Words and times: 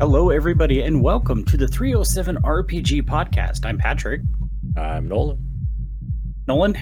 Hello, 0.00 0.30
everybody, 0.30 0.80
and 0.80 1.02
welcome 1.02 1.44
to 1.44 1.58
the 1.58 1.68
307 1.68 2.36
RPG 2.36 3.02
podcast. 3.02 3.66
I'm 3.66 3.76
Patrick. 3.76 4.22
I'm 4.74 5.06
Nolan. 5.06 5.38
Nolan, 6.48 6.74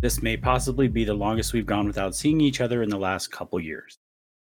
this 0.00 0.20
may 0.20 0.36
possibly 0.36 0.88
be 0.88 1.04
the 1.04 1.14
longest 1.14 1.52
we've 1.52 1.64
gone 1.64 1.86
without 1.86 2.16
seeing 2.16 2.40
each 2.40 2.60
other 2.60 2.82
in 2.82 2.88
the 2.88 2.98
last 2.98 3.30
couple 3.30 3.60
years. 3.60 3.98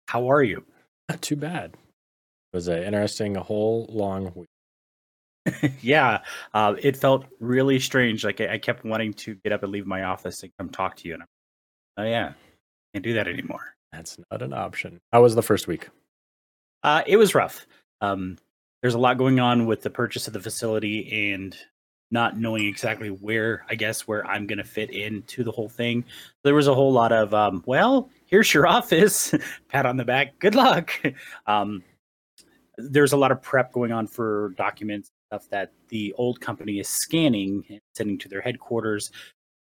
How 0.10 0.30
are 0.30 0.44
you? 0.44 0.66
Not 1.08 1.22
too 1.22 1.38
bad. 1.38 1.72
It 1.72 2.58
was 2.58 2.68
an 2.68 2.84
interesting, 2.84 3.38
a 3.38 3.44
whole 3.44 3.86
long 3.90 4.34
week. 4.36 5.72
yeah, 5.82 6.20
uh, 6.54 6.76
it 6.78 6.98
felt 6.98 7.24
really 7.40 7.80
strange. 7.80 8.26
Like 8.26 8.42
I, 8.42 8.56
I, 8.56 8.58
kept 8.58 8.84
wanting 8.84 9.14
to 9.14 9.36
get 9.36 9.54
up 9.54 9.64
and 9.64 9.72
leave 9.72 9.88
my 9.88 10.04
office 10.04 10.44
and 10.44 10.52
come 10.60 10.68
talk 10.68 10.98
to 10.98 11.08
you, 11.08 11.14
and 11.14 11.24
I'm, 11.24 11.30
oh 12.00 12.04
yeah, 12.04 12.34
can't 12.94 13.06
do 13.06 13.14
that 13.14 13.30
anymore. 13.30 13.74
That's 13.94 14.20
not 14.30 14.42
an 14.42 14.52
option. 14.52 15.00
How 15.14 15.22
was 15.22 15.34
the 15.34 15.42
first 15.42 15.66
week? 15.66 15.88
Uh, 16.84 17.04
it 17.08 17.16
was 17.16 17.34
rough. 17.34 17.66
Um, 18.02 18.38
there's 18.82 18.94
a 18.94 19.00
lot 19.00 19.18
going 19.18 19.40
on 19.40 19.66
with 19.66 19.82
the 19.82 19.90
purchase 19.90 20.28
of 20.28 20.34
the 20.34 20.40
facility 20.40 21.32
and 21.32 21.56
not 22.12 22.38
knowing 22.38 22.66
exactly 22.66 23.10
where 23.10 23.66
I 23.70 23.76
guess 23.76 24.08
where 24.08 24.26
I'm 24.28 24.46
going 24.46 24.60
to 24.60 24.64
fit 24.64 24.92
into 24.92 25.44
the 25.44 25.52
whole 25.52 25.70
thing. 25.70 26.06
There 26.44 26.54
was 26.54 26.68
a 26.68 26.76
whole 26.76 26.94
lot 26.94 27.12
of 27.12 27.34
um, 27.34 27.64
well, 27.66 28.10
here's 28.26 28.54
your 28.54 28.68
office, 28.78 29.34
pat 29.70 29.86
on 29.86 29.98
the 29.98 30.06
back, 30.06 30.38
good 30.40 30.56
luck. 30.56 30.92
Um, 31.48 31.84
there's 32.78 33.14
a 33.14 33.18
lot 33.18 33.32
of 33.32 33.42
prep 33.42 33.72
going 33.72 33.92
on 33.92 34.06
for 34.06 34.54
documents 34.58 35.10
stuff 35.36 35.50
that 35.50 35.72
the 35.90 36.14
old 36.18 36.40
company 36.40 36.80
is 36.80 36.88
scanning 36.88 37.64
and 37.70 37.82
sending 37.96 38.18
to 38.20 38.30
their 38.30 38.42
headquarters. 38.42 39.12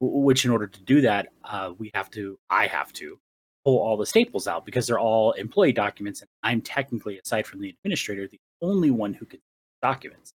Which, 0.01 0.43
in 0.43 0.51
order 0.51 0.67
to 0.67 0.83
do 0.83 0.99
that, 1.01 1.29
uh, 1.45 1.71
we 1.77 1.89
have 1.93 2.09
to, 2.11 2.37
I 2.49 2.67
have 2.67 2.91
to 2.93 3.17
pull 3.65 3.79
all 3.79 3.97
the 3.97 4.05
staples 4.05 4.47
out 4.47 4.65
because 4.65 4.87
they're 4.87 4.99
all 4.99 5.31
employee 5.33 5.73
documents. 5.73 6.21
And 6.21 6.29
I'm 6.43 6.61
technically, 6.61 7.19
aside 7.19 7.47
from 7.47 7.59
the 7.59 7.69
administrator, 7.69 8.27
the 8.27 8.39
only 8.61 8.91
one 8.91 9.13
who 9.13 9.25
can 9.25 9.39
documents. 9.81 10.33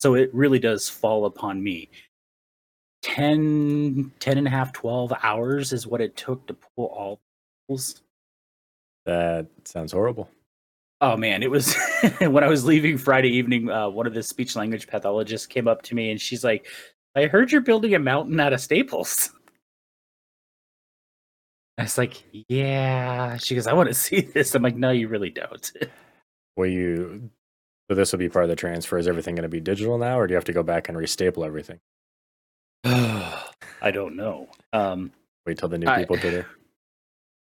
So 0.00 0.14
it 0.14 0.34
really 0.34 0.58
does 0.58 0.88
fall 0.88 1.26
upon 1.26 1.62
me. 1.62 1.88
10, 3.02 4.12
10 4.18 4.38
and 4.38 4.46
a 4.46 4.50
half, 4.50 4.72
12 4.72 5.12
hours 5.22 5.72
is 5.72 5.86
what 5.86 6.00
it 6.00 6.16
took 6.16 6.46
to 6.46 6.54
pull 6.54 6.86
all 6.86 7.20
the 7.68 7.78
staples. 7.78 8.02
That 9.06 9.46
sounds 9.64 9.92
horrible. 9.92 10.28
Oh 11.00 11.16
man, 11.16 11.42
it 11.42 11.50
was 11.50 11.74
when 12.20 12.44
I 12.44 12.48
was 12.48 12.64
leaving 12.64 12.96
Friday 12.96 13.30
evening. 13.30 13.68
Uh, 13.68 13.88
one 13.88 14.06
of 14.06 14.14
the 14.14 14.22
speech 14.22 14.54
language 14.54 14.86
pathologists 14.86 15.48
came 15.48 15.66
up 15.66 15.82
to 15.82 15.96
me 15.96 16.12
and 16.12 16.20
she's 16.20 16.44
like, 16.44 16.68
"I 17.16 17.26
heard 17.26 17.50
you're 17.50 17.60
building 17.60 17.96
a 17.96 17.98
mountain 17.98 18.38
out 18.38 18.52
of 18.52 18.60
staples." 18.60 19.30
I 21.78 21.82
was 21.82 21.98
like, 21.98 22.22
yeah. 22.48 23.36
She 23.38 23.54
goes, 23.54 23.66
I 23.66 23.72
want 23.72 23.88
to 23.88 23.94
see 24.06 24.20
this. 24.20 24.54
I'm 24.54 24.62
like, 24.62 24.76
no, 24.76 24.90
you 24.90 25.08
really 25.08 25.30
don't. 25.30 25.72
Will 26.56 26.66
you? 26.66 27.30
So 27.90 27.94
this 27.94 28.12
will 28.12 28.18
be 28.18 28.28
part 28.28 28.44
of 28.44 28.48
the 28.48 28.56
transfer. 28.56 28.98
Is 28.98 29.08
everything 29.08 29.34
going 29.34 29.42
to 29.42 29.48
be 29.48 29.60
digital 29.60 29.98
now, 29.98 30.18
or 30.18 30.26
do 30.26 30.32
you 30.32 30.36
have 30.36 30.44
to 30.44 30.52
go 30.52 30.62
back 30.62 30.88
and 30.88 30.96
restaple 30.96 31.44
everything? 31.44 31.80
I 32.84 33.90
don't 33.90 34.16
know. 34.16 34.48
Um, 34.72 35.12
Wait 35.46 35.58
till 35.58 35.68
the 35.68 35.78
new 35.78 35.92
people 35.96 36.16
I, 36.16 36.20
get 36.20 36.34
it. 36.34 36.46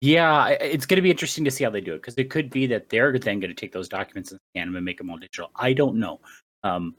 Yeah, 0.00 0.48
it's 0.48 0.86
going 0.86 0.96
to 0.96 1.02
be 1.02 1.10
interesting 1.10 1.44
to 1.44 1.50
see 1.50 1.64
how 1.64 1.70
they 1.70 1.80
do 1.80 1.94
it 1.94 1.98
because 1.98 2.14
it 2.14 2.30
could 2.30 2.50
be 2.50 2.66
that 2.68 2.88
they're 2.88 3.18
then 3.18 3.40
going 3.40 3.50
to 3.50 3.60
take 3.60 3.72
those 3.72 3.88
documents 3.88 4.30
and 4.30 4.40
scan 4.52 4.68
them 4.68 4.76
and 4.76 4.84
make 4.84 4.98
them 4.98 5.10
all 5.10 5.18
digital. 5.18 5.50
I 5.56 5.72
don't 5.72 5.96
know. 5.96 6.20
Um, 6.62 6.94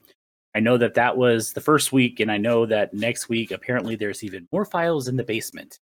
I 0.54 0.60
know 0.60 0.78
that 0.78 0.96
that 0.96 1.16
was 1.16 1.54
the 1.54 1.62
first 1.62 1.94
week, 1.94 2.20
and 2.20 2.32
I 2.32 2.38
know 2.38 2.66
that 2.66 2.94
next 2.94 3.30
week 3.30 3.52
apparently 3.52 3.96
there's 3.96 4.24
even 4.24 4.48
more 4.52 4.66
files 4.66 5.08
in 5.08 5.16
the 5.16 5.24
basement. 5.24 5.80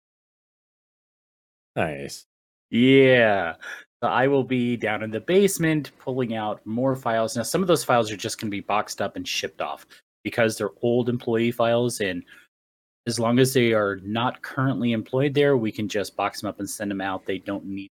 Nice. 1.76 2.26
Yeah. 2.70 3.56
So 4.04 4.10
I 4.10 4.28
will 4.28 4.44
be 4.44 4.76
down 4.76 5.04
in 5.04 5.12
the 5.12 5.20
basement 5.20 5.92
pulling 6.00 6.36
out 6.36 6.66
more 6.66 6.96
files. 6.96 7.36
Now, 7.36 7.44
some 7.44 7.62
of 7.62 7.68
those 7.68 7.84
files 7.84 8.12
are 8.12 8.18
just 8.18 8.40
going 8.40 8.50
to 8.50 8.56
be 8.56 8.62
boxed 8.62 9.02
up 9.02 9.16
and 9.16 9.28
shipped 9.28 9.62
off 9.62 9.86
because 10.24 10.58
they're 10.58 10.72
old 10.82 11.08
employee 11.08 11.52
files. 11.52 12.02
And 12.02 12.24
as 13.08 13.20
long 13.20 13.40
as 13.40 13.54
they 13.54 13.74
are 13.74 13.98
not 14.04 14.42
currently 14.42 14.92
employed 14.94 15.34
there, 15.34 15.58
we 15.58 15.72
can 15.72 15.88
just 15.88 16.16
box 16.16 16.42
them 16.42 16.50
up 16.50 16.60
and 16.60 16.70
send 16.70 16.90
them 16.90 17.02
out. 17.02 17.26
They 17.26 17.40
don't 17.40 17.66
need 17.66 17.90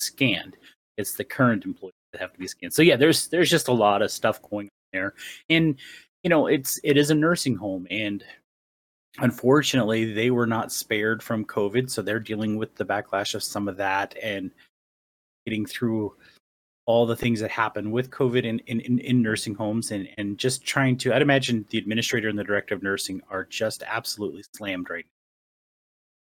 scanned. 0.00 0.56
It's 0.96 1.14
the 1.14 1.24
current 1.24 1.64
employees 1.64 1.92
that 2.12 2.20
have 2.20 2.32
to 2.32 2.38
be 2.38 2.48
scanned. 2.48 2.72
So 2.72 2.82
yeah, 2.82 2.96
there's 2.96 3.28
there's 3.28 3.50
just 3.50 3.68
a 3.68 3.72
lot 3.72 4.02
of 4.02 4.10
stuff 4.10 4.42
going 4.42 4.66
on 4.66 4.88
there. 4.92 5.14
And 5.48 5.76
you 6.22 6.30
know, 6.30 6.46
it's 6.46 6.80
it 6.84 6.96
is 6.96 7.10
a 7.10 7.14
nursing 7.14 7.56
home 7.56 7.86
and 7.90 8.24
unfortunately 9.20 10.12
they 10.12 10.30
were 10.30 10.46
not 10.46 10.72
spared 10.72 11.22
from 11.22 11.44
covid 11.44 11.90
so 11.90 12.02
they're 12.02 12.20
dealing 12.20 12.56
with 12.56 12.74
the 12.76 12.84
backlash 12.84 13.34
of 13.34 13.42
some 13.42 13.68
of 13.68 13.76
that 13.76 14.16
and 14.22 14.50
getting 15.46 15.66
through 15.66 16.14
all 16.86 17.04
the 17.04 17.16
things 17.16 17.40
that 17.40 17.50
happen 17.50 17.90
with 17.90 18.10
covid 18.10 18.44
in, 18.44 18.58
in, 18.60 18.98
in 18.98 19.22
nursing 19.22 19.54
homes 19.54 19.90
and, 19.90 20.08
and 20.18 20.38
just 20.38 20.64
trying 20.64 20.96
to 20.96 21.14
i'd 21.14 21.22
imagine 21.22 21.64
the 21.70 21.78
administrator 21.78 22.28
and 22.28 22.38
the 22.38 22.44
director 22.44 22.74
of 22.74 22.82
nursing 22.82 23.20
are 23.30 23.44
just 23.44 23.82
absolutely 23.86 24.44
slammed 24.56 24.88
right 24.90 25.04
now. 25.04 25.10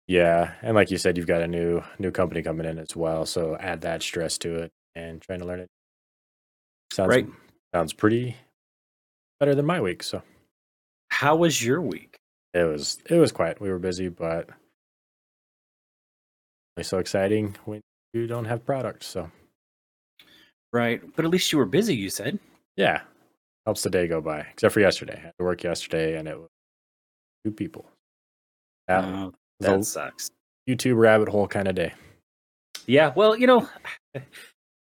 Yeah 0.05 0.51
and 0.61 0.75
like 0.75 0.91
you 0.91 0.97
said 0.97 1.17
you've 1.17 1.27
got 1.27 1.41
a 1.41 1.47
new 1.47 1.81
new 1.97 2.11
company 2.11 2.41
coming 2.43 2.65
in 2.65 2.77
as 2.77 2.95
well 2.95 3.25
so 3.25 3.55
add 3.59 3.81
that 3.81 4.03
stress 4.03 4.37
to 4.39 4.55
it 4.55 4.71
and 4.95 5.21
trying 5.21 5.39
to 5.39 5.45
learn 5.45 5.59
it. 5.59 5.69
Sounds 6.91 7.09
right. 7.09 7.27
sounds 7.73 7.93
pretty 7.93 8.35
better 9.39 9.55
than 9.55 9.65
my 9.65 9.81
week 9.81 10.03
so. 10.03 10.21
How 11.09 11.35
was 11.35 11.63
your 11.63 11.81
week 11.81 12.12
it 12.53 12.63
was 12.63 12.99
it 13.09 13.17
was 13.17 13.31
quiet. 13.31 13.59
We 13.59 13.69
were 13.69 13.79
busy, 13.79 14.09
but 14.09 14.49
it's 16.77 16.89
so 16.89 16.99
exciting 16.99 17.55
when 17.65 17.81
you 18.13 18.27
don't 18.27 18.45
have 18.45 18.65
products. 18.65 19.07
So 19.07 19.29
right, 20.71 21.01
but 21.15 21.25
at 21.25 21.31
least 21.31 21.51
you 21.51 21.57
were 21.57 21.65
busy. 21.65 21.95
You 21.95 22.09
said, 22.09 22.39
yeah, 22.77 23.01
helps 23.65 23.83
the 23.83 23.89
day 23.89 24.07
go 24.07 24.21
by. 24.21 24.41
Except 24.51 24.73
for 24.73 24.79
yesterday, 24.79 25.17
I 25.17 25.25
had 25.25 25.33
to 25.37 25.43
work 25.45 25.63
yesterday, 25.63 26.17
and 26.17 26.27
it 26.27 26.37
was 26.37 26.49
two 27.45 27.51
people. 27.51 27.85
That, 28.87 29.03
oh, 29.05 29.33
that 29.59 29.85
sucks. 29.85 30.29
YouTube 30.69 30.97
rabbit 30.97 31.29
hole 31.29 31.47
kind 31.47 31.67
of 31.67 31.75
day. 31.75 31.93
Yeah, 32.85 33.13
well, 33.15 33.37
you 33.37 33.47
know, 33.47 33.67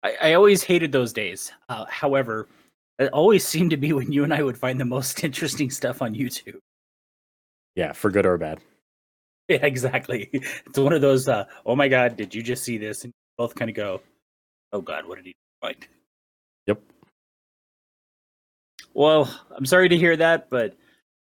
I, 0.02 0.16
I 0.22 0.32
always 0.34 0.62
hated 0.62 0.92
those 0.92 1.12
days. 1.12 1.52
Uh, 1.68 1.84
however, 1.86 2.48
it 2.98 3.12
always 3.12 3.46
seemed 3.46 3.70
to 3.70 3.76
be 3.76 3.92
when 3.92 4.10
you 4.10 4.24
and 4.24 4.32
I 4.32 4.42
would 4.42 4.58
find 4.58 4.80
the 4.80 4.84
most 4.84 5.22
interesting 5.24 5.70
stuff 5.70 6.02
on 6.02 6.14
YouTube. 6.14 6.58
Yeah, 7.76 7.92
for 7.92 8.10
good 8.10 8.26
or 8.26 8.38
bad. 8.38 8.60
Yeah, 9.48 9.66
exactly. 9.66 10.30
It's 10.32 10.78
one 10.78 10.92
of 10.92 11.00
those. 11.00 11.26
Uh, 11.26 11.44
oh 11.66 11.74
my 11.74 11.88
god, 11.88 12.16
did 12.16 12.32
you 12.32 12.40
just 12.40 12.62
see 12.62 12.78
this? 12.78 13.02
And 13.02 13.12
both 13.36 13.56
kind 13.56 13.68
of 13.68 13.74
go, 13.74 14.00
"Oh 14.72 14.80
god, 14.80 15.08
what 15.08 15.16
did 15.16 15.26
he 15.26 15.34
find?" 15.60 15.88
Yep. 16.68 16.80
Well, 18.94 19.28
I'm 19.56 19.66
sorry 19.66 19.88
to 19.88 19.96
hear 19.96 20.16
that, 20.16 20.50
but 20.50 20.76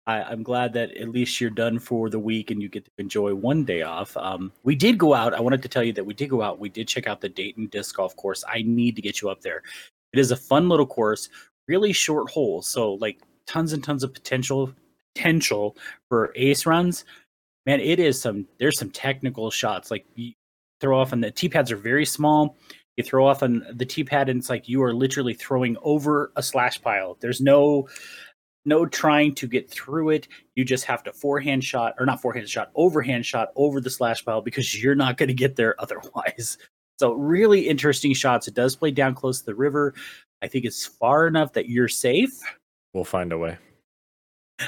I, 0.06 0.32
am 0.32 0.42
glad 0.42 0.72
that 0.74 0.96
at 0.96 1.08
least 1.10 1.40
you're 1.40 1.50
done 1.50 1.78
for 1.78 2.10
the 2.10 2.18
week 2.18 2.50
and 2.50 2.62
you 2.62 2.68
get 2.68 2.84
to 2.84 2.90
enjoy 2.98 3.34
one 3.34 3.64
day 3.64 3.82
off. 3.82 4.16
Um, 4.16 4.52
we 4.62 4.74
did 4.74 4.98
go 4.98 5.14
out. 5.14 5.34
I 5.34 5.40
wanted 5.40 5.62
to 5.62 5.68
tell 5.68 5.82
you 5.82 5.92
that 5.94 6.04
we 6.04 6.14
did 6.14 6.28
go 6.28 6.42
out. 6.42 6.58
We 6.58 6.68
did 6.68 6.88
check 6.88 7.06
out 7.06 7.20
the 7.20 7.28
Dayton 7.28 7.66
disc 7.66 7.96
golf 7.96 8.14
course. 8.16 8.44
I 8.48 8.62
need 8.62 8.96
to 8.96 9.02
get 9.02 9.22
you 9.22 9.30
up 9.30 9.40
there. 9.40 9.62
It 10.12 10.18
is 10.18 10.30
a 10.30 10.36
fun 10.36 10.68
little 10.68 10.86
course, 10.86 11.28
really 11.68 11.92
short 11.92 12.30
holes, 12.30 12.66
so 12.66 12.94
like 12.94 13.20
tons 13.46 13.72
and 13.72 13.82
tons 13.82 14.02
of 14.02 14.12
potential 14.12 14.72
potential 15.14 15.76
for 16.08 16.32
ace 16.36 16.66
runs, 16.66 17.04
man, 17.66 17.80
it 17.80 18.00
is 18.00 18.20
some. 18.20 18.46
There's 18.58 18.78
some 18.78 18.90
technical 18.90 19.50
shots 19.50 19.90
like 19.90 20.06
you 20.14 20.32
throw 20.80 21.00
off, 21.00 21.12
and 21.12 21.22
the 21.22 21.30
tee 21.30 21.48
pads 21.48 21.72
are 21.72 21.76
very 21.76 22.06
small. 22.06 22.56
You 22.96 23.04
throw 23.04 23.26
off 23.26 23.42
on 23.42 23.66
the 23.72 23.86
tee 23.86 24.04
pad, 24.04 24.28
and 24.28 24.38
it's 24.38 24.50
like 24.50 24.68
you 24.68 24.82
are 24.82 24.94
literally 24.94 25.34
throwing 25.34 25.76
over 25.82 26.32
a 26.36 26.42
slash 26.42 26.80
pile. 26.80 27.16
There's 27.20 27.40
no 27.40 27.88
no 28.66 28.86
trying 28.86 29.34
to 29.34 29.46
get 29.46 29.70
through 29.70 30.10
it. 30.10 30.28
You 30.54 30.64
just 30.64 30.84
have 30.86 31.02
to 31.04 31.12
forehand 31.12 31.64
shot 31.64 31.94
or 31.98 32.06
not 32.06 32.22
forehand 32.22 32.48
shot, 32.48 32.70
overhand 32.74 33.26
shot 33.26 33.48
over 33.56 33.80
the 33.80 33.90
slash 33.90 34.24
pile 34.24 34.40
because 34.40 34.82
you're 34.82 34.94
not 34.94 35.16
going 35.16 35.28
to 35.28 35.34
get 35.34 35.56
there 35.56 35.74
otherwise. 35.80 36.58
So 36.98 37.12
really 37.12 37.68
interesting 37.68 38.14
shots. 38.14 38.48
It 38.48 38.54
does 38.54 38.76
play 38.76 38.90
down 38.90 39.14
close 39.14 39.40
to 39.40 39.46
the 39.46 39.54
river. 39.54 39.94
I 40.42 40.48
think 40.48 40.64
it's 40.64 40.86
far 40.86 41.26
enough 41.26 41.52
that 41.54 41.68
you're 41.68 41.88
safe. 41.88 42.32
We'll 42.94 43.04
find 43.04 43.32
a 43.32 43.38
way. 43.38 43.58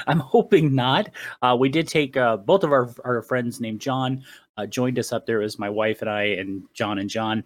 I'm 0.05 0.19
hoping 0.19 0.75
not. 0.75 1.09
Uh, 1.41 1.57
we 1.59 1.69
did 1.69 1.87
take 1.87 2.15
uh, 2.17 2.37
both 2.37 2.63
of 2.63 2.71
our 2.71 2.93
our 3.03 3.21
friends 3.21 3.59
named 3.59 3.81
John 3.81 4.23
uh, 4.57 4.65
joined 4.65 4.99
us 4.99 5.13
up 5.13 5.25
there. 5.25 5.41
It 5.41 5.45
was 5.45 5.59
my 5.59 5.69
wife 5.69 6.01
and 6.01 6.09
I 6.09 6.23
and 6.23 6.63
John 6.73 6.97
and 6.97 7.09
John. 7.09 7.43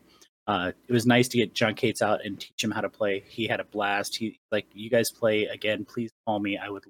Uh, 0.48 0.72
it 0.88 0.94
was 0.94 1.06
nice 1.06 1.28
to 1.30 1.38
get 1.38 1.54
John 1.54 1.76
Cates 1.76 2.02
out 2.02 2.26
and 2.26 2.40
teach 2.40 2.64
him 2.64 2.72
how 2.72 2.82
to 2.82 2.90
play. 2.90 3.24
He 3.28 3.48
had 3.48 3.60
a 3.60 3.64
blast. 3.64 4.16
He 4.16 4.40
like 4.52 4.66
you 4.74 4.90
guys 4.90 5.12
play 5.12 5.46
again. 5.46 5.86
Please 5.86 6.12
call 6.26 6.40
me. 6.40 6.58
I 6.58 6.70
would. 6.70 6.84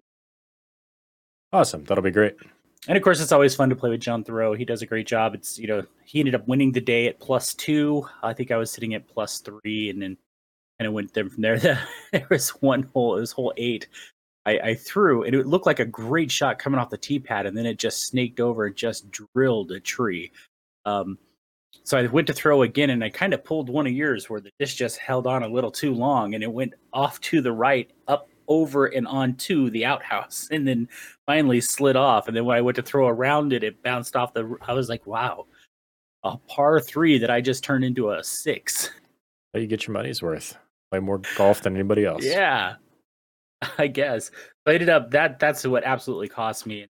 Awesome. 1.52 1.84
That'll 1.84 2.04
be 2.04 2.12
great. 2.12 2.36
And 2.88 2.98
of 2.98 3.04
course, 3.04 3.22
it's 3.22 3.32
always 3.32 3.56
fun 3.56 3.70
to 3.70 3.76
play 3.76 3.90
with 3.90 4.00
John 4.00 4.24
Thoreau. 4.24 4.54
He 4.54 4.66
does 4.66 4.82
a 4.82 4.88
great 4.88 5.06
job. 5.06 5.36
It's 5.36 5.60
you 5.60 5.68
know 5.68 5.84
he 6.06 6.20
ended 6.20 6.36
up 6.36 6.48
winning 6.48 6.72
the 6.72 6.82
day 6.82 7.08
at 7.08 7.20
plus 7.20 7.54
two. 7.54 8.08
I 8.24 8.34
think 8.34 8.52
I 8.52 8.58
was 8.58 8.72
sitting 8.72 8.94
at 8.94 9.08
plus 9.08 9.40
three, 9.40 9.90
and 9.90 10.02
then 10.02 10.18
kind 10.80 10.88
of 10.88 10.94
went 10.94 11.14
there 11.14 11.30
from 11.30 11.42
there. 11.42 11.60
there 12.12 12.28
was 12.30 12.50
one 12.50 12.84
hole. 12.94 13.18
It 13.18 13.22
was 13.22 13.32
hole 13.32 13.54
eight 13.58 13.88
I, 14.46 14.60
I, 14.60 14.76
threw 14.76 15.24
and 15.24 15.36
it 15.36 15.46
looked 15.46 15.68
like 15.68 15.80
a 15.80 15.86
great 15.86 16.32
shot 16.32 16.58
coming 16.58 16.80
off 16.80 16.90
the 16.90 16.98
tee 16.98 17.20
pad, 17.20 17.46
and 17.46 17.56
then 17.56 17.66
it 17.66 17.78
just 17.78 18.08
snaked 18.08 18.40
over 18.40 18.66
and 18.66 18.76
just 18.76 19.06
drilled 19.12 19.72
a 19.72 19.80
tree. 19.80 20.32
Um, 20.86 21.18
so 21.84 21.98
I 21.98 22.06
went 22.08 22.28
to 22.28 22.34
throw 22.34 22.64
again, 22.64 22.90
and 22.90 23.04
I 23.04 23.10
kind 23.10 23.34
of 23.34 23.44
pulled 23.44 23.70
one 23.70 23.88
of 23.88 23.94
yours 23.94 24.30
where 24.30 24.42
the 24.42 24.52
disc 24.60 24.76
just 24.78 24.98
held 24.98 25.28
on 25.28 25.44
a 25.44 25.48
little 25.48 25.72
too 25.72 25.94
long, 25.94 26.34
and 26.34 26.44
it 26.44 26.52
went 26.52 26.74
off 26.94 27.20
to 27.22 27.42
the 27.42 27.52
right, 27.52 27.90
up 28.08 28.30
over 28.48 28.88
and 28.88 29.08
onto 29.08 29.70
the 29.70 29.86
outhouse, 29.86 30.48
and 30.52 30.68
then 30.68 30.88
finally 31.26 31.62
slid 31.62 31.96
off. 31.96 32.28
And 32.28 32.36
then 32.36 32.46
when 32.46 32.58
I 32.58 32.62
went 32.62 32.76
to 32.76 32.82
throw 32.82 33.08
around 33.08 33.54
it, 33.54 33.64
it 33.64 33.82
bounced 33.84 34.16
off 34.16 34.34
the. 34.34 34.58
I 34.68 34.74
was 34.74 34.90
like, 34.90 35.06
wow, 35.08 35.46
a 36.24 36.38
par 36.38 36.80
three 36.80 37.18
that 37.20 37.32
I 37.32 37.42
just 37.42 37.64
turned 37.64 37.84
into 37.84 38.12
a 38.12 38.24
six. 38.24 38.92
Well, 39.54 39.62
you 39.62 39.68
get 39.68 39.88
your 39.88 39.94
money's 39.94 40.22
worth. 40.22 40.58
Play 40.92 41.00
more 41.00 41.22
golf 41.36 41.62
than 41.62 41.76
anybody 41.76 42.06
else. 42.06 42.24
Yeah, 42.24 42.76
I 43.78 43.88
guess. 43.88 44.32
I 44.66 44.74
ended 44.74 44.90
up 44.90 45.12
that 45.12 45.40
that's 45.40 45.66
what 45.66 45.84
absolutely 45.84 46.28
cost 46.28 46.66
me. 46.66 46.88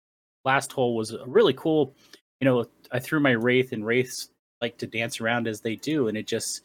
Last 0.45 0.73
hole 0.73 0.97
was 0.97 1.17
really 1.27 1.55
cool. 1.55 1.95
You 2.41 2.47
know, 2.47 2.67
I 2.93 2.99
threw 2.99 3.21
my 3.21 3.33
wraith, 3.33 3.73
and 3.73 3.85
wraiths 3.87 4.31
like 4.61 4.77
to 4.79 4.87
dance 4.87 5.21
around 5.21 5.47
as 5.49 5.61
they 5.61 5.77
do, 5.77 6.09
and 6.09 6.17
it 6.17 6.27
just 6.27 6.63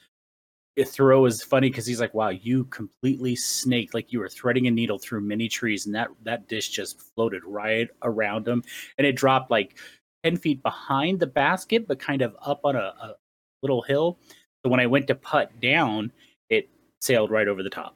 Thoreau 0.86 1.26
is 1.26 1.44
funny 1.44 1.70
because 1.70 1.86
he's 1.86 2.00
like, 2.00 2.14
"Wow, 2.14 2.30
you 2.30 2.66
completely 2.66 3.36
snaked 3.36 3.94
like 3.94 4.14
you 4.14 4.20
were 4.20 4.30
threading 4.30 4.68
a 4.68 4.72
needle 4.72 4.98
through 5.00 5.22
many 5.22 5.50
trees, 5.50 5.86
and 5.86 5.96
that 5.96 6.10
that 6.24 6.48
dish 6.48 6.70
just 6.70 7.02
floated 7.02 7.44
right 7.46 7.90
around 8.04 8.48
him, 8.48 8.64
and 8.98 9.06
it 9.06 9.16
dropped 9.16 9.52
like 9.52 9.78
ten 10.24 10.38
feet 10.38 10.64
behind 10.64 11.20
the 11.20 11.28
basket, 11.28 11.88
but 11.88 12.00
kind 12.00 12.22
of 12.22 12.36
up 12.42 12.62
on 12.64 12.76
a, 12.76 12.94
a 13.02 13.16
little 13.62 13.82
hill. 13.82 14.20
So 14.64 14.70
when 14.70 14.80
I 14.80 14.88
went 14.88 15.08
to 15.08 15.16
putt 15.16 15.60
down, 15.62 16.12
it 16.50 16.70
sailed 17.02 17.32
right 17.32 17.48
over 17.48 17.64
the 17.64 17.70
top. 17.70 17.96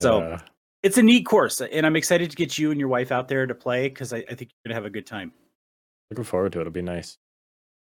So 0.00 0.20
uh, 0.20 0.38
it's 0.82 0.98
a 0.98 1.02
neat 1.02 1.26
course, 1.26 1.60
and 1.60 1.84
I'm 1.84 1.96
excited 1.96 2.30
to 2.30 2.36
get 2.36 2.56
you 2.58 2.70
and 2.70 2.80
your 2.80 2.88
wife 2.88 3.12
out 3.12 3.28
there 3.28 3.46
to 3.46 3.54
play 3.54 3.88
because 3.88 4.12
I, 4.12 4.18
I 4.18 4.34
think 4.34 4.50
you're 4.50 4.66
gonna 4.66 4.74
have 4.74 4.86
a 4.86 4.90
good 4.90 5.06
time. 5.06 5.32
Looking 6.10 6.24
forward 6.24 6.52
to 6.52 6.58
it. 6.58 6.62
It'll 6.62 6.72
be 6.72 6.82
nice. 6.82 7.18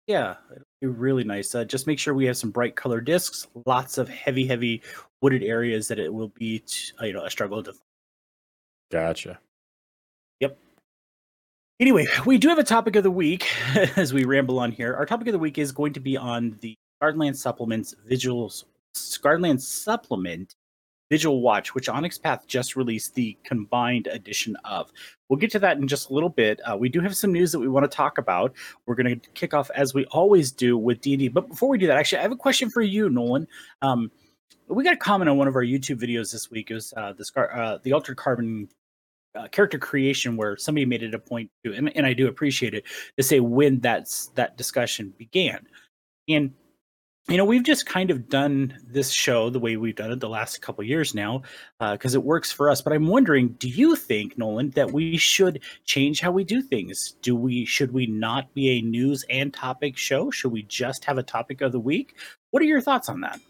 Yeah, 0.06 0.36
it'll 0.52 0.64
be 0.80 0.86
really 0.86 1.24
nice. 1.24 1.54
Uh, 1.54 1.64
just 1.64 1.86
make 1.86 1.98
sure 1.98 2.14
we 2.14 2.26
have 2.26 2.36
some 2.36 2.50
bright 2.50 2.76
color 2.76 3.00
discs, 3.00 3.48
lots 3.66 3.98
of 3.98 4.08
heavy, 4.08 4.46
heavy 4.46 4.82
wooded 5.20 5.42
areas 5.42 5.88
that 5.88 5.98
it 5.98 6.12
will 6.12 6.28
be, 6.28 6.60
t- 6.60 6.92
you 7.02 7.12
know, 7.12 7.24
a 7.24 7.30
struggle 7.30 7.62
to. 7.64 7.74
Gotcha. 8.92 9.40
Yep. 10.38 10.56
Anyway, 11.80 12.06
we 12.24 12.38
do 12.38 12.48
have 12.48 12.58
a 12.58 12.64
topic 12.64 12.94
of 12.94 13.02
the 13.02 13.10
week 13.10 13.48
as 13.96 14.14
we 14.14 14.24
ramble 14.24 14.60
on 14.60 14.70
here. 14.70 14.94
Our 14.94 15.06
topic 15.06 15.26
of 15.26 15.32
the 15.32 15.40
week 15.40 15.58
is 15.58 15.72
going 15.72 15.92
to 15.94 16.00
be 16.00 16.16
on 16.16 16.56
the 16.60 16.76
Gardenland 17.02 17.36
Supplements 17.36 17.94
Visuals 18.08 18.64
Gardenland 19.20 19.60
Supplement 19.60 20.54
Vigil 21.10 21.40
Watch, 21.40 21.74
which 21.74 21.88
Onyx 21.88 22.18
Path 22.18 22.46
just 22.46 22.76
released 22.76 23.14
the 23.14 23.36
combined 23.44 24.06
edition 24.08 24.56
of. 24.64 24.90
We'll 25.28 25.38
get 25.38 25.50
to 25.52 25.58
that 25.60 25.78
in 25.78 25.88
just 25.88 26.10
a 26.10 26.14
little 26.14 26.28
bit. 26.28 26.60
Uh, 26.64 26.76
we 26.76 26.88
do 26.88 27.00
have 27.00 27.16
some 27.16 27.32
news 27.32 27.52
that 27.52 27.58
we 27.58 27.68
want 27.68 27.90
to 27.90 27.94
talk 27.94 28.18
about. 28.18 28.54
We're 28.86 28.94
going 28.94 29.20
to 29.20 29.30
kick 29.30 29.54
off 29.54 29.70
as 29.74 29.94
we 29.94 30.04
always 30.06 30.52
do 30.52 30.76
with 30.76 31.00
D&D. 31.00 31.28
But 31.28 31.48
before 31.48 31.68
we 31.68 31.78
do 31.78 31.86
that, 31.86 31.96
actually, 31.96 32.18
I 32.18 32.22
have 32.22 32.32
a 32.32 32.36
question 32.36 32.70
for 32.70 32.82
you, 32.82 33.08
Nolan. 33.08 33.46
Um, 33.82 34.10
we 34.68 34.82
got 34.82 34.94
a 34.94 34.98
comment 34.98 35.28
on 35.28 35.36
one 35.36 35.48
of 35.48 35.54
our 35.54 35.64
YouTube 35.64 36.00
videos 36.00 36.32
this 36.32 36.50
week. 36.50 36.70
It 36.70 36.74
was 36.74 36.92
uh, 36.96 37.12
the, 37.12 37.24
Scar- 37.24 37.56
uh, 37.56 37.78
the 37.82 37.92
Altered 37.92 38.16
Carbon 38.16 38.68
uh, 39.36 39.48
character 39.48 39.78
creation 39.78 40.36
where 40.36 40.56
somebody 40.56 40.86
made 40.86 41.02
it 41.02 41.14
a 41.14 41.18
point 41.18 41.50
to, 41.64 41.72
and, 41.72 41.94
and 41.96 42.06
I 42.06 42.12
do 42.12 42.26
appreciate 42.26 42.74
it, 42.74 42.84
to 43.16 43.22
say 43.22 43.40
when 43.40 43.80
that's 43.80 44.28
that 44.34 44.56
discussion 44.56 45.14
began. 45.18 45.66
And 46.28 46.52
you 47.28 47.36
know 47.36 47.44
we've 47.44 47.64
just 47.64 47.86
kind 47.86 48.10
of 48.10 48.28
done 48.28 48.78
this 48.86 49.10
show 49.10 49.50
the 49.50 49.58
way 49.58 49.76
we've 49.76 49.96
done 49.96 50.12
it 50.12 50.20
the 50.20 50.28
last 50.28 50.62
couple 50.62 50.84
years 50.84 51.14
now 51.14 51.42
because 51.80 52.14
uh, 52.14 52.20
it 52.20 52.24
works 52.24 52.52
for 52.52 52.70
us. 52.70 52.80
But 52.80 52.92
i'm 52.92 53.06
wondering 53.08 53.48
do 53.58 53.68
you 53.68 53.96
think 53.96 54.38
nolan 54.38 54.70
that 54.70 54.92
we 54.92 55.16
should 55.16 55.62
change 55.84 56.20
how 56.20 56.30
we 56.30 56.44
do 56.44 56.62
things? 56.62 57.16
Do 57.22 57.34
we 57.34 57.64
should 57.64 57.92
we 57.92 58.06
not 58.06 58.52
be 58.54 58.78
a 58.78 58.82
news 58.82 59.24
and 59.28 59.52
topic 59.52 59.96
show? 59.96 60.30
Should 60.30 60.52
we 60.52 60.62
just 60.62 61.04
have 61.04 61.18
a 61.18 61.22
topic 61.22 61.60
of 61.60 61.72
the 61.72 61.80
week? 61.80 62.16
What 62.50 62.62
are 62.62 62.66
your 62.66 62.80
thoughts 62.80 63.08
on 63.08 63.20
that? 63.22 63.40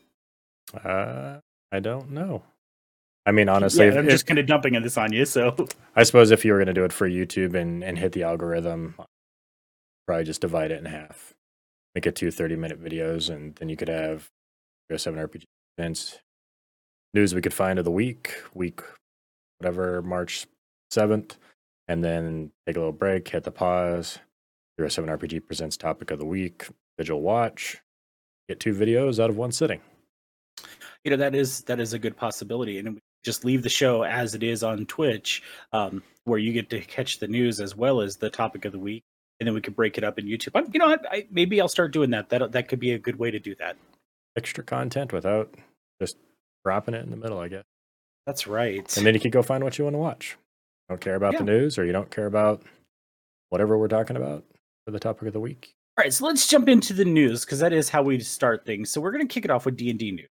Uh, 0.84 1.40
i 1.72 1.80
don't 1.80 2.10
know. 2.10 2.42
I 3.26 3.32
mean 3.32 3.48
honestly 3.48 3.86
yeah, 3.86 3.98
i'm 3.98 4.06
if, 4.06 4.10
just 4.10 4.26
kind 4.26 4.38
of 4.38 4.46
dumping 4.46 4.80
this 4.82 4.96
on 4.96 5.12
you 5.12 5.24
so. 5.26 5.54
I 5.94 6.02
suppose 6.04 6.30
if 6.30 6.44
you 6.44 6.52
were 6.52 6.58
going 6.58 6.68
to 6.68 6.74
do 6.74 6.84
it 6.84 6.92
for 6.92 7.08
youtube 7.08 7.54
and, 7.54 7.84
and 7.84 7.98
hit 7.98 8.12
the 8.12 8.22
algorithm 8.22 8.94
probably 10.06 10.24
just 10.24 10.40
divide 10.40 10.70
it 10.70 10.78
in 10.78 10.84
half 10.84 11.34
make 11.96 12.06
it 12.06 12.14
two 12.14 12.30
30 12.30 12.56
minute 12.56 12.82
videos, 12.82 13.34
and 13.34 13.56
then 13.56 13.70
you 13.70 13.76
could 13.76 13.88
have 13.88 14.30
7 14.94 15.18
RPG 15.18 15.44
events, 15.78 16.18
news 17.14 17.34
we 17.34 17.40
could 17.40 17.54
find 17.54 17.78
of 17.78 17.86
the 17.86 17.90
week, 17.90 18.34
week, 18.52 18.82
whatever, 19.58 20.02
March 20.02 20.46
7th, 20.92 21.36
and 21.88 22.04
then 22.04 22.52
take 22.66 22.76
a 22.76 22.80
little 22.80 22.92
break, 22.92 23.26
hit 23.26 23.44
the 23.44 23.50
pause. 23.50 24.18
7 24.78 25.08
RPG 25.08 25.46
presents 25.46 25.78
topic 25.78 26.10
of 26.10 26.18
the 26.18 26.26
week, 26.26 26.68
visual 26.98 27.22
watch, 27.22 27.78
get 28.46 28.60
two 28.60 28.74
videos 28.74 29.18
out 29.18 29.30
of 29.30 29.38
one 29.38 29.50
sitting. 29.50 29.80
You 31.02 31.12
know, 31.12 31.16
that 31.16 31.34
is 31.34 31.62
that 31.62 31.80
is 31.80 31.94
a 31.94 31.98
good 31.98 32.14
possibility. 32.14 32.78
And 32.78 32.98
just 33.24 33.42
leave 33.42 33.62
the 33.62 33.70
show 33.70 34.02
as 34.02 34.34
it 34.34 34.42
is 34.42 34.62
on 34.62 34.84
Twitch, 34.84 35.42
um, 35.72 36.02
where 36.24 36.38
you 36.38 36.52
get 36.52 36.68
to 36.70 36.80
catch 36.82 37.20
the 37.20 37.26
news 37.26 37.58
as 37.58 37.74
well 37.74 38.02
as 38.02 38.18
the 38.18 38.28
topic 38.28 38.66
of 38.66 38.72
the 38.72 38.78
week 38.78 39.02
and 39.38 39.46
then 39.46 39.54
we 39.54 39.60
could 39.60 39.76
break 39.76 39.98
it 39.98 40.04
up 40.04 40.18
in 40.18 40.26
YouTube. 40.26 40.52
I'm, 40.54 40.70
you 40.72 40.78
know, 40.78 40.88
I, 40.88 40.98
I, 41.10 41.26
maybe 41.30 41.60
I'll 41.60 41.68
start 41.68 41.92
doing 41.92 42.10
that. 42.10 42.28
That 42.30 42.52
that 42.52 42.68
could 42.68 42.80
be 42.80 42.92
a 42.92 42.98
good 42.98 43.18
way 43.18 43.30
to 43.30 43.38
do 43.38 43.54
that. 43.56 43.76
Extra 44.36 44.64
content 44.64 45.12
without 45.12 45.54
just 46.00 46.16
dropping 46.64 46.94
it 46.94 47.04
in 47.04 47.10
the 47.10 47.16
middle, 47.16 47.38
I 47.38 47.48
guess. 47.48 47.64
That's 48.26 48.46
right. 48.46 48.96
And 48.96 49.06
then 49.06 49.14
you 49.14 49.20
can 49.20 49.30
go 49.30 49.42
find 49.42 49.62
what 49.62 49.78
you 49.78 49.84
want 49.84 49.94
to 49.94 49.98
watch. 49.98 50.36
You 50.88 50.94
don't 50.94 51.00
care 51.00 51.14
about 51.14 51.34
yeah. 51.34 51.38
the 51.40 51.44
news, 51.44 51.78
or 51.78 51.84
you 51.84 51.92
don't 51.92 52.10
care 52.10 52.26
about 52.26 52.62
whatever 53.50 53.78
we're 53.78 53.88
talking 53.88 54.16
about 54.16 54.44
for 54.84 54.90
the 54.90 55.00
topic 55.00 55.26
of 55.28 55.32
the 55.32 55.40
week. 55.40 55.74
All 55.98 56.04
right, 56.04 56.12
so 56.12 56.26
let's 56.26 56.46
jump 56.46 56.68
into 56.68 56.92
the 56.92 57.04
news 57.04 57.44
because 57.44 57.60
that 57.60 57.72
is 57.72 57.88
how 57.88 58.02
we 58.02 58.20
start 58.20 58.66
things. 58.66 58.90
So 58.90 59.00
we're 59.00 59.12
going 59.12 59.26
to 59.26 59.32
kick 59.32 59.44
it 59.44 59.50
off 59.50 59.64
with 59.64 59.76
D 59.76 59.90
and 59.90 59.98
D 59.98 60.12
news. 60.12 60.28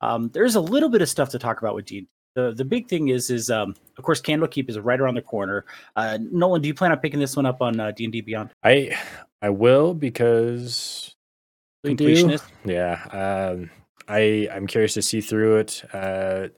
Um, 0.00 0.30
there's 0.32 0.54
a 0.54 0.60
little 0.60 0.88
bit 0.88 1.02
of 1.02 1.08
stuff 1.08 1.30
to 1.30 1.38
talk 1.38 1.60
about 1.60 1.74
with 1.74 1.86
D 1.86 2.06
the 2.34 2.52
the 2.52 2.64
big 2.64 2.88
thing 2.88 3.08
is 3.08 3.30
is 3.30 3.50
um 3.50 3.74
of 3.98 4.04
course 4.04 4.20
Candlekeep 4.20 4.68
is 4.68 4.78
right 4.78 5.00
around 5.00 5.14
the 5.14 5.22
corner. 5.22 5.64
Uh, 5.96 6.18
Nolan, 6.20 6.62
do 6.62 6.68
you 6.68 6.74
plan 6.74 6.92
on 6.92 6.98
picking 6.98 7.20
this 7.20 7.36
one 7.36 7.46
up 7.46 7.60
on 7.60 7.78
uh, 7.78 7.90
D 7.90 8.04
and 8.04 8.12
D 8.12 8.20
Beyond? 8.20 8.50
I 8.62 8.96
I 9.40 9.50
will 9.50 9.94
because 9.94 11.14
completionist. 11.84 12.44
Yeah, 12.64 13.02
um, 13.52 13.70
I 14.08 14.48
I'm 14.52 14.66
curious 14.66 14.94
to 14.94 15.02
see 15.02 15.20
through 15.20 15.56
it. 15.56 15.84
Uh, 15.92 16.48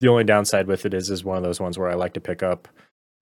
the 0.00 0.08
only 0.08 0.24
downside 0.24 0.66
with 0.66 0.84
it 0.86 0.94
is 0.94 1.10
is 1.10 1.24
one 1.24 1.36
of 1.36 1.42
those 1.42 1.60
ones 1.60 1.78
where 1.78 1.88
I 1.88 1.94
like 1.94 2.14
to 2.14 2.20
pick 2.20 2.42
up, 2.42 2.68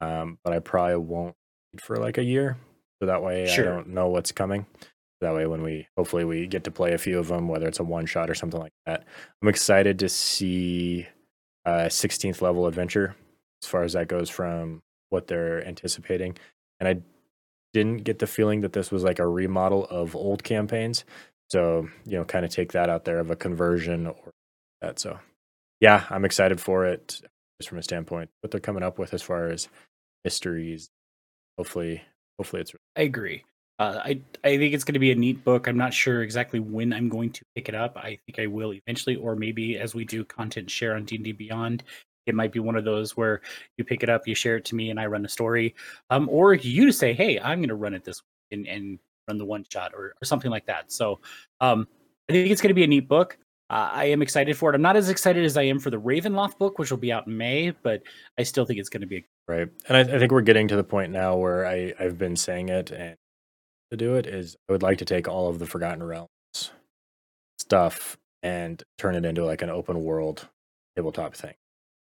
um, 0.00 0.38
but 0.44 0.52
I 0.52 0.61
probably 0.61 0.97
won't 0.97 1.35
for 1.79 1.97
like 1.97 2.19
a 2.19 2.25
year, 2.25 2.56
so 3.00 3.06
that 3.06 3.23
way 3.23 3.47
sure. 3.47 3.70
I 3.70 3.76
don't 3.76 3.88
know 3.88 4.08
what's 4.08 4.32
coming. 4.32 4.67
That 5.20 5.35
way, 5.35 5.47
when 5.47 5.62
we 5.62 5.87
hopefully 5.99 6.25
we 6.25 6.47
get 6.47 6.64
to 6.64 6.70
play 6.70 6.94
a 6.94 6.99
few 6.99 7.19
of 7.19 7.29
them, 7.29 7.47
whether 7.47 7.69
it's 7.69 7.81
a 7.81 7.85
one 7.85 8.06
shot 8.06 8.31
or 8.31 8.35
something 8.35 8.58
like 8.58 8.73
that, 8.87 9.05
I'm 9.43 9.49
excited 9.49 9.99
to 9.99 10.08
see 10.08 11.06
uh, 11.66 11.86
16th 11.88 12.40
level 12.40 12.66
adventure 12.66 13.16
as 13.62 13.68
far 13.68 13.82
as 13.82 13.92
that 13.92 14.08
goes 14.08 14.30
from 14.30 14.80
what 15.11 15.26
they're 15.26 15.66
anticipating. 15.66 16.37
And 16.78 16.88
I 16.88 17.00
didn't 17.73 18.04
get 18.04 18.18
the 18.18 18.26
feeling 18.26 18.62
that 18.62 18.73
this 18.73 18.90
was 18.90 19.04
like 19.04 19.18
a 19.18 19.26
remodel 19.26 19.85
of 19.87 20.16
old 20.16 20.42
campaigns. 20.42 21.04
So, 21.50 21.88
you 22.06 22.16
know, 22.16 22.25
kind 22.25 22.44
of 22.44 22.50
take 22.50 22.73
that 22.73 22.88
out 22.88 23.04
there 23.04 23.18
of 23.18 23.30
a 23.30 23.37
conversion 23.37 24.06
or 24.06 24.30
that. 24.80 24.99
So, 24.99 25.18
yeah, 25.80 26.04
I'm 26.11 26.25
excited 26.25 26.61
for 26.61 26.87
it 26.87 27.20
just 27.61 27.68
from 27.68 27.78
a 27.78 27.82
standpoint 27.82 28.30
what 28.40 28.50
they're 28.50 28.61
coming 28.61 28.82
up 28.82 28.99
with 28.99 29.12
as 29.12 29.23
far 29.23 29.50
as 29.50 29.68
mysteries. 30.25 30.90
Hopefully, 31.58 32.02
hopefully 32.38 32.62
it's. 32.62 32.73
I 32.96 33.02
agree. 33.02 33.44
Uh, 33.80 33.99
I 34.04 34.20
I 34.44 34.58
think 34.58 34.75
it's 34.75 34.84
going 34.84 34.92
to 34.92 35.00
be 35.00 35.10
a 35.10 35.14
neat 35.14 35.42
book. 35.42 35.66
I'm 35.66 35.78
not 35.78 35.94
sure 35.94 36.22
exactly 36.22 36.60
when 36.60 36.92
I'm 36.92 37.08
going 37.08 37.30
to 37.30 37.42
pick 37.56 37.70
it 37.70 37.75
up. 37.75 37.96
I 37.96 38.18
think 38.26 38.38
I 38.38 38.46
will 38.46 38.75
eventually, 38.75 39.16
or 39.16 39.34
maybe 39.34 39.78
as 39.78 39.94
we 39.94 40.04
do 40.04 40.22
content 40.22 40.70
share 40.70 40.96
on 40.96 41.06
D&D 41.06 41.32
Beyond, 41.32 41.82
it 42.26 42.34
might 42.34 42.52
be 42.52 42.60
one 42.60 42.76
of 42.76 42.84
those 42.84 43.16
where 43.16 43.40
you 43.78 43.84
pick 43.84 44.02
it 44.02 44.10
up, 44.10 44.28
you 44.28 44.34
share 44.34 44.56
it 44.56 44.66
to 44.66 44.75
me, 44.75 44.90
and 44.90 45.00
I 45.00 45.06
run 45.06 45.25
a 45.25 45.28
story. 45.30 45.75
Um, 46.10 46.28
or 46.28 46.52
you 46.52 46.92
say, 46.92 47.14
"Hey, 47.14 47.40
I'm 47.40 47.60
going 47.60 47.70
to 47.70 47.75
run 47.75 47.94
it 47.94 48.04
this 48.04 48.20
and, 48.50 48.68
and 48.68 48.99
run 49.26 49.38
the 49.38 49.46
one 49.46 49.64
shot," 49.72 49.92
or, 49.94 50.14
or 50.20 50.25
something 50.25 50.50
like 50.50 50.66
that. 50.66 50.92
So, 50.92 51.20
um, 51.62 51.88
I 52.28 52.34
think 52.34 52.50
it's 52.50 52.60
going 52.60 52.68
to 52.68 52.75
be 52.75 52.84
a 52.84 52.87
neat 52.87 53.08
book. 53.08 53.38
Uh, 53.70 53.88
I 53.92 54.04
am 54.06 54.20
excited 54.20 54.58
for 54.58 54.70
it. 54.70 54.75
I'm 54.75 54.82
not 54.82 54.96
as 54.96 55.08
excited 55.08 55.42
as 55.42 55.56
I 55.56 55.62
am 55.62 55.78
for 55.78 55.88
the 55.88 56.00
Ravenloft 56.00 56.58
book, 56.58 56.78
which 56.78 56.90
will 56.90 56.99
be 56.99 57.12
out 57.12 57.28
in 57.28 57.34
May, 57.34 57.70
but 57.70 58.02
I 58.37 58.42
still 58.42 58.66
think 58.66 58.78
it's 58.78 58.90
going 58.90 59.00
to 59.00 59.06
be 59.06 59.25
right. 59.49 59.68
And 59.88 59.96
I, 59.96 60.00
I, 60.00 60.18
think 60.18 60.32
we're 60.32 60.42
getting 60.42 60.68
to 60.68 60.76
the 60.76 60.84
point 60.84 61.12
now 61.12 61.37
where 61.37 61.66
I, 61.66 61.94
I've 61.99 62.18
been 62.18 62.37
saying 62.37 62.68
it, 62.68 62.90
and 62.90 63.16
to 63.90 63.97
do 63.97 64.14
it 64.14 64.26
is 64.26 64.56
I 64.68 64.73
would 64.73 64.82
like 64.82 64.99
to 64.99 65.04
take 65.04 65.28
all 65.28 65.49
of 65.49 65.59
the 65.59 65.66
Forgotten 65.66 66.02
Realms 66.02 66.28
stuff 67.59 68.16
and 68.42 68.82
turn 68.99 69.14
it 69.14 69.25
into 69.25 69.44
like 69.44 69.62
an 69.62 69.70
open 69.70 70.02
world 70.02 70.49
tabletop 70.97 71.35
thing. 71.35 71.54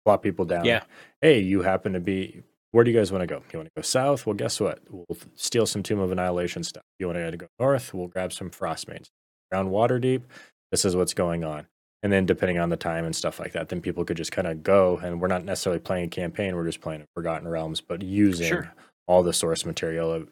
Plot 0.04 0.22
people 0.22 0.44
down. 0.44 0.64
Yeah. 0.64 0.84
Hey, 1.20 1.40
you 1.40 1.62
happen 1.62 1.92
to 1.92 2.00
be. 2.00 2.42
Where 2.72 2.84
do 2.84 2.90
you 2.90 2.96
guys 2.96 3.10
want 3.10 3.22
to 3.22 3.26
go? 3.26 3.42
You 3.52 3.58
want 3.58 3.68
to 3.74 3.80
go 3.80 3.82
south? 3.82 4.26
Well, 4.26 4.34
guess 4.34 4.60
what? 4.60 4.80
We'll 4.90 5.18
steal 5.34 5.66
some 5.66 5.82
Tomb 5.82 5.98
of 5.98 6.12
Annihilation 6.12 6.62
stuff. 6.62 6.82
You 6.98 7.06
want 7.06 7.18
to 7.18 7.36
go 7.36 7.46
north? 7.58 7.94
We'll 7.94 8.08
grab 8.08 8.32
some 8.32 8.50
Frostmaidens. 8.50 9.08
Around 9.52 9.70
Waterdeep, 9.70 10.22
this 10.70 10.84
is 10.84 10.96
what's 10.96 11.14
going 11.14 11.44
on. 11.44 11.66
And 12.02 12.12
then 12.12 12.26
depending 12.26 12.58
on 12.58 12.68
the 12.68 12.76
time 12.76 13.04
and 13.04 13.16
stuff 13.16 13.40
like 13.40 13.52
that, 13.52 13.68
then 13.68 13.80
people 13.80 14.04
could 14.04 14.16
just 14.16 14.32
kind 14.32 14.46
of 14.46 14.62
go. 14.62 14.98
And 14.98 15.20
we're 15.20 15.28
not 15.28 15.44
necessarily 15.44 15.80
playing 15.80 16.04
a 16.04 16.08
campaign. 16.08 16.54
We're 16.54 16.66
just 16.66 16.80
playing 16.80 17.04
Forgotten 17.14 17.48
Realms, 17.48 17.80
but 17.80 18.02
using 18.02 18.48
sure. 18.48 18.74
all 19.06 19.22
the 19.22 19.32
source 19.32 19.64
material 19.64 20.12
of 20.12 20.28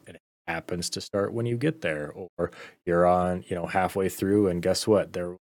happens 0.46 0.90
to 0.90 1.00
start 1.00 1.32
when 1.32 1.46
you 1.46 1.56
get 1.56 1.80
there, 1.80 2.12
or 2.14 2.50
you're 2.86 3.06
on, 3.06 3.44
you 3.48 3.56
know, 3.56 3.66
halfway 3.66 4.08
through, 4.08 4.48
and 4.48 4.62
guess 4.62 4.86
what? 4.86 5.12
There 5.12 5.36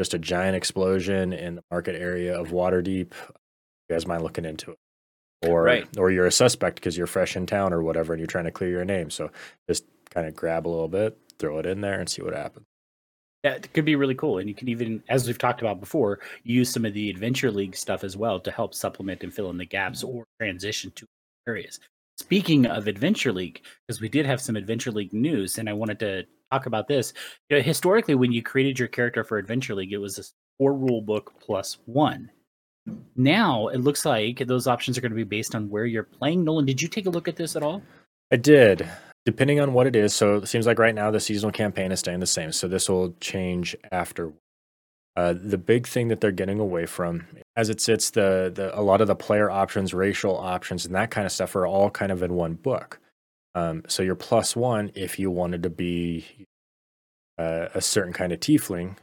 just 0.00 0.14
a 0.14 0.18
giant 0.18 0.56
explosion 0.56 1.34
in 1.34 1.56
the 1.56 1.62
market 1.70 1.94
area 1.94 2.38
of 2.38 2.48
Waterdeep. 2.48 3.12
You 3.12 3.90
guys 3.90 4.06
mind 4.06 4.22
looking 4.22 4.46
into 4.46 4.70
it? 4.70 4.78
Or 5.46 5.62
right. 5.62 5.86
or 5.98 6.10
you're 6.10 6.26
a 6.26 6.32
suspect 6.32 6.76
because 6.76 6.96
you're 6.96 7.06
fresh 7.06 7.36
in 7.36 7.44
town 7.46 7.72
or 7.72 7.82
whatever, 7.82 8.14
and 8.14 8.20
you're 8.20 8.26
trying 8.26 8.44
to 8.44 8.50
clear 8.50 8.70
your 8.70 8.84
name. 8.84 9.10
So 9.10 9.30
just 9.68 9.84
kind 10.10 10.26
of 10.26 10.34
grab 10.34 10.66
a 10.66 10.70
little 10.70 10.88
bit, 10.88 11.18
throw 11.38 11.58
it 11.58 11.66
in 11.66 11.82
there, 11.82 12.00
and 12.00 12.08
see 12.08 12.22
what 12.22 12.34
happens. 12.34 12.66
Yeah, 13.44 13.52
it 13.52 13.72
could 13.72 13.84
be 13.84 13.96
really 13.96 14.14
cool. 14.14 14.38
And 14.38 14.48
you 14.48 14.54
can 14.54 14.68
even, 14.68 15.02
as 15.08 15.26
we've 15.26 15.38
talked 15.38 15.60
about 15.60 15.80
before, 15.80 16.20
use 16.44 16.70
some 16.70 16.84
of 16.84 16.92
the 16.94 17.08
Adventure 17.10 17.50
League 17.50 17.76
stuff 17.76 18.04
as 18.04 18.16
well 18.16 18.38
to 18.40 18.50
help 18.50 18.74
supplement 18.74 19.22
and 19.22 19.32
fill 19.32 19.50
in 19.50 19.56
the 19.56 19.64
gaps 19.64 20.02
or 20.02 20.24
transition 20.38 20.92
to 20.96 21.06
areas. 21.48 21.80
Speaking 22.20 22.66
of 22.66 22.86
Adventure 22.86 23.32
League, 23.32 23.62
because 23.88 24.02
we 24.02 24.10
did 24.10 24.26
have 24.26 24.42
some 24.42 24.54
Adventure 24.54 24.90
League 24.90 25.14
news, 25.14 25.56
and 25.56 25.70
I 25.70 25.72
wanted 25.72 25.98
to 26.00 26.26
talk 26.52 26.66
about 26.66 26.86
this. 26.86 27.14
You 27.48 27.56
know, 27.56 27.62
historically, 27.62 28.14
when 28.14 28.30
you 28.30 28.42
created 28.42 28.78
your 28.78 28.88
character 28.88 29.24
for 29.24 29.38
Adventure 29.38 29.74
League, 29.74 29.94
it 29.94 29.98
was 29.98 30.18
a 30.18 30.24
four 30.58 30.74
rule 30.74 31.00
book 31.00 31.32
plus 31.40 31.78
one. 31.86 32.30
Now 33.16 33.68
it 33.68 33.78
looks 33.78 34.04
like 34.04 34.46
those 34.46 34.66
options 34.66 34.98
are 34.98 35.00
going 35.00 35.12
to 35.12 35.16
be 35.16 35.24
based 35.24 35.54
on 35.54 35.70
where 35.70 35.86
you're 35.86 36.02
playing. 36.02 36.44
Nolan, 36.44 36.66
did 36.66 36.82
you 36.82 36.88
take 36.88 37.06
a 37.06 37.10
look 37.10 37.26
at 37.26 37.36
this 37.36 37.56
at 37.56 37.62
all? 37.62 37.82
I 38.30 38.36
did 38.36 38.86
depending 39.24 39.60
on 39.60 39.72
what 39.72 39.86
it 39.86 39.96
is. 39.96 40.14
So 40.14 40.36
it 40.36 40.46
seems 40.46 40.66
like 40.66 40.78
right 40.78 40.94
now 40.94 41.10
the 41.10 41.20
seasonal 41.20 41.52
campaign 41.52 41.90
is 41.90 42.00
staying 42.00 42.20
the 42.20 42.26
same. 42.26 42.52
So 42.52 42.68
this 42.68 42.88
will 42.88 43.14
change 43.20 43.74
after. 43.92 44.32
Uh, 45.16 45.34
the 45.36 45.58
big 45.58 45.86
thing 45.86 46.08
that 46.08 46.20
they're 46.20 46.30
getting 46.30 46.60
away 46.60 46.86
from, 46.86 47.26
as 47.56 47.68
it 47.68 47.80
sits, 47.80 48.10
the 48.10 48.50
the 48.54 48.78
a 48.78 48.80
lot 48.80 49.00
of 49.00 49.08
the 49.08 49.14
player 49.14 49.50
options, 49.50 49.92
racial 49.92 50.36
options, 50.36 50.86
and 50.86 50.94
that 50.94 51.10
kind 51.10 51.26
of 51.26 51.32
stuff 51.32 51.54
are 51.56 51.66
all 51.66 51.90
kind 51.90 52.12
of 52.12 52.22
in 52.22 52.34
one 52.34 52.54
book. 52.54 53.00
Um, 53.54 53.82
so 53.88 54.02
you're 54.02 54.14
plus 54.14 54.54
one 54.54 54.92
if 54.94 55.18
you 55.18 55.30
wanted 55.30 55.64
to 55.64 55.70
be 55.70 56.46
uh, 57.38 57.66
a 57.74 57.80
certain 57.80 58.12
kind 58.12 58.32
of 58.32 58.40
tiefling. 58.40 58.96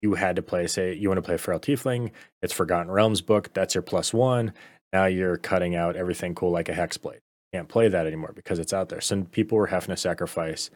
You 0.00 0.14
had 0.14 0.36
to 0.36 0.42
play, 0.42 0.66
say, 0.66 0.94
you 0.94 1.08
want 1.08 1.18
to 1.18 1.22
play 1.22 1.36
Feral 1.36 1.60
Tiefling. 1.60 2.12
It's 2.40 2.54
Forgotten 2.54 2.90
Realms 2.90 3.20
book. 3.20 3.52
That's 3.52 3.74
your 3.74 3.82
plus 3.82 4.14
one. 4.14 4.54
Now 4.94 5.04
you're 5.04 5.36
cutting 5.36 5.76
out 5.76 5.94
everything 5.94 6.34
cool 6.34 6.50
like 6.50 6.70
a 6.70 6.72
Hexblade 6.72 7.20
can't 7.52 7.68
play 7.68 7.88
that 7.88 8.06
anymore 8.06 8.32
because 8.34 8.58
it's 8.58 8.72
out 8.72 8.88
there. 8.88 9.00
Some 9.00 9.24
people 9.24 9.58
were 9.58 9.66
having 9.66 9.94
to 9.94 9.96
sacrifice 9.96 10.70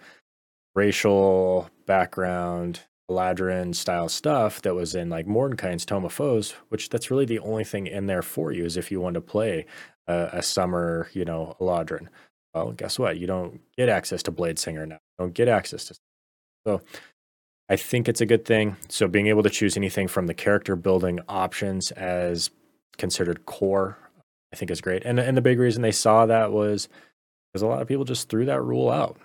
racial 0.74 1.70
background, 1.86 2.80
Eladrin 3.10 3.74
style 3.74 4.08
stuff 4.08 4.62
that 4.62 4.74
was 4.74 4.94
in 4.94 5.10
like 5.10 5.26
Mordenkainen's 5.26 5.84
Tome 5.84 6.04
of 6.04 6.12
Foes, 6.12 6.52
which 6.68 6.88
that's 6.88 7.10
really 7.10 7.26
the 7.26 7.38
only 7.40 7.64
thing 7.64 7.86
in 7.86 8.06
there 8.06 8.22
for 8.22 8.52
you 8.52 8.64
is 8.64 8.76
if 8.76 8.90
you 8.90 9.00
want 9.00 9.14
to 9.14 9.20
play 9.20 9.66
a, 10.06 10.30
a 10.34 10.42
summer, 10.42 11.08
you 11.12 11.24
know, 11.24 11.56
Eladrin. 11.60 12.08
Well, 12.54 12.72
guess 12.72 12.98
what? 12.98 13.18
You 13.18 13.26
don't 13.26 13.60
get 13.76 13.88
access 13.88 14.22
to 14.24 14.32
Bladesinger 14.32 14.86
now. 14.88 14.94
You 14.94 15.24
don't 15.24 15.34
get 15.34 15.48
access 15.48 15.86
to. 15.86 15.94
So 16.66 16.80
I 17.68 17.76
think 17.76 18.08
it's 18.08 18.20
a 18.20 18.26
good 18.26 18.44
thing. 18.44 18.76
So 18.88 19.08
being 19.08 19.26
able 19.26 19.42
to 19.42 19.50
choose 19.50 19.76
anything 19.76 20.08
from 20.08 20.26
the 20.26 20.34
character 20.34 20.76
building 20.76 21.20
options 21.28 21.90
as 21.92 22.50
considered 22.96 23.44
core 23.44 23.98
I 24.54 24.56
think 24.56 24.70
is 24.70 24.80
great. 24.80 25.04
And 25.04 25.18
and 25.18 25.36
the 25.36 25.42
big 25.42 25.58
reason 25.58 25.82
they 25.82 25.90
saw 25.90 26.26
that 26.26 26.52
was 26.52 26.88
because 27.52 27.62
a 27.62 27.66
lot 27.66 27.82
of 27.82 27.88
people 27.88 28.04
just 28.04 28.28
threw 28.28 28.44
that 28.44 28.62
rule 28.62 28.88
out 28.88 29.16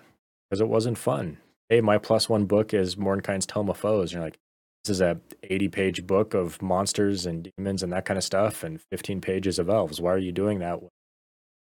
because 0.48 0.60
it 0.60 0.68
wasn't 0.68 0.98
fun. 0.98 1.38
Hey, 1.70 1.80
my 1.80 1.98
plus 1.98 2.28
one 2.28 2.46
book 2.46 2.74
is 2.74 2.96
Mordenkainen's 2.96 3.46
Tome 3.46 3.70
of 3.70 3.76
Foes. 3.76 4.12
You're 4.12 4.22
like, 4.22 4.40
this 4.82 4.90
is 4.90 5.00
a 5.00 5.20
80 5.44 5.68
page 5.68 6.04
book 6.04 6.34
of 6.34 6.60
monsters 6.60 7.26
and 7.26 7.48
demons 7.56 7.84
and 7.84 7.92
that 7.92 8.04
kind 8.04 8.18
of 8.18 8.24
stuff, 8.24 8.64
and 8.64 8.80
15 8.90 9.20
pages 9.20 9.60
of 9.60 9.70
elves. 9.70 10.00
Why 10.00 10.12
are 10.12 10.18
you 10.18 10.32
doing 10.32 10.58
that? 10.58 10.80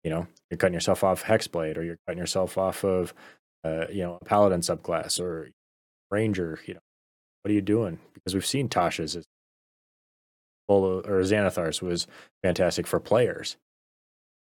You 0.03 0.11
know, 0.11 0.27
you're 0.50 0.57
cutting 0.57 0.73
yourself 0.73 1.05
off 1.05 1.25
Hexblade, 1.25 1.77
or 1.77 1.83
you're 1.83 1.99
cutting 2.07 2.19
yourself 2.19 2.57
off 2.57 2.85
of, 2.85 3.12
uh, 3.65 3.85
you 3.93 4.03
know, 4.03 4.19
a 4.19 4.25
Paladin 4.25 4.61
subclass 4.62 5.21
or 5.21 5.50
Ranger. 6.11 6.59
You 6.65 6.75
know, 6.75 6.81
what 7.43 7.50
are 7.50 7.55
you 7.55 7.61
doing? 7.61 7.99
Because 8.15 8.33
we've 8.33 8.47
seen 8.47 8.71
Tasha's 8.71 9.15
or 10.69 11.03
Xanathar's 11.03 11.83
was 11.83 12.07
fantastic 12.43 12.87
for 12.87 12.99
players. 12.99 13.59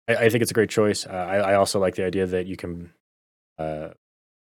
I, 0.06 0.14
I 0.14 0.28
think 0.28 0.42
it's 0.42 0.50
a 0.52 0.54
great 0.54 0.70
choice. 0.70 1.06
Uh, 1.06 1.10
I, 1.10 1.36
I, 1.38 1.54
also 1.54 1.78
like 1.78 1.94
the 1.94 2.04
idea 2.04 2.26
that 2.26 2.46
you 2.46 2.56
can. 2.56 2.92
Uh, 3.58 3.90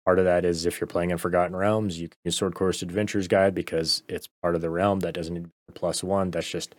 part 0.05 0.19
of 0.19 0.25
that 0.25 0.45
is 0.45 0.65
if 0.65 0.79
you're 0.79 0.87
playing 0.87 1.11
in 1.11 1.17
Forgotten 1.17 1.55
Realms, 1.55 1.99
you 1.99 2.09
can 2.09 2.17
use 2.23 2.37
Sword 2.37 2.55
Coast 2.55 2.81
Adventurer's 2.81 3.27
Guide 3.27 3.55
because 3.55 4.03
it's 4.07 4.27
part 4.41 4.55
of 4.55 4.61
the 4.61 4.69
realm 4.69 4.99
that 5.01 5.13
doesn't 5.13 5.33
need 5.33 5.49
plus 5.73 6.03
one. 6.03 6.31
That's 6.31 6.49
just 6.49 6.75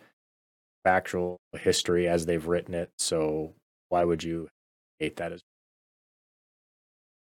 factual 0.83 1.37
history 1.53 2.07
as 2.07 2.25
they've 2.25 2.47
written 2.47 2.73
it. 2.73 2.89
So 2.97 3.53
why 3.89 4.03
would 4.03 4.23
you 4.23 4.47
hate 4.99 5.17
that 5.17 5.33
as? 5.33 5.41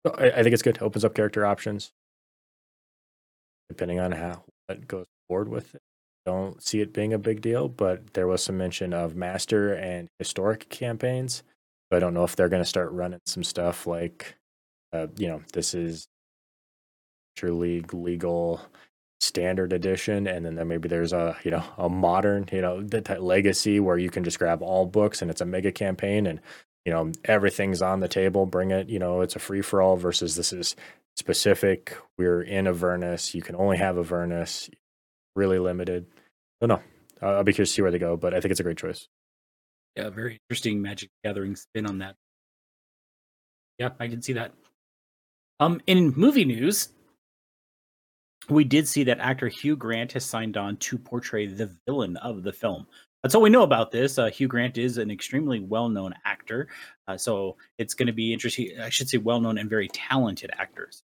I, 0.05 0.31
I 0.31 0.43
think 0.43 0.55
it's 0.55 0.63
good. 0.63 0.77
It 0.77 0.83
opens 0.83 1.05
up 1.05 1.15
character 1.15 1.45
options 1.45 1.91
depending 3.69 4.01
on 4.01 4.11
how 4.11 4.43
it 4.69 4.89
goes 4.89 5.07
forward 5.29 5.49
with 5.49 5.77
it 5.77 5.81
don't 6.27 6.63
see 6.63 6.81
it 6.81 6.93
being 6.93 7.13
a 7.13 7.19
big 7.19 7.41
deal, 7.41 7.69
but 7.69 8.15
there 8.15 8.27
was 8.27 8.43
some 8.43 8.59
mention 8.59 8.93
of 8.93 9.17
master 9.17 9.75
and 9.75 10.09
historic 10.19 10.69
campaigns. 10.69 11.43
I 11.91 11.99
don't 11.99 12.15
know 12.15 12.25
if 12.25 12.37
they're 12.37 12.49
going 12.49 12.63
to 12.63 12.69
start 12.69 12.93
running 12.93 13.21
some 13.27 13.43
stuff 13.43 13.87
like, 13.87 14.37
uh, 14.93 15.07
you 15.17 15.29
know, 15.29 15.43
this 15.53 15.75
is 15.75 16.09
League 17.43 17.95
legal 17.95 18.61
standard 19.21 19.73
edition, 19.73 20.27
and 20.27 20.45
then 20.45 20.69
maybe 20.69 20.89
there's 20.89 21.13
a 21.13 21.37
you 21.43 21.51
know 21.51 21.65
a 21.79 21.89
modern 21.89 22.49
you 22.53 22.61
know 22.61 22.85
legacy 23.19 23.81
where 23.81 23.97
you 23.97 24.11
can 24.11 24.25
just 24.25 24.39
grab 24.39 24.63
all 24.63 24.87
books 24.87 25.23
and 25.23 25.31
it's 25.31 25.41
a 25.41 25.47
mega 25.47 25.73
campaign 25.73 26.27
and 26.27 26.41
you 26.85 26.93
know 26.93 27.11
everything's 27.25 27.83
on 27.83 28.01
the 28.01 28.09
table. 28.09 28.47
Bring 28.47 28.71
it, 28.71 28.89
you 28.89 28.99
know, 28.99 29.23
it's 29.23 29.37
a 29.37 29.39
free 29.39 29.63
for 29.63 29.81
all 29.81 29.97
versus 29.97 30.37
this 30.37 30.53
is 30.53 30.77
specific. 31.17 31.97
We're 32.19 32.43
in 32.43 32.67
Avernus. 32.67 33.35
You 33.35 33.43
can 33.43 33.57
only 33.57 33.79
have 33.79 33.97
Avernus 33.97 34.69
really 35.35 35.59
limited. 35.59 36.07
Oh 36.61 36.67
no, 36.67 36.83
I'll 37.23 37.45
be 37.45 37.53
curious 37.53 37.71
to 37.71 37.75
see 37.77 37.83
where 37.83 37.91
they 37.91 37.99
go, 37.99 38.17
but 38.17 38.35
I 38.35 38.41
think 38.41 38.51
it's 38.51 38.61
a 38.61 38.65
great 38.65 38.79
choice. 38.79 39.09
Yeah, 39.97 40.11
very 40.11 40.39
interesting 40.49 40.83
Magic 40.83 41.11
Gathering 41.25 41.57
spin 41.57 41.87
on 41.87 41.99
that. 41.99 42.17
Yeah, 43.79 43.91
I 43.99 44.09
can 44.09 44.21
see 44.23 44.35
that. 44.35 44.53
Um, 45.61 45.81
in 45.87 46.15
movie 46.17 46.47
news, 46.47 46.89
we 48.49 48.65
did 48.65 48.89
see 48.89 49.05
that 49.05 49.21
actor 49.21 49.47
Hugh 49.47 49.77
Grant 49.77 50.13
has 50.13 50.25
signed 50.25 50.57
on 50.57 50.79
to 50.79 50.97
portray 50.97 51.47
the 51.47 51.71
villain 51.87 52.17
of 52.17 52.43
the 52.43 52.53
film. 52.53 52.87
That's 53.23 53.35
all 53.35 53.43
we 53.43 53.51
know 53.51 53.63
about 53.63 53.93
this. 53.93 54.19
Uh, 54.19 54.31
Hugh 54.31 54.49
Grant 54.49 54.79
is 54.79 54.97
an 54.97 55.11
extremely 55.11 55.61
well-known 55.61 56.15
actor, 56.25 56.69
uh, 57.07 57.19
so 57.19 57.57
it's 57.77 57.93
going 57.93 58.07
to 58.07 58.15
be 58.15 58.33
interesting. 58.33 58.71
I 58.81 58.89
should 58.89 59.11
say 59.11 59.19
well-known 59.19 59.59
and 59.59 59.69
very 59.69 59.89
talented 59.89 60.51
actors. 60.57 61.03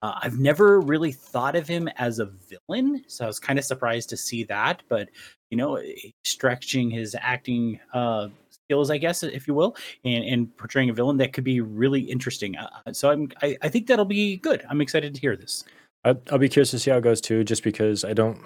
Uh, 0.00 0.14
I've 0.22 0.38
never 0.38 0.80
really 0.80 1.10
thought 1.10 1.56
of 1.56 1.66
him 1.66 1.88
as 1.96 2.20
a 2.20 2.26
villain, 2.26 3.02
so 3.08 3.24
I 3.24 3.26
was 3.26 3.40
kind 3.40 3.58
of 3.58 3.64
surprised 3.64 4.08
to 4.10 4.16
see 4.16 4.44
that. 4.44 4.82
But 4.88 5.08
you 5.50 5.56
know, 5.56 5.82
stretching 6.24 6.90
his 6.90 7.16
acting 7.20 7.80
uh, 7.92 8.28
skills, 8.72 8.90
I 8.90 8.96
guess, 8.96 9.22
if 9.22 9.46
you 9.46 9.52
will, 9.52 9.76
and, 10.04 10.24
and 10.24 10.56
portraying 10.56 10.88
a 10.88 10.94
villain 10.94 11.18
that 11.18 11.34
could 11.34 11.44
be 11.44 11.60
really 11.60 12.00
interesting. 12.00 12.56
Uh, 12.56 12.68
uh 12.86 12.92
so 12.92 13.10
I'm, 13.10 13.30
I, 13.42 13.56
I, 13.60 13.68
think 13.68 13.86
that'll 13.86 14.06
be 14.06 14.38
good. 14.38 14.64
I'm 14.70 14.80
excited 14.80 15.14
to 15.14 15.20
hear 15.20 15.36
this. 15.36 15.64
I, 16.04 16.16
I'll 16.30 16.38
be 16.38 16.48
curious 16.48 16.70
to 16.70 16.78
see 16.78 16.90
how 16.90 16.96
it 16.96 17.02
goes 17.02 17.20
too, 17.20 17.44
just 17.44 17.62
because 17.62 18.02
I 18.02 18.14
don't. 18.14 18.40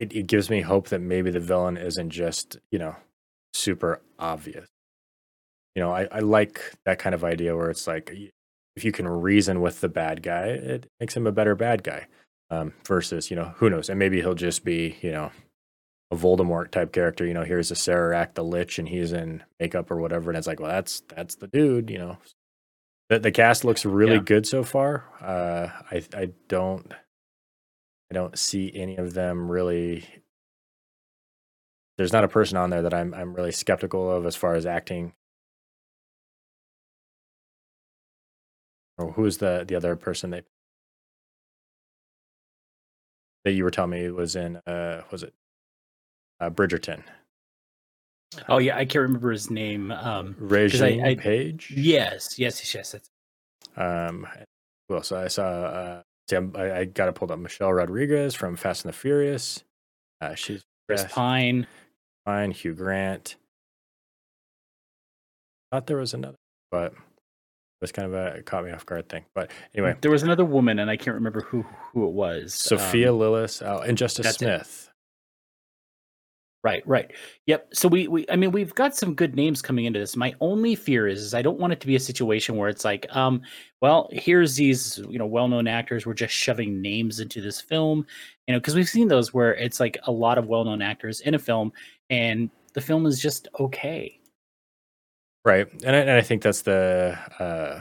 It, 0.00 0.14
it 0.14 0.26
gives 0.26 0.48
me 0.48 0.62
hope 0.62 0.88
that 0.88 1.00
maybe 1.00 1.30
the 1.30 1.38
villain 1.38 1.76
isn't 1.76 2.10
just 2.10 2.56
you 2.70 2.78
know 2.78 2.96
super 3.52 4.00
obvious. 4.18 4.68
You 5.76 5.82
know, 5.82 5.92
I, 5.92 6.08
I 6.10 6.20
like 6.20 6.72
that 6.86 6.98
kind 6.98 7.14
of 7.14 7.24
idea 7.24 7.54
where 7.54 7.70
it's 7.70 7.86
like 7.86 8.10
if 8.74 8.84
you 8.84 8.92
can 8.92 9.06
reason 9.06 9.60
with 9.60 9.80
the 9.82 9.88
bad 9.88 10.22
guy, 10.22 10.46
it 10.46 10.86
makes 10.98 11.14
him 11.14 11.26
a 11.26 11.32
better 11.32 11.54
bad 11.54 11.82
guy. 11.82 12.06
Um, 12.50 12.74
versus, 12.86 13.30
you 13.30 13.36
know, 13.36 13.54
who 13.56 13.70
knows? 13.70 13.88
And 13.88 13.98
maybe 13.98 14.20
he'll 14.20 14.34
just 14.34 14.62
be, 14.62 14.98
you 15.00 15.10
know, 15.10 15.30
a 16.12 16.16
Voldemort 16.16 16.70
type 16.70 16.92
character. 16.92 17.26
You 17.26 17.34
know, 17.34 17.42
here's 17.42 17.70
a 17.70 17.74
Acererak 17.74 18.34
the 18.34 18.44
Lich, 18.44 18.78
and 18.78 18.86
he's 18.86 19.12
in 19.12 19.42
makeup 19.58 19.90
or 19.90 19.96
whatever, 19.96 20.30
and 20.30 20.36
it's 20.36 20.46
like, 20.46 20.60
well, 20.60 20.70
that's 20.70 21.00
that's 21.08 21.36
the 21.36 21.48
dude. 21.48 21.90
You 21.90 21.98
know, 21.98 22.18
the 23.08 23.18
the 23.18 23.32
cast 23.32 23.64
looks 23.64 23.84
really 23.84 24.16
yeah. 24.16 24.22
good 24.22 24.46
so 24.46 24.62
far. 24.62 25.04
Uh, 25.20 25.68
I 25.90 26.04
I 26.14 26.28
don't 26.48 26.92
I 28.10 28.14
don't 28.14 28.38
see 28.38 28.70
any 28.74 28.96
of 28.96 29.14
them 29.14 29.50
really. 29.50 30.04
There's 31.96 32.12
not 32.12 32.24
a 32.24 32.28
person 32.28 32.58
on 32.58 32.70
there 32.70 32.82
that 32.82 32.94
I'm 32.94 33.14
I'm 33.14 33.34
really 33.34 33.52
skeptical 33.52 34.10
of 34.10 34.26
as 34.26 34.36
far 34.36 34.54
as 34.54 34.66
acting 34.66 35.14
Or 38.98 39.12
who 39.12 39.22
was 39.22 39.38
the 39.38 39.64
the 39.66 39.74
other 39.74 39.96
person 39.96 40.30
they 40.30 40.42
that 43.44 43.52
you 43.52 43.64
were 43.64 43.70
telling 43.70 43.90
me 43.90 44.10
was 44.10 44.36
in 44.36 44.56
uh 44.58 45.02
was 45.10 45.22
it 45.22 45.34
uh 46.42 46.50
Bridgerton? 46.50 47.02
Oh 48.48 48.58
yeah, 48.58 48.76
I 48.76 48.84
can't 48.84 49.02
remember 49.02 49.30
his 49.30 49.50
name. 49.50 49.90
Um 49.92 50.34
Regé-Jean 50.40 51.04
I, 51.04 51.14
Page? 51.14 51.72
Yes, 51.76 52.38
yes, 52.38 52.74
yes, 52.74 52.94
yes. 52.94 53.10
Um 53.76 54.26
well 54.88 55.02
so 55.02 55.18
I 55.18 55.28
saw 55.28 55.48
uh 55.48 56.02
see, 56.28 56.36
I, 56.36 56.80
I 56.80 56.84
got 56.84 57.06
to 57.06 57.12
pull 57.12 57.30
up 57.30 57.38
Michelle 57.38 57.72
Rodriguez 57.72 58.34
from 58.34 58.56
Fast 58.56 58.84
and 58.84 58.92
the 58.92 58.96
Furious. 58.96 59.62
Uh 60.20 60.34
she's 60.34 60.62
Chris 60.88 61.04
Pine. 61.10 61.66
Pine, 62.26 62.50
Hugh 62.50 62.74
Grant. 62.74 63.36
Thought 65.72 65.86
there 65.86 65.96
was 65.96 66.12
another, 66.14 66.36
but 66.70 66.92
it 66.92 66.98
was 67.80 67.92
kind 67.92 68.12
of 68.12 68.14
a 68.14 68.42
caught 68.42 68.64
me 68.64 68.70
off 68.70 68.84
guard 68.84 69.08
thing. 69.08 69.24
But 69.34 69.50
anyway, 69.74 69.96
there 70.02 70.10
was 70.10 70.22
another 70.22 70.44
woman, 70.44 70.78
and 70.78 70.90
I 70.90 70.96
can't 70.96 71.14
remember 71.14 71.40
who 71.40 71.62
who 71.92 72.06
it 72.06 72.12
was. 72.12 72.54
Sophia 72.54 73.12
um, 73.12 73.18
Lillis, 73.18 73.62
oh, 73.66 73.80
and 73.80 73.96
Justice 73.96 74.36
Smith. 74.36 74.81
It. 74.81 74.81
Right, 76.64 76.86
right. 76.86 77.12
Yep. 77.46 77.74
So 77.74 77.88
we, 77.88 78.06
we 78.06 78.24
I 78.30 78.36
mean 78.36 78.52
we've 78.52 78.74
got 78.74 78.94
some 78.94 79.14
good 79.14 79.34
names 79.34 79.60
coming 79.60 79.84
into 79.84 79.98
this. 79.98 80.14
My 80.14 80.32
only 80.40 80.76
fear 80.76 81.08
is, 81.08 81.20
is 81.20 81.34
I 81.34 81.42
don't 81.42 81.58
want 81.58 81.72
it 81.72 81.80
to 81.80 81.88
be 81.88 81.96
a 81.96 82.00
situation 82.00 82.56
where 82.56 82.68
it's 82.68 82.84
like, 82.84 83.04
um, 83.10 83.42
well, 83.80 84.08
here's 84.12 84.54
these, 84.54 84.98
you 85.08 85.18
know, 85.18 85.26
well-known 85.26 85.66
actors, 85.66 86.06
we're 86.06 86.14
just 86.14 86.34
shoving 86.34 86.80
names 86.80 87.18
into 87.18 87.40
this 87.40 87.60
film. 87.60 88.06
You 88.46 88.54
know, 88.54 88.60
because 88.60 88.76
we've 88.76 88.88
seen 88.88 89.08
those 89.08 89.34
where 89.34 89.54
it's 89.56 89.80
like 89.80 89.98
a 90.04 90.12
lot 90.12 90.38
of 90.38 90.46
well-known 90.46 90.82
actors 90.82 91.18
in 91.20 91.34
a 91.34 91.38
film 91.38 91.72
and 92.10 92.48
the 92.74 92.80
film 92.80 93.06
is 93.06 93.20
just 93.20 93.48
okay. 93.58 94.20
Right. 95.44 95.66
And 95.84 95.96
I, 95.96 95.98
and 95.98 96.10
I 96.10 96.20
think 96.20 96.42
that's 96.42 96.62
the 96.62 97.18
uh 97.40 97.80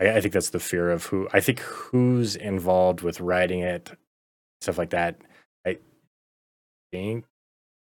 I, 0.00 0.10
I 0.10 0.20
think 0.20 0.34
that's 0.34 0.50
the 0.50 0.60
fear 0.60 0.90
of 0.90 1.04
who 1.06 1.28
I 1.32 1.40
think 1.40 1.58
who's 1.58 2.36
involved 2.36 3.02
with 3.02 3.18
writing 3.18 3.60
it, 3.60 3.90
stuff 4.60 4.78
like 4.78 4.90
that 4.90 5.20
think 6.96 7.24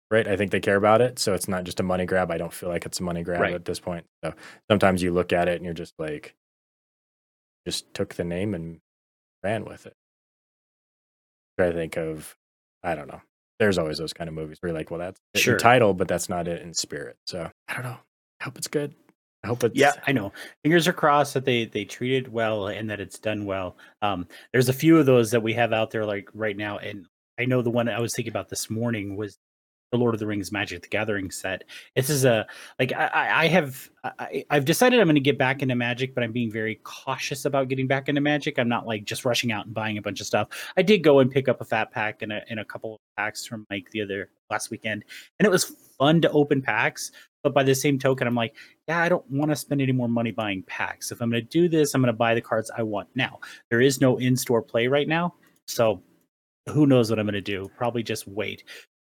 right? 0.09 0.27
I 0.27 0.37
think 0.37 0.51
they 0.51 0.59
care 0.59 0.75
about 0.75 1.01
it, 1.01 1.19
so 1.19 1.33
it's 1.33 1.47
not 1.47 1.63
just 1.63 1.79
a 1.79 1.83
money 1.83 2.05
grab. 2.05 2.31
I 2.31 2.37
don't 2.37 2.53
feel 2.53 2.69
like 2.69 2.85
it's 2.85 2.99
a 2.99 3.03
money 3.03 3.23
grab 3.23 3.41
right. 3.41 3.53
at 3.53 3.65
this 3.65 3.79
point. 3.79 4.05
So 4.23 4.33
sometimes 4.69 5.01
you 5.01 5.11
look 5.11 5.33
at 5.33 5.47
it 5.47 5.55
and 5.55 5.65
you're 5.65 5.73
just 5.73 5.93
like, 5.99 6.35
just 7.65 7.93
took 7.93 8.15
the 8.15 8.23
name 8.23 8.53
and 8.53 8.79
ran 9.43 9.65
with 9.65 9.85
it. 9.85 9.95
I 11.59 11.71
think 11.71 11.97
of, 11.97 12.37
I 12.83 12.95
don't 12.95 13.07
know. 13.07 13.21
There's 13.59 13.79
always 13.79 13.97
those 13.97 14.13
kind 14.13 14.27
of 14.27 14.35
movies 14.35 14.59
where 14.61 14.69
you're 14.69 14.77
like, 14.77 14.91
well, 14.91 14.99
that's 14.99 15.19
sure. 15.35 15.55
the 15.55 15.59
title, 15.59 15.93
but 15.93 16.07
that's 16.07 16.29
not 16.29 16.47
it 16.47 16.61
in 16.61 16.73
spirit. 16.73 17.17
So 17.25 17.49
I 17.67 17.73
don't 17.73 17.83
know. 17.83 17.97
I 18.39 18.43
hope 18.43 18.57
it's 18.57 18.67
good. 18.67 18.93
I 19.43 19.47
hope 19.47 19.63
it's 19.63 19.75
yeah. 19.75 19.93
I 20.05 20.11
know. 20.11 20.31
Fingers 20.63 20.87
are 20.87 20.93
crossed 20.93 21.33
that 21.33 21.45
they 21.45 21.65
they 21.65 21.83
treat 21.83 22.13
it 22.13 22.31
well 22.31 22.67
and 22.67 22.89
that 22.89 22.99
it's 22.99 23.17
done 23.17 23.45
well. 23.45 23.77
Um, 24.01 24.27
there's 24.51 24.69
a 24.69 24.73
few 24.73 24.99
of 24.99 25.07
those 25.07 25.31
that 25.31 25.41
we 25.41 25.53
have 25.53 25.73
out 25.73 25.89
there 25.89 26.05
like 26.05 26.29
right 26.33 26.55
now, 26.55 26.77
and 26.77 27.07
I 27.39 27.45
know 27.45 27.61
the 27.61 27.69
one 27.69 27.87
I 27.87 27.99
was 27.99 28.13
thinking 28.15 28.31
about 28.31 28.49
this 28.49 28.69
morning 28.69 29.15
was 29.15 29.37
the 29.91 29.97
Lord 29.97 30.13
of 30.13 30.19
the 30.19 30.27
Rings 30.27 30.51
Magic 30.51 30.81
the 30.81 30.87
Gathering 30.87 31.31
set. 31.31 31.63
This 31.95 32.09
is 32.09 32.25
a 32.25 32.45
like 32.77 32.91
I, 32.93 33.43
I 33.43 33.47
have 33.47 33.89
I, 34.03 34.43
have 34.51 34.65
decided 34.65 34.99
I'm 34.99 35.07
going 35.07 35.15
to 35.15 35.21
get 35.21 35.37
back 35.37 35.61
into 35.61 35.75
Magic, 35.75 36.13
but 36.13 36.23
I'm 36.23 36.31
being 36.31 36.51
very 36.51 36.75
cautious 36.83 37.45
about 37.45 37.69
getting 37.69 37.87
back 37.87 38.09
into 38.09 38.21
Magic. 38.21 38.59
I'm 38.59 38.67
not 38.67 38.85
like 38.85 39.05
just 39.05 39.23
rushing 39.23 39.51
out 39.51 39.65
and 39.65 39.73
buying 39.73 39.97
a 39.97 40.01
bunch 40.01 40.19
of 40.19 40.27
stuff. 40.27 40.49
I 40.75 40.81
did 40.81 41.03
go 41.03 41.19
and 41.19 41.31
pick 41.31 41.47
up 41.47 41.61
a 41.61 41.65
fat 41.65 41.91
pack 41.91 42.21
and 42.21 42.33
a, 42.33 42.41
and 42.49 42.59
a 42.59 42.65
couple 42.65 42.95
of 42.95 42.99
packs 43.17 43.45
from 43.45 43.65
Mike 43.69 43.89
the 43.91 44.01
other 44.01 44.29
last 44.49 44.71
weekend, 44.71 45.05
and 45.39 45.45
it 45.45 45.51
was 45.51 45.75
fun 45.97 46.21
to 46.21 46.31
open 46.31 46.61
packs. 46.61 47.11
But 47.43 47.53
by 47.53 47.63
the 47.63 47.75
same 47.75 47.97
token, 47.97 48.27
I'm 48.27 48.35
like, 48.35 48.55
yeah, 48.89 48.99
I 48.99 49.07
don't 49.07 49.29
want 49.31 49.51
to 49.51 49.55
spend 49.55 49.81
any 49.81 49.93
more 49.93 50.09
money 50.09 50.31
buying 50.31 50.63
packs. 50.63 51.11
If 51.11 51.21
I'm 51.21 51.29
going 51.29 51.41
to 51.41 51.47
do 51.47 51.69
this, 51.69 51.93
I'm 51.93 52.01
going 52.01 52.11
to 52.11 52.17
buy 52.17 52.35
the 52.35 52.41
cards 52.41 52.69
I 52.77 52.83
want 52.83 53.07
now. 53.15 53.39
There 53.69 53.79
is 53.79 54.01
no 54.01 54.17
in-store 54.17 54.63
play 54.63 54.87
right 54.87 55.07
now, 55.07 55.35
so 55.65 56.01
who 56.69 56.85
knows 56.85 57.09
what 57.09 57.19
I'm 57.19 57.25
going 57.25 57.33
to 57.33 57.41
do? 57.41 57.69
Probably 57.77 58.03
just 58.03 58.27
wait. 58.27 58.63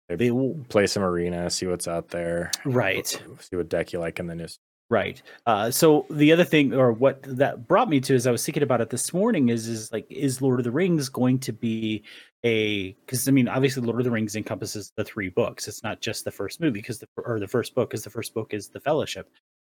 Maybe 0.09 0.31
play 0.69 0.87
some 0.87 1.03
arena, 1.03 1.49
see 1.49 1.65
what's 1.65 1.87
out 1.87 2.09
there. 2.09 2.51
Right. 2.65 3.07
See 3.07 3.55
what 3.55 3.69
deck 3.69 3.93
you 3.93 3.99
like, 3.99 4.19
and 4.19 4.29
then 4.29 4.39
just 4.39 4.59
Right. 4.89 5.23
Uh, 5.47 5.71
so 5.71 6.05
the 6.11 6.31
other 6.31 6.43
thing, 6.43 6.73
or 6.73 6.91
what 6.91 7.23
that 7.23 7.67
brought 7.67 7.89
me 7.89 7.99
to, 8.01 8.13
is 8.13 8.27
I 8.27 8.31
was 8.31 8.45
thinking 8.45 8.61
about 8.61 8.79
it 8.79 8.91
this 8.91 9.11
morning. 9.11 9.49
Is 9.49 9.67
is 9.67 9.91
like, 9.91 10.05
is 10.07 10.39
Lord 10.39 10.59
of 10.59 10.65
the 10.65 10.71
Rings 10.71 11.09
going 11.09 11.39
to 11.39 11.51
be 11.51 12.03
a? 12.43 12.91
Because 12.91 13.27
I 13.27 13.31
mean, 13.31 13.47
obviously, 13.47 13.81
Lord 13.81 14.01
of 14.01 14.03
the 14.03 14.11
Rings 14.11 14.35
encompasses 14.35 14.91
the 14.95 15.03
three 15.03 15.29
books. 15.29 15.67
It's 15.67 15.81
not 15.81 16.01
just 16.01 16.25
the 16.25 16.31
first 16.31 16.61
movie, 16.61 16.79
because 16.79 16.99
the 16.99 17.07
or 17.17 17.39
the 17.39 17.47
first 17.47 17.73
book, 17.73 17.89
because 17.89 18.03
the 18.03 18.11
first 18.11 18.35
book 18.35 18.53
is 18.53 18.69
the 18.69 18.81
Fellowship. 18.81 19.31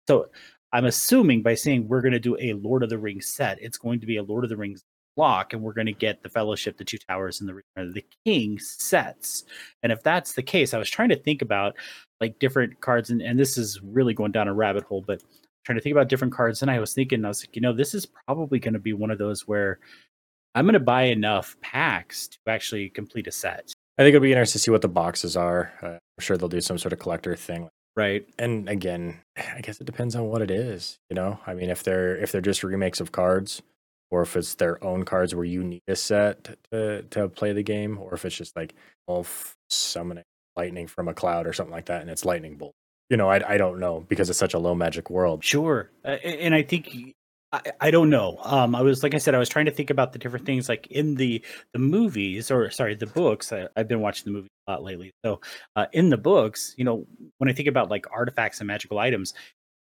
So 0.06 0.28
I'm 0.72 0.84
assuming 0.84 1.42
by 1.42 1.54
saying 1.54 1.88
we're 1.88 2.02
going 2.02 2.12
to 2.12 2.20
do 2.20 2.36
a 2.38 2.52
Lord 2.52 2.84
of 2.84 2.90
the 2.90 2.98
Rings 2.98 3.26
set, 3.34 3.60
it's 3.60 3.78
going 3.78 3.98
to 4.00 4.06
be 4.06 4.18
a 4.18 4.22
Lord 4.22 4.44
of 4.44 4.50
the 4.50 4.56
Rings 4.56 4.84
block 5.18 5.52
and 5.52 5.60
we're 5.60 5.72
going 5.72 5.86
to 5.86 5.92
get 5.92 6.22
the 6.22 6.28
fellowship 6.28 6.78
the 6.78 6.84
two 6.84 6.96
towers 6.96 7.40
and 7.40 7.48
the 7.48 7.92
the 7.92 8.04
king 8.24 8.56
sets. 8.60 9.42
And 9.82 9.90
if 9.90 10.02
that's 10.04 10.34
the 10.34 10.42
case 10.42 10.72
i 10.72 10.78
was 10.78 10.88
trying 10.88 11.08
to 11.08 11.16
think 11.16 11.42
about 11.42 11.74
like 12.20 12.38
different 12.38 12.80
cards 12.80 13.10
and, 13.10 13.20
and 13.20 13.38
this 13.38 13.58
is 13.58 13.80
really 13.82 14.14
going 14.14 14.32
down 14.32 14.46
a 14.46 14.54
rabbit 14.54 14.84
hole 14.84 15.02
but 15.04 15.20
trying 15.64 15.76
to 15.76 15.82
think 15.82 15.92
about 15.92 16.08
different 16.08 16.32
cards 16.32 16.62
and 16.62 16.70
i 16.70 16.78
was 16.78 16.94
thinking 16.94 17.24
i 17.24 17.28
was 17.28 17.42
like 17.42 17.56
you 17.56 17.62
know 17.62 17.72
this 17.72 17.94
is 17.94 18.06
probably 18.06 18.60
going 18.60 18.74
to 18.74 18.80
be 18.80 18.92
one 18.92 19.10
of 19.10 19.18
those 19.18 19.46
where 19.48 19.80
i'm 20.54 20.64
going 20.64 20.74
to 20.74 20.80
buy 20.80 21.02
enough 21.02 21.56
packs 21.60 22.28
to 22.28 22.38
actually 22.46 22.88
complete 22.88 23.26
a 23.26 23.32
set. 23.32 23.72
I 23.98 24.02
think 24.02 24.14
it'll 24.14 24.22
be 24.22 24.30
interesting 24.30 24.60
to 24.60 24.62
see 24.62 24.70
what 24.70 24.82
the 24.82 24.88
boxes 24.88 25.36
are. 25.36 25.72
Uh, 25.82 25.86
i'm 25.86 26.20
sure 26.20 26.36
they'll 26.36 26.48
do 26.48 26.60
some 26.60 26.78
sort 26.78 26.92
of 26.92 27.00
collector 27.00 27.34
thing. 27.34 27.68
Right. 27.96 28.24
And 28.38 28.68
again 28.68 29.20
i 29.36 29.60
guess 29.62 29.80
it 29.80 29.84
depends 29.84 30.14
on 30.14 30.28
what 30.28 30.42
it 30.42 30.52
is 30.52 30.98
you 31.10 31.16
know? 31.16 31.40
I 31.44 31.54
mean 31.54 31.70
if 31.70 31.82
they're 31.82 32.16
if 32.16 32.30
they're 32.30 32.40
just 32.40 32.62
remakes 32.62 33.00
of 33.00 33.10
cards 33.10 33.62
or 34.10 34.22
if 34.22 34.36
it's 34.36 34.54
their 34.54 34.82
own 34.84 35.04
cards 35.04 35.34
where 35.34 35.44
you 35.44 35.62
need 35.62 35.82
a 35.88 35.96
set 35.96 36.56
to 36.72 37.02
to 37.02 37.28
play 37.28 37.52
the 37.52 37.62
game, 37.62 37.98
or 37.98 38.14
if 38.14 38.24
it's 38.24 38.36
just 38.36 38.56
like 38.56 38.74
wolf 39.06 39.54
summoning 39.70 40.24
lightning 40.56 40.86
from 40.86 41.08
a 41.08 41.14
cloud 41.14 41.46
or 41.46 41.52
something 41.52 41.72
like 41.72 41.86
that, 41.86 42.00
and 42.00 42.10
it's 42.10 42.24
lightning 42.24 42.56
bolt. 42.56 42.74
You 43.10 43.16
know, 43.16 43.30
I 43.30 43.54
I 43.54 43.56
don't 43.58 43.80
know 43.80 44.04
because 44.08 44.30
it's 44.30 44.38
such 44.38 44.54
a 44.54 44.58
low 44.58 44.74
magic 44.74 45.10
world. 45.10 45.44
Sure, 45.44 45.90
uh, 46.04 46.08
and 46.08 46.54
I 46.54 46.62
think 46.62 47.14
I, 47.52 47.62
I 47.80 47.90
don't 47.90 48.10
know. 48.10 48.38
Um, 48.42 48.74
I 48.74 48.82
was 48.82 49.02
like 49.02 49.14
I 49.14 49.18
said, 49.18 49.34
I 49.34 49.38
was 49.38 49.48
trying 49.48 49.64
to 49.66 49.70
think 49.70 49.90
about 49.90 50.12
the 50.12 50.18
different 50.18 50.44
things 50.44 50.68
like 50.68 50.86
in 50.88 51.14
the 51.14 51.42
the 51.72 51.78
movies 51.78 52.50
or 52.50 52.70
sorry, 52.70 52.94
the 52.94 53.06
books. 53.06 53.52
I, 53.52 53.68
have 53.76 53.88
been 53.88 54.00
watching 54.00 54.26
the 54.26 54.32
movie 54.32 54.48
a 54.66 54.72
lot 54.72 54.82
lately. 54.82 55.12
So 55.24 55.40
uh, 55.74 55.86
in 55.92 56.10
the 56.10 56.18
books, 56.18 56.74
you 56.76 56.84
know, 56.84 57.06
when 57.38 57.48
I 57.48 57.52
think 57.52 57.68
about 57.68 57.90
like 57.90 58.06
artifacts 58.12 58.60
and 58.60 58.66
magical 58.66 58.98
items, 58.98 59.32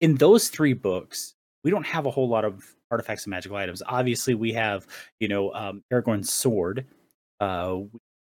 in 0.01 0.15
those 0.15 0.49
three 0.49 0.73
books, 0.73 1.33
we 1.67 1.71
don't 1.71 1.85
have 1.85 2.05
a 2.05 2.09
whole 2.09 2.29
lot 2.29 2.45
of 2.45 2.63
artifacts 2.91 3.25
and 3.25 3.31
magical 3.31 3.57
items. 3.57 3.83
Obviously, 3.85 4.33
we 4.33 4.53
have 4.53 4.87
you 5.19 5.27
know 5.27 5.51
um, 5.51 5.83
Aragorn's 5.91 6.31
sword. 6.31 6.85
Uh, 7.41 7.79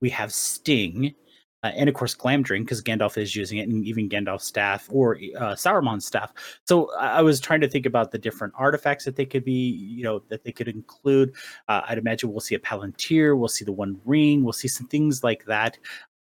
we 0.01 0.09
have 0.09 0.33
Sting, 0.33 1.14
uh, 1.62 1.73
and 1.77 1.91
of 1.91 1.95
course 1.95 2.14
Glamdring 2.14 2.61
because 2.61 2.83
Gandalf 2.83 3.19
is 3.19 3.37
using 3.37 3.59
it, 3.59 3.69
and 3.69 3.85
even 3.85 4.09
Gandalf's 4.09 4.47
staff 4.47 4.88
or 4.91 5.17
uh, 5.37 5.53
Sauron's 5.53 6.07
staff. 6.07 6.33
So 6.64 6.91
I 6.97 7.21
was 7.21 7.38
trying 7.38 7.61
to 7.61 7.69
think 7.69 7.85
about 7.85 8.12
the 8.12 8.19
different 8.19 8.55
artifacts 8.57 9.05
that 9.05 9.17
they 9.17 9.27
could 9.27 9.45
be, 9.45 9.53
you 9.53 10.05
know, 10.05 10.23
that 10.31 10.43
they 10.43 10.53
could 10.53 10.69
include. 10.69 11.35
Uh, 11.69 11.83
I'd 11.87 11.99
imagine 11.99 12.31
we'll 12.31 12.41
see 12.41 12.55
a 12.55 12.59
Palantir, 12.59 13.38
we'll 13.38 13.49
see 13.49 13.67
the 13.67 13.73
One 13.73 14.01
Ring, 14.07 14.43
we'll 14.43 14.55
see 14.55 14.69
some 14.69 14.87
things 14.87 15.23
like 15.23 15.45
that. 15.45 15.77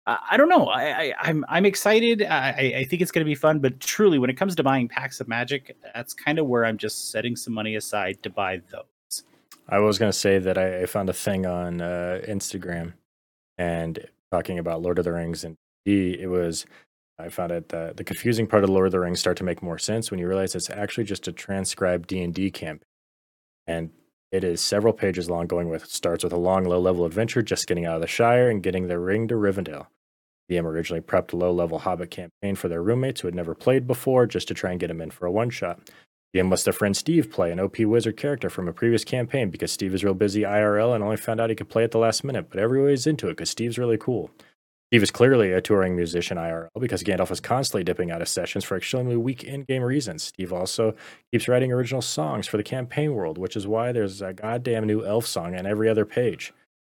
I 0.05 0.35
don't 0.35 0.49
know. 0.49 0.65
I, 0.65 0.83
I, 0.83 1.03
am 1.03 1.13
I'm, 1.19 1.45
I'm 1.49 1.65
excited. 1.65 2.23
I, 2.23 2.73
I 2.79 2.83
think 2.83 3.01
it's 3.01 3.11
going 3.11 3.23
to 3.23 3.29
be 3.29 3.35
fun. 3.35 3.59
But 3.59 3.79
truly, 3.79 4.19
when 4.19 4.29
it 4.29 4.35
comes 4.35 4.53
to 4.55 4.63
buying 4.63 4.89
packs 4.89 5.21
of 5.21 5.29
Magic, 5.29 5.77
that's 5.93 6.13
kind 6.13 6.39
of 6.39 6.47
where 6.47 6.65
I'm 6.65 6.77
just 6.77 7.11
setting 7.11 7.37
some 7.37 7.53
money 7.53 7.75
aside 7.75 8.21
to 8.23 8.29
buy 8.29 8.61
those. 8.71 9.23
I 9.69 9.79
was 9.79 9.97
going 9.97 10.11
to 10.11 10.17
say 10.17 10.39
that 10.39 10.57
I, 10.57 10.81
I, 10.81 10.85
found 10.87 11.09
a 11.09 11.13
thing 11.13 11.45
on 11.45 11.79
uh, 11.79 12.19
Instagram 12.27 12.93
and 13.57 14.05
talking 14.29 14.59
about 14.59 14.81
Lord 14.81 14.99
of 14.99 15.05
the 15.05 15.13
Rings, 15.13 15.45
and 15.45 15.55
D. 15.85 16.17
it 16.19 16.27
was 16.27 16.65
I 17.17 17.29
found 17.29 17.51
it 17.51 17.69
the 17.69 17.93
the 17.95 18.03
confusing 18.03 18.45
part 18.45 18.65
of 18.65 18.69
Lord 18.69 18.87
of 18.87 18.91
the 18.91 18.99
Rings 18.99 19.21
start 19.21 19.37
to 19.37 19.43
make 19.45 19.63
more 19.63 19.77
sense 19.77 20.11
when 20.11 20.19
you 20.19 20.27
realize 20.27 20.53
it's 20.53 20.69
actually 20.69 21.05
just 21.05 21.27
a 21.29 21.31
transcribed 21.31 22.07
D 22.07 22.21
and 22.21 22.33
D 22.33 22.51
campaign, 22.51 22.85
and 23.67 23.91
it 24.33 24.43
is 24.43 24.61
several 24.61 24.93
pages 24.93 25.29
long, 25.29 25.45
going 25.45 25.69
with 25.69 25.85
starts 25.85 26.23
with 26.23 26.33
a 26.33 26.37
long 26.37 26.63
low 26.63 26.79
level 26.79 27.05
adventure, 27.05 27.43
just 27.43 27.67
getting 27.67 27.85
out 27.85 27.95
of 27.95 28.01
the 28.01 28.07
Shire 28.07 28.49
and 28.49 28.63
getting 28.63 28.87
the 28.87 28.97
ring 28.97 29.27
to 29.27 29.35
Rivendell. 29.35 29.85
DM 30.49 30.65
originally 30.65 31.01
prepped 31.01 31.33
a 31.33 31.35
low 31.35 31.51
level 31.51 31.77
Hobbit 31.77 32.09
campaign 32.09 32.55
for 32.55 32.67
their 32.67 32.81
roommates 32.81 33.21
who 33.21 33.27
had 33.27 33.35
never 33.35 33.53
played 33.53 33.85
before 33.85 34.25
just 34.25 34.47
to 34.47 34.55
try 34.55 34.71
and 34.71 34.79
get 34.79 34.87
them 34.87 35.01
in 35.01 35.11
for 35.11 35.27
a 35.27 35.31
one 35.31 35.51
shot. 35.51 35.87
DM 36.35 36.49
lets 36.49 36.63
their 36.63 36.73
friend 36.73 36.97
Steve 36.97 37.31
play 37.31 37.51
an 37.51 37.59
OP 37.59 37.77
wizard 37.81 38.17
character 38.17 38.49
from 38.49 38.67
a 38.67 38.73
previous 38.73 39.03
campaign 39.03 39.51
because 39.51 39.71
Steve 39.71 39.93
is 39.93 40.03
real 40.03 40.15
busy 40.15 40.41
IRL 40.41 40.95
and 40.95 41.03
only 41.03 41.15
found 41.15 41.39
out 41.39 41.51
he 41.51 41.55
could 41.55 41.69
play 41.69 41.83
at 41.83 41.91
the 41.91 41.99
last 41.99 42.23
minute, 42.23 42.49
but 42.49 42.59
everybody's 42.59 43.05
into 43.05 43.27
it 43.27 43.33
because 43.33 43.51
Steve's 43.51 43.77
really 43.77 43.99
cool. 43.99 44.31
Steve 44.93 45.01
is 45.01 45.09
clearly 45.09 45.51
a 45.51 45.59
touring 45.59 45.95
musician 45.95 46.37
IRL 46.37 46.69
because 46.79 47.01
Gandalf 47.01 47.31
is 47.31 47.39
constantly 47.39 47.83
dipping 47.83 48.11
out 48.11 48.21
of 48.21 48.27
sessions 48.27 48.63
for 48.63 48.77
extremely 48.77 49.15
weak 49.15 49.43
in-game 49.43 49.81
reasons. 49.81 50.21
Steve 50.21 50.53
also 50.53 50.93
keeps 51.31 51.47
writing 51.47 51.71
original 51.71 51.99
songs 51.99 52.45
for 52.45 52.57
the 52.57 52.63
campaign 52.63 53.15
world, 53.15 53.39
which 53.39 53.55
is 53.55 53.65
why 53.65 53.91
there's 53.91 54.21
a 54.21 54.33
goddamn 54.33 54.85
new 54.85 55.03
elf 55.03 55.25
song 55.25 55.55
on 55.55 55.65
every 55.65 55.89
other 55.89 56.05
page. 56.05 56.53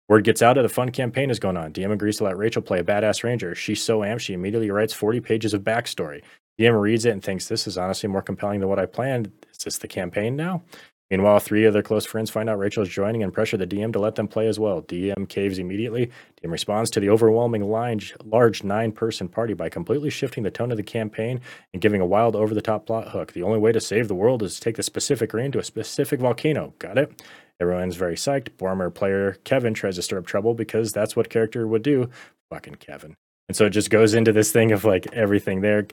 Word 0.08 0.22
gets 0.22 0.42
out 0.42 0.54
that 0.54 0.64
a 0.64 0.68
fun 0.68 0.92
campaign 0.92 1.28
is 1.28 1.40
going 1.40 1.56
on. 1.56 1.72
DM 1.72 1.90
agrees 1.90 2.18
to 2.18 2.24
let 2.24 2.38
Rachel 2.38 2.62
play 2.62 2.78
a 2.78 2.84
badass 2.84 3.24
ranger. 3.24 3.56
She's 3.56 3.82
so 3.82 3.98
amped, 4.02 4.20
she 4.20 4.32
immediately 4.32 4.70
writes 4.70 4.92
40 4.92 5.18
pages 5.18 5.52
of 5.52 5.62
backstory. 5.62 6.22
DM 6.56 6.80
reads 6.80 7.04
it 7.04 7.10
and 7.10 7.24
thinks, 7.24 7.48
this 7.48 7.66
is 7.66 7.76
honestly 7.76 8.08
more 8.08 8.22
compelling 8.22 8.60
than 8.60 8.68
what 8.68 8.78
I 8.78 8.86
planned. 8.86 9.32
Is 9.50 9.64
this 9.64 9.78
the 9.78 9.88
campaign 9.88 10.36
now? 10.36 10.62
Meanwhile, 11.10 11.40
three 11.40 11.64
of 11.64 11.72
their 11.72 11.82
close 11.82 12.04
friends 12.04 12.30
find 12.30 12.50
out 12.50 12.58
Rachel 12.58 12.82
is 12.82 12.88
joining 12.88 13.22
and 13.22 13.32
pressure 13.32 13.56
the 13.56 13.66
DM 13.66 13.92
to 13.94 13.98
let 13.98 14.16
them 14.16 14.28
play 14.28 14.46
as 14.46 14.58
well. 14.58 14.82
DM 14.82 15.28
caves 15.28 15.58
immediately. 15.58 16.10
DM 16.42 16.50
responds 16.50 16.90
to 16.90 17.00
the 17.00 17.08
overwhelming 17.08 17.62
large 17.68 18.62
nine 18.62 18.92
person 18.92 19.28
party 19.28 19.54
by 19.54 19.70
completely 19.70 20.10
shifting 20.10 20.42
the 20.42 20.50
tone 20.50 20.70
of 20.70 20.76
the 20.76 20.82
campaign 20.82 21.40
and 21.72 21.80
giving 21.80 22.02
a 22.02 22.06
wild 22.06 22.36
over 22.36 22.52
the 22.52 22.60
top 22.60 22.86
plot 22.86 23.08
hook. 23.08 23.32
The 23.32 23.42
only 23.42 23.58
way 23.58 23.72
to 23.72 23.80
save 23.80 24.08
the 24.08 24.14
world 24.14 24.42
is 24.42 24.56
to 24.56 24.60
take 24.60 24.76
the 24.76 24.82
specific 24.82 25.32
rain 25.32 25.50
to 25.52 25.58
a 25.58 25.64
specific 25.64 26.20
volcano. 26.20 26.74
Got 26.78 26.98
it? 26.98 27.22
Everyone's 27.60 27.96
very 27.96 28.14
psyched. 28.14 28.50
Boromir 28.58 28.94
player 28.94 29.38
Kevin 29.44 29.74
tries 29.74 29.96
to 29.96 30.02
stir 30.02 30.18
up 30.18 30.26
trouble 30.26 30.54
because 30.54 30.92
that's 30.92 31.16
what 31.16 31.30
character 31.30 31.66
would 31.66 31.82
do. 31.82 32.10
Fucking 32.50 32.76
Kevin. 32.76 33.16
And 33.48 33.56
so 33.56 33.64
it 33.64 33.70
just 33.70 33.90
goes 33.90 34.14
into 34.14 34.32
this 34.32 34.52
thing 34.52 34.72
of 34.72 34.84
like 34.84 35.06
everything 35.12 35.62
there. 35.62 35.86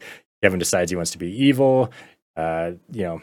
Kevin 0.44 0.60
decides 0.60 0.92
he 0.92 0.98
wants 0.98 1.12
to 1.12 1.18
be 1.18 1.32
evil. 1.46 1.92
Uh, 2.36 2.72
you 2.92 3.04
know, 3.04 3.22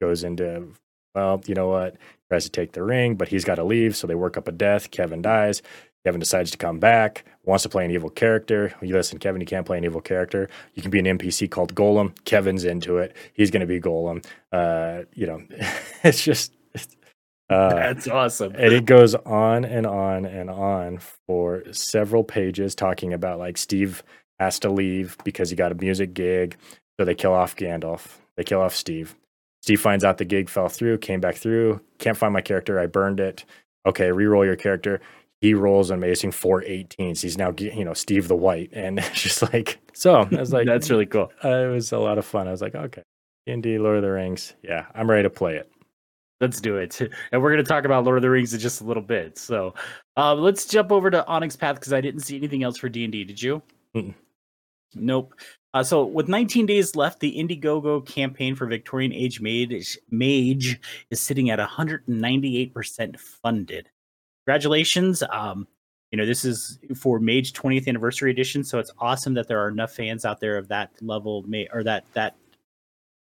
goes 0.00 0.24
into 0.24 0.68
well, 1.14 1.40
you 1.46 1.54
know 1.54 1.68
what? 1.68 1.96
Tries 2.28 2.44
to 2.44 2.50
take 2.50 2.72
the 2.72 2.82
ring, 2.82 3.14
but 3.14 3.28
he's 3.28 3.44
got 3.44 3.54
to 3.54 3.64
leave. 3.64 3.96
So 3.96 4.06
they 4.06 4.14
work 4.14 4.36
up 4.36 4.48
a 4.48 4.52
death. 4.52 4.90
Kevin 4.90 5.22
dies. 5.22 5.62
Kevin 6.04 6.20
decides 6.20 6.52
to 6.52 6.58
come 6.58 6.78
back, 6.78 7.24
wants 7.44 7.64
to 7.64 7.68
play 7.68 7.84
an 7.84 7.90
evil 7.90 8.10
character. 8.10 8.72
You 8.80 8.94
listen, 8.94 9.18
Kevin, 9.18 9.40
you 9.40 9.46
can't 9.46 9.66
play 9.66 9.76
an 9.76 9.84
evil 9.84 10.00
character. 10.00 10.48
You 10.74 10.82
can 10.82 10.92
be 10.92 11.00
an 11.00 11.18
NPC 11.18 11.50
called 11.50 11.74
Gollum. 11.74 12.14
Kevin's 12.24 12.64
into 12.64 12.98
it. 12.98 13.16
He's 13.32 13.50
going 13.50 13.62
to 13.62 13.66
be 13.66 13.80
Gollum. 13.80 14.24
Uh, 14.52 15.02
you 15.14 15.26
know, 15.26 15.42
it's 16.04 16.22
just. 16.22 16.52
Uh, 17.48 17.74
That's 17.74 18.06
awesome. 18.06 18.52
And 18.56 18.72
it 18.72 18.84
goes 18.84 19.14
on 19.14 19.64
and 19.64 19.86
on 19.86 20.26
and 20.26 20.50
on 20.50 20.98
for 21.26 21.62
several 21.72 22.22
pages 22.24 22.74
talking 22.74 23.12
about 23.12 23.38
like 23.38 23.56
Steve 23.56 24.04
has 24.38 24.58
to 24.60 24.70
leave 24.70 25.16
because 25.24 25.50
he 25.50 25.56
got 25.56 25.72
a 25.72 25.76
music 25.76 26.12
gig. 26.12 26.56
So 26.98 27.04
they 27.04 27.14
kill 27.14 27.32
off 27.32 27.56
Gandalf. 27.56 28.18
They 28.36 28.44
kill 28.44 28.60
off 28.60 28.76
Steve. 28.76 29.16
Steve 29.66 29.80
finds 29.80 30.04
out 30.04 30.18
the 30.18 30.24
gig 30.24 30.48
fell 30.48 30.68
through, 30.68 30.98
came 30.98 31.20
back 31.20 31.34
through, 31.34 31.80
can't 31.98 32.16
find 32.16 32.32
my 32.32 32.40
character. 32.40 32.78
I 32.78 32.86
burned 32.86 33.20
it. 33.20 33.44
Okay, 33.84 34.10
re-roll 34.10 34.44
your 34.44 34.56
character 34.56 35.00
he 35.40 35.54
rolls 35.54 35.90
an 35.90 35.98
amazing 35.98 36.30
418s. 36.30 37.20
He's 37.20 37.36
now, 37.36 37.54
you 37.58 37.84
know, 37.84 37.94
Steve 37.94 38.28
the 38.28 38.36
White. 38.36 38.70
And 38.72 38.98
it's 39.00 39.22
just 39.22 39.42
like, 39.42 39.78
so 39.92 40.20
I 40.20 40.40
was 40.40 40.52
like, 40.52 40.66
that's 40.66 40.90
really 40.90 41.06
cool. 41.06 41.30
Uh, 41.44 41.48
it 41.48 41.72
was 41.72 41.92
a 41.92 41.98
lot 41.98 42.18
of 42.18 42.24
fun. 42.24 42.48
I 42.48 42.50
was 42.50 42.62
like, 42.62 42.74
okay, 42.74 43.02
D&D, 43.46 43.78
Lord 43.78 43.96
of 43.96 44.02
the 44.02 44.10
Rings. 44.10 44.54
Yeah, 44.62 44.86
I'm 44.94 45.10
ready 45.10 45.22
to 45.22 45.30
play 45.30 45.56
it. 45.56 45.70
Let's 46.40 46.60
do 46.60 46.76
it. 46.76 47.00
And 47.32 47.42
we're 47.42 47.52
going 47.52 47.64
to 47.64 47.68
talk 47.68 47.84
about 47.84 48.04
Lord 48.04 48.18
of 48.18 48.22
the 48.22 48.30
Rings 48.30 48.52
in 48.54 48.60
just 48.60 48.80
a 48.80 48.84
little 48.84 49.02
bit. 49.02 49.38
So 49.38 49.74
uh, 50.16 50.34
let's 50.34 50.66
jump 50.66 50.92
over 50.92 51.10
to 51.10 51.26
Onyx 51.26 51.56
Path 51.56 51.76
because 51.76 51.92
I 51.92 52.00
didn't 52.00 52.20
see 52.20 52.36
anything 52.36 52.62
else 52.62 52.78
for 52.78 52.88
D&D. 52.88 53.24
Did 53.24 53.40
you? 53.40 53.62
Mm-mm. 53.94 54.14
Nope. 54.94 55.34
Uh, 55.76 55.82
so 55.82 56.02
with 56.04 56.26
19 56.26 56.64
days 56.64 56.96
left, 56.96 57.20
the 57.20 57.36
Indiegogo 57.36 58.06
campaign 58.06 58.54
for 58.54 58.66
Victorian 58.66 59.12
Age 59.12 59.42
Mage, 59.42 59.98
Mage 60.10 60.80
is 61.10 61.20
sitting 61.20 61.50
at 61.50 61.58
198% 61.58 63.20
funded 63.20 63.90
congratulations. 64.46 65.22
Um, 65.30 65.66
you 66.10 66.16
know, 66.16 66.24
this 66.24 66.44
is 66.44 66.78
for 66.94 67.18
Mage 67.18 67.52
20th 67.52 67.88
anniversary 67.88 68.30
edition, 68.30 68.64
so 68.64 68.78
it's 68.78 68.92
awesome 68.98 69.34
that 69.34 69.48
there 69.48 69.62
are 69.62 69.68
enough 69.68 69.92
fans 69.92 70.24
out 70.24 70.40
there 70.40 70.56
of 70.56 70.68
that 70.68 70.90
level 71.02 71.44
or 71.72 71.82
that 71.82 72.06
that 72.14 72.36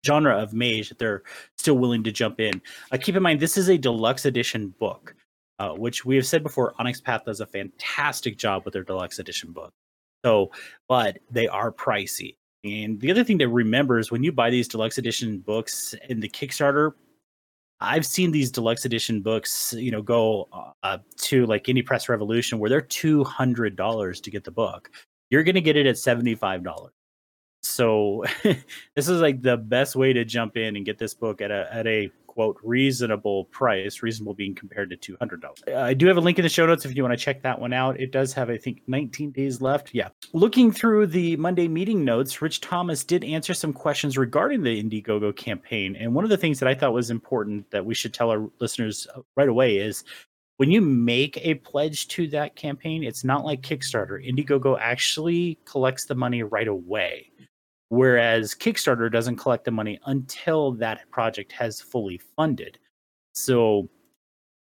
genre 0.05 0.37
of 0.37 0.53
mage 0.53 0.89
that 0.89 0.99
they're 0.99 1.23
still 1.57 1.79
willing 1.79 2.03
to 2.03 2.11
jump 2.11 2.41
in. 2.41 2.61
Uh, 2.91 2.99
keep 3.01 3.15
in 3.15 3.23
mind, 3.23 3.39
this 3.39 3.57
is 3.57 3.71
a 3.71 3.79
deluxe 3.79 4.25
edition 4.25 4.75
book, 4.81 5.15
uh, 5.61 5.71
which 5.71 6.05
we 6.05 6.17
have 6.17 6.27
said 6.27 6.43
before. 6.43 6.75
Onyx 6.79 7.01
Path 7.01 7.25
does 7.25 7.41
a 7.41 7.47
fantastic 7.47 8.37
job 8.37 8.65
with 8.65 8.75
their 8.75 8.83
deluxe 8.83 9.21
edition 9.21 9.53
book. 9.53 9.73
So, 10.25 10.51
but 10.89 11.19
they 11.31 11.47
are 11.47 11.73
pricey. 11.73 12.35
And 12.65 13.01
the 13.01 13.11
other 13.11 13.25
thing 13.25 13.39
to 13.41 13.49
remember 13.49 13.99
is 13.99 14.11
when 14.11 14.23
you 14.23 14.33
buy 14.33 14.51
these 14.51 14.69
deluxe 14.69 14.99
edition 14.99 15.39
books 15.39 15.95
in 16.09 16.21
the 16.21 16.29
Kickstarter, 16.29 16.93
I've 17.81 18.07
seen 18.07 18.31
these 18.31 18.53
deluxe 18.53 18.85
edition 18.85 19.21
books, 19.21 19.75
you 19.77 19.91
know, 19.91 20.03
go 20.03 20.49
uh, 20.85 20.99
to 21.23 21.47
like 21.47 21.65
Indie 21.65 21.85
Press 21.85 22.09
Revolution 22.09 22.59
where 22.59 22.71
they're 22.71 22.81
two 22.81 23.25
hundred 23.25 23.75
dollars 23.75 24.21
to 24.21 24.31
get 24.31 24.45
the 24.45 24.53
book. 24.53 24.91
You're 25.31 25.43
going 25.43 25.57
to 25.57 25.61
get 25.61 25.77
it 25.77 25.87
at 25.87 25.99
seventy 25.99 26.37
five 26.37 26.63
dollars. 26.63 26.93
So 27.63 28.25
this 28.43 29.09
is 29.09 29.21
like 29.21 29.43
the 29.43 29.57
best 29.57 29.97
way 29.97 30.13
to 30.13 30.25
jump 30.25 30.57
in 30.57 30.77
and 30.77 30.87
get 30.87 30.99
this 30.99 31.15
book 31.15 31.41
at 31.41 31.51
a 31.51 31.69
at 31.75 31.87
a 31.89 32.11
quote 32.33 32.57
reasonable 32.63 33.45
price, 33.47 34.03
reasonable 34.03 34.33
being 34.33 34.55
compared 34.55 34.89
to 34.89 34.97
two 34.97 35.17
hundred 35.19 35.43
dollars. 35.43 35.59
I 35.69 35.93
do 35.93 36.07
have 36.07 36.17
a 36.17 36.21
link 36.21 36.39
in 36.39 36.43
the 36.43 36.49
show 36.49 36.65
notes 36.65 36.87
if 36.87 36.97
you 36.97 37.03
want 37.03 37.13
to 37.13 37.23
check 37.23 37.43
that 37.43 37.61
one 37.61 37.75
out. 37.75 38.01
It 38.01 38.11
does 38.11 38.33
have 38.33 38.49
I 38.49 38.57
think 38.57 38.81
nineteen 38.87 39.33
days 39.33 39.61
left. 39.61 39.91
Yeah. 39.93 40.09
Looking 40.33 40.73
through 40.73 41.09
the 41.09 41.37
Monday 41.37 41.69
meeting 41.69 42.05
notes, 42.05 42.41
Rich 42.41 42.63
Thomas 42.63 43.05
did 43.05 43.23
answer 43.23 43.53
some 43.53 43.75
questions 43.75 44.17
regarding 44.17 44.63
the 44.63 44.83
Indiegogo 44.83 45.37
campaign, 45.37 45.95
and 45.97 46.15
one 46.15 46.25
of 46.25 46.31
the 46.31 46.39
things 46.39 46.59
that 46.61 46.69
I 46.69 46.75
thought 46.75 46.95
was 46.95 47.11
important 47.11 47.71
that 47.71 47.85
we 47.85 47.95
should 47.95 48.15
tell 48.15 48.31
our 48.31 48.49
listeners 48.61 49.07
uh, 49.15 49.21
right 49.37 49.49
away 49.49 49.77
is 49.77 50.03
when 50.57 50.71
you 50.71 50.81
make 50.81 51.39
a 51.43 51.55
pledge 51.57 52.09
to 52.09 52.29
that 52.29 52.57
campaign, 52.57 53.05
it's 53.05 53.25
not 53.25 53.45
like 53.45 53.61
Kickstarter. 53.61 54.27
Indiegogo 54.27 54.79
actually 54.81 55.59
collects 55.67 56.07
the 56.07 56.15
money 56.15 56.43
right 56.43 56.69
away 56.69 57.31
whereas 57.93 58.55
Kickstarter 58.55 59.13
doesn't 59.13 59.37
collect 59.37 59.67
the 59.67 59.71
money 59.71 60.01
until 60.07 60.73
that 60.73 61.11
project 61.11 61.53
has 61.53 61.79
fully 61.79 62.17
funded. 62.17 62.79
So 63.35 63.91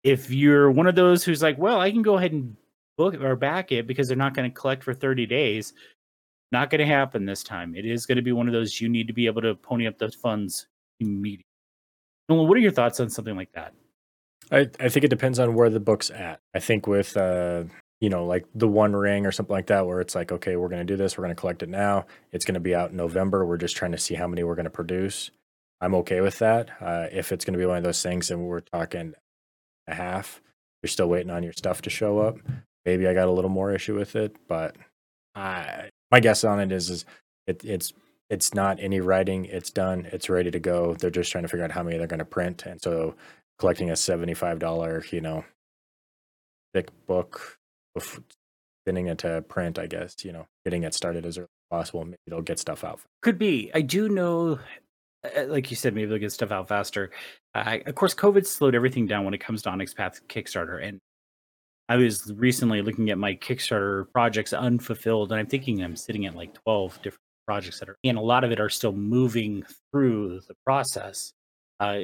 if 0.03 0.33
you're 0.33 0.73
one 0.73 0.89
of 0.89 0.97
those 0.97 1.23
who's 1.23 1.41
like, 1.41 1.57
well, 1.57 1.81
I 1.81 1.93
can 1.93 2.03
go 2.03 2.17
ahead 2.17 2.33
and 2.33 2.57
book 2.99 3.15
or 3.15 3.37
back 3.37 3.71
it 3.71 3.87
because 3.87 4.09
they're 4.09 4.17
not 4.17 4.35
going 4.35 4.51
to 4.51 4.55
collect 4.55 4.83
for 4.83 4.93
30 4.93 5.27
days, 5.27 5.75
not 6.51 6.71
going 6.71 6.81
to 6.81 6.87
happen 6.87 7.25
this 7.25 7.45
time. 7.45 7.77
It 7.77 7.87
is 7.87 8.05
going 8.05 8.17
to 8.17 8.23
be 8.23 8.33
one 8.33 8.49
of 8.49 8.53
those 8.53 8.81
you 8.81 8.89
need 8.89 9.07
to 9.07 9.15
be 9.15 9.27
able 9.27 9.43
to 9.43 9.55
pony 9.55 9.87
up 9.87 9.97
those 9.97 10.17
funds 10.17 10.67
immediately. 10.99 11.45
Nolan, 12.29 12.49
what 12.49 12.57
are 12.57 12.61
your 12.61 12.73
thoughts 12.73 12.99
on 12.99 13.11
something 13.11 13.37
like 13.37 13.53
that? 13.53 13.75
I, 14.51 14.69
I 14.81 14.89
think 14.89 15.05
it 15.05 15.09
depends 15.09 15.39
on 15.39 15.55
where 15.55 15.71
the 15.71 15.79
book's 15.79 16.11
at. 16.11 16.41
I 16.53 16.59
think 16.59 16.89
with 16.89 17.17
uh, 17.17 17.63
you 18.01 18.09
know, 18.09 18.25
like 18.25 18.47
the 18.55 18.69
One 18.69 18.95
Ring 18.95 19.27
or 19.27 19.33
something 19.33 19.53
like 19.53 19.67
that, 19.67 19.87
where 19.87 20.01
it's 20.01 20.15
like, 20.15 20.33
okay, 20.33 20.57
we're 20.57 20.69
going 20.69 20.87
to 20.87 20.93
do 20.93 20.97
this, 20.97 21.17
we're 21.17 21.25
going 21.25 21.35
to 21.35 21.41
collect 21.41 21.63
it 21.63 21.69
now. 21.69 22.07
It's 22.33 22.45
going 22.45 22.55
to 22.55 22.61
be 22.61 22.75
out 22.75 22.91
in 22.91 22.97
November. 22.97 23.45
We're 23.45 23.59
just 23.59 23.77
trying 23.77 23.93
to 23.93 23.99
see 23.99 24.15
how 24.15 24.27
many 24.27 24.43
we're 24.43 24.55
going 24.55 24.65
to 24.65 24.71
produce. 24.71 25.31
I'm 25.81 25.95
okay 25.97 26.21
with 26.21 26.39
that. 26.41 26.71
Uh, 26.81 27.07
if 27.13 27.33
it's 27.33 27.45
going 27.45 27.55
to 27.55 27.59
be 27.59 27.67
one 27.67 27.79
of 27.79 27.85
those 27.85 28.03
things 28.03 28.31
and 28.31 28.47
we're 28.47 28.61
talking 28.61 29.15
a 29.87 29.95
half, 29.95 30.41
you're 30.83 30.89
still 30.89 31.09
waiting 31.09 31.31
on 31.31 31.43
your 31.43 31.53
stuff 31.53 31.83
to 31.83 31.91
show 31.91 32.19
up. 32.21 32.39
Maybe 32.87 33.07
I 33.07 33.15
got 33.15 33.29
a 33.29 33.33
little 33.33 33.51
more 33.51 33.73
issue 33.75 33.95
with 33.99 34.17
it, 34.17 34.37
but 34.49 34.77
I, 35.35 35.91
my 36.11 36.21
guess 36.21 36.45
on 36.45 36.61
it 36.61 36.73
is, 36.73 36.91
is 36.91 37.05
it, 37.47 37.65
it's 37.65 37.93
it's 38.31 38.55
not 38.55 38.79
any 38.81 39.01
writing. 39.01 39.45
It's 39.45 39.71
done. 39.71 40.07
It's 40.13 40.31
ready 40.31 40.51
to 40.53 40.61
go. 40.61 40.95
They're 40.95 41.11
just 41.11 41.33
trying 41.33 41.43
to 41.43 41.49
figure 41.49 41.65
out 41.65 41.73
how 41.73 41.83
many 41.83 41.99
they're 41.99 42.07
going 42.07 42.21
to 42.21 42.25
print, 42.25 42.65
and 42.65 42.81
so 42.81 43.17
collecting 43.59 43.91
a 43.91 43.97
seventy-five 43.97 44.59
dollar, 44.59 45.05
you 45.11 45.21
know, 45.21 45.45
thick 46.73 46.91
book 47.07 47.59
spinning 47.99 49.07
it 49.07 49.19
to 49.19 49.43
print, 49.43 49.79
I 49.79 49.87
guess, 49.87 50.25
you 50.25 50.33
know, 50.33 50.47
getting 50.65 50.85
it 50.85 50.95
started 50.95 51.27
as 51.27 51.39
early 51.39 51.45
as 51.45 51.77
possible. 51.77 52.05
Maybe 52.05 52.17
they'll 52.27 52.43
get 52.43 52.59
stuff 52.59 52.85
out. 52.85 53.01
Could 53.23 53.39
be. 53.39 53.71
I 53.75 53.83
do 53.83 54.09
know, 54.09 54.59
uh, 55.25 55.45
like 55.47 55.71
you 55.71 55.77
said, 55.77 55.95
maybe 55.95 56.07
they'll 56.07 56.19
get 56.19 56.33
stuff 56.33 56.51
out 56.51 56.69
faster. 56.69 57.11
Of 57.55 57.95
course, 57.95 58.15
COVID 58.15 58.47
slowed 58.47 58.75
everything 58.75 59.07
down 59.07 59.25
when 59.25 59.35
it 59.35 59.39
comes 59.39 59.63
to 59.63 59.71
Onyx 59.71 59.95
Path 59.95 60.21
Kickstarter. 60.29 60.83
And 60.83 60.99
I 61.89 61.97
was 61.97 62.33
recently 62.37 62.83
looking 62.83 63.11
at 63.11 63.19
my 63.19 63.35
Kickstarter 63.35 64.11
projects 64.13 64.53
unfulfilled, 64.53 65.33
and 65.33 65.41
I'm 65.41 65.47
thinking 65.47 65.83
I'm 65.83 65.97
sitting 65.97 66.25
at 66.27 66.37
like 66.37 66.55
12 66.63 67.03
different 67.03 67.21
projects 67.47 67.81
that 67.81 67.89
are, 67.89 67.97
and 68.05 68.17
a 68.17 68.21
lot 68.21 68.45
of 68.45 68.53
it 68.53 68.61
are 68.61 68.69
still 68.69 68.93
moving 68.93 69.65
through 69.91 70.41
the 70.47 70.55
process. 70.65 71.33
Uh, 71.81 71.97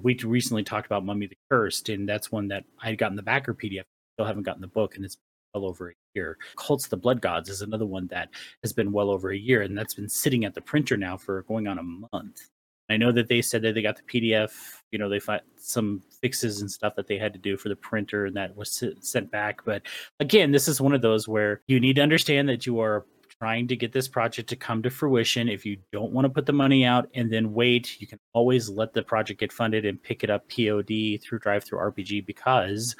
we 0.00 0.16
recently 0.22 0.62
talked 0.62 0.86
about 0.86 1.04
Mummy 1.04 1.26
the 1.26 1.36
Cursed, 1.50 1.88
and 1.88 2.08
that's 2.08 2.30
one 2.30 2.48
that 2.48 2.62
I 2.80 2.90
had 2.90 2.98
gotten 2.98 3.16
the 3.16 3.22
backer 3.22 3.52
PDF. 3.52 3.82
Still 4.14 4.26
haven't 4.26 4.44
gotten 4.44 4.60
the 4.60 4.68
book, 4.68 4.94
and 4.94 5.04
it's 5.04 5.16
well 5.54 5.66
over 5.66 5.90
a 5.90 5.94
year. 6.14 6.38
Cults 6.56 6.88
the 6.88 6.96
Blood 6.96 7.20
Gods 7.20 7.48
is 7.48 7.62
another 7.62 7.86
one 7.86 8.06
that 8.08 8.30
has 8.62 8.72
been 8.72 8.92
well 8.92 9.10
over 9.10 9.30
a 9.30 9.36
year, 9.36 9.62
and 9.62 9.76
that's 9.76 9.94
been 9.94 10.08
sitting 10.08 10.44
at 10.44 10.54
the 10.54 10.60
printer 10.60 10.96
now 10.96 11.16
for 11.16 11.42
going 11.42 11.66
on 11.66 11.78
a 11.78 11.82
month. 11.82 12.48
I 12.90 12.96
know 12.96 13.12
that 13.12 13.28
they 13.28 13.40
said 13.40 13.62
that 13.62 13.74
they 13.74 13.82
got 13.82 13.96
the 13.96 14.02
PDF. 14.02 14.52
You 14.90 14.98
know, 14.98 15.08
they 15.08 15.20
found 15.20 15.42
some 15.56 16.02
fixes 16.20 16.60
and 16.60 16.70
stuff 16.70 16.94
that 16.96 17.06
they 17.06 17.16
had 17.16 17.32
to 17.32 17.38
do 17.38 17.56
for 17.56 17.68
the 17.68 17.76
printer, 17.76 18.26
and 18.26 18.36
that 18.36 18.56
was 18.56 18.82
sent 19.00 19.30
back. 19.30 19.64
But 19.64 19.82
again, 20.20 20.50
this 20.50 20.68
is 20.68 20.80
one 20.80 20.92
of 20.92 21.02
those 21.02 21.28
where 21.28 21.62
you 21.68 21.80
need 21.80 21.96
to 21.96 22.02
understand 22.02 22.48
that 22.48 22.66
you 22.66 22.80
are 22.80 23.06
trying 23.38 23.66
to 23.66 23.76
get 23.76 23.92
this 23.92 24.08
project 24.08 24.48
to 24.50 24.56
come 24.56 24.82
to 24.82 24.90
fruition. 24.90 25.48
If 25.48 25.64
you 25.64 25.78
don't 25.90 26.12
want 26.12 26.26
to 26.26 26.28
put 26.28 26.44
the 26.46 26.52
money 26.52 26.84
out 26.84 27.08
and 27.14 27.32
then 27.32 27.52
wait, 27.52 28.00
you 28.00 28.06
can 28.06 28.20
always 28.34 28.68
let 28.68 28.92
the 28.92 29.02
project 29.02 29.40
get 29.40 29.52
funded 29.52 29.86
and 29.86 30.02
pick 30.02 30.22
it 30.22 30.30
up 30.30 30.48
POD 30.48 31.18
through 31.22 31.40
DriveThruRPG 31.40 32.26
because 32.26 32.94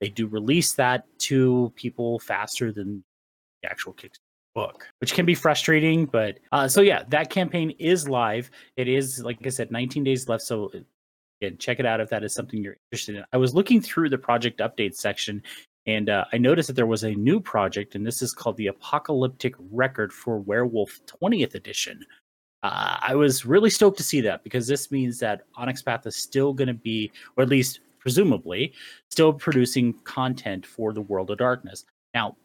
they 0.00 0.08
do 0.08 0.26
release 0.26 0.72
that 0.74 1.04
to 1.20 1.72
people 1.76 2.18
faster 2.20 2.72
than 2.72 3.02
the 3.62 3.70
actual 3.70 3.92
Kickstarter 3.94 4.18
book, 4.54 4.86
which 5.00 5.14
can 5.14 5.26
be 5.26 5.34
frustrating. 5.34 6.06
But 6.06 6.38
uh, 6.52 6.68
so 6.68 6.80
yeah, 6.80 7.04
that 7.08 7.30
campaign 7.30 7.70
is 7.78 8.08
live. 8.08 8.50
It 8.76 8.88
is 8.88 9.22
like 9.22 9.38
I 9.44 9.50
said, 9.50 9.70
19 9.70 10.04
days 10.04 10.28
left. 10.28 10.42
So 10.42 10.70
again, 11.40 11.58
check 11.58 11.78
it 11.78 11.86
out 11.86 12.00
if 12.00 12.08
that 12.10 12.24
is 12.24 12.34
something 12.34 12.62
you're 12.62 12.76
interested 12.90 13.16
in. 13.16 13.24
I 13.32 13.36
was 13.36 13.54
looking 13.54 13.80
through 13.80 14.10
the 14.10 14.18
project 14.18 14.60
update 14.60 14.94
section. 14.94 15.42
And 15.86 16.10
uh, 16.10 16.26
I 16.34 16.36
noticed 16.36 16.66
that 16.66 16.74
there 16.74 16.84
was 16.84 17.04
a 17.04 17.14
new 17.14 17.40
project, 17.40 17.94
and 17.94 18.06
this 18.06 18.20
is 18.20 18.34
called 18.34 18.58
the 18.58 18.66
Apocalyptic 18.66 19.54
Record 19.70 20.12
for 20.12 20.38
Werewolf 20.38 21.00
20th 21.06 21.54
Edition. 21.54 22.04
Uh, 22.62 22.98
I 23.00 23.14
was 23.14 23.46
really 23.46 23.70
stoked 23.70 23.96
to 23.96 24.02
see 24.02 24.20
that 24.20 24.44
because 24.44 24.66
this 24.66 24.90
means 24.90 25.18
that 25.20 25.44
Onyx 25.56 25.80
Path 25.80 26.06
is 26.06 26.14
still 26.14 26.52
going 26.52 26.68
to 26.68 26.74
be, 26.74 27.10
or 27.36 27.42
at 27.42 27.48
least 27.48 27.80
presumably, 28.08 28.72
still 29.10 29.34
producing 29.34 29.92
content 30.04 30.64
for 30.64 30.94
the 30.94 31.02
World 31.02 31.30
of 31.30 31.36
Darkness. 31.36 31.84
Now, 32.14 32.38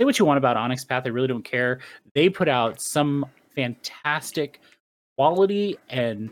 say 0.00 0.06
what 0.06 0.18
you 0.18 0.24
want 0.24 0.38
about 0.38 0.56
Onyx 0.56 0.86
Path, 0.86 1.02
I 1.04 1.10
really 1.10 1.28
don't 1.28 1.44
care. 1.44 1.80
They 2.14 2.30
put 2.30 2.48
out 2.48 2.80
some 2.80 3.26
fantastic 3.54 4.62
quality 5.18 5.76
and 5.90 6.30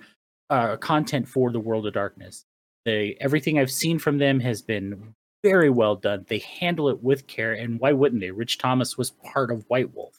uh, 0.49 0.79
content 0.79 1.29
for 1.29 1.53
the 1.53 1.61
World 1.61 1.87
of 1.87 1.93
Darkness. 1.93 2.47
They 2.87 3.19
everything 3.21 3.59
I've 3.59 3.71
seen 3.71 3.99
from 3.99 4.17
them 4.17 4.41
has 4.41 4.63
been 4.63 5.15
very 5.45 5.69
well 5.69 5.95
done. 5.95 6.25
They 6.27 6.39
handle 6.39 6.89
it 6.89 7.03
with 7.03 7.27
care, 7.27 7.53
and 7.53 7.79
why 7.79 7.93
wouldn't 7.93 8.23
they? 8.23 8.31
Rich 8.31 8.57
Thomas 8.57 8.97
was 8.97 9.11
part 9.11 9.51
of 9.51 9.67
White 9.69 9.95
Wolf. 9.95 10.19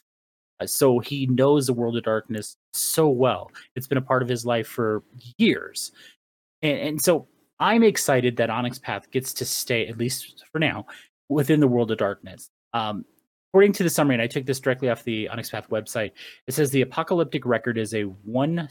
Uh, 0.60 0.66
so 0.68 1.00
he 1.00 1.26
knows 1.26 1.66
the 1.66 1.72
world 1.72 1.96
of 1.96 2.04
darkness 2.04 2.54
so 2.74 3.08
well. 3.08 3.50
It's 3.74 3.88
been 3.88 3.98
a 3.98 4.02
part 4.02 4.22
of 4.22 4.28
his 4.28 4.46
life 4.46 4.68
for 4.68 5.02
years 5.36 5.90
and, 6.62 6.78
and 6.78 7.02
so 7.02 7.26
I'm 7.62 7.84
excited 7.84 8.36
that 8.38 8.50
Onyx 8.50 8.80
Path 8.80 9.08
gets 9.12 9.32
to 9.34 9.44
stay 9.44 9.86
at 9.86 9.96
least 9.96 10.44
for 10.50 10.58
now 10.58 10.86
within 11.28 11.60
the 11.60 11.68
world 11.68 11.92
of 11.92 11.98
darkness. 11.98 12.50
Um, 12.74 13.04
according 13.50 13.72
to 13.74 13.84
the 13.84 13.90
summary, 13.90 14.16
and 14.16 14.22
I 14.22 14.26
took 14.26 14.44
this 14.44 14.58
directly 14.58 14.90
off 14.90 15.04
the 15.04 15.28
Onyx 15.28 15.50
Path 15.50 15.68
website, 15.70 16.10
it 16.48 16.54
says 16.54 16.72
the 16.72 16.82
apocalyptic 16.82 17.46
record 17.46 17.78
is 17.78 17.94
a 17.94 18.02
one 18.02 18.68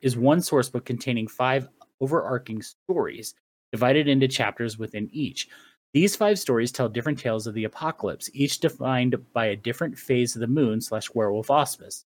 is 0.00 0.16
one 0.16 0.40
source 0.40 0.70
book 0.70 0.86
containing 0.86 1.28
five 1.28 1.68
overarching 2.00 2.62
stories 2.62 3.34
divided 3.70 4.08
into 4.08 4.26
chapters 4.26 4.78
within 4.78 5.10
each. 5.12 5.48
These 5.92 6.16
five 6.16 6.38
stories 6.38 6.72
tell 6.72 6.88
different 6.88 7.18
tales 7.18 7.46
of 7.46 7.52
the 7.52 7.64
apocalypse, 7.64 8.30
each 8.32 8.60
defined 8.60 9.14
by 9.34 9.46
a 9.46 9.56
different 9.56 9.98
phase 9.98 10.34
of 10.34 10.40
the 10.40 10.46
moon 10.46 10.80
slash 10.80 11.12
werewolf 11.12 11.50
auspice. 11.50 12.06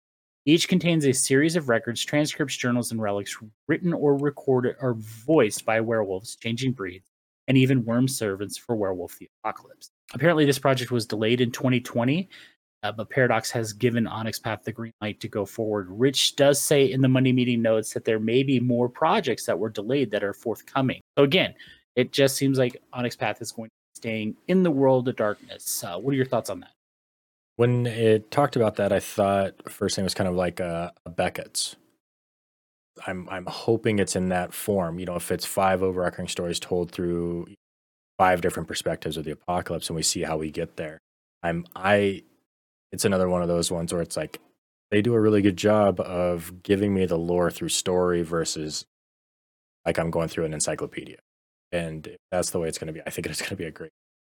Each 0.49 0.67
contains 0.67 1.05
a 1.05 1.13
series 1.13 1.57
of 1.57 1.69
records, 1.69 2.03
transcripts, 2.03 2.57
journals, 2.57 2.91
and 2.91 3.03
relics 3.03 3.37
written 3.67 3.93
or 3.93 4.17
recorded 4.17 4.77
or 4.81 4.95
voiced 4.95 5.67
by 5.67 5.79
werewolves, 5.79 6.37
changing 6.37 6.73
breeds, 6.73 7.07
and 7.49 7.59
even 7.59 7.85
worm 7.85 8.09
servants 8.09 8.57
for 8.57 8.75
Werewolf 8.75 9.19
the 9.19 9.29
Apocalypse. 9.45 9.91
Apparently, 10.15 10.47
this 10.47 10.59
project 10.59 10.91
was 10.91 11.05
delayed 11.05 11.43
in 11.43 11.51
2020, 11.51 12.31
uh, 12.83 12.93
but 12.93 13.11
Paradox 13.11 13.51
has 13.51 13.75
given 13.75 14.07
Onyx 14.07 14.39
Path 14.39 14.63
the 14.65 14.73
green 14.73 14.95
light 15.03 15.21
to 15.21 15.29
go 15.29 15.45
forward. 15.45 15.87
Rich 15.91 16.37
does 16.37 16.59
say 16.59 16.91
in 16.91 17.03
the 17.03 17.09
Monday 17.09 17.33
meeting 17.33 17.61
notes 17.61 17.93
that 17.93 18.07
there 18.07 18.19
may 18.19 18.43
be 18.43 18.59
more 18.59 18.89
projects 18.89 19.45
that 19.45 19.59
were 19.59 19.69
delayed 19.69 20.11
that 20.13 20.25
are 20.25 20.33
forthcoming. 20.33 21.03
So, 21.19 21.25
again, 21.25 21.53
it 21.95 22.11
just 22.11 22.39
seems 22.39 22.57
like 22.57 22.81
Onyx 22.95 23.17
Path 23.17 23.43
is 23.43 23.53
going 23.53 23.69
to 23.69 23.75
be 23.75 23.99
staying 23.99 24.37
in 24.47 24.63
the 24.63 24.71
world 24.71 25.09
of 25.09 25.17
darkness. 25.17 25.85
Uh, 25.85 25.99
what 25.99 26.13
are 26.13 26.17
your 26.17 26.25
thoughts 26.25 26.49
on 26.49 26.61
that? 26.61 26.71
When 27.59 27.89
it 27.89 28.31
talked 28.31 28.55
about 28.55 28.77
that, 28.77 28.93
I 28.93 29.01
thought 29.01 29.69
first 29.69 29.97
thing 29.97 30.05
was 30.05 30.15
kind 30.15 30.29
of 30.29 30.37
like 30.37 30.61
a, 30.61 30.93
a 31.05 31.11
Beckett's. 31.11 31.75
I'm 33.05 33.29
I'm 33.29 33.47
hoping 33.47 33.99
it's 33.99 34.15
in 34.15 34.29
that 34.29 34.55
form. 34.55 35.01
You 35.01 35.07
know, 35.07 35.17
if 35.17 35.33
it's 35.33 35.45
five 35.45 35.83
overarching 35.83 36.29
stories 36.29 36.61
told 36.61 36.93
through 36.93 37.49
five 38.17 38.43
different 38.43 38.69
perspectives 38.69 39.17
of 39.17 39.25
the 39.25 39.33
apocalypse, 39.33 39.89
and 39.89 39.97
we 39.97 40.05
see 40.05 40.23
how 40.23 40.37
we 40.37 40.53
get 40.53 40.77
there. 40.77 40.99
I'm 41.43 41.67
I. 41.75 42.23
It's 42.93 43.05
another 43.05 43.29
one 43.29 43.43
of 43.43 43.49
those 43.49 43.73
ones 43.73 43.93
where 43.93 44.03
it's 44.03 44.17
like 44.17 44.39
they 44.93 45.03
do 45.03 45.15
a 45.15 45.21
really 45.21 45.43
good 45.43 45.57
job 45.57 45.99
of 45.99 46.63
giving 46.63 46.95
me 46.95 47.07
the 47.07 47.19
lore 47.19 47.51
through 47.51 47.71
story 47.71 48.23
versus 48.23 48.85
like 49.85 49.99
I'm 49.99 50.13
going 50.13 50.29
through 50.29 50.45
an 50.45 50.55
encyclopedia. 50.55 51.19
And 51.73 52.17
that's 52.31 52.51
the 52.51 52.61
way 52.61 52.69
it's 52.69 52.79
going 52.79 52.87
to 52.87 52.93
be. 52.93 53.01
I 53.05 53.11
think 53.11 53.27
it's 53.27 53.41
going 53.41 53.51
to 53.51 53.57
be 53.57 53.65
a 53.65 53.73
great 53.73 53.91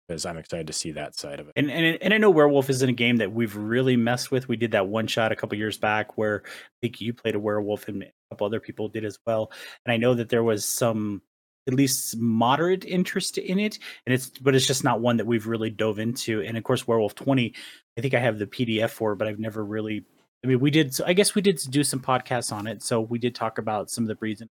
because 0.08 0.26
I'm 0.26 0.38
excited 0.38 0.68
to 0.68 0.74
see 0.74 0.92
that 0.92 1.16
side 1.16 1.40
of 1.40 1.48
it. 1.48 1.54
And, 1.56 1.72
and 1.72 1.98
and 2.02 2.14
I 2.14 2.18
know 2.18 2.30
Werewolf 2.30 2.70
isn't 2.70 2.90
a 2.90 2.94
game 2.94 3.18
that 3.18 3.32
we've 3.32 3.56
really 3.56 3.96
messed 3.96 4.32
with. 4.32 4.48
We 4.48 4.58
did 4.58 4.72
that 4.72 4.88
one 4.88 5.08
shot 5.08 5.32
a 5.32 5.36
couple 5.36 5.58
years 5.58 5.78
back 5.78 6.18
where 6.18 6.44
I 6.46 6.50
think 6.82 7.02
you 7.02 7.14
played 7.14 7.36
a 7.36 7.40
werewolf 7.40 7.88
and 7.88 8.04
a 8.04 8.12
couple 8.32 8.48
other 8.48 8.60
people 8.60 8.90
did 8.90 9.06
as 9.06 9.18
well. 9.26 9.52
And 9.86 9.94
I 9.94 9.98
know 9.98 10.14
that 10.16 10.30
there 10.30 10.44
was 10.44 10.66
some 10.66 11.22
at 11.68 11.74
least 11.74 12.18
moderate 12.18 12.84
interest 12.84 13.38
in 13.38 13.60
it, 13.60 13.80
and 14.06 14.14
it's 14.14 14.30
but 14.30 14.56
it's 14.56 14.68
just 14.68 14.84
not 14.84 15.02
one 15.02 15.18
that 15.18 15.26
we've 15.26 15.48
really 15.48 15.70
dove 15.70 16.00
into. 16.00 16.42
And 16.42 16.58
of 16.58 16.64
course, 16.64 16.88
Werewolf 16.88 17.16
20, 17.16 17.54
I 17.98 18.02
think 18.02 18.14
I 18.14 18.20
have 18.20 18.40
the 18.40 18.48
PDF 18.48 18.90
for, 18.90 19.16
but 19.16 19.28
I've 19.28 19.40
never 19.40 19.64
really. 19.64 20.06
I 20.44 20.48
mean, 20.48 20.60
we 20.60 20.72
did. 20.72 21.00
I 21.06 21.14
guess 21.14 21.36
we 21.36 21.42
did 21.42 21.62
do 21.70 21.86
some 21.86 22.02
podcasts 22.02 22.52
on 22.52 22.68
it, 22.68 22.84
so 22.84 23.00
we 23.00 23.18
did 23.18 23.34
talk 23.34 23.58
about 23.58 23.90
some 23.90 24.04
of 24.04 24.10
the 24.10 24.16
breeds 24.16 24.42
and 24.42 24.50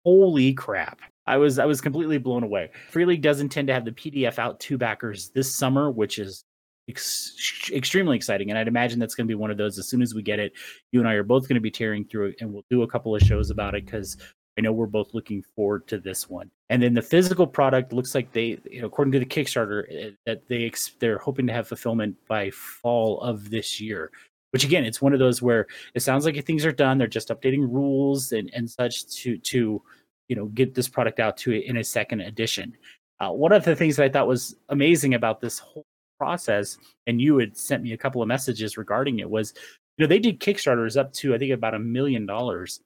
holy 0.04 0.52
crap. 0.54 1.00
I 1.26 1.37
was 1.37 1.58
I 1.58 1.66
was 1.66 1.80
completely 1.80 2.18
blown 2.18 2.42
away. 2.42 2.70
Free 2.90 3.04
League 3.04 3.22
does 3.22 3.40
intend 3.40 3.68
to 3.68 3.74
have 3.74 3.84
the 3.84 3.92
PDF 3.92 4.38
out 4.38 4.58
to 4.61 4.78
backers 4.78 5.30
this 5.30 5.54
summer, 5.54 5.90
which 5.90 6.18
is 6.18 6.44
ex- 6.88 7.70
extremely 7.72 8.16
exciting. 8.16 8.50
And 8.50 8.58
I'd 8.58 8.68
imagine 8.68 8.98
that's 8.98 9.14
going 9.14 9.26
to 9.26 9.30
be 9.30 9.38
one 9.38 9.50
of 9.50 9.58
those. 9.58 9.78
As 9.78 9.88
soon 9.88 10.02
as 10.02 10.14
we 10.14 10.22
get 10.22 10.38
it, 10.38 10.52
you 10.90 11.00
and 11.00 11.08
I 11.08 11.12
are 11.12 11.22
both 11.22 11.46
going 11.46 11.56
to 11.56 11.61
be 11.61 11.70
tearing 11.70 12.04
through 12.04 12.28
it, 12.28 12.37
and 12.40 12.52
we'll 12.52 12.64
do 12.70 12.82
a 12.82 12.88
couple 12.88 13.14
of 13.14 13.22
shows 13.22 13.50
about 13.50 13.74
it 13.74 13.84
because 13.84 14.16
I 14.58 14.61
know 14.61 14.72
we're 14.72 14.87
both 14.87 15.14
looking 15.14 15.42
forward 15.54 15.87
to 15.88 15.98
this 15.98 16.28
one. 16.28 16.50
And 16.70 16.82
then 16.82 16.94
the 16.94 17.02
physical 17.02 17.46
product 17.46 17.92
looks 17.92 18.14
like 18.14 18.32
they, 18.32 18.58
you 18.68 18.80
know, 18.80 18.87
according 18.87 19.12
to 19.12 19.20
the 19.20 19.26
Kickstarter, 19.26 19.84
eh, 19.90 20.11
that 20.26 20.48
they 20.48 20.64
ex- 20.64 20.96
they're 20.98 21.18
hoping 21.18 21.46
to 21.46 21.52
have 21.52 21.68
fulfillment 21.68 22.16
by 22.26 22.50
fall 22.50 23.20
of 23.20 23.50
this 23.50 23.80
year. 23.80 24.11
Which 24.50 24.64
again, 24.64 24.84
it's 24.84 25.02
one 25.02 25.12
of 25.12 25.18
those 25.18 25.42
where 25.42 25.66
it 25.94 26.00
sounds 26.00 26.24
like 26.24 26.42
things 26.44 26.64
are 26.64 26.72
done. 26.72 26.98
They're 26.98 27.06
just 27.06 27.28
updating 27.28 27.68
rules 27.70 28.32
and, 28.32 28.50
and 28.54 28.70
such 28.70 29.06
to 29.16 29.38
to 29.38 29.82
you 30.28 30.37
know 30.37 30.46
get 30.46 30.74
this 30.74 30.88
product 30.88 31.20
out 31.20 31.37
to 31.38 31.52
it 31.52 31.64
in 31.64 31.76
a 31.76 31.84
second 31.84 32.20
edition. 32.20 32.76
Uh, 33.20 33.30
one 33.30 33.52
of 33.52 33.64
the 33.64 33.74
things 33.76 33.96
that 33.96 34.04
I 34.04 34.08
thought 34.08 34.28
was 34.28 34.56
amazing 34.68 35.14
about 35.14 35.40
this 35.40 35.58
whole 35.58 35.84
process, 36.18 36.78
and 37.06 37.20
you 37.20 37.38
had 37.38 37.56
sent 37.56 37.82
me 37.82 37.92
a 37.92 37.98
couple 37.98 38.22
of 38.22 38.28
messages 38.28 38.76
regarding 38.76 39.18
it, 39.18 39.28
was 39.28 39.54
you 39.96 40.04
know 40.04 40.08
they 40.08 40.18
did 40.18 40.40
Kickstarters 40.40 40.98
up 40.98 41.12
to 41.14 41.34
I 41.34 41.38
think 41.38 41.52
about 41.52 41.74
a 41.74 41.78
million 41.78 42.26
dollars, 42.26 42.80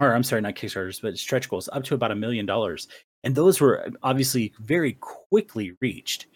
or 0.00 0.14
I'm 0.14 0.22
sorry, 0.22 0.42
not 0.42 0.54
Kickstarters, 0.54 1.00
but 1.00 1.16
stretch 1.16 1.48
goals 1.48 1.68
up 1.72 1.84
to 1.84 1.94
about 1.94 2.10
a 2.10 2.16
million 2.16 2.46
dollars, 2.46 2.88
and 3.22 3.34
those 3.34 3.60
were 3.60 3.90
obviously 4.02 4.52
very 4.60 4.94
quickly 5.00 5.72
reached. 5.80 6.26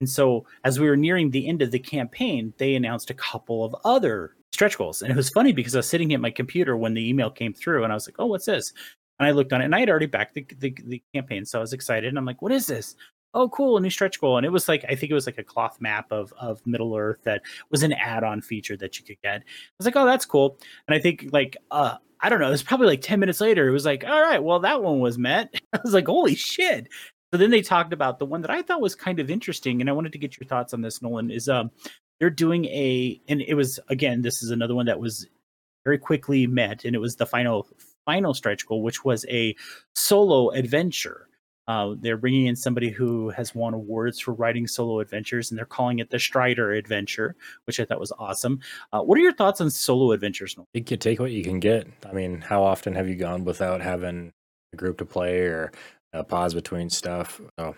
And 0.00 0.08
so, 0.08 0.46
as 0.64 0.78
we 0.78 0.88
were 0.88 0.96
nearing 0.96 1.30
the 1.30 1.48
end 1.48 1.62
of 1.62 1.70
the 1.70 1.78
campaign, 1.78 2.52
they 2.58 2.74
announced 2.74 3.10
a 3.10 3.14
couple 3.14 3.64
of 3.64 3.74
other 3.84 4.36
stretch 4.52 4.78
goals. 4.78 5.02
And 5.02 5.10
it 5.10 5.16
was 5.16 5.30
funny 5.30 5.52
because 5.52 5.74
I 5.74 5.80
was 5.80 5.88
sitting 5.88 6.14
at 6.14 6.20
my 6.20 6.30
computer 6.30 6.76
when 6.76 6.94
the 6.94 7.08
email 7.08 7.30
came 7.30 7.52
through, 7.52 7.84
and 7.84 7.92
I 7.92 7.96
was 7.96 8.06
like, 8.06 8.16
"Oh, 8.18 8.26
what's 8.26 8.46
this?" 8.46 8.72
And 9.18 9.26
I 9.26 9.32
looked 9.32 9.52
on 9.52 9.60
it, 9.60 9.64
and 9.66 9.74
I 9.74 9.80
had 9.80 9.90
already 9.90 10.06
backed 10.06 10.34
the, 10.34 10.46
the, 10.58 10.74
the 10.86 11.02
campaign, 11.14 11.44
so 11.44 11.58
I 11.58 11.60
was 11.62 11.72
excited. 11.72 12.08
And 12.08 12.18
I'm 12.18 12.24
like, 12.24 12.42
"What 12.42 12.52
is 12.52 12.66
this?" 12.66 12.96
Oh, 13.34 13.48
cool, 13.50 13.76
a 13.76 13.80
new 13.80 13.90
stretch 13.90 14.20
goal. 14.20 14.36
And 14.38 14.46
it 14.46 14.50
was 14.50 14.68
like 14.68 14.84
I 14.88 14.94
think 14.94 15.10
it 15.10 15.14
was 15.14 15.26
like 15.26 15.38
a 15.38 15.44
cloth 15.44 15.80
map 15.80 16.12
of 16.12 16.32
of 16.40 16.64
Middle 16.66 16.96
Earth 16.96 17.20
that 17.24 17.42
was 17.70 17.82
an 17.82 17.92
add-on 17.92 18.40
feature 18.42 18.76
that 18.78 18.98
you 18.98 19.04
could 19.04 19.20
get. 19.22 19.42
I 19.42 19.44
was 19.78 19.86
like, 19.86 19.96
"Oh, 19.96 20.06
that's 20.06 20.24
cool." 20.24 20.58
And 20.86 20.94
I 20.94 21.00
think 21.00 21.28
like 21.32 21.56
uh 21.70 21.96
I 22.20 22.28
don't 22.28 22.40
know, 22.40 22.48
it 22.48 22.52
was 22.52 22.62
probably 22.62 22.88
like 22.88 23.00
10 23.02 23.20
minutes 23.20 23.40
later. 23.40 23.68
It 23.68 23.72
was 23.72 23.84
like, 23.84 24.04
all 24.04 24.20
right, 24.20 24.42
well, 24.42 24.60
that 24.60 24.82
one 24.82 24.98
was 24.98 25.18
met. 25.18 25.54
I 25.72 25.78
was 25.84 25.94
like, 25.94 26.06
holy 26.06 26.34
shit. 26.34 26.88
So 27.32 27.38
then 27.38 27.50
they 27.50 27.60
talked 27.62 27.92
about 27.92 28.18
the 28.18 28.26
one 28.26 28.40
that 28.42 28.50
I 28.50 28.62
thought 28.62 28.80
was 28.80 28.94
kind 28.94 29.20
of 29.20 29.30
interesting, 29.30 29.80
and 29.80 29.90
I 29.90 29.92
wanted 29.92 30.12
to 30.12 30.18
get 30.18 30.38
your 30.38 30.46
thoughts 30.46 30.72
on 30.72 30.80
this, 30.80 31.02
Nolan. 31.02 31.30
Is 31.30 31.48
um 31.48 31.70
they're 32.20 32.30
doing 32.30 32.64
a 32.66 33.20
and 33.28 33.42
it 33.42 33.54
was 33.54 33.78
again 33.88 34.22
this 34.22 34.42
is 34.42 34.50
another 34.50 34.74
one 34.74 34.86
that 34.86 35.00
was 35.00 35.26
very 35.84 35.98
quickly 35.98 36.46
met, 36.46 36.84
and 36.84 36.94
it 36.94 37.00
was 37.00 37.16
the 37.16 37.26
final 37.26 37.68
final 38.06 38.32
stretch 38.34 38.66
goal, 38.66 38.82
which 38.82 39.04
was 39.04 39.26
a 39.28 39.54
solo 39.94 40.50
adventure. 40.50 41.28
Uh, 41.68 41.94
they're 42.00 42.16
bringing 42.16 42.46
in 42.46 42.56
somebody 42.56 42.88
who 42.88 43.28
has 43.28 43.54
won 43.54 43.74
awards 43.74 44.18
for 44.18 44.32
writing 44.32 44.66
solo 44.66 45.00
adventures, 45.00 45.50
and 45.50 45.58
they're 45.58 45.66
calling 45.66 45.98
it 45.98 46.08
the 46.08 46.18
Strider 46.18 46.72
Adventure, 46.72 47.36
which 47.66 47.78
I 47.78 47.84
thought 47.84 48.00
was 48.00 48.12
awesome. 48.18 48.60
Uh, 48.90 49.02
what 49.02 49.18
are 49.18 49.20
your 49.20 49.34
thoughts 49.34 49.60
on 49.60 49.70
solo 49.70 50.12
adventures? 50.12 50.56
Nolan? 50.56 50.66
You 50.72 50.82
take 51.02 51.20
what 51.20 51.30
you 51.30 51.44
can 51.44 51.60
get. 51.60 51.86
I 52.08 52.12
mean, 52.12 52.40
how 52.40 52.62
often 52.62 52.94
have 52.94 53.06
you 53.06 53.16
gone 53.16 53.44
without 53.44 53.82
having 53.82 54.32
a 54.72 54.76
group 54.76 54.96
to 54.98 55.04
play 55.04 55.40
or 55.40 55.70
uh, 56.12 56.22
pause 56.22 56.54
between 56.54 56.90
stuff. 56.90 57.40
So 57.58 57.74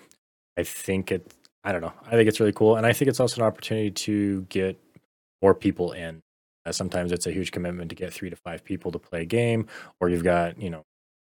I 0.58 0.62
think 0.62 1.12
it. 1.12 1.32
I 1.62 1.72
don't 1.72 1.82
know. 1.82 1.92
I 2.06 2.10
think 2.12 2.26
it's 2.28 2.40
really 2.40 2.52
cool, 2.52 2.76
and 2.76 2.86
I 2.86 2.92
think 2.92 3.08
it's 3.10 3.20
also 3.20 3.42
an 3.42 3.46
opportunity 3.46 3.90
to 3.90 4.42
get 4.48 4.80
more 5.42 5.54
people 5.54 5.92
in. 5.92 6.22
Uh, 6.64 6.72
sometimes 6.72 7.12
it's 7.12 7.26
a 7.26 7.32
huge 7.32 7.52
commitment 7.52 7.90
to 7.90 7.94
get 7.94 8.12
three 8.12 8.30
to 8.30 8.36
five 8.36 8.64
people 8.64 8.92
to 8.92 8.98
play 8.98 9.22
a 9.22 9.26
game, 9.26 9.66
or 10.00 10.08
you've 10.08 10.24
got 10.24 10.60
you 10.60 10.70
know, 10.70 10.84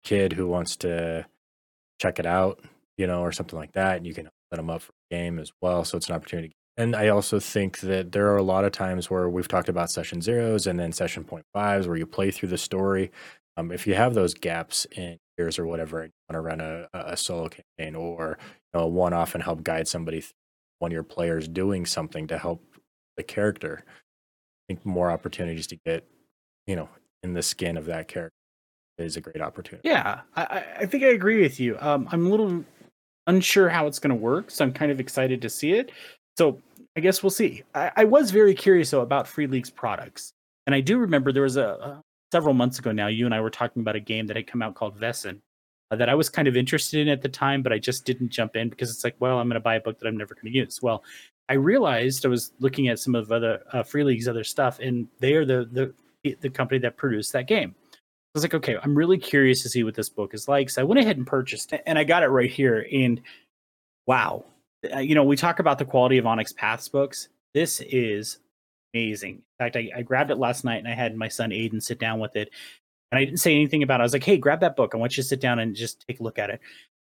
kid 0.05 0.33
who 0.33 0.47
wants 0.47 0.77
to 0.77 1.27
check 2.01 2.19
it 2.19 2.27
out, 2.27 2.61
you 2.97 3.07
know, 3.07 3.23
or 3.23 3.33
something 3.33 3.59
like 3.59 3.73
that, 3.73 3.97
and 3.97 4.07
you 4.07 4.15
can 4.15 4.29
set 4.51 4.57
them 4.57 4.71
up 4.71 4.83
for 4.83 4.93
a 5.11 5.15
game 5.15 5.39
as 5.39 5.53
well. 5.61 5.85
So 5.85 5.97
it's 5.97 6.09
an 6.09 6.15
opportunity. 6.15 6.53
And 6.77 6.97
I 6.97 7.09
also 7.09 7.41
think 7.41 7.81
that 7.81 8.13
there 8.13 8.31
are 8.31 8.37
a 8.37 8.43
lot 8.43 8.65
of 8.65 8.73
times 8.73 9.11
where 9.11 9.29
we've 9.29 9.49
talked 9.49 9.69
about 9.69 9.91
session 9.91 10.23
zeros 10.23 10.67
and 10.67 10.79
then 10.79 10.93
session 10.93 11.25
point 11.25 11.45
fives 11.53 11.87
where 11.87 11.97
you 11.97 12.07
play 12.07 12.31
through 12.31 12.49
the 12.49 12.59
story. 12.59 13.11
Um, 13.57 13.71
if 13.71 13.87
you 13.87 13.95
have 13.95 14.15
those 14.15 14.33
gaps 14.33 14.87
in 14.97 15.19
years 15.41 15.59
or 15.59 15.67
whatever, 15.67 16.03
and 16.03 16.13
you 16.13 16.35
want 16.35 16.37
to 16.37 16.49
run 16.49 16.61
a, 16.61 16.89
a 17.13 17.17
solo 17.17 17.49
campaign 17.49 17.95
or 17.95 18.39
you 18.41 18.79
know, 18.79 18.85
a 18.85 18.89
one 18.89 19.13
off 19.13 19.35
and 19.35 19.43
help 19.43 19.63
guide 19.63 19.89
somebody, 19.89 20.23
one 20.79 20.91
of 20.91 20.93
your 20.93 21.03
players 21.03 21.49
doing 21.49 21.87
something 21.87 22.27
to 22.27 22.39
help 22.39 22.63
the 23.17 23.23
character, 23.23 23.85
I 23.87 24.63
think 24.69 24.85
more 24.85 25.11
opportunities 25.11 25.67
to 25.69 25.77
get, 25.85 26.07
you 26.67 26.77
know, 26.77 26.89
in 27.23 27.35
the 27.35 27.43
skin 27.43 27.77
of 27.77 27.87
that 27.87 28.09
character 28.09 28.35
is 28.99 29.17
a 29.17 29.21
great 29.21 29.41
opportunity. 29.41 29.89
Yeah, 29.89 30.21
I, 30.37 30.65
I 30.81 30.87
think 30.87 31.03
I 31.05 31.09
agree 31.09 31.41
with 31.41 31.59
you. 31.59 31.77
Um, 31.81 32.09
I'm 32.13 32.27
a 32.27 32.29
little 32.29 32.65
unsure 33.27 33.69
how 33.69 33.87
it's 33.87 33.99
going 33.99 34.11
to 34.11 34.17
work, 34.17 34.51
so 34.51 34.65
I'm 34.65 34.73
kind 34.73 34.93
of 34.93 35.01
excited 35.01 35.41
to 35.43 35.49
see 35.49 35.73
it. 35.73 35.93
So 36.39 36.59
I 36.97 37.01
guess 37.01 37.23
we'll 37.23 37.31
see. 37.31 37.63
I, 37.75 37.91
I 37.97 38.05
was 38.05 38.31
very 38.31 38.55
curious 38.55 38.91
though 38.91 39.01
about 39.01 39.27
Free 39.27 39.47
League's 39.47 39.71
products, 39.71 40.33
and 40.67 40.75
I 40.75 40.81
do 40.81 40.99
remember 40.99 41.33
there 41.33 41.45
was 41.45 41.57
a, 41.57 42.03
several 42.33 42.55
months 42.55 42.79
ago 42.79 42.93
now, 42.93 43.09
you 43.09 43.25
and 43.27 43.35
I 43.35 43.41
were 43.41 43.51
talking 43.51 43.81
about 43.83 43.97
a 43.97 44.01
game 44.01 44.27
that 44.29 44.37
had 44.37 44.47
come 44.47 44.63
out 44.63 44.75
called 44.75 44.99
Vaesen. 44.99 45.41
uh, 45.91 45.97
that 45.97 46.09
I 46.09 46.15
was 46.15 46.29
kind 46.29 46.49
of 46.49 46.57
interested 46.57 47.01
in 47.01 47.09
at 47.09 47.23
the 47.23 47.29
time, 47.29 47.63
but 47.63 47.73
I 47.73 47.79
just 47.79 48.05
didn't 48.05 48.31
jump 48.31 48.57
in 48.57 48.69
because 48.69 48.91
it's 48.91 49.05
like, 49.05 49.17
well, 49.19 49.39
I'm 49.39 49.49
going 49.49 49.55
to 49.55 49.61
buy 49.61 49.75
a 49.75 49.81
book 49.81 49.99
that 49.99 50.07
I'm 50.07 50.17
never 50.17 50.35
going 50.35 50.53
to 50.53 50.59
use. 50.59 50.81
Well, 50.83 51.03
I 51.49 51.55
realized 51.55 52.25
I 52.25 52.29
was 52.29 52.53
looking 52.61 52.89
at 52.89 52.99
some 52.99 53.15
of 53.15 53.33
other 53.33 53.61
uh, 53.73 53.83
Free 53.83 54.05
League's 54.05 54.29
other 54.29 54.45
stuff, 54.45 54.79
and 54.81 55.09
they 55.19 55.35
are 55.35 55.45
the 55.45 55.93
the 56.23 56.35
the 56.41 56.51
company 56.51 56.79
that 56.81 56.97
produced 56.97 57.33
that 57.33 57.49
game. 57.49 57.75
I 57.93 57.99
was 58.35 58.45
like, 58.45 58.55
okay, 58.55 58.77
I'm 58.83 58.95
really 58.97 59.19
curious 59.19 59.63
to 59.63 59.69
see 59.69 59.83
what 59.83 59.95
this 59.95 60.09
book 60.09 60.35
is 60.35 60.47
like. 60.47 60.71
So 60.71 60.83
I 60.83 60.85
went 60.85 61.01
ahead 61.01 61.17
and 61.17 61.27
purchased 61.27 61.73
it, 61.73 61.83
and 61.87 61.99
I 61.99 62.05
got 62.05 62.23
it 62.23 62.29
right 62.29 62.51
here. 62.51 62.87
And 62.93 63.21
wow, 64.07 64.45
uh, 64.95 64.99
you 64.99 65.17
know, 65.17 65.25
we 65.25 65.37
talk 65.37 65.59
about 65.59 65.79
the 65.79 65.85
quality 65.85 66.19
of 66.19 66.27
Onyx 66.27 66.53
Paths 66.53 66.89
books. 66.89 67.29
This 67.55 67.81
is 67.81 68.39
amazing. 68.95 69.37
In 69.37 69.43
fact, 69.59 69.77
I, 69.77 69.91
I 69.97 70.03
grabbed 70.03 70.31
it 70.31 70.39
last 70.39 70.65
night, 70.65 70.79
and 70.79 70.89
I 70.89 70.95
had 70.95 71.17
my 71.17 71.29
son 71.29 71.51
Aiden 71.51 71.83
sit 71.83 71.99
down 71.99 72.21
with 72.21 72.37
it, 72.37 72.51
and 73.11 73.19
I 73.19 73.25
didn't 73.25 73.41
say 73.41 73.55
anything 73.55 73.83
about 73.83 74.01
it. 74.01 74.03
I 74.03 74.05
was 74.05 74.13
like, 74.13 74.25
hey, 74.25 74.37
grab 74.37 74.61
that 74.61 74.77
book. 74.77 74.93
I 74.95 74.99
want 74.99 75.17
you 75.17 75.23
to 75.23 75.29
sit 75.29 75.41
down 75.41 75.59
and 75.59 75.75
just 75.75 76.05
take 76.07 76.21
a 76.21 76.23
look 76.23 76.39
at 76.39 76.51
it. 76.51 76.61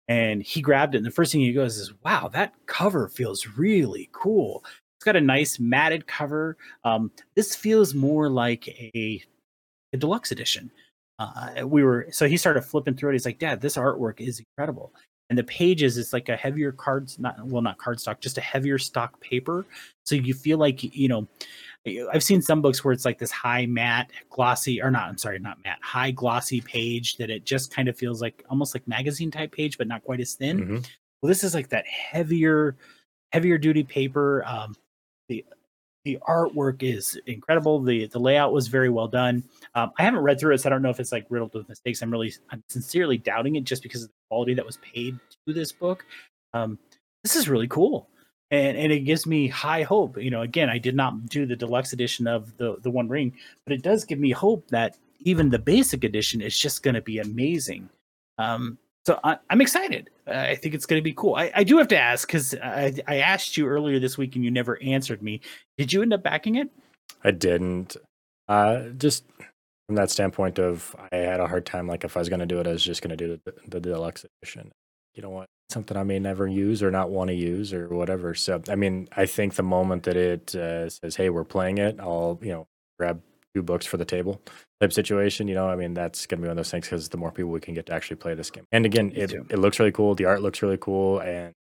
And 0.08 0.42
he 0.42 0.62
grabbed 0.62 0.96
it, 0.96 1.00
and 1.00 1.06
the 1.06 1.12
first 1.12 1.32
thing 1.32 1.42
he 1.42 1.54
goes 1.54 1.78
is, 1.78 1.94
wow, 2.04 2.30
that 2.34 2.54
cover 2.66 3.10
feels 3.10 3.48
really 3.58 4.10
cool. 4.14 4.64
It's 4.98 5.06
got 5.06 5.16
a 5.16 5.22
nice 5.22 5.60
matted 5.60 6.08
cover. 6.08 6.58
Um, 6.84 7.12
this 7.36 7.56
feels 7.56 7.94
more 7.94 8.30
like 8.30 8.68
a, 8.68 9.22
a 9.94 9.98
deluxe 9.98 10.32
edition 10.32 10.72
uh, 11.20 11.66
we 11.66 11.84
were 11.84 12.08
so 12.12 12.28
he 12.28 12.38
started 12.38 12.62
flipping 12.62 12.96
through 12.96 13.10
it. 13.10 13.14
He's 13.14 13.26
like, 13.26 13.40
Dad, 13.40 13.62
this 13.62 13.78
artwork 13.78 14.20
is 14.20 14.40
incredible. 14.40 14.94
And 15.30 15.38
the 15.38 15.44
pages 15.44 15.98
is 15.98 16.14
like 16.14 16.30
a 16.30 16.38
heavier 16.38 16.72
cards, 16.72 17.20
not 17.20 17.44
well, 17.46 17.62
not 17.62 17.78
cardstock, 17.78 18.20
just 18.20 18.38
a 18.38 18.42
heavier 18.42 18.78
stock 18.78 19.20
paper. 19.20 19.66
So 20.06 20.16
you 20.16 20.34
feel 20.34 20.58
like 20.58 20.84
you 20.84 21.08
know. 21.08 21.28
I've 22.12 22.24
seen 22.24 22.42
some 22.42 22.62
books 22.62 22.84
where 22.84 22.94
it's 22.94 23.06
like 23.06 23.20
this 23.20 23.32
high 23.32 23.66
matte, 23.66 24.12
glossy, 24.30 24.82
or 24.82 24.92
not. 24.92 25.10
I'm 25.10 25.18
sorry, 25.18 25.40
not 25.40 25.58
matte, 25.64 25.80
high 25.82 26.12
glossy 26.12 26.62
page 26.62 27.18
that 27.18 27.30
it 27.30 27.46
just 27.46 27.74
kind 27.74 27.88
of 27.88 27.98
feels 27.98 28.22
like 28.22 28.44
almost 28.50 28.76
like 28.76 28.88
magazine 28.88 29.32
type 29.32 29.52
page, 29.52 29.78
but 29.78 29.88
not 29.88 30.04
quite 30.04 30.20
as 30.20 30.34
thin. 30.34 30.60
Mm-hmm. 30.60 30.76
Well, 31.22 31.28
this 31.28 31.44
is 31.44 31.54
like 31.54 31.70
that 31.70 31.86
heavier, 31.88 32.76
heavier 33.32 33.58
duty 33.58 33.84
paper. 33.84 34.44
Um, 34.46 34.76
the 35.30 35.46
the 36.06 36.18
artwork 36.26 36.84
is 36.84 37.20
incredible. 37.26 37.82
the 37.82 38.08
The 38.08 38.20
layout 38.20 38.54
was 38.54 38.70
very 38.70 38.90
well 38.90 39.10
done. 39.10 39.44
Um, 39.76 39.92
I 40.00 40.04
haven't 40.04 40.22
read 40.22 40.40
through 40.40 40.54
it, 40.54 40.60
so 40.60 40.70
I 40.70 40.72
don't 40.72 40.82
know 40.82 40.90
if 40.90 41.02
it's 41.02 41.12
like 41.12 41.26
riddled 41.30 41.54
with 41.54 41.68
mistakes. 41.68 42.02
I'm 42.02 42.10
really, 42.10 42.34
I'm 42.50 42.64
sincerely 42.70 43.18
doubting 43.18 43.58
it 43.58 43.66
just 43.66 43.84
because 43.84 44.04
of 44.04 44.10
the 44.10 44.14
quality 44.30 44.54
that 44.54 44.66
was 44.66 44.78
paid 44.78 45.20
to 45.46 45.54
this 45.54 45.74
book. 45.74 46.06
Um, 46.54 46.80
this 47.24 47.36
is 47.36 47.50
really 47.50 47.68
cool, 47.68 48.08
and 48.52 48.78
and 48.78 48.92
it 48.92 49.02
gives 49.02 49.26
me 49.26 49.48
high 49.48 49.84
hope. 49.84 50.18
You 50.18 50.32
know, 50.32 50.42
again, 50.42 50.70
I 50.70 50.78
did 50.78 50.96
not 50.96 51.28
do 51.28 51.46
the 51.46 51.56
deluxe 51.56 51.94
edition 51.94 52.28
of 52.28 52.56
the 52.58 52.78
the 52.82 52.92
One 52.92 53.08
Ring, 53.08 53.34
but 53.66 53.74
it 53.74 53.84
does 53.84 54.06
give 54.06 54.20
me 54.20 54.32
hope 54.32 54.68
that 54.70 54.98
even 55.22 55.50
the 55.50 55.60
basic 55.60 56.04
edition 56.04 56.42
is 56.42 56.58
just 56.58 56.84
going 56.84 56.96
to 56.96 57.02
be 57.02 57.20
amazing. 57.20 57.90
Um, 58.38 58.78
so 59.06 59.20
I, 59.24 59.38
am 59.50 59.62
excited. 59.62 60.10
I 60.28 60.56
think 60.56 60.76
it's 60.76 60.86
going 60.86 61.00
to 61.00 61.04
be 61.04 61.14
cool. 61.14 61.36
I, 61.36 61.52
I, 61.56 61.64
do 61.64 61.78
have 61.78 61.88
to 61.88 61.98
ask 61.98 62.28
because 62.28 62.54
I, 62.56 62.94
I, 63.08 63.20
asked 63.20 63.56
you 63.56 63.66
earlier 63.66 64.00
this 64.00 64.18
week 64.18 64.36
and 64.36 64.44
you 64.44 64.52
never 64.52 64.78
answered 64.84 65.24
me. 65.24 65.40
Did 65.78 65.94
you 65.94 66.02
end 66.02 66.14
up 66.14 66.24
backing 66.24 66.56
it? 66.56 66.70
I 67.24 67.32
didn't. 67.32 67.96
Uh, 68.50 68.90
just 68.98 69.24
from 69.88 69.96
that 69.96 70.12
standpoint 70.12 70.60
of 70.60 70.94
I 71.12 71.16
had 71.16 71.40
a 71.40 71.48
hard 71.48 71.66
time. 71.66 71.88
Like 71.88 72.04
if 72.04 72.18
I 72.18 72.20
was 72.20 72.30
going 72.30 72.42
to 72.42 72.46
do 72.46 72.60
it, 72.60 72.68
I 72.68 72.72
was 72.72 72.84
just 72.84 73.02
going 73.02 73.18
to 73.18 73.28
do 73.28 73.40
the, 73.46 73.54
the 73.68 73.80
deluxe 73.80 74.26
edition. 74.42 74.72
You 75.18 75.24
know 75.24 75.32
what? 75.32 75.48
Something 75.70 75.98
I 75.98 76.04
may 76.04 76.20
never 76.20 76.48
use 76.48 76.84
or 76.84 76.92
not 76.92 77.10
want 77.10 77.30
to 77.30 77.34
use 77.34 77.74
or 77.74 77.90
whatever. 77.90 78.36
So 78.36 78.62
I 78.70 78.76
mean, 78.76 79.10
I 79.18 79.26
think 79.26 79.56
the 79.56 79.64
moment 79.64 80.04
that 80.04 80.16
it 80.16 80.56
uh, 80.56 80.90
says, 80.90 81.16
"Hey, 81.16 81.30
we're 81.30 81.44
playing 81.44 81.80
it," 81.80 82.00
I'll 82.00 82.40
you 82.42 82.52
know 82.52 82.68
grab 83.00 83.22
two 83.56 83.64
books 83.64 83.88
for 83.88 83.98
the 83.98 84.06
table 84.06 84.40
type 84.80 84.94
situation. 84.94 85.48
You 85.48 85.56
know, 85.56 85.68
I 85.68 85.76
mean, 85.76 85.96
that's 85.96 86.28
going 86.28 86.38
to 86.40 86.44
be 86.44 86.48
one 86.48 86.52
of 86.52 86.58
those 86.58 86.70
things 86.70 86.86
because 86.86 87.10
the 87.10 87.18
more 87.18 87.32
people 87.32 87.50
we 87.50 87.60
can 87.60 87.74
get 87.74 87.88
to 87.88 87.94
actually 87.94 88.18
play 88.18 88.36
this 88.36 88.52
game. 88.52 88.66
And 88.72 88.86
again, 88.86 89.12
it, 89.16 89.34
it 89.34 89.58
looks 89.58 89.80
really 89.80 89.92
cool. 89.92 90.14
The 90.14 90.26
art 90.26 90.44
looks 90.44 90.62
really 90.62 90.78
cool. 90.78 91.20
And 91.20 91.54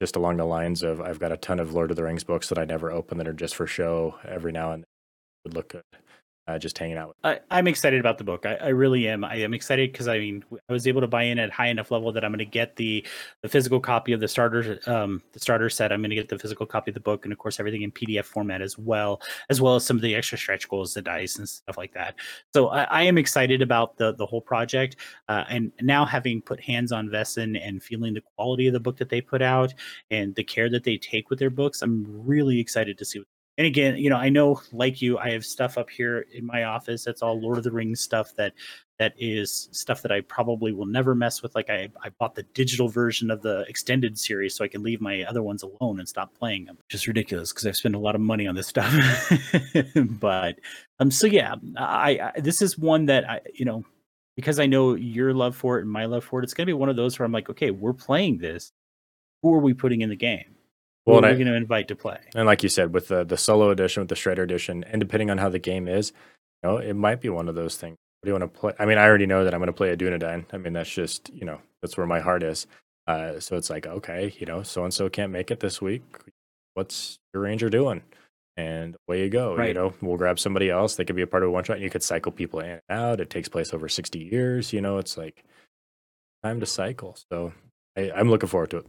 just 0.00 0.14
along 0.14 0.36
the 0.36 0.44
lines 0.44 0.84
of, 0.84 1.00
I've 1.00 1.18
got 1.18 1.32
a 1.32 1.36
ton 1.36 1.58
of 1.58 1.74
Lord 1.74 1.90
of 1.90 1.96
the 1.96 2.04
Rings 2.04 2.24
books 2.24 2.48
that 2.48 2.58
I 2.58 2.64
never 2.64 2.92
open 2.92 3.18
that 3.18 3.26
are 3.26 3.32
just 3.32 3.56
for 3.56 3.66
show 3.66 4.14
every 4.24 4.52
now 4.52 4.70
and 4.70 4.82
then 4.82 4.88
would 5.44 5.54
look 5.54 5.68
good 5.68 5.82
uh, 6.46 6.58
just 6.58 6.76
hanging 6.76 6.96
out. 6.96 7.08
With 7.08 7.40
I, 7.50 7.58
am 7.58 7.66
excited 7.66 8.00
about 8.00 8.18
the 8.18 8.24
book. 8.24 8.44
I, 8.44 8.56
I, 8.56 8.68
really 8.68 9.08
am. 9.08 9.24
I 9.24 9.36
am 9.36 9.54
excited 9.54 9.92
because 9.92 10.08
I 10.08 10.18
mean 10.18 10.44
I 10.68 10.72
was 10.72 10.86
able 10.86 11.00
to 11.00 11.06
buy 11.06 11.22
in 11.22 11.38
at 11.38 11.50
high 11.50 11.68
enough 11.68 11.90
level 11.90 12.12
that 12.12 12.24
I'm 12.24 12.30
going 12.32 12.38
to 12.38 12.44
get 12.44 12.76
the 12.76 13.04
the 13.42 13.48
physical 13.48 13.80
copy 13.80 14.12
of 14.12 14.20
the 14.20 14.28
starter 14.28 14.78
um, 14.86 15.22
the 15.32 15.40
starter 15.40 15.70
set. 15.70 15.92
I'm 15.92 16.00
going 16.00 16.10
to 16.10 16.16
get 16.16 16.28
the 16.28 16.38
physical 16.38 16.66
copy 16.66 16.90
of 16.90 16.94
the 16.94 17.00
book 17.00 17.24
and 17.24 17.32
of 17.32 17.38
course 17.38 17.58
everything 17.58 17.82
in 17.82 17.92
PDF 17.92 18.24
format 18.24 18.60
as 18.60 18.76
well, 18.76 19.22
as 19.48 19.60
well 19.60 19.76
as 19.76 19.86
some 19.86 19.96
of 19.96 20.02
the 20.02 20.14
extra 20.14 20.36
stretch 20.36 20.68
goals, 20.68 20.94
the 20.94 21.02
dice 21.02 21.36
and 21.36 21.48
stuff 21.48 21.78
like 21.78 21.94
that. 21.94 22.14
So 22.52 22.68
I, 22.68 22.84
I 22.84 23.02
am 23.02 23.16
excited 23.16 23.62
about 23.62 23.96
the 23.96 24.14
the 24.14 24.26
whole 24.26 24.42
project. 24.42 24.96
Uh, 25.28 25.44
and 25.48 25.72
now 25.80 26.04
having 26.04 26.42
put 26.42 26.60
hands 26.60 26.92
on 26.92 27.08
Vaesen 27.08 27.58
and 27.66 27.82
feeling 27.82 28.12
the 28.12 28.22
quality 28.36 28.66
of 28.66 28.74
the 28.74 28.80
book 28.80 28.98
that 28.98 29.08
they 29.08 29.20
put 29.20 29.40
out 29.40 29.72
and 30.10 30.34
the 30.34 30.44
care 30.44 30.68
that 30.68 30.84
they 30.84 30.98
take 30.98 31.30
with 31.30 31.38
their 31.38 31.50
books, 31.50 31.80
I'm 31.80 32.04
really 32.06 32.60
excited 32.60 32.98
to 32.98 33.04
see 33.04 33.20
what 33.20 33.28
and 33.56 33.66
again, 33.66 33.96
you 33.96 34.10
know, 34.10 34.16
I 34.16 34.30
know 34.30 34.60
like 34.72 35.00
you, 35.00 35.18
I 35.18 35.30
have 35.30 35.44
stuff 35.44 35.78
up 35.78 35.88
here 35.88 36.26
in 36.32 36.44
my 36.44 36.64
office 36.64 37.04
that's 37.04 37.22
all 37.22 37.40
Lord 37.40 37.58
of 37.58 37.64
the 37.64 37.70
Rings 37.70 38.00
stuff 38.00 38.34
that 38.34 38.52
that 38.98 39.14
is 39.18 39.68
stuff 39.72 40.02
that 40.02 40.12
I 40.12 40.20
probably 40.22 40.72
will 40.72 40.86
never 40.86 41.14
mess 41.14 41.42
with. 41.42 41.54
Like 41.54 41.70
I, 41.70 41.88
I 42.02 42.10
bought 42.10 42.34
the 42.34 42.44
digital 42.54 42.88
version 42.88 43.30
of 43.30 43.42
the 43.42 43.64
extended 43.68 44.18
series 44.18 44.54
so 44.54 44.64
I 44.64 44.68
can 44.68 44.82
leave 44.82 45.00
my 45.00 45.22
other 45.24 45.42
ones 45.42 45.62
alone 45.62 45.98
and 45.98 46.08
stop 46.08 46.34
playing 46.34 46.64
them, 46.64 46.78
Just 46.88 47.06
ridiculous 47.06 47.52
because 47.52 47.66
I've 47.66 47.76
spent 47.76 47.94
a 47.94 47.98
lot 47.98 48.14
of 48.14 48.20
money 48.20 48.46
on 48.46 48.54
this 48.54 48.68
stuff. 48.68 48.92
but 49.94 50.58
um, 50.98 51.10
so 51.10 51.26
yeah, 51.26 51.54
I, 51.76 52.32
I 52.34 52.40
this 52.40 52.60
is 52.60 52.76
one 52.76 53.06
that 53.06 53.28
I, 53.28 53.40
you 53.54 53.64
know, 53.64 53.84
because 54.36 54.58
I 54.58 54.66
know 54.66 54.94
your 54.94 55.32
love 55.32 55.54
for 55.54 55.78
it 55.78 55.82
and 55.82 55.90
my 55.90 56.06
love 56.06 56.24
for 56.24 56.40
it, 56.40 56.44
it's 56.44 56.54
gonna 56.54 56.66
be 56.66 56.72
one 56.72 56.88
of 56.88 56.96
those 56.96 57.18
where 57.18 57.26
I'm 57.26 57.32
like, 57.32 57.50
okay, 57.50 57.70
we're 57.70 57.92
playing 57.92 58.38
this. 58.38 58.72
Who 59.42 59.54
are 59.54 59.60
we 59.60 59.74
putting 59.74 60.00
in 60.00 60.08
the 60.08 60.16
game? 60.16 60.53
Well, 61.06 61.20
we're 61.20 61.34
going 61.34 61.46
to 61.46 61.54
invite 61.54 61.88
to 61.88 61.96
play. 61.96 62.18
And 62.34 62.46
like 62.46 62.62
you 62.62 62.68
said, 62.68 62.94
with 62.94 63.08
the 63.08 63.24
the 63.24 63.36
solo 63.36 63.70
edition, 63.70 64.00
with 64.00 64.08
the 64.08 64.14
shredder 64.14 64.42
edition, 64.42 64.84
and 64.84 65.00
depending 65.00 65.30
on 65.30 65.38
how 65.38 65.48
the 65.48 65.58
game 65.58 65.86
is, 65.86 66.12
you 66.62 66.70
know, 66.70 66.76
it 66.78 66.94
might 66.94 67.20
be 67.20 67.28
one 67.28 67.48
of 67.48 67.54
those 67.54 67.76
things. 67.76 67.96
What 68.20 68.26
do 68.26 68.30
you 68.30 68.40
want 68.40 68.54
to 68.54 68.60
play? 68.60 68.72
I 68.78 68.86
mean, 68.86 68.96
I 68.98 69.04
already 69.04 69.26
know 69.26 69.44
that 69.44 69.52
I'm 69.52 69.60
going 69.60 69.66
to 69.66 69.72
play 69.72 69.90
a 69.90 69.96
Dunedain. 69.96 70.46
I 70.52 70.56
mean, 70.56 70.72
that's 70.72 70.90
just 70.90 71.30
you 71.34 71.44
know 71.44 71.60
that's 71.82 71.96
where 71.96 72.06
my 72.06 72.20
heart 72.20 72.42
is. 72.42 72.66
Uh, 73.06 73.38
so 73.38 73.56
it's 73.56 73.68
like, 73.68 73.86
okay, 73.86 74.34
you 74.38 74.46
know, 74.46 74.62
so 74.62 74.84
and 74.84 74.94
so 74.94 75.08
can't 75.08 75.30
make 75.32 75.50
it 75.50 75.60
this 75.60 75.82
week. 75.82 76.02
What's 76.72 77.18
your 77.32 77.42
ranger 77.42 77.68
doing? 77.68 78.02
And 78.56 78.96
away 79.06 79.24
you 79.24 79.30
go. 79.30 79.56
Right. 79.56 79.68
You 79.68 79.74
know, 79.74 79.94
we'll 80.00 80.16
grab 80.16 80.38
somebody 80.38 80.70
else. 80.70 80.96
They 80.96 81.04
could 81.04 81.16
be 81.16 81.22
a 81.22 81.26
part 81.26 81.42
of 81.42 81.50
a 81.50 81.52
one 81.52 81.64
shot. 81.64 81.80
You 81.80 81.90
could 81.90 82.02
cycle 82.02 82.32
people 82.32 82.60
in 82.60 82.70
and 82.70 82.80
out. 82.88 83.20
It 83.20 83.28
takes 83.28 83.48
place 83.48 83.74
over 83.74 83.88
60 83.88 84.18
years. 84.18 84.72
You 84.72 84.80
know, 84.80 84.98
it's 84.98 85.18
like 85.18 85.44
time 86.42 86.60
to 86.60 86.66
cycle. 86.66 87.16
So 87.30 87.52
I, 87.96 88.10
I'm 88.12 88.30
looking 88.30 88.48
forward 88.48 88.70
to 88.70 88.78
it. 88.78 88.86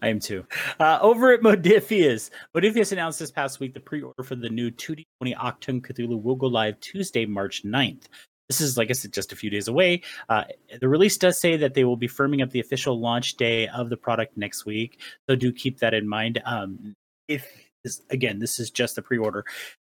I 0.00 0.08
am 0.08 0.20
too. 0.20 0.46
Uh, 0.78 0.98
over 1.00 1.32
at 1.32 1.40
Modiphius, 1.40 2.30
Modiphius 2.54 2.92
announced 2.92 3.18
this 3.18 3.30
past 3.30 3.58
week 3.60 3.74
the 3.74 3.80
pre-order 3.80 4.22
for 4.22 4.36
the 4.36 4.48
new 4.48 4.70
2D20 4.70 5.04
Achtung 5.36 5.80
Cthulhu 5.80 6.22
will 6.22 6.36
go 6.36 6.46
live 6.46 6.78
Tuesday, 6.80 7.26
March 7.26 7.64
9th. 7.64 8.04
This 8.48 8.60
is, 8.60 8.78
like 8.78 8.88
I 8.88 8.94
said, 8.94 9.12
just 9.12 9.32
a 9.32 9.36
few 9.36 9.50
days 9.50 9.68
away. 9.68 10.02
Uh, 10.28 10.44
the 10.80 10.88
release 10.88 11.18
does 11.18 11.38
say 11.38 11.56
that 11.58 11.74
they 11.74 11.84
will 11.84 11.96
be 11.96 12.08
firming 12.08 12.42
up 12.42 12.50
the 12.50 12.60
official 12.60 12.98
launch 12.98 13.36
day 13.36 13.68
of 13.68 13.90
the 13.90 13.96
product 13.96 14.36
next 14.36 14.64
week, 14.64 15.00
so 15.28 15.36
do 15.36 15.52
keep 15.52 15.80
that 15.80 15.92
in 15.92 16.08
mind. 16.08 16.40
Um, 16.46 16.94
if 17.26 17.46
this, 17.84 18.00
again, 18.10 18.38
this 18.38 18.58
is 18.58 18.70
just 18.70 18.96
the 18.96 19.02
pre-order. 19.02 19.44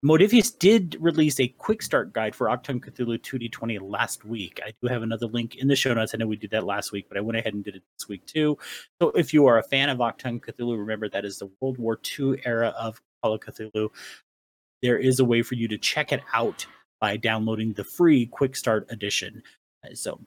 Modiphius 0.02 0.58
did 0.58 0.96
release 0.98 1.38
a 1.38 1.48
quick 1.48 1.82
start 1.82 2.14
guide 2.14 2.34
for 2.34 2.46
Achtung 2.46 2.80
Cthulhu 2.80 3.18
2D20 3.18 3.78
last 3.82 4.24
week. 4.24 4.58
I 4.64 4.72
do 4.80 4.88
have 4.88 5.02
another 5.02 5.26
link 5.26 5.56
in 5.56 5.68
the 5.68 5.76
show 5.76 5.92
notes. 5.92 6.14
I 6.14 6.16
know 6.16 6.26
we 6.26 6.36
did 6.36 6.52
that 6.52 6.64
last 6.64 6.90
week, 6.90 7.04
but 7.06 7.18
I 7.18 7.20
went 7.20 7.36
ahead 7.36 7.52
and 7.52 7.62
did 7.62 7.76
it 7.76 7.82
this 7.98 8.08
week 8.08 8.24
too. 8.24 8.56
So 8.98 9.10
if 9.10 9.34
you 9.34 9.44
are 9.46 9.58
a 9.58 9.62
fan 9.62 9.90
of 9.90 9.98
Achtung 9.98 10.40
Cthulhu, 10.40 10.78
remember 10.78 11.10
that 11.10 11.26
is 11.26 11.38
the 11.38 11.50
World 11.60 11.76
War 11.76 12.00
II 12.18 12.40
era 12.46 12.68
of 12.78 12.98
Call 13.22 13.34
of 13.34 13.40
Cthulhu. 13.40 13.90
There 14.80 14.96
is 14.96 15.20
a 15.20 15.24
way 15.24 15.42
for 15.42 15.54
you 15.54 15.68
to 15.68 15.76
check 15.76 16.12
it 16.12 16.22
out 16.32 16.66
by 16.98 17.18
downloading 17.18 17.74
the 17.74 17.84
free 17.84 18.24
Quick 18.24 18.56
Start 18.56 18.86
edition. 18.88 19.42
Uh, 19.84 19.94
so 19.94 20.18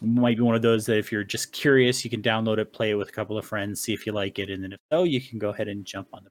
it 0.00 0.08
might 0.08 0.38
be 0.38 0.42
one 0.42 0.54
of 0.54 0.62
those 0.62 0.86
that 0.86 0.96
if 0.96 1.12
you're 1.12 1.22
just 1.22 1.52
curious, 1.52 2.02
you 2.02 2.08
can 2.08 2.22
download 2.22 2.56
it, 2.56 2.72
play 2.72 2.92
it 2.92 2.94
with 2.94 3.10
a 3.10 3.12
couple 3.12 3.36
of 3.36 3.44
friends, 3.44 3.82
see 3.82 3.92
if 3.92 4.06
you 4.06 4.12
like 4.12 4.38
it, 4.38 4.48
and 4.48 4.64
then 4.64 4.72
if 4.72 4.78
so, 4.90 5.04
you 5.04 5.20
can 5.20 5.38
go 5.38 5.50
ahead 5.50 5.68
and 5.68 5.84
jump 5.84 6.08
on 6.14 6.24
the 6.24 6.30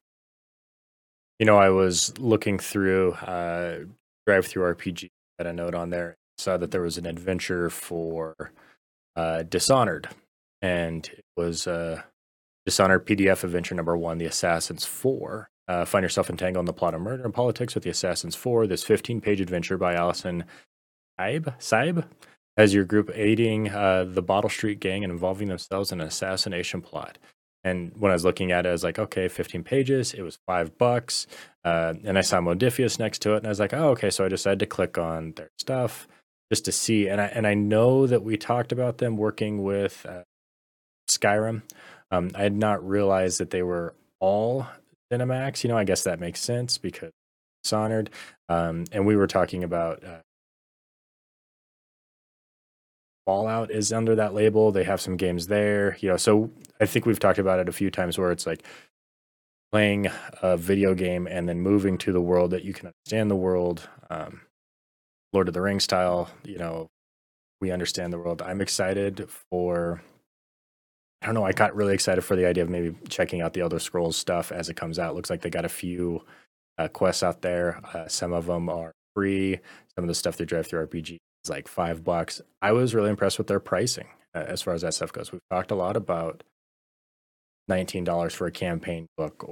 you 1.39 1.45
know, 1.45 1.57
I 1.57 1.69
was 1.69 2.17
looking 2.17 2.59
through 2.59 3.13
uh, 3.13 3.79
DriveThruRPG, 4.27 5.09
had 5.38 5.47
a 5.47 5.53
note 5.53 5.75
on 5.75 5.89
there, 5.89 6.17
saw 6.38 6.57
that 6.57 6.71
there 6.71 6.81
was 6.81 6.97
an 6.97 7.05
adventure 7.05 7.69
for 7.69 8.51
uh, 9.15 9.43
Dishonored, 9.43 10.09
and 10.61 11.07
it 11.07 11.25
was 11.35 11.67
uh, 11.67 12.01
Dishonored 12.65 13.05
PDF 13.05 13.43
adventure 13.43 13.75
number 13.75 13.97
one, 13.97 14.17
The 14.17 14.25
Assassins 14.25 14.85
Four. 14.85 15.49
Uh, 15.67 15.83
find 15.83 16.03
yourself 16.03 16.29
entangled 16.29 16.61
in 16.61 16.65
the 16.65 16.73
plot 16.73 16.93
of 16.93 17.01
murder 17.01 17.23
and 17.23 17.33
politics 17.33 17.75
with 17.75 17.83
The 17.83 17.89
Assassins 17.89 18.35
Four. 18.35 18.67
This 18.67 18.83
15-page 18.83 19.41
adventure 19.41 19.77
by 19.77 19.93
Allison 19.93 20.45
Saib, 21.19 21.53
Saib 21.59 22.05
has 22.55 22.73
your 22.73 22.85
group 22.85 23.11
aiding 23.13 23.69
uh, 23.69 24.03
the 24.07 24.21
Bottle 24.21 24.49
Street 24.49 24.79
gang 24.79 25.03
and 25.03 25.13
involving 25.13 25.47
themselves 25.47 25.91
in 25.91 26.01
an 26.01 26.07
assassination 26.07 26.81
plot. 26.81 27.17
And 27.68 27.91
when 27.97 28.11
I 28.11 28.15
was 28.15 28.26
looking 28.26 28.51
at 28.51 28.65
it, 28.65 28.70
I 28.70 28.72
was 28.72 28.84
like, 28.84 28.99
okay, 28.99 29.28
15 29.28 29.63
pages. 29.63 30.13
It 30.13 30.22
was 30.22 30.39
five 30.47 30.78
bucks. 30.78 31.28
Uh, 31.63 31.95
and 32.03 32.18
I 32.18 32.22
saw 32.22 32.39
Modiphius 32.39 32.99
next 32.99 33.20
to 33.24 33.34
it. 33.34 33.38
And 33.38 33.47
I 33.47 33.49
was 33.49 33.59
like, 33.59 33.74
oh, 33.74 33.89
okay. 33.89 34.09
So 34.09 34.26
I 34.26 34.30
decided 34.30 34.59
to 34.59 34.65
click 34.65 34.97
on 34.97 35.34
their 35.36 35.49
stuff. 35.59 36.07
just 36.51 36.65
to 36.65 36.72
see. 36.72 37.07
And 37.07 37.20
I 37.20 37.26
and 37.26 37.45
I 37.45 37.53
know 37.53 38.07
that 38.07 38.24
we 38.24 38.38
talked 38.38 38.72
about 38.72 38.99
them 38.99 39.18
working 39.18 39.63
with 39.63 40.05
uh, 40.07 40.24
Skyrim. 41.09 41.63
Um, 42.09 42.32
I 42.36 42.43
had 42.43 42.55
not 42.55 42.88
realized 42.88 43.39
that 43.39 43.49
they 43.49 43.63
were 43.63 43.93
all 44.20 44.68
ZeniMax. 45.11 45.63
You 45.63 45.70
know, 45.70 45.78
I 45.78 45.84
guess 45.84 46.03
that 46.03 46.20
makes 46.20 46.39
sense 46.39 46.78
because 46.78 47.11
Dishonored. 47.63 48.09
Um, 48.47 48.86
and 48.93 49.05
we 49.05 49.15
were 49.18 49.28
talking 49.28 49.63
about 49.63 50.03
uh, 50.03 50.20
Fallout 53.28 53.71
is 53.71 53.91
under 53.91 54.15
that 54.15 54.34
label. 54.34 54.71
They 54.71 54.86
have 54.86 55.01
some 55.01 55.17
games 55.17 55.47
there, 55.47 55.97
you 55.99 56.07
know. 56.07 56.15
So 56.15 56.49
I 56.80 56.86
think 56.86 57.05
we've 57.05 57.19
talked 57.19 57.39
about 57.39 57.59
it 57.59 57.67
a 57.67 57.73
few 57.73 57.91
times 57.91 58.17
where 58.17 58.32
it's 58.32 58.47
like 58.47 58.63
playing 59.69 60.07
a 60.41 60.55
video 60.55 60.95
game 60.95 61.28
and 61.28 61.47
then 61.49 61.59
moving 61.59 61.97
to 61.97 62.13
the 62.13 62.21
world 62.21 62.51
that 62.51 62.63
you 62.63 62.71
can 62.71 62.88
understand 62.88 63.30
the 63.30 63.36
world, 63.36 63.89
um, 64.09 64.43
Lord 65.34 65.49
of 65.49 65.53
the 65.53 65.61
Rings 65.61 65.84
style. 65.84 66.30
You 66.45 66.57
know, 66.57 66.88
we 67.59 67.69
understand 67.69 68.13
the 68.13 68.17
world. 68.17 68.41
I'm 68.41 68.61
excited 68.61 69.28
for. 69.51 70.01
I 71.21 71.25
don't 71.25 71.36
know. 71.36 71.43
I 71.43 71.51
got 71.51 71.75
really 71.75 71.95
excited 71.95 72.21
for 72.21 72.38
the 72.38 72.47
idea 72.47 72.63
of 72.63 72.69
maybe 72.69 72.95
checking 73.09 73.41
out 73.41 73.51
the 73.51 73.59
Elder 73.59 73.80
Scrolls 73.80 74.15
stuff 74.15 74.53
as 74.53 74.69
it 74.69 74.78
comes 74.78 74.99
out. 74.99 75.15
Looks 75.15 75.30
like 75.30 75.41
they 75.41 75.49
got 75.49 75.65
a 75.65 75.69
few 75.69 76.23
uh, 76.78 76.88
quests 76.88 77.23
out 77.23 77.41
there. 77.41 77.82
Uh, 77.93 78.07
some 78.07 78.32
of 78.32 78.45
them 78.45 78.69
are 78.69 78.93
free. 79.13 79.59
Some 79.95 80.05
of 80.05 80.07
the 80.07 80.15
stuff 80.15 80.38
they 80.38 80.45
drive 80.45 80.67
through 80.67 80.88
DriveThruRPG 80.88 81.17
is 81.47 81.49
like 81.49 81.67
five 81.67 82.03
bucks. 82.03 82.41
I 82.61 82.71
was 82.73 82.93
really 82.93 83.09
impressed 83.09 83.37
with 83.37 83.47
their 83.47 83.59
pricing 83.59 84.07
uh, 84.35 84.43
as 84.47 84.61
far 84.61 84.73
as 84.73 84.81
that 84.81 84.93
stuff 84.93 85.13
goes. 85.13 85.31
We've 85.31 85.41
talked 85.49 85.71
a 85.71 85.75
lot 85.75 85.95
about 85.95 86.43
nineteen 87.67 88.03
dollars 88.03 88.33
for 88.33 88.47
a 88.47 88.51
campaign 88.51 89.07
book. 89.17 89.45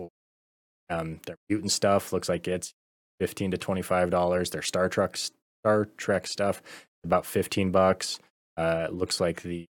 Um, 0.89 1.19
their 1.25 1.37
mutant 1.49 1.71
stuff 1.71 2.13
looks 2.13 2.29
like 2.29 2.47
it's 2.47 2.73
fifteen 3.19 3.51
to 3.51 3.57
twenty 3.57 3.81
five 3.81 4.09
dollars. 4.09 4.49
Their 4.49 4.61
Star 4.61 4.89
Trek 4.89 5.17
Star 5.17 5.85
Trek 5.97 6.27
stuff 6.27 6.61
about 7.03 7.25
fifteen 7.25 7.71
bucks. 7.71 8.19
Uh, 8.57 8.87
looks 8.91 9.19
like 9.19 9.41
the 9.41 9.65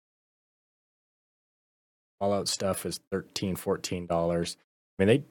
Fallout 2.19 2.47
stuff 2.47 2.85
is 2.85 3.01
13 3.11 3.57
14 3.57 4.05
dollars. 4.05 4.55
I 4.97 5.03
mean, 5.03 5.07
they 5.07 5.23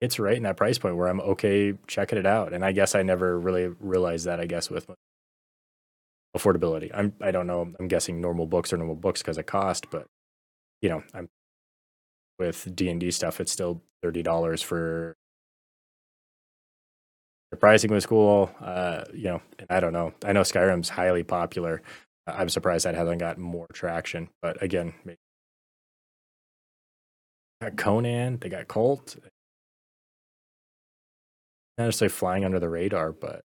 it's 0.00 0.18
right 0.18 0.36
in 0.36 0.42
that 0.44 0.56
price 0.56 0.78
point 0.78 0.96
where 0.96 1.08
I'm 1.08 1.20
okay 1.20 1.74
checking 1.86 2.18
it 2.18 2.26
out. 2.26 2.52
And 2.52 2.64
I 2.64 2.72
guess 2.72 2.94
I 2.94 3.02
never 3.02 3.38
really 3.38 3.68
realized 3.80 4.24
that. 4.26 4.40
I 4.40 4.46
guess 4.46 4.70
with 4.70 4.90
affordability, 6.36 6.90
I'm 6.94 7.14
I 7.20 7.30
don't 7.30 7.46
know. 7.46 7.72
I'm 7.78 7.88
guessing 7.88 8.20
normal 8.20 8.46
books 8.46 8.72
are 8.72 8.76
normal 8.76 8.96
books 8.96 9.22
because 9.22 9.38
of 9.38 9.46
cost, 9.46 9.90
but 9.90 10.06
you 10.82 10.88
know, 10.88 11.02
I'm 11.14 11.28
with 12.38 12.74
D 12.74 12.88
and 12.88 13.00
D 13.00 13.10
stuff. 13.10 13.40
It's 13.40 13.52
still 13.52 13.82
thirty 14.02 14.22
dollars 14.22 14.62
for. 14.62 15.16
The 17.50 17.56
pricing 17.56 17.90
was 17.92 18.06
cool. 18.06 18.50
Uh, 18.60 19.04
you 19.12 19.24
know, 19.24 19.42
I 19.68 19.80
don't 19.80 19.92
know. 19.92 20.14
I 20.24 20.32
know 20.32 20.42
Skyrim's 20.42 20.88
highly 20.88 21.24
popular. 21.24 21.82
I'm 22.26 22.48
surprised 22.48 22.84
that 22.86 22.94
hasn't 22.94 23.18
gotten 23.18 23.42
more 23.42 23.66
traction. 23.72 24.28
But 24.40 24.62
again, 24.62 24.94
maybe. 25.04 25.18
Got 27.60 27.76
Conan, 27.76 28.38
they 28.40 28.48
got 28.48 28.68
Kult, 28.68 29.16
not 31.76 31.84
necessarily 31.86 32.10
flying 32.10 32.44
under 32.44 32.58
the 32.60 32.68
radar, 32.68 33.12
but 33.12 33.42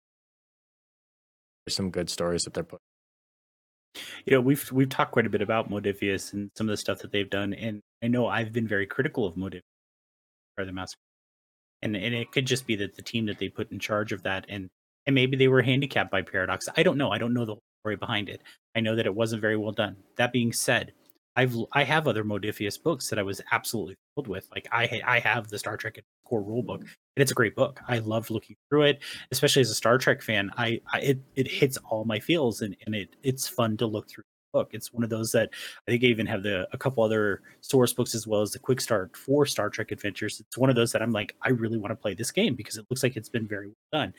some 1.69 1.91
good 1.91 2.09
stories 2.09 2.43
that 2.43 2.53
they're 2.53 2.63
putting. 2.63 2.79
You 4.25 4.33
know, 4.33 4.41
we've 4.41 4.71
we've 4.71 4.89
talked 4.89 5.11
quite 5.11 5.25
a 5.25 5.29
bit 5.29 5.41
about 5.41 5.69
Modiphius 5.69 6.33
and 6.33 6.51
some 6.57 6.67
of 6.67 6.73
the 6.73 6.77
stuff 6.77 6.99
that 6.99 7.11
they've 7.11 7.29
done, 7.29 7.53
and 7.53 7.81
I 8.03 8.07
know 8.07 8.27
I've 8.27 8.51
been 8.51 8.67
very 8.67 8.85
critical 8.85 9.25
of 9.25 9.35
Modiphius 9.35 9.61
or 10.57 10.65
the 10.65 10.73
master, 10.73 10.97
and 11.81 11.95
and 11.95 12.13
it 12.13 12.31
could 12.31 12.45
just 12.45 12.67
be 12.67 12.75
that 12.77 12.95
the 12.95 13.01
team 13.01 13.25
that 13.27 13.39
they 13.39 13.49
put 13.49 13.71
in 13.71 13.79
charge 13.79 14.11
of 14.11 14.23
that, 14.23 14.45
and 14.49 14.69
and 15.05 15.15
maybe 15.15 15.37
they 15.37 15.47
were 15.47 15.61
handicapped 15.61 16.11
by 16.11 16.21
Paradox. 16.21 16.67
I 16.75 16.83
don't 16.83 16.97
know. 16.97 17.11
I 17.11 17.17
don't 17.17 17.33
know 17.33 17.45
the 17.45 17.55
story 17.81 17.95
behind 17.95 18.29
it. 18.29 18.41
I 18.75 18.81
know 18.81 18.95
that 18.95 19.05
it 19.05 19.15
wasn't 19.15 19.41
very 19.41 19.55
well 19.55 19.71
done. 19.71 19.97
That 20.17 20.33
being 20.33 20.51
said, 20.51 20.93
I've 21.35 21.55
I 21.73 21.83
have 21.83 22.07
other 22.07 22.23
Modiphius 22.23 22.81
books 22.81 23.09
that 23.09 23.19
I 23.19 23.23
was 23.23 23.41
absolutely 23.51 23.95
thrilled 24.13 24.27
with. 24.27 24.47
Like 24.53 24.67
I 24.71 25.01
I 25.05 25.19
have 25.19 25.49
the 25.49 25.59
Star 25.59 25.77
Trek 25.77 25.99
core 26.25 26.41
rule 26.41 26.63
book, 26.63 26.81
and 26.81 26.89
it's 27.17 27.31
a 27.31 27.35
great 27.35 27.55
book. 27.55 27.79
I 27.87 27.99
loved 27.99 28.29
looking 28.29 28.55
through 28.69 28.83
it, 28.83 28.99
especially 29.31 29.61
as 29.61 29.69
a 29.69 29.75
Star 29.75 29.97
Trek 29.97 30.21
fan. 30.21 30.51
I, 30.57 30.81
I 30.93 30.99
it 31.01 31.19
it 31.35 31.47
hits 31.47 31.77
all 31.89 32.05
my 32.05 32.19
feels, 32.19 32.61
and 32.61 32.75
and 32.85 32.95
it 32.95 33.15
it's 33.23 33.47
fun 33.47 33.75
to 33.77 33.85
look 33.85 34.09
through 34.09 34.23
the 34.23 34.59
book. 34.59 34.69
It's 34.73 34.93
one 34.93 35.03
of 35.03 35.09
those 35.09 35.31
that 35.33 35.49
I 35.87 35.91
think 35.91 36.03
I 36.03 36.07
even 36.07 36.25
have 36.27 36.43
the 36.43 36.67
a 36.71 36.77
couple 36.77 37.03
other 37.03 37.41
source 37.61 37.91
books 37.91 38.15
as 38.15 38.25
well 38.25 38.41
as 38.41 38.51
the 38.51 38.59
quick 38.59 38.79
start 38.79 39.15
for 39.17 39.45
Star 39.45 39.69
Trek 39.69 39.91
Adventures. 39.91 40.39
It's 40.39 40.57
one 40.57 40.69
of 40.69 40.75
those 40.75 40.93
that 40.93 41.01
I'm 41.01 41.11
like 41.11 41.35
I 41.41 41.49
really 41.49 41.77
want 41.77 41.91
to 41.91 41.97
play 41.97 42.13
this 42.13 42.31
game 42.31 42.55
because 42.55 42.77
it 42.77 42.85
looks 42.89 43.03
like 43.03 43.17
it's 43.17 43.29
been 43.29 43.47
very 43.47 43.67
well 43.67 44.01
done. 44.01 44.13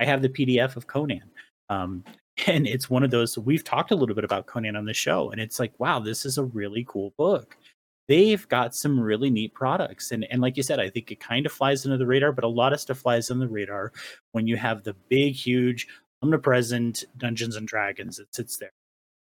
I 0.00 0.04
have 0.04 0.22
the 0.22 0.28
PDF 0.28 0.76
of 0.76 0.86
Conan. 0.86 1.30
Um, 1.70 2.04
and 2.46 2.66
it's 2.66 2.90
one 2.90 3.02
of 3.02 3.10
those 3.10 3.38
we've 3.38 3.64
talked 3.64 3.90
a 3.90 3.96
little 3.96 4.14
bit 4.14 4.24
about 4.24 4.46
Conan 4.46 4.76
on 4.76 4.84
the 4.84 4.94
show, 4.94 5.30
and 5.30 5.40
it's 5.40 5.58
like, 5.58 5.72
wow, 5.78 5.98
this 5.98 6.24
is 6.24 6.38
a 6.38 6.44
really 6.44 6.84
cool 6.88 7.12
book. 7.16 7.56
They've 8.06 8.48
got 8.48 8.74
some 8.74 8.98
really 8.98 9.30
neat 9.30 9.54
products, 9.54 10.12
and 10.12 10.26
and 10.30 10.40
like 10.40 10.56
you 10.56 10.62
said, 10.62 10.80
I 10.80 10.90
think 10.90 11.10
it 11.10 11.20
kind 11.20 11.46
of 11.46 11.52
flies 11.52 11.84
under 11.84 11.98
the 11.98 12.06
radar, 12.06 12.32
but 12.32 12.44
a 12.44 12.48
lot 12.48 12.72
of 12.72 12.80
stuff 12.80 12.98
flies 12.98 13.30
under 13.30 13.46
the 13.46 13.52
radar 13.52 13.92
when 14.32 14.46
you 14.46 14.56
have 14.56 14.84
the 14.84 14.94
big, 15.08 15.34
huge, 15.34 15.86
omnipresent 16.22 17.04
Dungeons 17.16 17.56
and 17.56 17.68
Dragons 17.68 18.16
that 18.16 18.34
sits 18.34 18.56
there. 18.56 18.72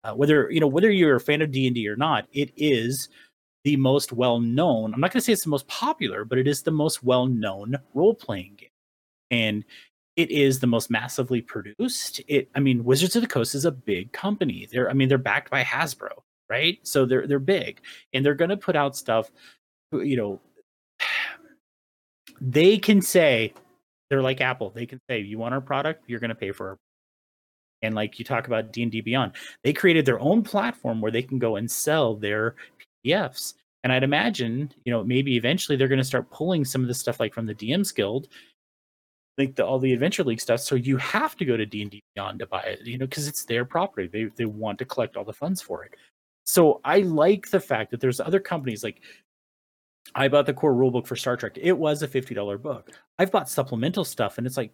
Uh, 0.05 0.15
whether 0.15 0.51
you 0.51 0.61
know 0.61 0.67
whether 0.67 0.91
you're 0.91 1.17
a 1.17 1.21
fan 1.21 1.43
of 1.43 1.51
D 1.51 1.67
and 1.67 1.75
D 1.75 1.89
or 1.89 1.97
not, 1.97 2.27
it 2.33 2.53
is 2.57 3.09
the 3.65 3.77
most 3.77 4.13
well 4.13 4.41
known. 4.41 4.93
I'm 4.93 5.01
not 5.01 5.11
going 5.11 5.21
to 5.21 5.25
say 5.25 5.33
it's 5.33 5.45
the 5.45 5.51
most 5.51 5.67
popular, 5.67 6.25
but 6.25 6.39
it 6.39 6.47
is 6.47 6.63
the 6.63 6.71
most 6.71 7.03
well 7.03 7.27
known 7.27 7.77
role 7.95 8.15
playing 8.15 8.57
game. 8.59 8.69
And 9.31 9.65
it 10.17 10.31
is 10.31 10.61
the 10.61 10.67
most 10.67 10.91
massively 10.91 11.41
produced. 11.41 12.21
It, 12.29 12.49
I 12.55 12.61
mean, 12.61 12.85
Wizards 12.85 13.17
of 13.17 13.23
the 13.23 13.29
Coast 13.29 13.55
is 13.55 13.65
a 13.65 13.73
big 13.73 14.13
company. 14.13 14.69
They're, 14.71 14.89
I 14.89 14.93
mean, 14.93 15.09
they're 15.09 15.19
backed 15.19 15.51
by 15.51 15.63
Hasbro, 15.63 16.23
right? 16.49 16.79
So 16.83 17.05
they're 17.05 17.27
they're 17.27 17.39
big, 17.39 17.81
and 18.13 18.25
they're 18.25 18.35
going 18.35 18.51
to 18.51 18.57
put 18.57 18.77
out 18.77 18.97
stuff. 18.97 19.31
You 19.93 20.17
know, 20.17 20.41
they 22.41 22.79
can 22.79 23.01
say 23.01 23.55
they're 24.09 24.23
like 24.23 24.41
Apple. 24.41 24.71
They 24.71 24.87
can 24.87 25.01
say, 25.09 25.21
"You 25.21 25.39
want 25.39 25.55
our 25.55 25.61
product? 25.61 26.05
You're 26.07 26.21
going 26.21 26.29
to 26.29 26.35
pay 26.35 26.53
for 26.53 26.73
it." 26.73 26.79
And 27.83 27.95
like 27.95 28.19
you 28.19 28.25
talk 28.25 28.47
about 28.47 28.73
D 28.73 28.83
and 28.83 28.93
D 28.93 29.01
Beyond, 29.01 29.33
they 29.63 29.73
created 29.73 30.07
their 30.07 30.21
own 30.21 30.43
platform 30.43 31.01
where 31.01 31.13
they 31.13 31.23
can 31.23 31.39
go 31.39 31.57
and 31.57 31.71
sell 31.71 32.15
their 32.15 32.55
PDFs. 33.05 33.55
And 33.83 33.93
I'd 33.93 34.03
imagine, 34.03 34.73
you 34.87 34.93
know, 34.93 35.05
maybe 35.05 35.37
eventually 35.37 35.77
they're 35.77 35.89
going 35.89 35.99
to 35.99 36.05
start 36.05 36.31
pulling 36.31 36.65
some 36.65 36.81
of 36.81 36.89
the 36.89 36.95
stuff 36.95 37.21
like 37.21 37.35
from 37.35 37.45
the 37.45 37.55
DM's 37.55 37.93
Guild 37.93 38.29
like 39.39 39.57
the, 39.57 39.65
all 39.65 39.79
the 39.79 39.93
Adventure 39.93 40.25
League 40.25 40.41
stuff. 40.41 40.61
So 40.61 40.75
you 40.75 40.97
have 40.99 41.37
to 41.37 41.45
go 41.45 41.57
to 41.57 41.67
D 41.67 41.83
and 41.83 41.91
D 41.91 42.03
Beyond 42.15 42.39
to 42.39 42.47
buy 42.47 42.63
it, 42.63 42.81
you 42.83 42.99
know, 42.99 43.07
because 43.07 43.29
it's 43.29 43.45
their 43.45 43.65
property. 43.65 44.09
They 44.13 44.31
they 44.37 44.45
want 44.45 44.79
to 44.79 44.85
collect 44.85 45.17
all 45.17 45.25
the 45.25 45.33
funds 45.33 45.61
for 45.61 45.85
it. 45.85 45.95
So 46.47 46.81
I 46.85 46.99
like 47.01 47.51
the 47.51 47.61
fact 47.61 47.91
that 47.91 48.01
there's 48.01 48.21
other 48.21 48.41
companies 48.41 48.85
like 48.85 49.01
I 50.15 50.29
bought 50.29 50.47
the 50.47 50.55
core 50.55 50.75
rulebook 50.75 51.07
for 51.07 51.17
Star 51.17 51.37
Trek. 51.37 51.57
It 51.57 51.77
was 51.77 52.03
a 52.03 52.09
fifty 52.09 52.35
dollar 52.35 52.59
book. 52.59 52.91
I've 53.19 53.33
bought 53.33 53.49
supplemental 53.49 54.05
stuff, 54.05 54.39
and 54.39 54.47
it's 54.47 54.57
like 54.57 54.73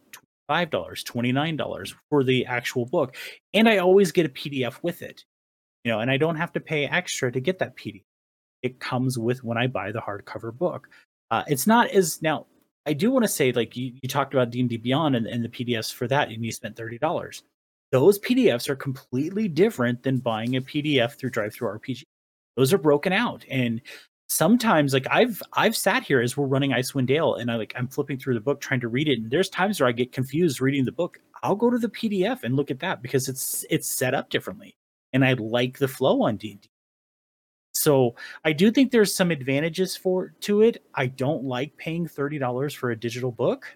five 0.48 0.70
dollars, 0.70 1.04
twenty 1.04 1.32
nine 1.32 1.56
dollars 1.56 1.94
for 2.10 2.24
the 2.24 2.44
actual 2.46 2.86
book, 2.86 3.16
and 3.54 3.68
I 3.68 3.78
always 3.78 4.12
get 4.12 4.26
a 4.26 4.30
PDF 4.30 4.82
with 4.82 5.02
it. 5.02 5.24
You 5.84 5.92
know, 5.92 6.00
and 6.00 6.10
I 6.10 6.18
don't 6.18 6.36
have 6.36 6.52
to 6.52 6.60
pay 6.60 6.86
extra 6.86 7.32
to 7.32 7.40
get 7.40 7.58
that 7.60 7.76
PDF. 7.76 8.02
It 8.62 8.80
comes 8.80 9.18
with 9.18 9.42
when 9.42 9.56
I 9.56 9.66
buy 9.68 9.92
the 9.92 10.00
hardcover 10.00 10.52
book. 10.52 10.88
Uh, 11.30 11.44
it's 11.46 11.66
not 11.66 11.90
as 11.90 12.20
now 12.20 12.46
I 12.90 12.92
do 12.92 13.12
want 13.12 13.22
to 13.22 13.28
say, 13.28 13.52
like 13.52 13.76
you, 13.76 13.92
you 14.02 14.08
talked 14.08 14.34
about 14.34 14.50
D 14.50 14.58
and 14.58 14.68
D 14.68 14.76
Beyond 14.76 15.14
and, 15.14 15.24
and 15.28 15.44
the 15.44 15.48
PDFs 15.48 15.94
for 15.94 16.08
that, 16.08 16.28
and 16.30 16.44
you 16.44 16.50
spent 16.50 16.74
thirty 16.76 16.98
dollars. 16.98 17.44
Those 17.92 18.18
PDFs 18.18 18.68
are 18.68 18.74
completely 18.74 19.46
different 19.46 20.02
than 20.02 20.18
buying 20.18 20.56
a 20.56 20.60
PDF 20.60 21.12
through 21.12 21.30
Drive 21.30 21.54
Through 21.54 21.68
DriveThruRPG. 21.68 22.02
Those 22.56 22.72
are 22.72 22.78
broken 22.78 23.12
out, 23.12 23.44
and 23.48 23.80
sometimes, 24.28 24.92
like 24.92 25.06
I've 25.08 25.40
I've 25.52 25.76
sat 25.76 26.02
here 26.02 26.20
as 26.20 26.36
we're 26.36 26.46
running 26.46 26.72
Icewind 26.72 27.06
Dale, 27.06 27.36
and 27.36 27.48
I 27.48 27.54
like 27.54 27.72
I'm 27.76 27.86
flipping 27.86 28.18
through 28.18 28.34
the 28.34 28.40
book 28.40 28.60
trying 28.60 28.80
to 28.80 28.88
read 28.88 29.06
it, 29.06 29.20
and 29.20 29.30
there's 29.30 29.48
times 29.48 29.78
where 29.78 29.88
I 29.88 29.92
get 29.92 30.10
confused 30.10 30.60
reading 30.60 30.84
the 30.84 30.90
book. 30.90 31.20
I'll 31.44 31.54
go 31.54 31.70
to 31.70 31.78
the 31.78 31.88
PDF 31.88 32.42
and 32.42 32.56
look 32.56 32.72
at 32.72 32.80
that 32.80 33.02
because 33.02 33.28
it's 33.28 33.64
it's 33.70 33.88
set 33.88 34.14
up 34.14 34.30
differently, 34.30 34.74
and 35.12 35.24
I 35.24 35.34
like 35.34 35.78
the 35.78 35.86
flow 35.86 36.22
on 36.22 36.38
D 36.38 36.50
and 36.50 36.60
D 36.60 36.68
so 37.80 38.14
I 38.44 38.52
do 38.52 38.70
think 38.70 38.92
there's 38.92 39.14
some 39.14 39.30
advantages 39.30 39.96
for 39.96 40.34
to 40.40 40.60
it. 40.60 40.84
I 40.94 41.06
don't 41.06 41.44
like 41.44 41.74
paying 41.78 42.06
thirty 42.06 42.38
dollars 42.38 42.74
for 42.74 42.90
a 42.90 42.96
digital 42.96 43.32
book. 43.32 43.74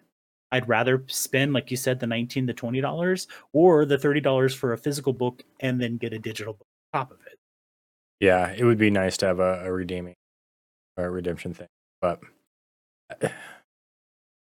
I'd 0.52 0.68
rather 0.68 1.02
spend, 1.06 1.54
like 1.54 1.70
you 1.70 1.78
said, 1.78 2.00
the 2.00 2.06
nineteen 2.06 2.46
to 2.48 2.52
twenty 2.52 2.82
dollars 2.82 3.28
or 3.54 3.86
the 3.86 3.96
thirty 3.96 4.20
dollars 4.20 4.54
for 4.54 4.74
a 4.74 4.78
physical 4.78 5.14
book 5.14 5.42
and 5.60 5.80
then 5.80 5.96
get 5.96 6.12
a 6.12 6.18
digital 6.18 6.52
book 6.52 6.66
on 6.92 7.00
top 7.00 7.12
of 7.12 7.26
it. 7.26 7.38
Yeah, 8.20 8.54
it 8.54 8.64
would 8.64 8.76
be 8.76 8.90
nice 8.90 9.16
to 9.18 9.26
have 9.26 9.40
a, 9.40 9.64
a 9.64 9.72
redeeming 9.72 10.16
a 10.98 11.08
redemption 11.08 11.54
thing, 11.54 11.68
but 12.02 12.20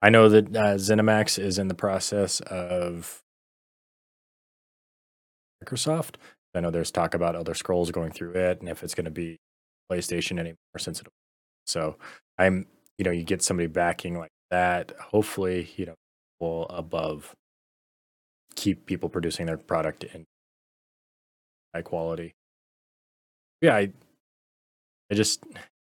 I 0.00 0.08
know 0.08 0.30
that 0.30 0.56
uh, 0.56 0.76
ZeniMax 0.76 1.38
is 1.38 1.58
in 1.58 1.68
the 1.68 1.74
process 1.74 2.40
of 2.40 3.22
Microsoft 5.62 6.14
I 6.54 6.60
know 6.60 6.70
there's 6.70 6.90
talk 6.90 7.14
about 7.14 7.34
Elder 7.34 7.54
Scrolls 7.54 7.90
going 7.90 8.12
through 8.12 8.32
it, 8.32 8.60
and 8.60 8.68
if 8.68 8.82
it's 8.82 8.94
going 8.94 9.06
to 9.06 9.10
be 9.10 9.38
PlayStation 9.90 10.38
anymore 10.38 10.56
since 10.78 11.00
it. 11.00 11.06
So 11.66 11.96
I'm, 12.38 12.66
you 12.98 13.04
know, 13.04 13.10
you 13.10 13.24
get 13.24 13.42
somebody 13.42 13.66
backing 13.68 14.18
like 14.18 14.30
that. 14.50 14.92
Hopefully, 14.98 15.70
you 15.76 15.86
know, 15.86 15.94
well 16.40 16.66
above 16.70 17.34
keep 18.54 18.86
people 18.86 19.08
producing 19.08 19.46
their 19.46 19.56
product 19.56 20.04
in 20.04 20.24
high 21.74 21.82
quality. 21.82 22.34
Yeah, 23.60 23.76
I, 23.76 23.92
I 25.10 25.14
just 25.14 25.44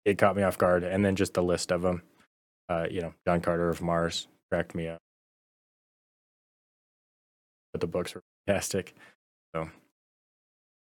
it 0.06 0.18
caught 0.18 0.36
me 0.36 0.43
off 0.43 0.58
guard, 0.58 0.84
and 0.84 1.03
then 1.03 1.16
just 1.16 1.34
the 1.34 1.43
list 1.43 1.72
of 1.72 1.82
them. 1.82 2.03
Uh, 2.70 2.88
you 2.89 3.01
know, 3.01 3.14
John 3.28 3.41
Carter 3.41 3.70
of 3.70 3.82
Mars 3.82 4.28
cracked 4.49 4.76
me 4.76 4.88
up, 4.88 4.99
but 7.72 7.82
the 7.82 7.88
books 7.88 8.16
were 8.16 8.22
fantastic. 8.47 8.95
So, 9.56 9.70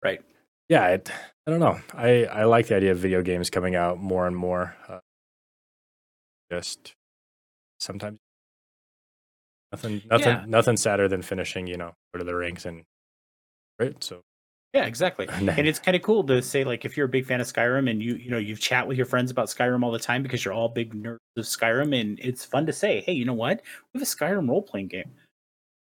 right, 0.03 0.21
yeah, 0.69 0.87
it, 0.87 1.11
I 1.47 1.51
don't 1.51 1.59
know. 1.59 1.79
I 1.93 2.25
I 2.25 2.43
like 2.45 2.67
the 2.67 2.75
idea 2.75 2.91
of 2.91 2.97
video 2.97 3.21
games 3.21 3.49
coming 3.49 3.75
out 3.75 3.99
more 3.99 4.27
and 4.27 4.35
more. 4.35 4.75
Uh, 4.87 4.99
just 6.51 6.93
sometimes 7.79 8.19
nothing, 9.71 10.01
nothing, 10.09 10.27
yeah. 10.27 10.45
nothing 10.47 10.77
sadder 10.77 11.07
than 11.07 11.21
finishing. 11.21 11.67
You 11.67 11.77
know, 11.77 11.93
Lord 12.13 12.21
of 12.21 12.25
the 12.25 12.35
Rings 12.35 12.65
and 12.65 12.83
right. 13.79 14.01
So 14.03 14.21
yeah, 14.73 14.85
exactly. 14.85 15.27
and 15.31 15.67
it's 15.67 15.79
kind 15.79 15.95
of 15.95 16.01
cool 16.01 16.23
to 16.25 16.41
say 16.41 16.63
like 16.63 16.85
if 16.85 16.95
you're 16.95 17.05
a 17.05 17.09
big 17.09 17.25
fan 17.25 17.41
of 17.41 17.47
Skyrim 17.51 17.89
and 17.89 18.01
you 18.01 18.15
you 18.15 18.29
know 18.31 18.37
you've 18.37 18.59
chat 18.59 18.87
with 18.87 18.95
your 18.95 19.05
friends 19.05 19.31
about 19.31 19.47
Skyrim 19.47 19.83
all 19.83 19.91
the 19.91 19.99
time 19.99 20.23
because 20.23 20.45
you're 20.45 20.53
all 20.53 20.69
big 20.69 20.93
nerds 20.93 21.17
of 21.35 21.45
Skyrim 21.45 21.99
and 21.99 22.19
it's 22.19 22.45
fun 22.45 22.65
to 22.65 22.73
say, 22.73 23.01
hey, 23.01 23.13
you 23.13 23.25
know 23.25 23.33
what? 23.33 23.61
We 23.93 23.99
have 23.99 24.07
a 24.07 24.09
Skyrim 24.09 24.47
role 24.49 24.61
playing 24.61 24.87
game. 24.87 25.11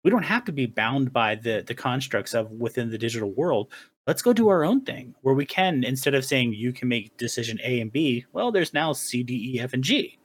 We 0.03 0.11
don't 0.11 0.23
have 0.23 0.45
to 0.45 0.51
be 0.51 0.67
bound 0.67 1.11
by 1.11 1.33
the 1.33 1.63
the 1.65 1.73
constructs 1.73 2.35
of 2.35 2.51
within 2.51 2.91
the 2.91 2.97
digital 2.97 3.31
world. 3.31 3.71
Let's 4.07 4.21
go 4.21 4.33
do 4.33 4.49
our 4.49 4.63
own 4.63 4.81
thing 4.81 5.15
where 5.21 5.33
we 5.33 5.45
can 5.45 5.83
instead 5.83 6.13
of 6.13 6.25
saying 6.25 6.53
you 6.53 6.71
can 6.71 6.87
make 6.87 7.17
decision 7.17 7.59
A 7.63 7.81
and 7.81 7.91
B. 7.91 8.25
Well, 8.33 8.51
there's 8.51 8.73
now 8.73 8.93
C, 8.93 9.23
D, 9.23 9.55
E, 9.55 9.59
F, 9.59 9.73
and 9.73 9.83
G. 9.83 10.19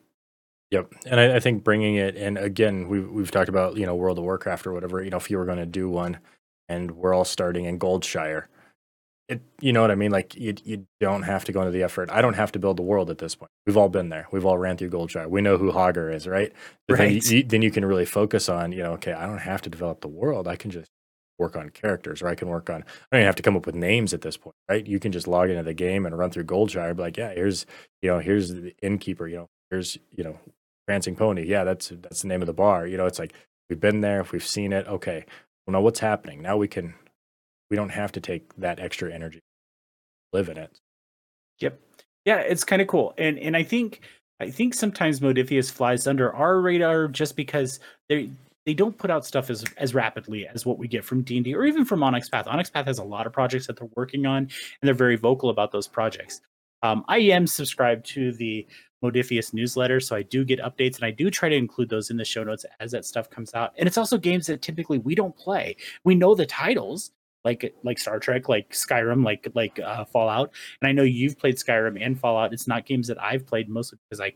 Yep, 0.71 0.93
and 1.07 1.19
I, 1.19 1.37
I 1.37 1.41
think 1.41 1.65
bringing 1.65 1.97
it 1.97 2.17
and 2.17 2.39
again 2.39 2.89
we've 2.89 3.11
we've 3.11 3.31
talked 3.31 3.49
about 3.49 3.77
you 3.77 3.87
know 3.87 3.95
World 3.95 4.19
of 4.19 4.25
Warcraft 4.25 4.67
or 4.67 4.73
whatever. 4.73 5.03
You 5.03 5.11
know, 5.11 5.17
if 5.17 5.31
you 5.31 5.39
were 5.39 5.47
going 5.47 5.59
to 5.59 5.67
do 5.67 5.89
one 5.89 6.19
and 6.71 6.93
we're 6.93 7.13
all 7.13 7.25
starting 7.25 7.65
in 7.65 7.79
Goldshire. 7.79 8.45
It, 9.29 9.43
you 9.61 9.73
know 9.73 9.81
what 9.81 9.91
I 9.91 9.95
mean? 9.95 10.11
Like 10.11 10.35
you, 10.35 10.55
you 10.65 10.87
don't 11.01 11.23
have 11.23 11.45
to 11.45 11.53
go 11.53 11.61
into 11.61 11.71
the 11.73 11.83
effort. 11.83 12.11
I 12.11 12.21
don't 12.21 12.35
have 12.35 12.51
to 12.53 12.59
build 12.59 12.77
the 12.77 12.83
world 12.83 13.11
at 13.11 13.19
this 13.19 13.35
point. 13.35 13.51
We've 13.67 13.77
all 13.77 13.89
been 13.89 14.09
there. 14.09 14.27
We've 14.33 14.47
all 14.47 14.59
ran 14.59 14.77
through 14.77 14.91
Goldshire. 14.91 15.29
We 15.29 15.41
know 15.41 15.57
who 15.57 15.71
Hogger 15.71 16.13
is, 16.13 16.27
right? 16.27 16.53
Right. 16.89 17.23
Then 17.23 17.37
you, 17.37 17.43
then 17.45 17.63
you 17.63 17.71
can 17.71 17.85
really 17.85 18.07
focus 18.07 18.49
on, 18.49 18.73
you 18.73 18.83
know, 18.83 18.93
okay, 18.95 19.13
I 19.13 19.27
don't 19.27 19.39
have 19.39 19.63
to 19.63 19.71
develop 19.71 20.01
the 20.01 20.09
world. 20.09 20.49
I 20.49 20.57
can 20.57 20.71
just 20.73 20.91
work 21.41 21.57
on 21.57 21.71
characters, 21.71 22.23
or 22.23 22.29
I 22.29 22.37
can 22.37 22.49
work 22.49 22.71
on. 22.71 22.83
I 22.83 22.85
don't 23.11 23.21
even 23.21 23.27
have 23.27 23.37
to 23.37 23.43
come 23.43 23.57
up 23.57 23.67
with 23.67 23.75
names 23.75 24.15
at 24.15 24.21
this 24.21 24.37
point, 24.37 24.55
right? 24.69 24.87
You 24.87 25.01
can 25.01 25.11
just 25.11 25.27
log 25.27 25.51
into 25.51 25.65
the 25.65 25.75
game 25.75 26.07
and 26.07 26.17
run 26.17 26.31
through 26.31 26.45
Goldshire. 26.45 26.95
Be 26.95 27.03
like, 27.03 27.17
yeah, 27.17 27.35
here's, 27.35 27.67
you 28.03 28.11
know, 28.11 28.21
here's 28.21 28.51
the 28.51 28.75
innkeeper. 28.83 29.27
You 29.27 29.37
know, 29.37 29.47
here's, 29.71 29.99
you 30.15 30.23
know, 30.23 30.39
Prancing 30.87 31.17
Pony. 31.17 31.45
Yeah, 31.47 31.65
that's 31.65 31.89
that's 31.89 32.23
the 32.23 32.29
name 32.29 32.43
of 32.43 32.47
the 32.47 32.53
bar. 32.53 32.87
You 32.87 32.97
know, 32.97 33.07
it's 33.07 33.19
like 33.19 33.33
we've 33.69 33.81
been 33.81 34.01
there, 34.01 34.25
we've 34.31 34.47
seen 34.47 34.73
it. 34.73 34.87
Okay, 34.87 35.25
well, 35.67 35.73
now 35.73 35.81
what's 35.81 36.01
happening? 36.01 36.43
Now 36.43 36.57
we 36.57 36.69
can 36.69 36.95
we 37.71 37.77
don't 37.77 37.91
have 37.91 38.13
to 38.13 38.21
take 38.21 38.55
that 38.57 38.81
extra 38.81 39.13
energy 39.13 39.41
live 40.33 40.49
in 40.49 40.59
it 40.59 40.79
yep 41.61 41.79
yeah 42.25 42.39
it's 42.39 42.65
kind 42.65 42.83
of 42.83 42.89
cool 42.89 43.15
and 43.17 43.39
and 43.39 43.57
i 43.57 43.63
think 43.63 44.01
i 44.41 44.51
think 44.51 44.75
sometimes 44.75 45.21
modiphius 45.21 45.71
flies 45.71 46.07
under 46.07 46.35
our 46.35 46.61
radar 46.61 47.09
just 47.09 47.37
because 47.37 47.81
they 48.09 48.31
they 48.71 48.75
don't 48.75 48.97
put 48.97 49.11
out 49.11 49.27
stuff 49.27 49.51
as 49.51 49.65
as 49.79 49.97
rapidly 49.97 50.47
as 50.47 50.65
what 50.65 50.79
we 50.79 50.87
get 50.87 51.05
from 51.05 51.23
D&D 51.23 51.53
or 51.57 51.65
even 51.65 51.85
from 51.85 52.05
Onyx 52.05 52.29
Path. 52.29 52.47
Onyx 52.47 52.71
Path 52.71 52.87
has 52.87 53.01
a 53.01 53.03
lot 53.03 53.27
of 53.27 53.33
projects 53.33 53.67
that 53.67 53.77
they're 53.77 53.91
working 53.97 54.27
on 54.27 54.45
and 54.45 54.51
they're 54.83 54.95
very 54.95 55.17
vocal 55.17 55.51
about 55.51 55.73
those 55.73 55.89
projects. 55.89 56.41
Um, 56.85 57.05
I 57.09 57.19
am 57.19 57.49
subscribed 57.49 58.07
to 58.15 58.31
the 58.31 58.65
Modiphius 59.03 59.53
newsletter, 59.53 59.99
so 59.99 60.15
I 60.15 60.23
do 60.23 60.45
get 60.45 60.61
updates 60.61 60.95
and 60.95 61.05
I 61.05 61.11
do 61.11 61.33
try 61.33 61.49
to 61.49 61.57
include 61.57 61.89
those 61.89 62.11
in 62.11 62.17
the 62.17 62.25
show 62.25 62.45
notes 62.45 62.65
as 62.79 62.93
that 62.93 63.05
stuff 63.05 63.29
comes 63.29 63.53
out. 63.55 63.73
And 63.77 63.89
it's 63.89 63.99
also 63.99 64.17
games 64.17 64.47
that 64.47 64.63
typically 64.63 64.99
we 64.99 65.17
don't 65.17 65.37
play. 65.37 65.75
We 66.05 66.15
know 66.15 66.37
the 66.37 66.47
titles, 66.47 67.11
like 67.45 67.75
like 67.83 67.99
Star 67.99 68.21
Trek, 68.21 68.49
like 68.49 68.71
Skyrim, 68.71 69.25
like 69.25 69.49
like 69.57 69.81
uh, 69.81 70.05
Fallout. 70.05 70.53
And 70.81 70.89
I 70.89 70.93
know 70.93 71.03
you've 71.03 71.37
played 71.37 71.57
Skyrim 71.57 72.01
and 72.01 72.17
Fallout. 72.17 72.53
It's 72.53 72.69
not 72.69 72.87
games 72.87 73.09
that 73.09 73.21
I've 73.21 73.49
played 73.49 73.69
mostly 73.69 73.99
because 74.09 74.21
I 74.21 74.33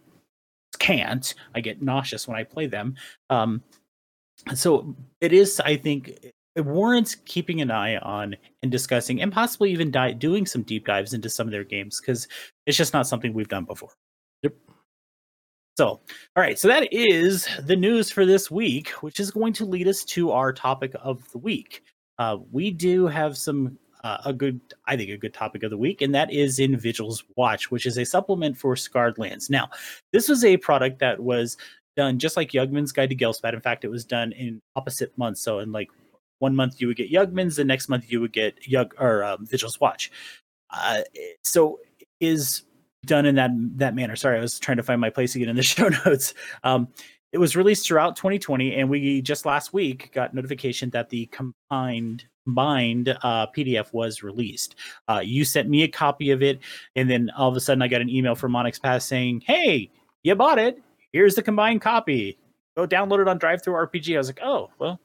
can't. 0.81 1.35
I 1.55 1.61
get 1.61 1.83
nauseous 1.83 2.27
when 2.27 2.37
I 2.37 2.43
play 2.43 2.67
them. 2.67 2.97
Um, 3.31 3.63
so 4.55 4.95
it 5.21 5.33
is, 5.33 5.61
I 5.61 5.77
think, 5.77 6.19
it 6.57 6.65
warrants 6.65 7.15
keeping 7.15 7.61
an 7.61 7.71
eye 7.71 7.97
on 7.97 8.37
and 8.63 8.71
discussing, 8.71 9.21
and 9.21 9.33
possibly 9.33 9.71
even 9.73 9.91
di- 9.91 10.13
doing 10.13 10.47
some 10.47 10.63
deep 10.63 10.87
dives 10.87 11.15
into 11.15 11.29
some 11.29 11.47
of 11.47 11.53
their 11.53 11.65
games 11.65 12.01
because 12.01 12.29
it's 12.67 12.77
just 12.77 12.93
not 12.93 13.07
something 13.07 13.33
we've 13.33 13.49
done 13.49 13.65
before. 13.65 13.91
Yep. 14.43 14.55
So, 15.77 15.87
all 15.87 16.03
right. 16.37 16.59
So 16.59 16.69
that 16.69 16.93
is 16.93 17.49
the 17.65 17.75
news 17.75 18.11
for 18.11 18.25
this 18.25 18.51
week, 18.51 18.91
which 19.03 19.19
is 19.19 19.33
going 19.33 19.53
to 19.55 19.65
lead 19.65 19.89
us 19.89 20.05
to 20.05 20.31
our 20.31 20.53
topic 20.53 20.93
of 21.03 21.29
the 21.33 21.39
week 21.39 21.83
uh, 22.19 22.39
we 22.53 22.71
do 22.71 23.07
have 23.07 23.37
some 23.37 23.79
uh, 24.03 24.19
a 24.27 24.33
good, 24.33 24.61
I 24.87 24.97
think, 24.97 25.11
a 25.11 25.17
good 25.17 25.33
topic 25.33 25.63
of 25.63 25.71
the 25.71 25.79
week, 25.79 26.03
and 26.03 26.15
that 26.15 26.31
is 26.31 26.59
in 26.59 26.79
Vigil's 26.79 27.25
Watch, 27.37 27.71
which 27.71 27.87
is 27.87 27.97
a 27.97 28.05
supplement 28.05 28.57
for 28.57 28.77
Scarred 28.77 29.19
Lands. 29.19 29.49
Now, 29.49 29.71
this 30.13 30.29
was 30.29 30.45
a 30.45 30.59
product 30.59 30.99
that 30.99 31.21
was 31.21 31.57
done 31.97 32.19
just 32.19 32.37
like 32.37 32.51
Yugman's 32.51 32.93
Guide 32.93 33.11
to 33.11 33.17
Ghelspad. 33.17 33.55
In 33.55 33.61
fact, 33.61 33.85
it 33.85 33.89
was 33.89 34.05
done 34.05 34.33
in 34.33 34.61
opposite 34.77 35.17
months. 35.17 35.43
So, 35.43 35.59
in 35.59 35.73
like 35.73 35.89
one 36.39 36.57
month 36.57 36.81
you 36.81 36.89
would 36.89 36.97
get 36.97 37.13
Yugman's, 37.13 37.57
the 37.57 37.65
next 37.65 37.89
month 37.89 38.11
you 38.11 38.21
would 38.21 38.33
get 38.33 38.67
Yug 38.67 38.95
or 38.99 39.25
um, 39.25 39.47
Vigil's 39.47 39.81
Watch. 39.81 40.11
Uh, 40.71 41.01
so, 41.43 41.81
is 42.21 42.63
done 43.07 43.27
in 43.27 43.35
that 43.37 43.51
that 43.77 43.95
manner. 43.95 44.17
Sorry, 44.17 44.39
I 44.39 44.41
was 44.41 44.59
trying 44.59 44.77
to 44.79 44.83
find 44.83 45.01
my 45.01 45.11
place 45.11 45.35
again 45.35 45.49
in 45.49 45.57
the 45.57 45.63
show 45.65 45.89
notes. 46.05 46.35
Um, 46.63 46.89
it 47.33 47.39
was 47.39 47.57
released 47.57 47.87
throughout 47.87 48.17
2020, 48.17 48.77
and 48.77 48.89
we 48.89 49.21
just 49.21 49.45
last 49.45 49.73
week 49.73 50.13
got 50.13 50.35
notification 50.35 50.91
that 50.91 51.11
the 51.11 51.27
combined 51.27 52.25
combined 52.45 53.09
uh, 53.23 53.47
PDF 53.57 53.93
was 53.93 54.23
released. 54.23 54.77
Uh, 55.09 55.21
you 55.25 55.45
sent 55.45 55.69
me 55.69 55.83
a 55.83 55.89
copy 55.89 56.31
of 56.31 56.43
it, 56.43 56.61
and 56.95 57.11
then 57.11 57.31
all 57.37 57.49
of 57.49 57.57
a 57.57 57.61
sudden 57.61 57.83
I 57.83 57.89
got 57.89 58.01
an 58.01 58.11
email 58.11 58.35
from 58.35 58.55
Onyx 58.55 58.79
Path 58.79 59.03
saying, 59.03 59.43
"Hey, 59.47 59.91
you 60.23 60.35
bought 60.35 60.59
it. 60.59 60.81
Here's 61.15 61.37
the 61.37 61.43
combined 61.45 61.81
copy. 61.81 62.37
Go 62.77 62.89
download 62.89 63.21
it 63.21 63.29
on 63.29 63.39
DriveThruRPG." 63.39 64.17
I 64.17 64.19
was 64.19 64.27
like, 64.27 64.41
"Oh, 64.43 64.69
well." 64.81 65.01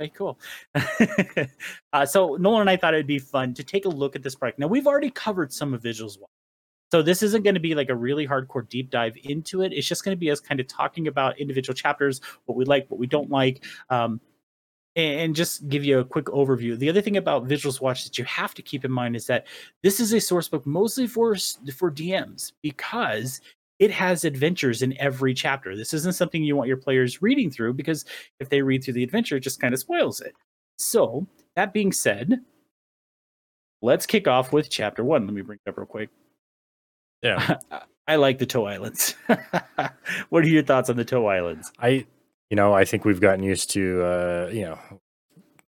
Okay, 0.00 0.10
cool. 0.16 0.40
uh, 1.92 2.06
so 2.06 2.36
Nolan 2.36 2.62
and 2.62 2.70
I 2.70 2.78
thought 2.78 2.94
it'd 2.94 3.06
be 3.06 3.18
fun 3.18 3.52
to 3.52 3.62
take 3.62 3.84
a 3.84 3.90
look 3.90 4.16
at 4.16 4.22
this 4.22 4.34
product. 4.34 4.58
Now 4.58 4.66
we've 4.66 4.86
already 4.86 5.10
covered 5.10 5.52
some 5.52 5.74
of 5.74 5.82
Vigil's 5.82 6.18
Watch, 6.18 6.30
so 6.90 7.02
this 7.02 7.22
isn't 7.22 7.42
going 7.42 7.54
to 7.54 7.60
be 7.60 7.74
like 7.74 7.90
a 7.90 7.94
really 7.94 8.26
hardcore 8.26 8.66
deep 8.66 8.88
dive 8.88 9.14
into 9.24 9.60
it. 9.60 9.74
It's 9.74 9.86
just 9.86 10.04
going 10.04 10.16
to 10.16 10.18
be 10.18 10.30
us 10.30 10.40
kind 10.40 10.58
of 10.58 10.66
talking 10.68 11.06
about 11.06 11.38
individual 11.38 11.74
chapters, 11.74 12.22
what 12.46 12.56
we 12.56 12.64
like, 12.64 12.90
what 12.90 12.98
we 12.98 13.06
don't 13.06 13.30
like, 13.30 13.62
um, 13.90 14.22
and 14.96 15.36
just 15.36 15.68
give 15.68 15.84
you 15.84 15.98
a 15.98 16.04
quick 16.04 16.26
overview. 16.26 16.78
The 16.78 16.88
other 16.88 17.02
thing 17.02 17.18
about 17.18 17.44
Vigil's 17.44 17.80
Watch 17.80 18.04
that 18.04 18.16
you 18.16 18.24
have 18.24 18.54
to 18.54 18.62
keep 18.62 18.86
in 18.86 18.90
mind 18.90 19.16
is 19.16 19.26
that 19.26 19.46
this 19.82 20.00
is 20.00 20.14
a 20.14 20.20
source 20.20 20.48
book 20.48 20.66
mostly 20.66 21.06
for 21.06 21.36
for 21.76 21.92
DMs 21.92 22.52
because 22.62 23.42
it 23.82 23.90
has 23.90 24.24
adventures 24.24 24.80
in 24.80 24.96
every 25.00 25.34
chapter. 25.34 25.74
This 25.74 25.92
isn't 25.92 26.12
something 26.12 26.44
you 26.44 26.54
want 26.54 26.68
your 26.68 26.76
players 26.76 27.20
reading 27.20 27.50
through 27.50 27.74
because 27.74 28.04
if 28.38 28.48
they 28.48 28.62
read 28.62 28.84
through 28.84 28.94
the 28.94 29.02
adventure, 29.02 29.34
it 29.34 29.40
just 29.40 29.60
kind 29.60 29.74
of 29.74 29.80
spoils 29.80 30.20
it. 30.20 30.34
So 30.78 31.26
that 31.56 31.72
being 31.72 31.90
said, 31.90 32.42
let's 33.82 34.06
kick 34.06 34.28
off 34.28 34.52
with 34.52 34.70
chapter 34.70 35.02
one. 35.02 35.26
Let 35.26 35.34
me 35.34 35.42
bring 35.42 35.58
it 35.66 35.68
up 35.68 35.78
real 35.78 35.86
quick. 35.86 36.10
Yeah. 37.24 37.56
I 38.06 38.14
like 38.14 38.38
the 38.38 38.46
Toe 38.46 38.66
Islands. 38.66 39.16
what 40.28 40.44
are 40.44 40.48
your 40.48 40.62
thoughts 40.62 40.88
on 40.88 40.94
the 40.94 41.04
Toe 41.04 41.26
Islands? 41.26 41.72
I, 41.80 42.06
you 42.50 42.56
know, 42.56 42.72
I 42.72 42.84
think 42.84 43.04
we've 43.04 43.20
gotten 43.20 43.42
used 43.42 43.70
to, 43.70 44.04
uh, 44.04 44.50
you 44.52 44.62
know, 44.62 44.78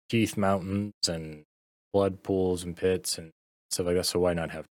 teeth 0.08 0.38
mountains 0.38 0.94
and 1.08 1.46
blood 1.92 2.22
pools 2.22 2.64
and 2.64 2.78
pits 2.78 3.18
and 3.18 3.32
stuff 3.72 3.88
like 3.88 3.96
that. 3.96 4.06
So 4.06 4.20
why 4.20 4.36
not 4.36 4.52
have? 4.52 4.66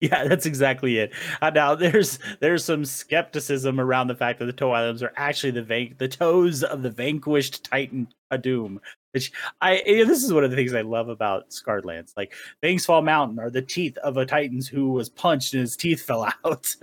Yeah, 0.00 0.26
that's 0.26 0.46
exactly 0.46 0.98
it. 0.98 1.12
Uh, 1.42 1.50
now, 1.50 1.74
there's 1.74 2.18
there's 2.40 2.64
some 2.64 2.86
skepticism 2.86 3.78
around 3.78 4.06
the 4.06 4.14
fact 4.14 4.38
that 4.38 4.46
the 4.46 4.52
Toe 4.52 4.72
Islands 4.72 5.02
are 5.02 5.12
actually 5.16 5.50
the 5.50 5.62
van- 5.62 5.94
the 5.98 6.08
toes 6.08 6.64
of 6.64 6.82
the 6.82 6.90
vanquished 6.90 7.64
Titan 7.64 8.08
Kadum, 8.32 8.78
which 9.12 9.30
I 9.60 9.82
you 9.84 9.98
know, 9.98 10.04
this 10.06 10.24
is 10.24 10.32
one 10.32 10.42
of 10.42 10.50
the 10.50 10.56
things 10.56 10.74
I 10.74 10.80
love 10.80 11.10
about 11.10 11.52
Scarred 11.52 11.84
Lands. 11.84 12.14
Like 12.16 12.32
Fall 12.80 13.02
Mountain 13.02 13.38
are 13.38 13.50
the 13.50 13.60
teeth 13.60 13.98
of 13.98 14.16
a 14.16 14.24
Titans 14.24 14.66
who 14.68 14.90
was 14.92 15.10
punched 15.10 15.52
and 15.52 15.60
his 15.60 15.76
teeth 15.76 16.02
fell 16.06 16.32
out. 16.44 16.74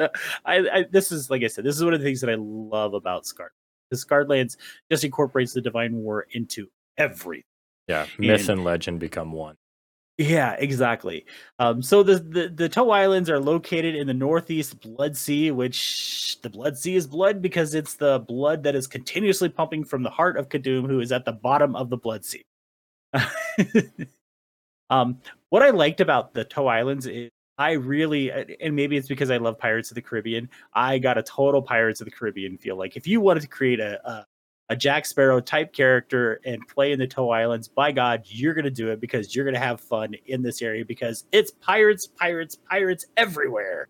I, 0.46 0.58
I, 0.70 0.86
this 0.92 1.12
is 1.12 1.32
like 1.32 1.44
I 1.44 1.48
said, 1.48 1.64
this 1.64 1.76
is 1.76 1.84
one 1.84 1.94
of 1.94 2.00
the 2.00 2.06
things 2.06 2.22
that 2.22 2.30
I 2.30 2.36
love 2.38 2.94
about 2.94 3.26
Scarred. 3.26 3.52
The 3.90 3.98
Scarred 3.98 4.30
Lands 4.30 4.58
just 4.92 5.04
incorporates 5.04 5.54
the 5.54 5.62
Divine 5.62 5.96
War 5.96 6.28
into 6.34 6.68
everything. 6.98 7.46
Yeah, 7.88 8.06
myth 8.20 8.42
and, 8.42 8.50
and 8.50 8.64
legend 8.64 9.00
become 9.00 9.32
one. 9.32 9.56
Yeah, 10.18 10.54
exactly. 10.58 11.26
Um, 11.60 11.84
so 11.84 12.02
the, 12.02 12.16
the 12.18 12.50
the 12.50 12.70
Toe 12.70 12.90
Islands 12.90 13.30
are 13.30 13.40
located 13.40 13.96
in 13.96 14.08
the 14.08 14.16
northeast 14.16 14.82
Blood 14.82 15.16
Sea, 15.16 15.52
which 15.52 16.40
the 16.42 16.50
Blood 16.50 16.76
Sea 16.76 16.96
is 16.96 17.06
blood 17.06 17.40
because 17.40 17.76
it's 17.76 17.94
the 17.96 18.20
blood 18.20 18.64
that 18.64 18.74
is 18.76 18.88
continuously 18.88 19.48
pumping 19.50 19.84
from 19.84 20.02
the 20.02 20.10
heart 20.10 20.38
of 20.38 20.50
Kadum, 20.50 20.88
who 20.88 21.02
is 21.02 21.12
at 21.12 21.24
the 21.26 21.34
bottom 21.34 21.76
of 21.76 21.92
the 21.92 21.98
Blood 21.98 22.26
Sea. 22.26 22.44
um, 24.90 25.20
what 25.50 25.64
I 25.64 25.70
liked 25.70 26.02
about 26.02 26.34
the 26.34 26.44
Toe 26.46 26.68
Islands 26.68 27.06
is 27.08 27.30
I 27.58 27.72
really, 27.74 28.32
and 28.62 28.76
maybe 28.76 28.98
it's 28.98 29.08
because 29.08 29.32
I 29.32 29.38
love 29.38 29.58
Pirates 29.58 29.90
of 29.92 29.96
the 29.96 30.02
Caribbean. 30.02 30.50
I 30.74 31.00
got 31.00 31.18
a 31.18 31.24
total 31.24 31.62
Pirates 31.62 32.02
of 32.02 32.06
the 32.06 32.12
Caribbean 32.12 32.58
feel. 32.58 32.76
Like 32.78 32.96
if 32.96 33.08
you 33.08 33.20
wanted 33.22 33.42
to 33.42 33.48
create 33.48 33.80
a, 33.80 34.00
a 34.08 34.26
a 34.70 34.76
Jack 34.76 35.06
Sparrow 35.06 35.40
type 35.40 35.74
character 35.74 36.42
and 36.46 36.68
play 36.68 36.92
in 36.92 37.00
the 37.00 37.08
Toe 37.08 37.30
Islands, 37.30 37.68
by 37.68 37.92
God, 37.92 38.24
you're 38.26 38.54
going 38.54 38.66
to 38.66 38.72
do 38.72 38.90
it 38.90 39.00
because 39.00 39.36
you're 39.36 39.46
going 39.46 39.54
to 39.54 39.60
have 39.60 39.80
fun 39.80 40.16
in 40.26 40.42
this 40.42 40.62
area 40.62 40.84
because 40.86 41.26
it's 41.32 41.52
pirates, 41.52 42.08
pirates, 42.08 42.58
pirates 42.70 43.06
everywhere. 43.16 43.88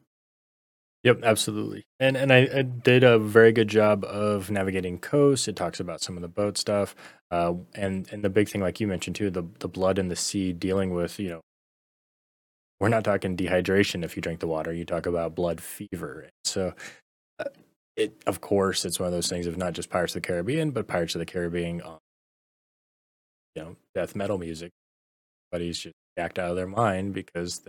Yep, 1.04 1.22
absolutely. 1.24 1.86
And 2.00 2.18
and 2.18 2.34
I, 2.34 2.50
I, 2.54 2.62
did 2.64 3.04
a 3.04 3.18
very 3.18 3.52
good 3.52 3.68
job 3.68 4.04
of 4.04 4.50
navigating 4.50 5.00
coast. 5.00 5.48
It 5.48 5.56
talks 5.56 5.80
about 5.80 6.02
some 6.02 6.18
of 6.18 6.22
the 6.22 6.28
boat 6.28 6.58
stuff, 6.58 6.96
uh, 7.32 7.54
and 7.76 8.12
and 8.12 8.24
the 8.24 8.30
big 8.30 8.50
thing, 8.50 8.62
like 8.62 8.80
you 8.80 8.88
mentioned 8.88 9.16
too, 9.16 9.30
the 9.30 9.44
the 9.60 9.70
blood 9.70 10.00
in 10.00 10.10
the 10.10 10.16
sea, 10.16 10.52
dealing 10.52 10.94
with 10.94 11.20
you 11.20 11.30
know, 11.30 11.42
we're 12.80 12.90
not 12.90 13.04
talking 13.04 13.38
dehydration 13.38 14.04
if 14.04 14.16
you 14.16 14.22
drink 14.22 14.40
the 14.40 14.48
water. 14.48 14.74
You 14.74 14.86
talk 14.86 15.06
about 15.06 15.36
blood 15.36 15.62
fever. 15.62 16.30
So, 16.44 16.74
uh, 17.40 17.46
it 17.98 18.24
of 18.28 18.42
course 18.42 18.86
it's 18.86 19.00
one 19.00 19.08
of 19.08 19.14
those 19.14 19.30
things 19.30 19.48
of 19.48 19.58
not 19.58 19.74
just 19.74 19.90
Pirates 19.90 20.16
of 20.16 20.22
the 20.22 20.28
Caribbean, 20.28 20.72
but 20.72 20.88
Pirates 20.88 21.16
of 21.16 21.20
the 21.20 21.26
Caribbean, 21.26 21.82
um, 21.84 21.98
you 23.56 23.64
know, 23.64 23.76
death 23.96 24.16
metal 24.16 24.38
music. 24.38 24.72
But 25.52 25.62
he's 25.62 25.80
just 25.80 25.96
jacked 26.18 26.40
out 26.40 26.52
of 26.52 26.56
their 26.58 26.68
mind 26.68 27.14
because 27.14 27.62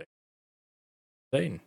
they. 1.31 1.59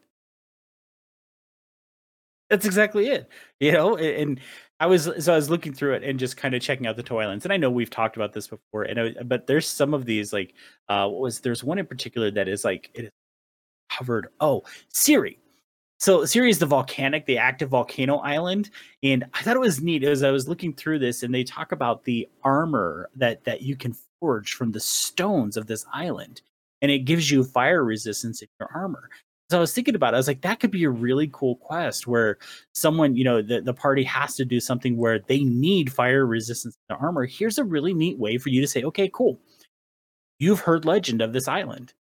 That's 2.50 2.66
exactly 2.66 3.08
it. 3.08 3.28
You 3.60 3.72
know, 3.72 3.96
and 3.96 4.40
I 4.80 4.86
was 4.86 5.08
so 5.24 5.32
I 5.32 5.36
was 5.36 5.48
looking 5.48 5.72
through 5.72 5.94
it 5.94 6.02
and 6.04 6.18
just 6.18 6.36
kind 6.36 6.54
of 6.54 6.60
checking 6.62 6.86
out 6.86 6.96
the 6.96 7.02
toy 7.02 7.22
islands. 7.22 7.44
And 7.46 7.52
I 7.52 7.56
know 7.56 7.70
we've 7.70 7.88
talked 7.90 8.16
about 8.16 8.32
this 8.32 8.48
before, 8.48 8.82
and 8.82 9.00
I, 9.00 9.22
but 9.24 9.46
there's 9.46 9.66
some 9.66 9.94
of 9.94 10.04
these 10.04 10.32
like 10.32 10.54
uh 10.88 11.08
what 11.08 11.20
was 11.20 11.40
there's 11.40 11.64
one 11.64 11.78
in 11.78 11.86
particular 11.86 12.30
that 12.32 12.48
is 12.48 12.64
like 12.64 12.90
it 12.94 13.04
is 13.04 13.10
covered. 13.90 14.28
Oh, 14.40 14.64
Siri. 14.92 15.38
So 16.02 16.24
Siri 16.24 16.50
is 16.50 16.58
the 16.58 16.66
volcanic, 16.66 17.26
the 17.26 17.38
active 17.38 17.68
volcano 17.68 18.16
island, 18.16 18.70
and 19.04 19.24
I 19.34 19.42
thought 19.42 19.54
it 19.54 19.60
was 19.60 19.80
neat 19.80 20.02
as 20.02 20.24
I 20.24 20.32
was 20.32 20.48
looking 20.48 20.72
through 20.72 20.98
this, 20.98 21.22
and 21.22 21.32
they 21.32 21.44
talk 21.44 21.70
about 21.70 22.02
the 22.02 22.28
armor 22.42 23.08
that 23.14 23.44
that 23.44 23.62
you 23.62 23.76
can 23.76 23.94
forge 24.18 24.54
from 24.54 24.72
the 24.72 24.80
stones 24.80 25.56
of 25.56 25.68
this 25.68 25.86
island, 25.94 26.42
and 26.80 26.90
it 26.90 27.04
gives 27.04 27.30
you 27.30 27.44
fire 27.44 27.84
resistance 27.84 28.42
in 28.42 28.48
your 28.58 28.68
armor. 28.74 29.10
So 29.48 29.58
I 29.58 29.60
was 29.60 29.72
thinking 29.72 29.94
about 29.94 30.12
it. 30.12 30.16
I 30.16 30.18
was 30.18 30.26
like, 30.26 30.40
that 30.40 30.58
could 30.58 30.72
be 30.72 30.82
a 30.82 30.90
really 30.90 31.30
cool 31.32 31.54
quest 31.54 32.08
where 32.08 32.38
someone, 32.74 33.14
you 33.14 33.22
know, 33.22 33.40
the, 33.40 33.60
the 33.60 33.72
party 33.72 34.02
has 34.02 34.34
to 34.36 34.44
do 34.44 34.58
something 34.58 34.96
where 34.96 35.20
they 35.20 35.44
need 35.44 35.92
fire 35.92 36.26
resistance 36.26 36.74
in 36.74 36.96
their 36.96 36.98
armor. 36.98 37.26
Here's 37.26 37.58
a 37.58 37.64
really 37.64 37.94
neat 37.94 38.18
way 38.18 38.38
for 38.38 38.48
you 38.48 38.60
to 38.60 38.66
say, 38.66 38.82
okay, 38.82 39.08
cool. 39.14 39.38
You've 40.40 40.60
heard 40.60 40.84
legend 40.84 41.22
of 41.22 41.32
this 41.32 41.46
island. 41.46 41.94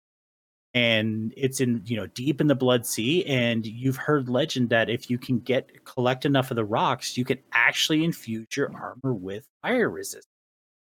And 0.74 1.34
it's 1.36 1.62
in, 1.62 1.82
you 1.86 1.98
know, 1.98 2.08
deep 2.08 2.40
in 2.40 2.48
the 2.48 2.56
Blood 2.56 2.86
Sea. 2.86 3.26
And 3.26 3.66
you've 3.66 3.98
heard 3.98 4.30
legend 4.30 4.70
that 4.70 4.90
if 4.90 5.10
you 5.10 5.18
can 5.18 5.40
get 5.40 5.84
collect 5.86 6.26
enough 6.26 6.52
of 6.52 6.56
the 6.56 6.66
rocks, 6.66 7.18
you 7.18 7.26
can 7.26 7.40
actually 7.52 8.04
infuse 8.04 8.48
your 8.56 8.72
armor 8.76 9.14
with 9.14 9.46
fire 9.64 9.90
resistance 9.90 10.28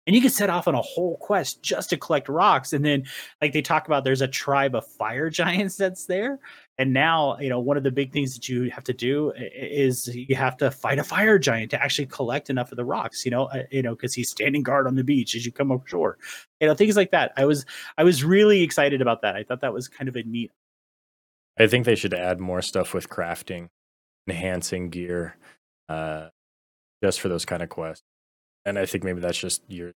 and 0.07 0.15
you 0.15 0.23
can 0.23 0.31
set 0.31 0.51
off 0.51 0.69
on 0.69 0.75
a 0.75 0.83
whole 0.83 1.17
quest 1.19 1.63
just 1.63 1.91
to 1.91 1.97
collect 1.97 2.29
rocks 2.29 2.73
and 2.73 2.85
then 2.85 3.05
like 3.43 3.53
they 3.53 3.63
talk 3.63 3.87
about 3.87 4.05
there's 4.05 4.23
a 4.23 4.29
tribe 4.29 4.75
of 4.75 4.87
fire 4.87 5.29
giants 5.31 5.77
that's 5.77 6.07
there 6.07 6.39
and 6.79 6.93
now 6.93 7.39
you 7.39 7.49
know 7.49 7.61
one 7.61 7.77
of 7.77 7.83
the 7.83 7.91
big 7.91 8.13
things 8.13 8.35
that 8.35 8.49
you 8.49 8.71
have 8.71 8.85
to 8.85 8.93
do 8.93 9.33
is 9.37 10.09
you 10.15 10.37
have 10.37 10.57
to 10.57 10.71
fight 10.71 10.99
a 10.99 11.05
fire 11.05 11.39
giant 11.39 11.71
to 11.71 11.83
actually 11.83 12.07
collect 12.07 12.51
enough 12.51 12.73
of 12.73 12.77
the 12.77 12.85
rocks 12.85 13.25
you 13.25 13.31
know 13.31 13.45
uh, 13.47 13.63
you 13.71 13.83
know 13.83 13.95
because 13.95 14.15
he's 14.15 14.31
standing 14.31 14.63
guard 14.63 14.87
on 14.87 14.95
the 14.95 15.05
beach 15.05 15.35
as 15.35 15.45
you 15.45 15.53
come 15.53 15.71
ashore 15.71 16.19
you 16.61 16.67
know 16.67 16.75
things 16.75 16.97
like 16.97 17.11
that. 17.11 17.33
I 17.37 17.45
was 17.45 17.65
i 17.99 18.05
was 18.05 18.25
really 18.25 18.63
excited 18.63 19.01
about 19.01 19.23
that. 19.23 19.37
I 19.37 19.43
thought 19.43 19.61
that 19.61 19.73
was 19.73 19.89
kind 19.89 20.09
of 20.09 20.17
a 20.17 20.23
neat 20.23 20.51
i 21.59 21.67
think 21.67 21.85
they 21.87 21.95
should 21.95 22.15
add 22.15 22.41
more 22.41 22.61
stuff 22.61 22.93
with 22.93 23.09
crafting 23.09 23.69
enhancing 24.29 24.91
gear 24.91 25.37
uh 25.89 26.29
just 27.03 27.21
for 27.21 27.29
those 27.29 27.45
kind 27.45 27.63
of 27.63 27.69
quests. 27.69 28.03
And 28.65 28.79
I 28.79 28.87
think 28.87 29.05
maybe 29.05 29.21
that's 29.21 29.39
just 29.39 29.63
your 29.69 29.93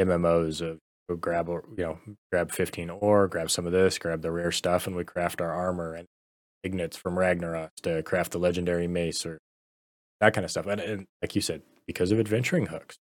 MMOs 0.00 0.60
of 0.60 0.78
grab 1.16 1.48
you 1.48 1.64
know 1.78 1.98
grab 2.30 2.52
15 2.52 2.90
ore, 2.90 3.28
grab 3.28 3.50
some 3.50 3.66
of 3.66 3.72
this, 3.72 3.98
grab 3.98 4.22
the 4.22 4.30
rare 4.30 4.52
stuff, 4.52 4.86
and 4.86 4.96
we 4.96 5.04
craft 5.04 5.40
our 5.40 5.52
armor 5.52 5.94
and 5.94 6.06
ignits 6.66 6.96
from 6.96 7.16
Ragnaros 7.16 7.70
to 7.82 8.02
craft 8.02 8.32
the 8.32 8.38
legendary 8.38 8.86
mace 8.86 9.24
or 9.24 9.38
that 10.20 10.34
kind 10.34 10.44
of 10.44 10.50
stuff. 10.50 10.66
And, 10.66 10.80
and 10.80 11.06
like 11.22 11.34
you 11.34 11.40
said, 11.40 11.62
because 11.86 12.12
of 12.12 12.20
adventuring 12.20 12.66
hooks, 12.66 12.98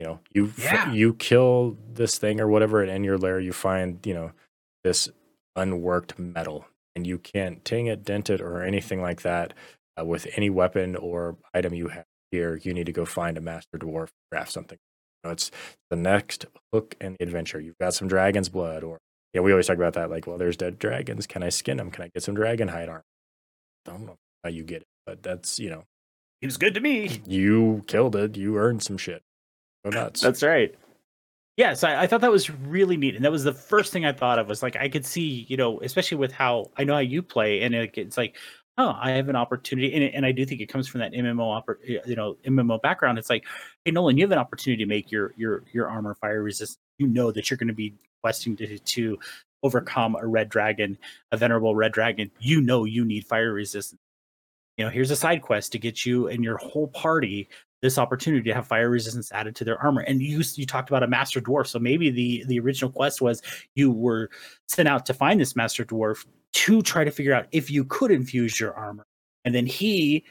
you 0.00 0.06
know, 0.06 0.20
you 0.32 0.52
yeah. 0.58 0.90
you 0.92 1.14
kill 1.14 1.76
this 1.92 2.18
thing 2.18 2.40
or 2.40 2.48
whatever, 2.48 2.82
and 2.82 2.90
in 2.90 3.04
your 3.04 3.18
lair 3.18 3.38
you 3.38 3.52
find 3.52 4.04
you 4.06 4.14
know 4.14 4.32
this 4.82 5.08
unworked 5.56 6.18
metal, 6.18 6.66
and 6.96 7.06
you 7.06 7.18
can't 7.18 7.64
ting 7.64 7.86
it, 7.86 8.04
dent 8.04 8.30
it, 8.30 8.40
or 8.40 8.62
anything 8.62 9.00
like 9.00 9.22
that 9.22 9.54
uh, 9.98 10.04
with 10.04 10.26
any 10.36 10.50
weapon 10.50 10.96
or 10.96 11.36
item 11.52 11.74
you 11.74 11.88
have 11.88 12.04
here, 12.30 12.58
you 12.62 12.74
need 12.74 12.86
to 12.86 12.92
go 12.92 13.04
find 13.04 13.38
a 13.38 13.40
master 13.40 13.78
dwarf, 13.78 14.08
craft 14.30 14.52
something. 14.52 14.78
You 15.24 15.28
know, 15.28 15.32
it's 15.32 15.50
the 15.88 15.96
next 15.96 16.46
hook 16.72 16.96
in 17.00 17.16
the 17.18 17.24
adventure. 17.24 17.60
You've 17.60 17.78
got 17.78 17.94
some 17.94 18.08
dragon's 18.08 18.50
blood, 18.50 18.84
or 18.84 18.98
yeah, 19.32 19.40
we 19.40 19.52
always 19.52 19.66
talk 19.66 19.76
about 19.76 19.94
that. 19.94 20.10
Like, 20.10 20.26
well, 20.26 20.36
there's 20.36 20.56
dead 20.56 20.78
dragons. 20.78 21.26
Can 21.26 21.42
I 21.42 21.48
skin 21.48 21.78
them? 21.78 21.90
Can 21.90 22.04
I 22.04 22.08
get 22.08 22.22
some 22.22 22.34
dragon 22.34 22.68
hide 22.68 22.88
armor? 22.88 23.04
I 23.88 23.92
don't 23.92 24.06
know 24.06 24.16
how 24.42 24.50
you 24.50 24.64
get 24.64 24.82
it, 24.82 24.88
but 25.06 25.22
that's 25.22 25.58
you 25.58 25.70
know, 25.70 25.84
seems 26.42 26.58
good 26.58 26.74
to 26.74 26.80
me. 26.80 27.22
You 27.26 27.84
killed 27.86 28.16
it. 28.16 28.36
You 28.36 28.58
earned 28.58 28.82
some 28.82 28.98
shit. 28.98 29.22
Go 29.84 29.90
nuts. 29.90 30.20
That's 30.20 30.42
right. 30.42 30.74
Yes, 31.56 31.84
I, 31.84 32.02
I, 32.02 32.06
thought 32.08 32.20
that 32.22 32.32
was 32.32 32.50
really 32.50 32.96
neat, 32.96 33.14
and 33.14 33.24
that 33.24 33.30
was 33.30 33.44
the 33.44 33.52
first 33.52 33.92
thing 33.92 34.04
I 34.04 34.12
thought 34.12 34.40
of. 34.40 34.48
Was 34.48 34.62
like 34.62 34.76
I 34.76 34.88
could 34.88 35.06
see, 35.06 35.46
you 35.48 35.56
know, 35.56 35.80
especially 35.80 36.18
with 36.18 36.32
how 36.32 36.70
I 36.76 36.84
know 36.84 36.94
how 36.94 37.00
you 37.00 37.22
play, 37.22 37.62
and 37.62 37.74
it, 37.74 37.96
it's 37.96 38.16
like 38.16 38.36
oh, 38.78 38.96
I 39.00 39.12
have 39.12 39.28
an 39.28 39.36
opportunity, 39.36 39.94
and, 39.94 40.14
and 40.14 40.26
I 40.26 40.32
do 40.32 40.44
think 40.44 40.60
it 40.60 40.66
comes 40.66 40.88
from 40.88 41.00
that 41.00 41.12
MMO, 41.12 41.62
you 42.06 42.16
know, 42.16 42.36
MMO 42.46 42.80
background. 42.82 43.18
It's 43.18 43.30
like, 43.30 43.44
hey, 43.84 43.92
Nolan, 43.92 44.16
you 44.16 44.24
have 44.24 44.32
an 44.32 44.38
opportunity 44.38 44.82
to 44.84 44.88
make 44.88 45.10
your 45.10 45.32
your 45.36 45.62
your 45.72 45.88
armor 45.88 46.14
fire 46.14 46.42
resistant. 46.42 46.80
You 46.98 47.06
know 47.06 47.30
that 47.32 47.50
you're 47.50 47.58
going 47.58 47.68
to 47.68 47.74
be 47.74 47.94
questing 48.22 48.56
to 48.56 48.78
to 48.78 49.18
overcome 49.62 50.16
a 50.20 50.26
red 50.26 50.48
dragon, 50.48 50.98
a 51.32 51.36
venerable 51.36 51.74
red 51.74 51.92
dragon. 51.92 52.30
You 52.40 52.60
know 52.60 52.84
you 52.84 53.04
need 53.04 53.26
fire 53.26 53.52
resistance. 53.52 54.00
You 54.76 54.84
know, 54.84 54.90
here's 54.90 55.12
a 55.12 55.16
side 55.16 55.42
quest 55.42 55.72
to 55.72 55.78
get 55.78 56.04
you 56.04 56.26
and 56.26 56.42
your 56.42 56.56
whole 56.56 56.88
party 56.88 57.48
this 57.84 57.98
opportunity 57.98 58.48
to 58.48 58.54
have 58.54 58.66
fire 58.66 58.88
resistance 58.88 59.30
added 59.30 59.54
to 59.54 59.62
their 59.62 59.78
armor. 59.78 60.00
And 60.00 60.22
you 60.22 60.42
you 60.54 60.64
talked 60.64 60.88
about 60.88 61.02
a 61.02 61.06
master 61.06 61.38
dwarf, 61.38 61.66
so 61.66 61.78
maybe 61.78 62.10
the 62.10 62.42
the 62.46 62.58
original 62.58 62.90
quest 62.90 63.20
was 63.20 63.42
you 63.74 63.92
were 63.92 64.30
sent 64.68 64.88
out 64.88 65.04
to 65.06 65.14
find 65.14 65.38
this 65.38 65.54
master 65.54 65.84
dwarf 65.84 66.24
to 66.54 66.82
try 66.82 67.04
to 67.04 67.10
figure 67.10 67.34
out 67.34 67.46
if 67.52 67.70
you 67.70 67.84
could 67.84 68.10
infuse 68.10 68.58
your 68.58 68.74
armor. 68.74 69.06
And 69.44 69.54
then 69.54 69.66
he, 69.66 70.24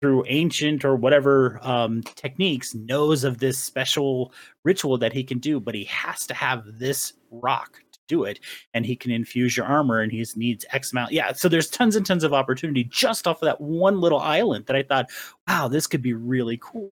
through 0.00 0.24
ancient 0.28 0.84
or 0.84 0.96
whatever 0.96 1.58
um, 1.62 2.02
techniques, 2.02 2.74
knows 2.74 3.24
of 3.24 3.38
this 3.38 3.58
special 3.58 4.32
ritual 4.64 4.98
that 4.98 5.12
he 5.12 5.24
can 5.24 5.38
do, 5.38 5.60
but 5.60 5.74
he 5.74 5.84
has 5.84 6.26
to 6.26 6.34
have 6.34 6.64
this 6.78 7.14
rock 7.30 7.80
to 7.92 7.98
do 8.08 8.24
it. 8.24 8.40
And 8.74 8.84
he 8.84 8.96
can 8.96 9.10
infuse 9.10 9.56
your 9.56 9.66
armor 9.66 10.00
and 10.00 10.12
he 10.12 10.24
needs 10.36 10.64
X 10.72 10.92
amount. 10.92 11.12
Yeah. 11.12 11.32
So 11.32 11.48
there's 11.48 11.70
tons 11.70 11.96
and 11.96 12.04
tons 12.04 12.24
of 12.24 12.32
opportunity 12.34 12.84
just 12.84 13.26
off 13.26 13.40
of 13.42 13.46
that 13.46 13.60
one 13.60 14.00
little 14.00 14.20
island 14.20 14.66
that 14.66 14.76
I 14.76 14.82
thought, 14.82 15.10
wow, 15.46 15.68
this 15.68 15.86
could 15.86 16.02
be 16.02 16.12
really 16.12 16.58
cool. 16.60 16.90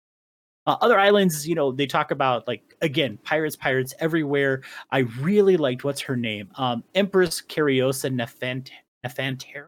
Uh, 0.66 0.76
other 0.80 0.98
islands, 0.98 1.46
you 1.46 1.54
know, 1.54 1.70
they 1.70 1.86
talk 1.86 2.10
about 2.10 2.46
like 2.48 2.76
again, 2.82 3.18
pirates, 3.24 3.56
pirates 3.56 3.94
everywhere. 4.00 4.62
I 4.90 5.00
really 5.20 5.56
liked 5.56 5.84
what's 5.84 6.00
her 6.02 6.16
name, 6.16 6.50
um, 6.56 6.82
Empress 6.94 7.40
Cariosa 7.40 8.10
Nefant 8.10 8.70
Nefantera. 9.04 9.66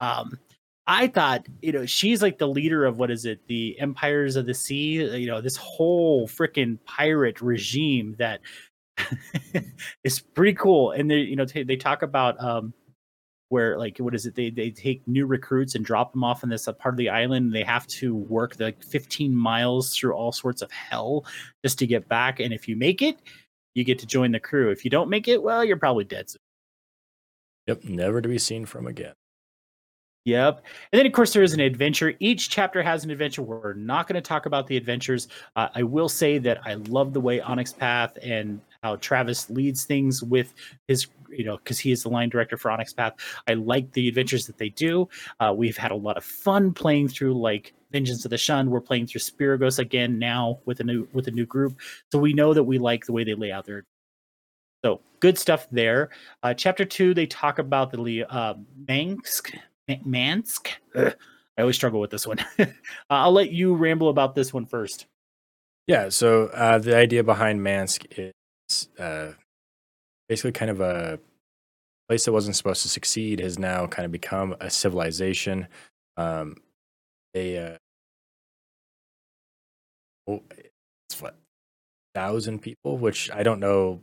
Um, 0.00 0.38
I 0.86 1.06
thought, 1.06 1.46
you 1.62 1.72
know, 1.72 1.86
she's 1.86 2.20
like 2.20 2.38
the 2.38 2.48
leader 2.48 2.84
of 2.84 2.98
what 2.98 3.10
is 3.10 3.24
it, 3.24 3.40
the 3.46 3.78
Empires 3.80 4.36
of 4.36 4.44
the 4.44 4.52
Sea, 4.52 5.16
you 5.16 5.26
know, 5.26 5.40
this 5.40 5.56
whole 5.56 6.28
freaking 6.28 6.78
pirate 6.84 7.40
regime 7.40 8.14
that 8.18 8.40
is 10.04 10.20
pretty 10.20 10.52
cool. 10.52 10.90
And 10.90 11.10
they, 11.10 11.20
you 11.20 11.36
know, 11.36 11.46
t- 11.46 11.62
they 11.62 11.76
talk 11.76 12.02
about 12.02 12.38
um, 12.42 12.74
where 13.48 13.78
like 13.78 13.98
what 13.98 14.14
is 14.14 14.26
it 14.26 14.34
they 14.34 14.50
they 14.50 14.70
take 14.70 15.06
new 15.06 15.26
recruits 15.26 15.74
and 15.74 15.84
drop 15.84 16.12
them 16.12 16.24
off 16.24 16.42
in 16.42 16.48
this 16.48 16.66
uh, 16.66 16.72
part 16.72 16.94
of 16.94 16.98
the 16.98 17.08
island 17.08 17.52
they 17.52 17.62
have 17.62 17.86
to 17.86 18.14
work 18.14 18.56
like 18.58 18.82
15 18.82 19.34
miles 19.34 19.94
through 19.94 20.12
all 20.12 20.32
sorts 20.32 20.62
of 20.62 20.70
hell 20.70 21.24
just 21.64 21.78
to 21.78 21.86
get 21.86 22.08
back 22.08 22.40
and 22.40 22.52
if 22.52 22.68
you 22.68 22.76
make 22.76 23.02
it 23.02 23.18
you 23.74 23.84
get 23.84 23.98
to 23.98 24.06
join 24.06 24.32
the 24.32 24.40
crew 24.40 24.70
if 24.70 24.84
you 24.84 24.90
don't 24.90 25.10
make 25.10 25.28
it 25.28 25.42
well 25.42 25.64
you're 25.64 25.76
probably 25.76 26.04
dead 26.04 26.28
soon. 26.30 26.40
yep 27.66 27.84
never 27.84 28.20
to 28.20 28.28
be 28.28 28.38
seen 28.38 28.64
from 28.64 28.86
again 28.86 29.14
Yep. 30.24 30.64
And 30.92 30.98
then, 30.98 31.06
of 31.06 31.12
course, 31.12 31.34
there 31.34 31.42
is 31.42 31.52
an 31.52 31.60
adventure. 31.60 32.14
Each 32.18 32.48
chapter 32.48 32.82
has 32.82 33.04
an 33.04 33.10
adventure. 33.10 33.42
We're 33.42 33.74
not 33.74 34.08
going 34.08 34.14
to 34.14 34.26
talk 34.26 34.46
about 34.46 34.66
the 34.66 34.76
adventures. 34.76 35.28
Uh, 35.54 35.68
I 35.74 35.82
will 35.82 36.08
say 36.08 36.38
that 36.38 36.60
I 36.64 36.74
love 36.74 37.12
the 37.12 37.20
way 37.20 37.40
Onyx 37.40 37.74
Path 37.74 38.16
and 38.22 38.60
how 38.82 38.96
Travis 38.96 39.50
leads 39.50 39.84
things 39.84 40.22
with 40.22 40.54
his, 40.88 41.06
you 41.36 41.44
know, 41.44 41.56
because 41.56 41.78
he 41.78 41.92
is 41.92 42.02
the 42.02 42.08
line 42.08 42.28
director 42.28 42.56
for 42.56 42.70
Onyx 42.70 42.92
Path. 42.92 43.14
I 43.48 43.54
like 43.54 43.92
the 43.92 44.08
adventures 44.08 44.46
that 44.46 44.58
they 44.58 44.70
do. 44.70 45.08
Uh, 45.40 45.52
we've 45.56 45.76
had 45.76 45.90
a 45.90 45.96
lot 45.96 46.16
of 46.16 46.24
fun 46.24 46.72
playing 46.72 47.08
through 47.08 47.40
like 47.40 47.74
Vengeance 47.92 48.24
of 48.24 48.30
the 48.30 48.38
Shun. 48.38 48.70
We're 48.70 48.80
playing 48.80 49.06
through 49.06 49.20
Spirogos 49.20 49.78
again 49.78 50.18
now 50.18 50.58
with 50.64 50.80
a 50.80 50.84
new 50.84 51.08
with 51.12 51.28
a 51.28 51.30
new 51.30 51.46
group. 51.46 51.78
So 52.10 52.18
we 52.18 52.32
know 52.32 52.54
that 52.54 52.64
we 52.64 52.78
like 52.78 53.06
the 53.06 53.12
way 53.12 53.24
they 53.24 53.34
lay 53.34 53.52
out 53.52 53.66
their 53.66 53.84
so 54.84 55.00
good 55.20 55.38
stuff 55.38 55.66
there. 55.70 56.10
Uh, 56.42 56.52
chapter 56.52 56.84
two, 56.84 57.14
they 57.14 57.26
talk 57.26 57.58
about 57.58 57.90
the 57.90 58.24
uh, 58.28 58.54
Mansk, 58.86 59.52
Mansk. 60.04 60.70
Ugh, 60.94 61.14
I 61.56 61.60
always 61.62 61.76
struggle 61.76 62.00
with 62.00 62.10
this 62.10 62.26
one. 62.26 62.38
uh, 62.58 62.66
I'll 63.08 63.32
let 63.32 63.50
you 63.50 63.74
ramble 63.74 64.08
about 64.08 64.34
this 64.34 64.52
one 64.52 64.66
first. 64.66 65.06
Yeah. 65.86 66.08
So 66.08 66.46
uh, 66.46 66.78
the 66.78 66.96
idea 66.96 67.22
behind 67.22 67.62
Mansk 67.62 68.04
is 68.16 68.88
uh, 68.98 69.32
basically 70.28 70.52
kind 70.52 70.70
of 70.70 70.80
a 70.80 71.18
place 72.08 72.24
that 72.24 72.32
wasn't 72.32 72.56
supposed 72.56 72.82
to 72.82 72.88
succeed 72.88 73.40
has 73.40 73.58
now 73.58 73.86
kind 73.86 74.04
of 74.04 74.12
become 74.12 74.54
a 74.60 74.70
civilization. 74.70 75.68
Um, 76.16 76.56
uh, 77.36 77.76
oh, 80.28 80.42
it's 81.08 81.20
what 81.20 81.36
thousand 82.14 82.60
people, 82.60 82.98
which 82.98 83.30
I 83.30 83.42
don't 83.42 83.60
know 83.60 84.00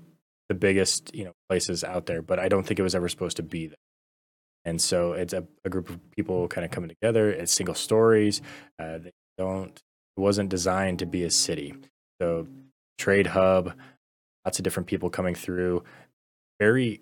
the 0.50 0.56
biggest 0.56 1.16
you 1.16 1.24
know 1.24 1.34
places 1.50 1.84
out 1.84 2.08
there, 2.08 2.22
but 2.22 2.40
I 2.40 2.50
don't 2.50 2.66
think 2.66 2.80
it 2.80 2.84
was 2.84 2.96
ever 2.96 3.08
supposed 3.08 3.38
to 3.38 3.44
be 3.44 3.68
there. 3.68 3.76
And 4.66 4.82
so 4.82 5.14
it's 5.14 5.34
a, 5.34 5.46
a 5.66 5.70
group 5.70 5.90
of 5.90 6.00
people 6.12 6.48
kind 6.48 6.66
of 6.66 6.72
coming 6.72 6.90
together. 6.90 7.32
It's 7.32 7.52
single 7.52 7.74
stories. 7.74 8.42
Uh, 8.78 9.00
they 9.00 9.12
don't. 9.38 9.82
It 10.18 10.20
wasn't 10.20 10.50
designed 10.50 11.00
to 11.00 11.06
be 11.06 11.24
a 11.24 11.32
city. 11.32 11.74
So 12.22 12.48
trade 12.98 13.28
hub, 13.28 13.74
lots 14.46 14.60
of 14.60 14.64
different 14.64 14.88
people 14.88 15.10
coming 15.10 15.34
through. 15.34 15.84
Very 16.62 17.02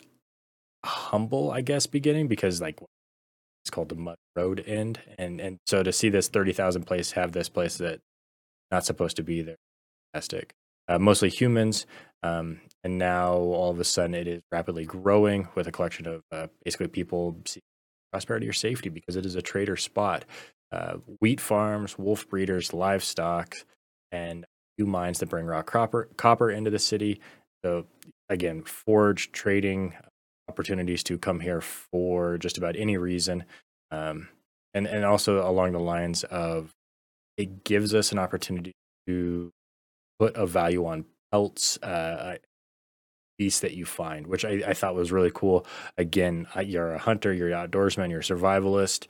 humble, 0.85 1.51
I 1.51 1.59
guess, 1.59 1.85
beginning 1.85 2.29
because 2.29 2.61
like 2.61 2.79
it's 3.63 3.69
called 3.69 3.89
the 3.89 3.95
Mud 3.95 4.15
Road 4.37 4.63
End, 4.65 5.01
and 5.17 5.41
and 5.41 5.57
so 5.67 5.83
to 5.83 5.91
see 5.91 6.07
this 6.07 6.29
thirty 6.29 6.53
thousand 6.53 6.83
place 6.83 7.11
have 7.11 7.33
this 7.33 7.49
place 7.49 7.77
that 7.79 7.99
not 8.71 8.85
supposed 8.85 9.17
to 9.17 9.23
be 9.23 9.41
there, 9.41 9.57
fantastic. 10.13 10.53
Uh, 10.87 10.97
mostly 10.97 11.29
humans, 11.29 11.85
um, 12.23 12.61
and 12.85 12.97
now 12.97 13.33
all 13.33 13.69
of 13.69 13.81
a 13.81 13.83
sudden 13.83 14.15
it 14.15 14.29
is 14.29 14.41
rapidly 14.49 14.85
growing 14.85 15.49
with 15.55 15.67
a 15.67 15.73
collection 15.73 16.07
of 16.07 16.21
uh, 16.31 16.47
basically 16.63 16.87
people 16.87 17.35
prosperity 18.13 18.47
or 18.47 18.53
safety 18.53 18.87
because 18.87 19.17
it 19.17 19.25
is 19.25 19.35
a 19.35 19.41
trader 19.41 19.75
spot. 19.75 20.23
Uh, 20.71 20.93
wheat 21.19 21.41
farms, 21.41 21.97
wolf 21.99 22.29
breeders, 22.29 22.73
livestock, 22.73 23.55
and 24.11 24.45
new 24.77 24.85
mines 24.85 25.19
that 25.19 25.29
bring 25.29 25.45
raw 25.45 25.61
copper 25.61 26.07
copper 26.15 26.49
into 26.49 26.71
the 26.71 26.79
city. 26.79 27.19
So 27.65 27.87
again, 28.29 28.63
forge 28.63 29.31
trading 29.31 29.95
opportunities 30.47 31.03
to 31.03 31.17
come 31.17 31.39
here 31.39 31.61
for 31.61 32.37
just 32.37 32.57
about 32.57 32.75
any 32.75 32.97
reason. 32.97 33.45
Um, 33.91 34.29
and, 34.73 34.87
and 34.87 35.03
also 35.05 35.47
along 35.47 35.71
the 35.71 35.79
lines 35.79 36.23
of 36.25 36.71
it 37.37 37.63
gives 37.63 37.95
us 37.95 38.11
an 38.11 38.19
opportunity 38.19 38.73
to 39.07 39.51
put 40.19 40.35
a 40.35 40.45
value 40.45 40.85
on 40.85 41.05
pelts, 41.31 41.77
uh, 41.81 42.37
beasts 43.37 43.61
that 43.61 43.73
you 43.73 43.85
find, 43.85 44.27
which 44.27 44.43
I, 44.43 44.61
I 44.67 44.73
thought 44.73 44.95
was 44.95 45.11
really 45.11 45.31
cool. 45.33 45.65
Again, 45.97 46.47
you're 46.63 46.93
a 46.93 46.99
hunter, 46.99 47.33
you're 47.33 47.49
an 47.49 47.69
outdoorsman, 47.69 48.09
you're 48.09 48.19
a 48.19 48.23
survivalist. 48.23 49.07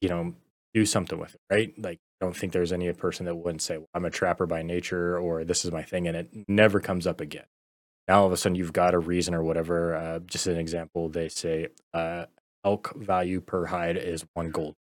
You 0.00 0.08
know, 0.08 0.34
do 0.74 0.84
something 0.84 1.18
with 1.18 1.34
it, 1.34 1.40
right? 1.50 1.74
Like, 1.78 2.00
don't 2.20 2.36
think 2.36 2.52
there's 2.52 2.72
any 2.72 2.92
person 2.92 3.26
that 3.26 3.34
wouldn't 3.34 3.62
say, 3.62 3.78
well, 3.78 3.88
I'm 3.94 4.04
a 4.04 4.10
trapper 4.10 4.46
by 4.46 4.62
nature 4.62 5.18
or 5.18 5.44
this 5.44 5.64
is 5.64 5.72
my 5.72 5.82
thing. 5.82 6.06
And 6.06 6.16
it 6.16 6.28
never 6.48 6.80
comes 6.80 7.06
up 7.06 7.20
again 7.20 7.46
now 8.10 8.22
all 8.22 8.26
of 8.26 8.32
a 8.32 8.36
sudden 8.36 8.56
you've 8.56 8.72
got 8.72 8.92
a 8.92 8.98
reason 8.98 9.34
or 9.34 9.42
whatever. 9.44 9.94
Uh, 9.94 10.18
just 10.18 10.48
an 10.48 10.56
example, 10.56 11.08
they 11.08 11.28
say 11.28 11.68
uh, 11.94 12.24
elk 12.64 12.92
value 12.96 13.40
per 13.40 13.66
hide 13.66 13.96
is 13.96 14.26
one 14.34 14.50
gold. 14.50 14.74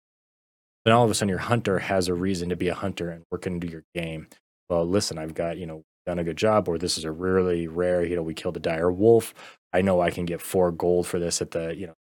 Then 0.84 0.96
all 0.96 1.06
of 1.06 1.12
a 1.12 1.14
sudden 1.14 1.30
your 1.30 1.38
hunter 1.38 1.78
has 1.78 2.08
a 2.08 2.16
reason 2.16 2.50
to 2.50 2.56
be 2.56 2.70
a 2.70 2.74
hunter 2.74 3.12
and 3.12 3.24
work 3.30 3.46
into 3.46 3.68
your 3.68 3.84
game. 3.94 4.28
Well, 4.68 4.84
listen, 4.84 5.20
I've 5.20 5.36
got 5.36 5.58
you 5.58 5.68
know 5.68 5.84
done 6.08 6.18
a 6.18 6.24
good 6.24 6.38
job, 6.38 6.68
or 6.68 6.80
this 6.80 6.98
is 6.98 7.04
a 7.04 7.12
really 7.12 7.68
rare. 7.68 8.04
You 8.04 8.16
know, 8.16 8.24
we 8.24 8.34
killed 8.34 8.58
a 8.58 8.62
dire 8.62 8.92
wolf. 8.92 9.36
I 9.72 9.82
know 9.84 10.02
I 10.02 10.10
can 10.10 10.26
get 10.26 10.42
four 10.42 10.72
gold 10.72 11.06
for 11.06 11.20
this 11.20 11.40
at 11.40 11.52
the 11.52 11.76
you 11.76 11.86
know 11.86 11.96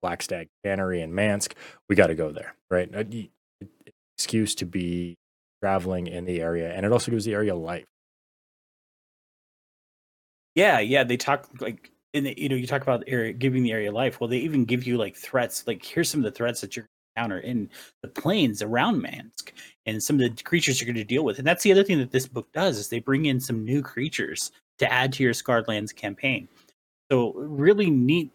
Black 0.00 0.22
Stag 0.22 0.48
Cannery 0.64 1.02
in 1.02 1.14
Mansk. 1.14 1.54
We 1.90 1.96
got 1.96 2.06
to 2.06 2.14
go 2.14 2.32
there, 2.32 2.54
right? 2.70 2.90
Excuse 4.18 4.54
to 4.56 4.66
be 4.66 5.16
traveling 5.62 6.06
in 6.06 6.24
the 6.24 6.40
area, 6.40 6.72
and 6.72 6.86
it 6.86 6.92
also 6.92 7.10
gives 7.10 7.24
the 7.24 7.34
area 7.34 7.54
life. 7.54 7.84
Yeah, 10.54 10.78
yeah, 10.78 11.04
they 11.04 11.16
talk 11.16 11.48
like 11.60 11.90
in 12.12 12.24
the, 12.24 12.34
you 12.40 12.48
know 12.48 12.54
you 12.54 12.66
talk 12.66 12.82
about 12.82 13.04
area 13.06 13.32
giving 13.32 13.62
the 13.62 13.72
area 13.72 13.90
life. 13.90 14.20
Well, 14.20 14.28
they 14.28 14.38
even 14.38 14.64
give 14.64 14.86
you 14.86 14.96
like 14.96 15.16
threats. 15.16 15.66
Like 15.66 15.84
here's 15.84 16.08
some 16.08 16.20
of 16.20 16.24
the 16.24 16.36
threats 16.36 16.60
that 16.60 16.76
you're 16.76 16.86
encounter 17.16 17.38
in 17.38 17.70
the 18.02 18.08
plains 18.08 18.62
around 18.62 19.00
Mansk 19.00 19.52
and 19.86 20.02
some 20.02 20.20
of 20.20 20.36
the 20.36 20.42
creatures 20.42 20.80
you're 20.80 20.92
going 20.92 20.96
to 20.96 21.04
deal 21.04 21.24
with. 21.24 21.38
And 21.38 21.46
that's 21.46 21.62
the 21.62 21.72
other 21.72 21.84
thing 21.84 21.98
that 21.98 22.10
this 22.10 22.26
book 22.26 22.48
does 22.52 22.78
is 22.78 22.88
they 22.88 23.00
bring 23.00 23.26
in 23.26 23.40
some 23.40 23.64
new 23.64 23.82
creatures 23.82 24.52
to 24.78 24.92
add 24.92 25.12
to 25.14 25.22
your 25.22 25.34
Scarred 25.34 25.68
Lands 25.68 25.92
campaign. 25.92 26.48
So 27.10 27.32
really 27.34 27.90
neat. 27.90 28.32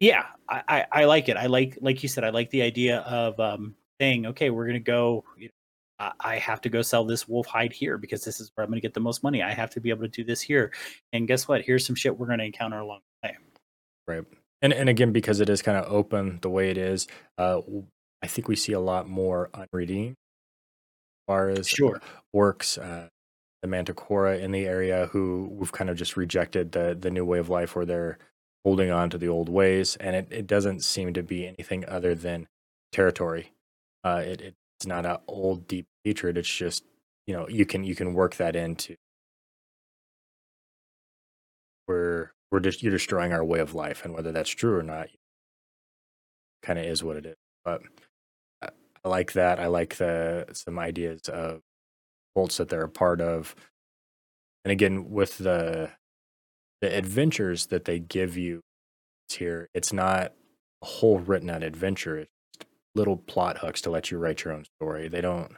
Yeah, 0.00 0.26
I, 0.48 0.62
I, 0.68 0.86
I 0.92 1.04
like 1.04 1.28
it. 1.28 1.36
I 1.36 1.46
like 1.46 1.78
like 1.80 2.02
you 2.02 2.08
said, 2.08 2.24
I 2.24 2.30
like 2.30 2.50
the 2.50 2.62
idea 2.62 2.98
of 3.00 3.38
um, 3.40 3.74
saying, 4.00 4.26
okay, 4.26 4.50
we're 4.50 4.64
going 4.64 4.74
to 4.74 4.80
go. 4.80 5.24
You 5.36 5.46
know, 5.46 6.12
I 6.20 6.36
have 6.36 6.60
to 6.62 6.68
go 6.68 6.82
sell 6.82 7.04
this 7.04 7.26
wolf 7.26 7.46
hide 7.46 7.72
here 7.72 7.96
because 7.96 8.22
this 8.24 8.40
is 8.40 8.50
where 8.54 8.64
I'm 8.64 8.70
going 8.70 8.80
to 8.80 8.86
get 8.86 8.94
the 8.94 9.00
most 9.00 9.22
money. 9.22 9.42
I 9.42 9.52
have 9.52 9.70
to 9.70 9.80
be 9.80 9.90
able 9.90 10.02
to 10.02 10.08
do 10.08 10.24
this 10.24 10.40
here. 10.40 10.72
And 11.12 11.26
guess 11.26 11.48
what? 11.48 11.62
Here's 11.62 11.86
some 11.86 11.96
shit 11.96 12.18
we're 12.18 12.26
going 12.26 12.38
to 12.38 12.44
encounter 12.44 12.78
along 12.78 13.00
the 13.22 13.28
way. 13.28 13.36
Right. 14.06 14.24
And 14.62 14.72
and 14.72 14.88
again, 14.88 15.12
because 15.12 15.40
it 15.40 15.48
is 15.48 15.62
kind 15.62 15.78
of 15.78 15.90
open 15.92 16.38
the 16.42 16.50
way 16.50 16.70
it 16.70 16.78
is, 16.78 17.06
uh, 17.38 17.60
I 18.22 18.26
think 18.26 18.48
we 18.48 18.56
see 18.56 18.72
a 18.72 18.80
lot 18.80 19.08
more 19.08 19.50
unredeemed 19.54 20.12
as 20.12 21.26
far 21.26 21.48
as 21.50 21.68
sure 21.68 22.00
orcs, 22.34 22.78
uh, 22.78 23.08
the 23.62 23.68
Manticora 23.68 24.40
in 24.40 24.52
the 24.52 24.66
area 24.66 25.06
who 25.12 25.48
we've 25.52 25.72
kind 25.72 25.90
of 25.90 25.96
just 25.96 26.16
rejected 26.16 26.72
the 26.72 26.96
the 26.98 27.10
new 27.10 27.24
way 27.24 27.38
of 27.38 27.48
life 27.48 27.76
where 27.76 27.84
they're 27.84 28.18
holding 28.64 28.90
on 28.90 29.10
to 29.10 29.18
the 29.18 29.28
old 29.28 29.48
ways, 29.48 29.96
and 29.96 30.16
it, 30.16 30.28
it 30.30 30.46
doesn't 30.46 30.82
seem 30.82 31.12
to 31.12 31.22
be 31.22 31.46
anything 31.46 31.84
other 31.86 32.14
than 32.14 32.48
territory. 32.92 33.52
Uh, 34.06 34.22
it, 34.24 34.40
it 34.40 34.54
it's 34.78 34.86
not 34.86 35.04
an 35.04 35.16
old 35.26 35.66
deep 35.66 35.86
hatred. 36.04 36.38
It's 36.38 36.48
just 36.48 36.84
you 37.26 37.34
know 37.34 37.48
you 37.48 37.66
can 37.66 37.82
you 37.82 37.96
can 37.96 38.14
work 38.14 38.36
that 38.36 38.54
into 38.54 38.94
we're 41.88 42.30
we're 42.52 42.60
just 42.60 42.82
you're 42.84 42.92
destroying 42.92 43.32
our 43.32 43.44
way 43.44 43.58
of 43.58 43.74
life, 43.74 44.04
and 44.04 44.14
whether 44.14 44.30
that's 44.30 44.50
true 44.50 44.78
or 44.78 44.82
not, 44.82 45.08
kind 46.62 46.78
of 46.78 46.84
is 46.84 47.02
what 47.02 47.16
it 47.16 47.26
is. 47.26 47.36
But 47.64 47.82
I, 48.62 48.68
like 49.08 49.32
that. 49.32 49.58
I 49.58 49.66
like 49.66 49.96
the 49.96 50.46
some 50.52 50.78
ideas 50.78 51.22
of 51.28 51.62
bolts 52.34 52.58
that 52.58 52.68
they're 52.68 52.82
a 52.82 52.88
part 52.88 53.20
of, 53.20 53.56
and 54.64 54.70
again 54.70 55.10
with 55.10 55.38
the 55.38 55.90
the 56.80 56.96
adventures 56.96 57.66
that 57.68 57.86
they 57.86 57.98
give 57.98 58.36
you 58.36 58.60
here, 59.28 59.68
it's 59.74 59.92
not 59.92 60.32
a 60.82 60.86
whole 60.86 61.18
written 61.18 61.50
out 61.50 61.64
adventure 61.64 62.26
little 62.96 63.16
plot 63.16 63.58
hooks 63.58 63.80
to 63.82 63.90
let 63.90 64.10
you 64.10 64.18
write 64.18 64.42
your 64.42 64.54
own 64.54 64.64
story. 64.64 65.08
They 65.08 65.20
don't 65.20 65.52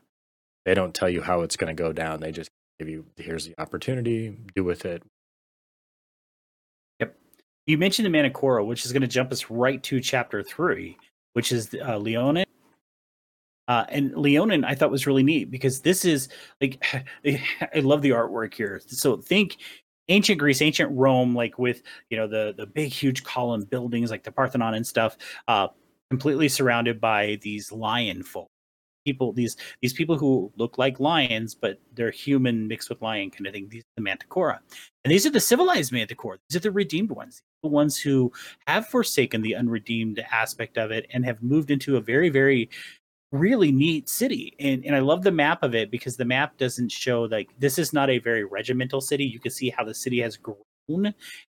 they 0.67 0.75
don't 0.75 0.95
tell 0.95 1.09
you 1.09 1.23
how 1.23 1.41
it's 1.41 1.57
going 1.57 1.75
to 1.75 1.83
go 1.83 1.93
down. 1.93 2.21
They 2.21 2.33
just 2.33 2.51
give 2.79 2.89
you 2.89 3.07
here's 3.17 3.47
the 3.47 3.55
opportunity, 3.59 4.37
do 4.55 4.65
with 4.65 4.85
it. 4.85 5.03
Yep. 7.01 7.17
You 7.67 7.79
mentioned 7.79 8.07
the 8.07 8.19
Manticora, 8.19 8.67
which 8.67 8.85
is 8.85 8.93
going 8.93 9.03
to 9.03 9.09
jump 9.09 9.33
us 9.33 9.51
right 9.51 9.83
to 9.85 10.01
chapter 10.01 10.43
three, 10.43 10.99
which 11.33 11.53
is 11.53 11.75
uh, 11.87 11.97
Leonin. 11.97 12.45
Uh, 13.69 13.85
and 13.91 14.17
Leonin, 14.17 14.65
I 14.65 14.75
thought 14.75 14.91
was 14.91 15.07
really 15.07 15.23
neat 15.23 15.51
because 15.51 15.81
this 15.81 16.05
is 16.05 16.29
like 16.61 16.83
I 17.25 17.81
love 17.81 18.03
the 18.03 18.11
artwork 18.11 18.55
here. 18.55 18.81
So 18.87 19.17
think 19.17 19.59
ancient 20.09 20.39
Greece, 20.39 20.63
ancient 20.63 20.91
Rome, 20.93 21.35
like 21.35 21.59
with 21.59 21.83
you 22.11 22.17
know 22.17 22.27
the 22.27 22.55
the 22.57 22.67
big 22.67 22.93
huge 22.93 23.25
column 23.25 23.63
buildings 23.65 24.11
like 24.11 24.25
the 24.25 24.33
Parthenon 24.33 24.75
and 24.75 24.87
stuff. 24.87 25.17
Uh, 25.47 25.69
completely 26.11 26.49
surrounded 26.49 27.01
by 27.01 27.39
these 27.43 27.73
lion 27.73 28.23
folk. 28.23 28.49
People 29.05 29.33
these 29.33 29.57
these 29.81 29.95
people 29.95 30.19
who 30.19 30.53
look 30.57 30.77
like 30.77 31.01
lions 31.01 31.55
but 31.55 31.81
they're 31.95 32.11
human 32.11 32.69
mixed 32.69 32.91
with 32.91 33.01
lion 33.01 33.31
kind 33.31 33.47
of 33.47 33.55
thing 33.55 33.69
these 33.71 33.83
are 33.83 34.03
the 34.03 34.03
manticora. 34.03 34.59
And 35.05 35.13
these 35.13 35.25
are 35.25 35.31
the 35.31 35.41
civilized 35.41 35.93
manticora. 35.93 36.37
These 36.49 36.57
are 36.57 36.61
the 36.61 36.73
redeemed 36.73 37.11
ones. 37.11 37.41
The 37.63 37.71
ones 37.71 37.99
who 37.99 38.33
have 38.67 38.87
forsaken 38.89 39.41
the 39.41 39.55
unredeemed 39.55 40.23
aspect 40.31 40.77
of 40.77 40.91
it 40.91 41.07
and 41.13 41.25
have 41.25 41.43
moved 41.43 41.71
into 41.71 41.97
a 41.97 42.01
very 42.01 42.29
very 42.29 42.69
really 43.33 43.73
neat 43.73 44.09
city. 44.09 44.55
And 44.59 44.85
and 44.85 44.95
i 44.95 44.99
love 44.99 45.23
the 45.23 45.33
map 45.33 45.63
of 45.63 45.75
it 45.75 45.91
because 45.91 46.17
the 46.17 46.25
map 46.25 46.59
doesn't 46.59 46.91
show 46.91 47.23
like 47.23 47.49
this 47.59 47.79
is 47.79 47.93
not 47.93 48.11
a 48.11 48.19
very 48.19 48.45
regimental 48.45 49.01
city. 49.01 49.25
You 49.25 49.41
can 49.41 49.53
see 49.53 49.71
how 49.71 49.85
the 49.85 49.95
city 49.95 50.21
has 50.21 50.37
grown 50.37 50.59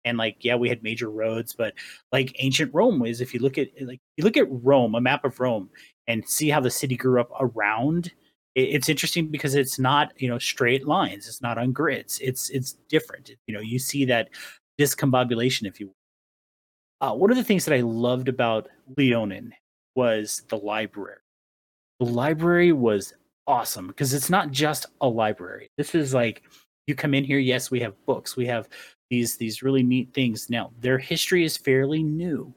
and 0.05 0.17
like 0.17 0.37
yeah 0.41 0.55
we 0.55 0.69
had 0.69 0.81
major 0.83 1.09
roads 1.09 1.53
but 1.53 1.73
like 2.11 2.35
ancient 2.39 2.73
rome 2.73 3.05
is 3.05 3.21
if 3.21 3.33
you 3.33 3.39
look 3.39 3.57
at 3.57 3.67
like 3.81 3.99
you 4.17 4.23
look 4.23 4.37
at 4.37 4.47
rome 4.49 4.95
a 4.95 5.01
map 5.01 5.25
of 5.25 5.39
rome 5.39 5.69
and 6.07 6.27
see 6.27 6.49
how 6.49 6.59
the 6.59 6.71
city 6.71 6.95
grew 6.95 7.19
up 7.19 7.29
around 7.39 8.11
it's 8.55 8.87
interesting 8.87 9.27
because 9.27 9.53
it's 9.53 9.77
not 9.77 10.13
you 10.17 10.29
know 10.29 10.39
straight 10.39 10.87
lines 10.87 11.27
it's 11.27 11.41
not 11.41 11.57
on 11.57 11.71
grids 11.71 12.19
it's 12.21 12.49
it's 12.49 12.73
different 12.89 13.31
you 13.47 13.53
know 13.53 13.61
you 13.61 13.77
see 13.77 14.05
that 14.05 14.29
discombobulation 14.79 15.67
if 15.67 15.79
you 15.79 15.87
will 15.87 15.95
uh, 17.01 17.13
one 17.13 17.29
of 17.29 17.37
the 17.37 17.43
things 17.43 17.65
that 17.65 17.75
i 17.75 17.81
loved 17.81 18.29
about 18.29 18.69
leonin 18.97 19.51
was 19.95 20.43
the 20.49 20.57
library. 20.57 21.17
The 22.01 22.05
library 22.05 22.73
was 22.73 23.13
awesome 23.47 23.87
because 23.87 24.13
it's 24.13 24.29
not 24.29 24.51
just 24.51 24.87
a 25.01 25.07
library 25.07 25.69
this 25.77 25.93
is 25.93 26.15
like 26.15 26.41
you 26.87 26.95
come 26.95 27.13
in 27.13 27.23
here 27.23 27.37
yes 27.37 27.69
we 27.69 27.79
have 27.79 27.93
books 28.07 28.35
we 28.35 28.45
have 28.47 28.67
these 29.09 29.37
these 29.37 29.63
really 29.63 29.83
neat 29.83 30.13
things. 30.13 30.49
Now 30.49 30.71
their 30.79 30.97
history 30.97 31.43
is 31.43 31.57
fairly 31.57 32.03
new, 32.03 32.53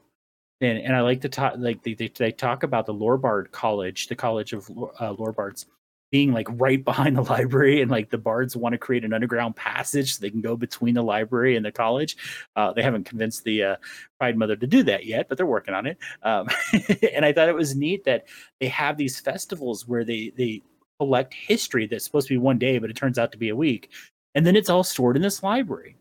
and 0.61 0.79
and 0.79 0.95
I 0.95 1.01
like 1.01 1.21
to 1.21 1.29
talk 1.29 1.53
like 1.57 1.83
they, 1.83 1.93
they, 1.93 2.07
they 2.07 2.31
talk 2.31 2.63
about 2.63 2.85
the 2.85 2.93
Lorbard 2.93 3.51
College, 3.51 4.07
the 4.07 4.15
College 4.15 4.53
of 4.53 4.69
uh, 4.69 5.13
Lorbards, 5.15 5.65
being 6.11 6.33
like 6.33 6.47
right 6.51 6.83
behind 6.85 7.15
the 7.15 7.23
library 7.23 7.81
and 7.81 7.91
like 7.91 8.09
the 8.09 8.17
bards 8.17 8.55
want 8.55 8.73
to 8.73 8.79
create 8.79 9.05
an 9.05 9.13
underground 9.13 9.55
passage 9.55 10.15
so 10.15 10.21
they 10.21 10.29
can 10.29 10.41
go 10.41 10.55
between 10.55 10.95
the 10.95 11.01
library 11.01 11.55
and 11.55 11.65
the 11.65 11.71
college. 11.71 12.17
Uh, 12.55 12.73
they 12.73 12.81
haven't 12.81 13.05
convinced 13.05 13.43
the 13.43 13.63
uh, 13.63 13.75
pride 14.17 14.37
mother 14.37 14.55
to 14.55 14.67
do 14.67 14.83
that 14.83 15.05
yet 15.05 15.27
but 15.29 15.37
they're 15.37 15.45
working 15.45 15.73
on 15.73 15.85
it. 15.85 15.97
Um, 16.23 16.47
and 17.13 17.25
i 17.25 17.33
thought 17.33 17.49
it 17.49 17.55
was 17.55 17.75
neat 17.75 18.03
that 18.05 18.25
they 18.59 18.67
have 18.67 18.97
these 18.97 19.19
festivals 19.19 19.87
where 19.87 20.03
they 20.03 20.31
they 20.35 20.61
collect 20.99 21.33
history 21.33 21.87
that's 21.87 22.03
supposed 22.03 22.27
to 22.27 22.33
be 22.33 22.37
one 22.37 22.57
day 22.57 22.77
but 22.77 22.89
it 22.89 22.95
turns 22.95 23.17
out 23.17 23.31
to 23.31 23.37
be 23.37 23.49
a 23.49 23.55
week. 23.55 23.91
And 24.35 24.45
then 24.45 24.55
it's 24.55 24.69
all 24.69 24.83
stored 24.83 25.15
in 25.15 25.21
this 25.21 25.43
library 25.43 25.95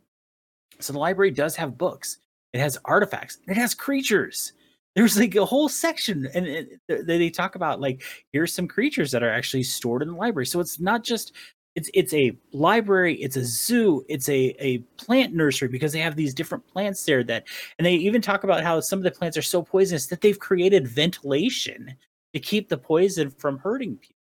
so 0.81 0.93
the 0.93 0.99
library 0.99 1.31
does 1.31 1.57
have 1.57 1.79
books. 1.79 2.19
It 2.53 2.61
has 2.61 2.79
artifacts. 2.85 3.39
It 3.47 3.57
has 3.57 3.75
creatures. 3.75 4.53
There's 4.95 5.19
like 5.19 5.35
a 5.37 5.45
whole 5.45 5.69
section 5.69 6.29
and 6.35 6.47
it, 6.47 6.81
they 6.89 7.31
talk 7.31 7.55
about 7.55 7.81
like 7.81 8.03
here's 8.33 8.53
some 8.53 8.67
creatures 8.67 9.13
that 9.13 9.23
are 9.23 9.31
actually 9.31 9.63
stored 9.63 10.03
in 10.03 10.09
the 10.09 10.17
library. 10.17 10.47
So 10.47 10.61
it's 10.61 10.81
not 10.81 11.05
just 11.05 11.33
it's 11.77 11.91
it's 11.95 12.13
a 12.15 12.37
library 12.53 13.15
it's 13.23 13.37
a 13.37 13.45
zoo 13.45 14.05
it's 14.09 14.29
a 14.29 14.57
a 14.59 14.79
plant 14.97 15.35
nursery 15.35 15.69
because 15.69 15.93
they 15.93 16.01
have 16.01 16.17
these 16.17 16.35
different 16.35 16.67
plants 16.67 17.05
there 17.05 17.23
that 17.23 17.45
and 17.79 17.87
they 17.87 17.95
even 17.95 18.21
talk 18.21 18.43
about 18.43 18.65
how 18.65 18.81
some 18.81 18.99
of 18.99 19.05
the 19.05 19.11
plants 19.13 19.37
are 19.37 19.43
so 19.43 19.63
poisonous 19.63 20.07
that 20.07 20.21
they've 20.21 20.41
created 20.41 20.89
ventilation 20.89 21.95
to 22.33 22.41
keep 22.41 22.69
the 22.69 22.77
poison 22.77 23.31
from 23.31 23.59
hurting 23.59 23.97
people. 23.99 24.17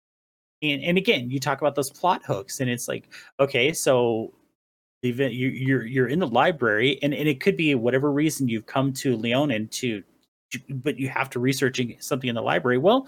And, 0.64 0.84
and 0.84 0.97
again 0.97 1.30
you 1.30 1.39
talk 1.39 1.62
about 1.62 1.76
those 1.76 1.91
plot 1.91 2.24
hooks 2.26 2.60
and 2.60 2.70
it's 2.70 2.88
like 2.88 3.10
okay 3.39 3.74
so 3.74 4.34
event 5.04 5.34
you, 5.34 5.49
you're 5.49 5.86
you're 5.86 6.08
in 6.08 6.20
the 6.20 6.28
library 6.28 6.97
and, 7.01 7.14
and 7.14 7.28
it 7.28 7.41
could 7.41 7.58
be 7.58 7.76
whatever 7.76 8.12
reason 8.12 8.47
you've 8.47 8.66
come 8.66 8.93
to 8.93 9.18
Leonin 9.18 9.68
to 9.68 10.04
but 10.70 10.97
you 10.97 11.10
have 11.10 11.30
to 11.32 11.39
researching 11.39 11.95
something 11.99 12.30
in 12.30 12.36
the 12.36 12.41
library. 12.41 12.78
Well, 12.78 13.08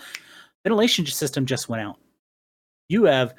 ventilation 0.64 1.06
system 1.06 1.46
just 1.46 1.70
went 1.70 1.84
out. 1.84 1.98
You 2.89 3.04
have 3.06 3.36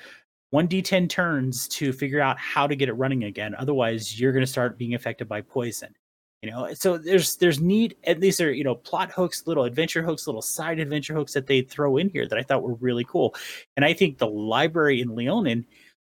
one 0.51 0.69
d10 0.69 1.09
turns 1.09 1.69
to 1.69 1.93
figure 1.93 2.21
out 2.21 2.39
how 2.39 2.67
to 2.67 2.77
get 2.77 2.89
it 2.89 2.95
running 2.95 3.25
again. 3.25 3.55
Otherwise, 3.59 4.19
you're 4.19 4.33
going 4.33 4.45
to 4.45 4.51
start 4.51 4.79
being 4.79 4.95
affected 4.95 5.29
by 5.29 5.41
poison. 5.41 5.95
You 6.43 6.51
know, 6.51 6.75
so 6.75 6.99
there's 6.99 7.37
there's 7.37 7.61
need 7.61 7.97
at 8.05 8.21
least 8.21 8.41
are 8.41 8.53
you 8.53 8.63
know 8.63 8.75
plot 8.75 9.11
hooks, 9.11 9.47
little 9.47 9.65
adventure 9.65 10.03
hooks, 10.03 10.27
little 10.27 10.43
side 10.43 10.79
adventure 10.79 11.15
hooks 11.15 11.33
that 11.33 11.47
they 11.47 11.63
throw 11.63 11.97
in 11.97 12.09
here 12.11 12.29
that 12.29 12.39
I 12.39 12.43
thought 12.43 12.63
were 12.63 12.75
really 12.75 13.05
cool. 13.05 13.35
And 13.77 13.85
I 13.85 13.93
think 13.93 14.19
the 14.19 14.29
library 14.29 15.01
in 15.01 15.15
Leonin, 15.15 15.67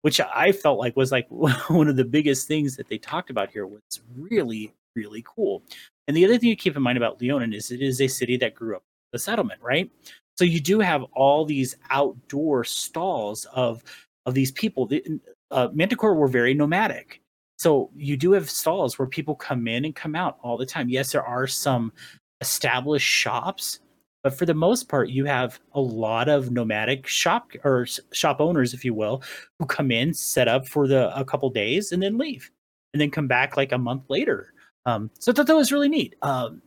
which 0.07 0.21
I 0.21 0.53
felt 0.53 0.79
like 0.79 0.95
was 0.95 1.11
like 1.11 1.27
one 1.31 1.89
of 1.89 1.97
the 1.97 2.05
biggest 2.05 2.47
things 2.47 2.77
that 2.77 2.87
they 2.87 2.97
talked 2.97 3.29
about 3.29 3.51
here, 3.51 3.67
was 3.67 3.83
really 4.17 4.73
really 4.95 5.25
cool. 5.27 5.65
And 6.07 6.17
the 6.17 6.25
other 6.25 6.39
thing 6.39 6.51
to 6.51 6.55
keep 6.55 6.77
in 6.77 6.83
mind 6.83 6.97
about 6.97 7.21
Leonin 7.21 7.53
is 7.53 7.73
it 7.73 7.83
is 7.83 8.01
a 8.01 8.07
city 8.07 8.37
that 8.37 8.55
grew 8.55 8.77
up 8.77 8.85
the 9.13 9.19
settlement, 9.19 9.61
right? 9.61 9.91
So 10.39 10.45
you 10.45 10.61
do 10.61 10.79
have 10.79 11.03
all 11.13 11.45
these 11.45 11.77
outdoor 11.91 12.63
stalls 12.63 13.47
of 13.47 13.83
of 14.27 14.35
these 14.35 14.53
people. 14.53 14.87
The, 14.87 15.03
uh, 15.51 15.71
Manticore 15.73 16.15
were 16.15 16.29
very 16.29 16.55
nomadic, 16.55 17.21
so 17.59 17.91
you 17.97 18.17
do 18.17 18.31
have 18.31 18.49
stalls 18.49 19.01
where 19.01 19.09
people 19.09 19.35
come 19.35 19.67
in 19.67 19.85
and 19.85 19.93
come 19.93 20.15
out 20.15 20.39
all 20.41 20.57
the 20.57 20.67
time. 20.67 20.89
Yes, 20.89 21.11
there 21.11 21.27
are 21.27 21.49
some 21.49 21.93
established 22.41 23.09
shops, 23.09 23.81
but 24.27 24.37
for 24.37 24.45
the 24.45 24.55
most 24.55 24.89
part, 24.89 25.09
you 25.09 25.24
have 25.24 25.61
a 25.72 25.81
lot 25.81 26.29
of 26.29 26.51
nomadic 26.51 27.07
shop 27.07 27.53
or 27.62 27.87
shop 28.12 28.41
owners, 28.41 28.74
if 28.74 28.85
you 28.85 28.93
will, 28.93 29.22
who 29.59 29.66
come 29.66 29.93
in, 29.93 30.12
set 30.12 30.49
up 30.49 30.66
for 30.66 30.89
the 30.89 31.16
a 31.18 31.24
couple 31.24 31.49
days, 31.51 31.93
and 31.93 32.03
then 32.03 32.18
leave, 32.18 32.51
and 32.93 33.01
then 33.01 33.11
come 33.11 33.29
back 33.29 33.57
like 33.57 33.72
a 33.72 33.79
month 33.79 34.03
later 34.09 34.53
um, 34.87 35.11
so 35.18 35.33
I 35.33 35.35
thought 35.35 35.49
that 35.49 35.57
was 35.57 35.72
really 35.72 35.89
neat. 35.89 36.14
Um, 36.22 36.62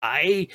I 0.00 0.48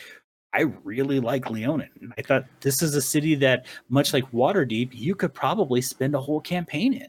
I 0.54 0.62
really 0.84 1.20
like 1.20 1.50
Leonin. 1.50 2.14
I 2.18 2.22
thought 2.22 2.46
this 2.62 2.82
is 2.82 2.96
a 2.96 3.02
city 3.02 3.36
that, 3.36 3.66
much 3.90 4.14
like 4.14 4.32
Waterdeep, 4.32 4.90
you 4.94 5.14
could 5.14 5.34
probably 5.34 5.82
spend 5.82 6.16
a 6.16 6.22
whole 6.22 6.40
campaign 6.40 6.94
in. 6.94 7.08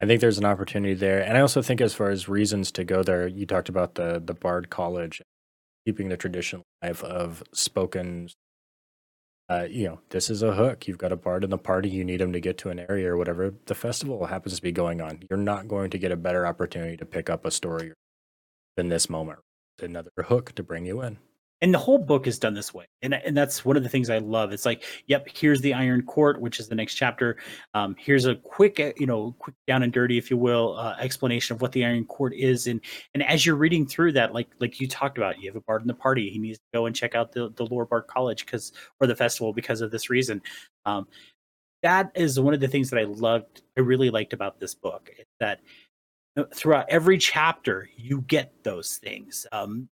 I 0.00 0.06
think 0.06 0.20
there's 0.20 0.38
an 0.38 0.44
opportunity 0.44 0.94
there, 0.94 1.20
and 1.20 1.38
I 1.38 1.40
also 1.40 1.62
think 1.62 1.80
as 1.80 1.94
far 1.94 2.10
as 2.10 2.28
reasons 2.28 2.72
to 2.72 2.84
go 2.84 3.04
there, 3.04 3.28
you 3.28 3.46
talked 3.46 3.68
about 3.68 3.94
the 3.94 4.20
the 4.22 4.34
Bard 4.34 4.68
College, 4.68 5.22
keeping 5.86 6.08
the 6.08 6.16
tradition 6.16 6.62
alive 6.82 7.02
of 7.04 7.44
spoken. 7.54 8.28
Uh, 9.52 9.66
you 9.68 9.86
know, 9.86 10.00
this 10.08 10.30
is 10.30 10.42
a 10.42 10.54
hook. 10.54 10.88
You've 10.88 10.96
got 10.96 11.12
a 11.12 11.16
bard 11.16 11.44
in 11.44 11.50
the 11.50 11.58
party. 11.58 11.90
You 11.90 12.04
need 12.04 12.22
him 12.22 12.32
to 12.32 12.40
get 12.40 12.56
to 12.58 12.70
an 12.70 12.78
area 12.78 13.12
or 13.12 13.18
whatever 13.18 13.52
the 13.66 13.74
festival 13.74 14.24
happens 14.24 14.56
to 14.56 14.62
be 14.62 14.72
going 14.72 15.02
on. 15.02 15.24
You're 15.28 15.38
not 15.38 15.68
going 15.68 15.90
to 15.90 15.98
get 15.98 16.10
a 16.10 16.16
better 16.16 16.46
opportunity 16.46 16.96
to 16.96 17.04
pick 17.04 17.28
up 17.28 17.44
a 17.44 17.50
story 17.50 17.92
than 18.78 18.88
this 18.88 19.10
moment. 19.10 19.40
Another 19.78 20.10
hook 20.24 20.54
to 20.54 20.62
bring 20.62 20.86
you 20.86 21.02
in. 21.02 21.18
And 21.62 21.72
the 21.72 21.78
whole 21.78 21.98
book 21.98 22.26
is 22.26 22.40
done 22.40 22.54
this 22.54 22.74
way, 22.74 22.86
and 23.02 23.14
and 23.14 23.36
that's 23.36 23.64
one 23.64 23.76
of 23.76 23.84
the 23.84 23.88
things 23.88 24.10
I 24.10 24.18
love. 24.18 24.52
It's 24.52 24.66
like, 24.66 24.82
yep, 25.06 25.28
here's 25.32 25.60
the 25.60 25.72
Iron 25.72 26.02
Court, 26.02 26.40
which 26.40 26.58
is 26.58 26.66
the 26.68 26.74
next 26.74 26.96
chapter. 26.96 27.36
Um, 27.72 27.94
here's 27.96 28.26
a 28.26 28.34
quick, 28.34 28.80
uh, 28.80 28.92
you 28.96 29.06
know, 29.06 29.36
quick 29.38 29.54
down 29.68 29.84
and 29.84 29.92
dirty, 29.92 30.18
if 30.18 30.28
you 30.28 30.36
will, 30.36 30.76
uh, 30.76 30.96
explanation 30.98 31.54
of 31.54 31.62
what 31.62 31.70
the 31.70 31.84
Iron 31.84 32.04
Court 32.04 32.34
is. 32.34 32.66
And 32.66 32.80
and 33.14 33.22
as 33.22 33.46
you're 33.46 33.54
reading 33.54 33.86
through 33.86 34.12
that, 34.12 34.34
like 34.34 34.48
like 34.58 34.80
you 34.80 34.88
talked 34.88 35.18
about, 35.18 35.40
you 35.40 35.48
have 35.48 35.56
a 35.56 35.60
bard 35.60 35.82
in 35.82 35.86
the 35.88 35.94
party. 35.94 36.28
He 36.30 36.38
needs 36.40 36.58
to 36.58 36.64
go 36.74 36.86
and 36.86 36.96
check 36.96 37.14
out 37.14 37.30
the 37.30 37.52
the 37.54 37.66
Lore 37.66 37.86
Bard 37.86 38.08
College 38.08 38.44
because 38.44 38.72
or 39.00 39.06
the 39.06 39.16
festival 39.16 39.52
because 39.52 39.80
of 39.80 39.92
this 39.92 40.10
reason. 40.10 40.42
Um, 40.84 41.06
that 41.84 42.10
is 42.16 42.40
one 42.40 42.54
of 42.54 42.60
the 42.60 42.68
things 42.68 42.90
that 42.90 42.98
I 42.98 43.04
loved. 43.04 43.62
I 43.78 43.82
really 43.82 44.10
liked 44.10 44.32
about 44.32 44.58
this 44.58 44.74
book. 44.74 45.10
That 45.38 45.60
throughout 46.54 46.86
every 46.88 47.18
chapter 47.18 47.88
you 47.96 48.22
get 48.22 48.64
those 48.64 48.96
things 48.96 49.46
um 49.52 49.88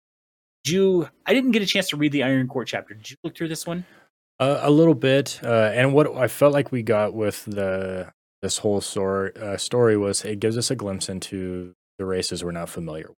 you 0.69 1.09
i 1.25 1.33
didn't 1.33 1.51
get 1.51 1.61
a 1.61 1.65
chance 1.65 1.89
to 1.89 1.97
read 1.97 2.11
the 2.11 2.23
iron 2.23 2.47
court 2.47 2.67
chapter. 2.67 2.93
Did 2.93 3.11
you 3.11 3.17
look 3.23 3.35
through 3.35 3.49
this 3.49 3.65
one? 3.65 3.85
Uh, 4.39 4.59
a 4.61 4.71
little 4.71 4.93
bit 4.93 5.39
uh, 5.43 5.71
and 5.73 5.93
what 5.93 6.15
i 6.15 6.27
felt 6.27 6.53
like 6.53 6.71
we 6.71 6.83
got 6.83 7.13
with 7.13 7.45
the 7.45 8.11
this 8.41 8.59
whole 8.59 8.81
story, 8.81 9.31
uh, 9.35 9.57
story 9.57 9.97
was 9.97 10.23
it 10.23 10.39
gives 10.39 10.57
us 10.57 10.69
a 10.69 10.75
glimpse 10.75 11.09
into 11.09 11.73
the 11.97 12.05
races 12.05 12.43
we're 12.43 12.51
not 12.51 12.69
familiar 12.69 13.07
with. 13.07 13.17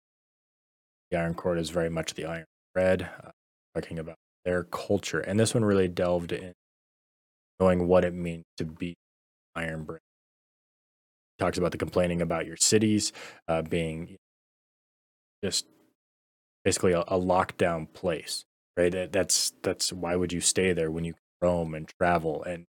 The 1.11 1.17
iron 1.17 1.33
court 1.33 1.59
is 1.59 1.71
very 1.71 1.89
much 1.89 2.13
the 2.13 2.25
iron 2.25 2.45
red 2.73 3.09
uh, 3.23 3.31
talking 3.75 3.99
about 3.99 4.15
their 4.45 4.63
culture 4.63 5.19
and 5.19 5.39
this 5.39 5.53
one 5.53 5.65
really 5.65 5.87
delved 5.87 6.31
in 6.31 6.53
knowing 7.59 7.87
what 7.87 8.05
it 8.05 8.13
means 8.13 8.45
to 8.57 8.65
be 8.65 8.95
iron 9.55 9.83
brand 9.83 9.99
talks 11.39 11.57
about 11.57 11.71
the 11.71 11.77
complaining 11.77 12.21
about 12.21 12.45
your 12.45 12.57
cities 12.57 13.11
uh, 13.47 13.61
being 13.61 14.17
just 15.43 15.65
basically 16.63 16.93
a, 16.93 17.01
a 17.01 17.19
lockdown 17.19 17.91
place, 17.93 18.45
right? 18.77 19.11
That's 19.11 19.53
that's 19.63 19.91
why 19.93 20.15
would 20.15 20.33
you 20.33 20.41
stay 20.41 20.73
there 20.73 20.91
when 20.91 21.03
you 21.03 21.15
roam 21.41 21.73
and 21.73 21.87
travel 21.99 22.43
and 22.43 22.65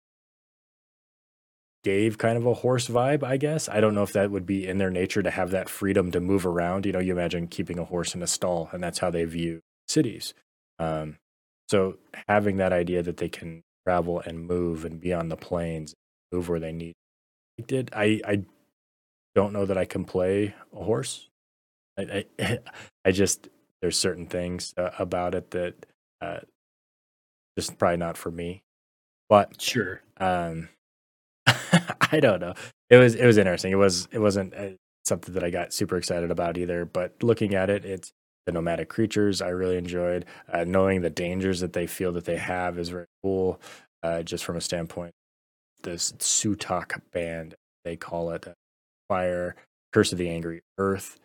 gave 1.83 2.17
kind 2.17 2.37
of 2.37 2.45
a 2.45 2.53
horse 2.53 2.87
vibe, 2.87 3.23
I 3.23 3.37
guess. 3.37 3.69
I 3.69 3.79
don't 3.79 3.95
know 3.95 4.03
if 4.03 4.13
that 4.13 4.29
would 4.29 4.45
be 4.45 4.67
in 4.67 4.77
their 4.77 4.89
nature 4.89 5.23
to 5.23 5.31
have 5.31 5.51
that 5.51 5.69
freedom 5.69 6.11
to 6.11 6.19
move 6.19 6.45
around. 6.45 6.85
You 6.85 6.91
know, 6.91 6.99
you 6.99 7.13
imagine 7.13 7.47
keeping 7.47 7.79
a 7.79 7.85
horse 7.85 8.13
in 8.13 8.21
a 8.21 8.27
stall, 8.27 8.69
and 8.73 8.83
that's 8.83 8.99
how 8.99 9.09
they 9.09 9.23
view 9.23 9.61
cities. 9.87 10.33
Um, 10.79 11.17
so 11.69 11.97
having 12.27 12.57
that 12.57 12.73
idea 12.73 13.03
that 13.03 13.17
they 13.17 13.29
can 13.29 13.63
travel 13.85 14.19
and 14.19 14.45
move 14.45 14.83
and 14.83 14.99
be 14.99 15.13
on 15.13 15.29
the 15.29 15.37
plains, 15.37 15.93
move 16.31 16.49
where 16.49 16.59
they 16.59 16.73
need. 16.73 16.93
I 17.59 17.63
did 17.63 17.89
I 17.93 18.21
I 18.25 18.43
don't 19.33 19.53
know 19.53 19.65
that 19.65 19.77
I 19.77 19.85
can 19.85 20.03
play 20.03 20.55
a 20.73 20.83
horse. 20.83 21.29
I 21.97 22.25
I, 22.37 22.59
I 23.05 23.11
just 23.11 23.47
there's 23.81 23.97
certain 23.97 24.25
things 24.25 24.73
uh, 24.77 24.91
about 24.99 25.35
it 25.35 25.51
that 25.51 25.85
uh, 26.21 26.39
just 27.57 27.77
probably 27.77 27.97
not 27.97 28.17
for 28.17 28.31
me. 28.31 28.63
But 29.29 29.61
sure, 29.61 30.01
um, 30.17 30.69
I 31.45 32.19
don't 32.19 32.39
know. 32.39 32.53
It 32.89 32.97
was 32.97 33.15
it 33.15 33.25
was 33.25 33.37
interesting. 33.37 33.71
It 33.71 33.75
was 33.75 34.07
it 34.11 34.19
wasn't 34.19 34.53
uh, 34.53 34.69
something 35.05 35.33
that 35.33 35.43
I 35.43 35.49
got 35.49 35.73
super 35.73 35.97
excited 35.97 36.31
about 36.31 36.57
either. 36.57 36.85
But 36.85 37.21
looking 37.21 37.55
at 37.55 37.69
it, 37.69 37.85
it's 37.85 38.11
the 38.45 38.51
nomadic 38.53 38.89
creatures 38.89 39.41
I 39.41 39.49
really 39.49 39.77
enjoyed. 39.77 40.25
Uh, 40.51 40.63
knowing 40.63 41.01
the 41.01 41.09
dangers 41.09 41.59
that 41.59 41.73
they 41.73 41.87
feel 41.87 42.13
that 42.13 42.25
they 42.25 42.37
have 42.37 42.79
is 42.79 42.89
very 42.89 43.07
cool. 43.23 43.59
Uh, 44.03 44.23
just 44.23 44.45
from 44.45 44.55
a 44.55 44.61
standpoint, 44.61 45.13
this 45.83 46.13
Sutok 46.13 47.01
band 47.11 47.55
they 47.87 47.95
call 47.95 48.31
it, 48.31 48.45
uh, 48.47 48.51
fire, 49.07 49.55
curse 49.93 50.11
of 50.11 50.17
the 50.17 50.29
angry 50.29 50.61
earth, 50.77 51.17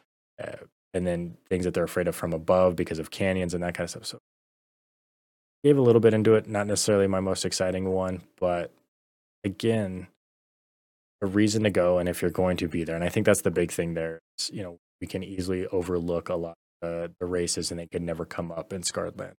uh, 0.43 0.65
and 0.95 1.07
then 1.07 1.37
things 1.49 1.65
that 1.65 1.75
they're 1.75 1.85
afraid 1.85 2.09
of 2.09 2.15
from 2.15 2.33
above 2.33 2.77
because 2.77 2.99
of 2.99 3.11
canyons 3.11 3.55
and 3.55 3.63
that 3.63 3.75
kind 3.75 3.85
of 3.85 3.91
stuff. 3.91 4.07
So 4.07 4.19
gave 5.65 5.79
a 5.79 5.83
little 5.83 6.01
bit 6.01 6.15
into 6.15 6.35
it, 6.35 6.49
not 6.49 6.67
necessarily 6.67 7.07
my 7.07 7.21
most 7.21 7.45
exciting 7.45 7.89
one, 7.89 8.23
but 8.39 8.73
again, 9.45 10.09
a 11.23 11.27
reason 11.27 11.63
to 11.63 11.71
go 11.71 11.99
and 11.99 12.09
if 12.09 12.21
you're 12.21 12.31
going 12.31 12.57
to 12.57 12.69
be 12.69 12.85
there. 12.85 12.97
And 12.97 13.05
I 13.05 13.09
think 13.09 13.27
that's 13.27 13.43
the 13.43 13.51
big 13.51 13.71
thing 13.71 13.95
there. 13.95 14.21
Is, 14.39 14.51
you 14.53 14.63
know, 14.63 14.79
we 15.01 15.07
can 15.07 15.23
easily 15.23 15.67
overlook 15.69 16.29
a 16.29 16.35
lot 16.35 16.57
of 16.83 17.13
the 17.21 17.27
races 17.27 17.71
and 17.71 17.79
they 17.79 17.87
could 17.87 18.03
never 18.03 18.25
come 18.25 18.51
up 18.51 18.73
in 18.73 18.83
Scarred 18.83 19.19
Land. 19.19 19.35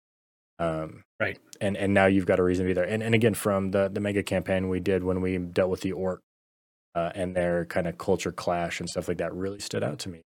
Um, 0.59 1.03
right. 1.19 1.37
And 1.59 1.75
and 1.75 1.93
now 1.93 2.05
you've 2.05 2.25
got 2.25 2.39
a 2.39 2.43
reason 2.43 2.65
to 2.65 2.69
be 2.69 2.73
there. 2.73 2.85
And 2.87 3.03
and 3.03 3.13
again, 3.13 3.33
from 3.33 3.71
the 3.71 3.89
the 3.91 3.99
mega 3.99 4.23
campaign 4.23 4.69
we 4.69 4.79
did 4.79 5.03
when 5.03 5.19
we 5.19 5.37
dealt 5.37 5.69
with 5.69 5.81
the 5.81 5.91
orc 5.91 6.21
uh, 6.95 7.11
and 7.15 7.35
their 7.35 7.65
kind 7.65 7.87
of 7.87 7.97
culture 7.97 8.31
clash 8.31 8.79
and 8.79 8.89
stuff 8.89 9.07
like 9.07 9.17
that 9.17 9.33
really 9.33 9.59
stood 9.59 9.83
out 9.83 9.99
to 9.99 10.09
me. 10.09 10.21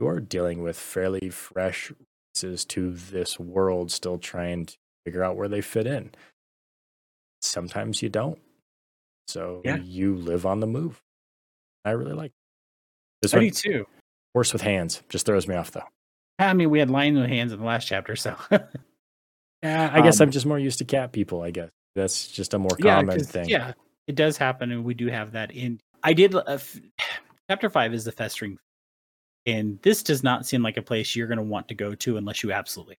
You 0.00 0.08
are 0.08 0.20
dealing 0.20 0.62
with 0.62 0.78
fairly 0.78 1.30
fresh 1.30 1.92
races 2.34 2.64
to 2.66 2.92
this 2.92 3.38
world, 3.38 3.90
still 3.90 4.18
trying 4.18 4.66
to 4.66 4.76
figure 5.04 5.24
out 5.24 5.36
where 5.36 5.48
they 5.48 5.60
fit 5.60 5.86
in. 5.86 6.12
Sometimes 7.42 8.02
you 8.02 8.08
don't. 8.08 8.38
So 9.26 9.60
yeah. 9.64 9.76
you 9.76 10.14
live 10.14 10.46
on 10.46 10.60
the 10.60 10.66
move. 10.66 11.00
I 11.84 11.90
really 11.90 12.14
like 12.14 12.32
this 13.22 13.34
I 13.34 13.38
one. 13.38 13.50
too. 13.50 13.86
Horse 14.34 14.52
with 14.52 14.62
hands 14.62 15.02
just 15.08 15.26
throws 15.26 15.48
me 15.48 15.54
off 15.54 15.70
though. 15.70 15.88
I 16.38 16.52
mean, 16.54 16.70
we 16.70 16.78
had 16.78 16.90
lion 16.90 17.18
with 17.18 17.28
hands 17.28 17.52
in 17.52 17.58
the 17.58 17.64
last 17.64 17.86
chapter, 17.86 18.14
so. 18.14 18.36
yeah, 19.62 19.90
I 19.92 20.00
guess 20.02 20.20
um, 20.20 20.26
I'm 20.26 20.30
just 20.30 20.46
more 20.46 20.58
used 20.58 20.78
to 20.78 20.84
cat 20.84 21.12
people. 21.12 21.42
I 21.42 21.50
guess 21.50 21.70
that's 21.96 22.28
just 22.28 22.54
a 22.54 22.58
more 22.58 22.76
common 22.80 23.18
yeah, 23.18 23.24
thing. 23.24 23.48
Yeah, 23.48 23.72
it 24.06 24.14
does 24.14 24.36
happen, 24.36 24.70
and 24.70 24.84
we 24.84 24.94
do 24.94 25.08
have 25.08 25.32
that 25.32 25.50
in. 25.50 25.80
I 26.02 26.12
did. 26.12 26.34
Uh, 26.34 26.58
chapter 27.50 27.68
five 27.68 27.92
is 27.92 28.04
the 28.04 28.12
festering, 28.12 28.58
and 29.48 29.80
this 29.82 30.04
does 30.04 30.22
not 30.22 30.46
seem 30.46 30.62
like 30.62 30.76
a 30.76 30.82
place 30.82 31.16
you're 31.16 31.26
going 31.26 31.38
to 31.38 31.42
want 31.42 31.66
to 31.68 31.74
go 31.74 31.94
to 31.96 32.16
unless 32.16 32.44
you 32.44 32.52
absolutely 32.52 32.98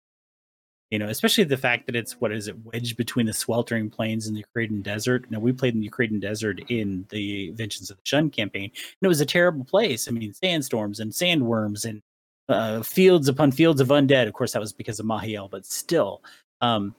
you 0.89 0.97
know, 0.97 1.07
especially 1.07 1.43
the 1.43 1.57
fact 1.57 1.85
that 1.85 1.95
it's 1.95 2.19
what 2.19 2.31
is 2.31 2.47
it 2.47 2.65
wedged 2.65 2.97
between 2.97 3.27
the 3.27 3.33
sweltering 3.33 3.89
plains 3.89 4.25
and 4.25 4.35
the 4.35 4.43
Ukrudan 4.43 4.81
desert. 4.81 5.29
Now 5.29 5.39
we 5.39 5.51
played 5.51 5.75
in 5.75 5.81
the 5.81 5.89
Ukrudan 5.89 6.19
desert 6.19 6.59
in 6.69 7.05
the 7.09 7.51
Vengeance 7.51 7.91
of 7.91 7.97
the 7.97 8.03
Shun 8.05 8.29
campaign, 8.29 8.71
and 8.73 9.03
it 9.03 9.07
was 9.07 9.21
a 9.21 9.25
terrible 9.25 9.65
place. 9.65 10.07
I 10.07 10.11
mean, 10.11 10.33
sandstorms 10.33 10.99
and 10.99 11.11
sandworms 11.11 11.85
and 11.85 12.01
uh, 12.49 12.81
fields 12.81 13.27
upon 13.27 13.51
fields 13.51 13.81
of 13.81 13.89
undead. 13.89 14.27
Of 14.27 14.33
course, 14.33 14.53
that 14.53 14.59
was 14.59 14.73
because 14.73 14.99
of 14.99 15.05
Mahiel, 15.05 15.49
but 15.49 15.65
still. 15.65 16.23
Um, 16.61 16.95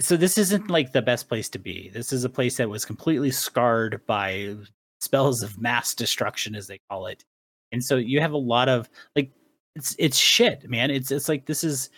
so 0.00 0.16
this 0.16 0.36
isn't 0.36 0.68
like 0.68 0.92
the 0.92 1.02
best 1.02 1.28
place 1.28 1.48
to 1.50 1.58
be. 1.58 1.90
This 1.94 2.12
is 2.12 2.24
a 2.24 2.28
place 2.28 2.58
that 2.58 2.68
was 2.68 2.84
completely 2.84 3.30
scarred 3.30 4.02
by 4.06 4.56
spells 5.00 5.42
of 5.42 5.58
mass 5.58 5.94
destruction, 5.94 6.54
as 6.54 6.66
they 6.66 6.80
call 6.90 7.06
it, 7.06 7.24
and 7.72 7.84
so 7.84 7.96
you 7.96 8.20
have 8.20 8.32
a 8.32 8.38
lot 8.38 8.68
of 8.68 8.88
like 9.16 9.30
it's 9.76 9.96
it's 9.98 10.16
shit, 10.16 10.68
man. 10.68 10.90
It's 10.90 11.10
it's 11.10 11.28
like 11.28 11.46
this 11.46 11.64
is 11.64 11.90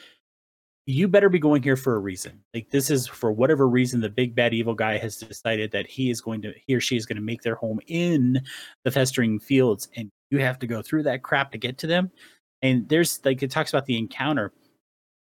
you 0.87 1.09
better 1.09 1.29
be 1.29 1.39
going 1.39 1.63
here 1.63 1.77
for 1.77 1.97
a 1.97 1.99
reason. 1.99 2.41
Like 2.55 2.71
this 2.71 2.91
is 2.91 3.07
for 3.07 3.33
whatever 3.33 3.69
reason 3.69 4.01
the 4.01 4.09
big 4.09 4.35
bad 4.35 4.55
evil 4.55 4.75
guy 4.75 4.97
has 4.99 5.17
decided 5.17 5.73
that 5.73 5.87
he 5.87 6.11
is 6.11 6.21
going 6.21 6.43
to 6.43 6.55
he 6.67 6.75
or 6.75 6.81
she 6.81 6.97
is 6.97 7.07
going 7.07 7.17
to 7.17 7.23
make 7.23 7.43
their 7.43 7.57
home 7.57 7.81
in 7.89 8.41
the 8.85 8.91
festering 8.91 9.41
fields 9.41 9.89
and 9.97 10.11
you 10.31 10.39
have 10.39 10.59
to 10.61 10.67
go 10.67 10.83
through 10.83 11.03
that 11.05 11.23
crap 11.23 11.53
to 11.53 11.59
get 11.59 11.79
to 11.79 11.87
them. 11.87 12.11
And 12.63 12.89
there's 12.89 13.21
like 13.25 13.43
it 13.43 13.51
talks 13.51 13.73
about 13.73 13.87
the 13.87 13.99
encounter 13.99 14.53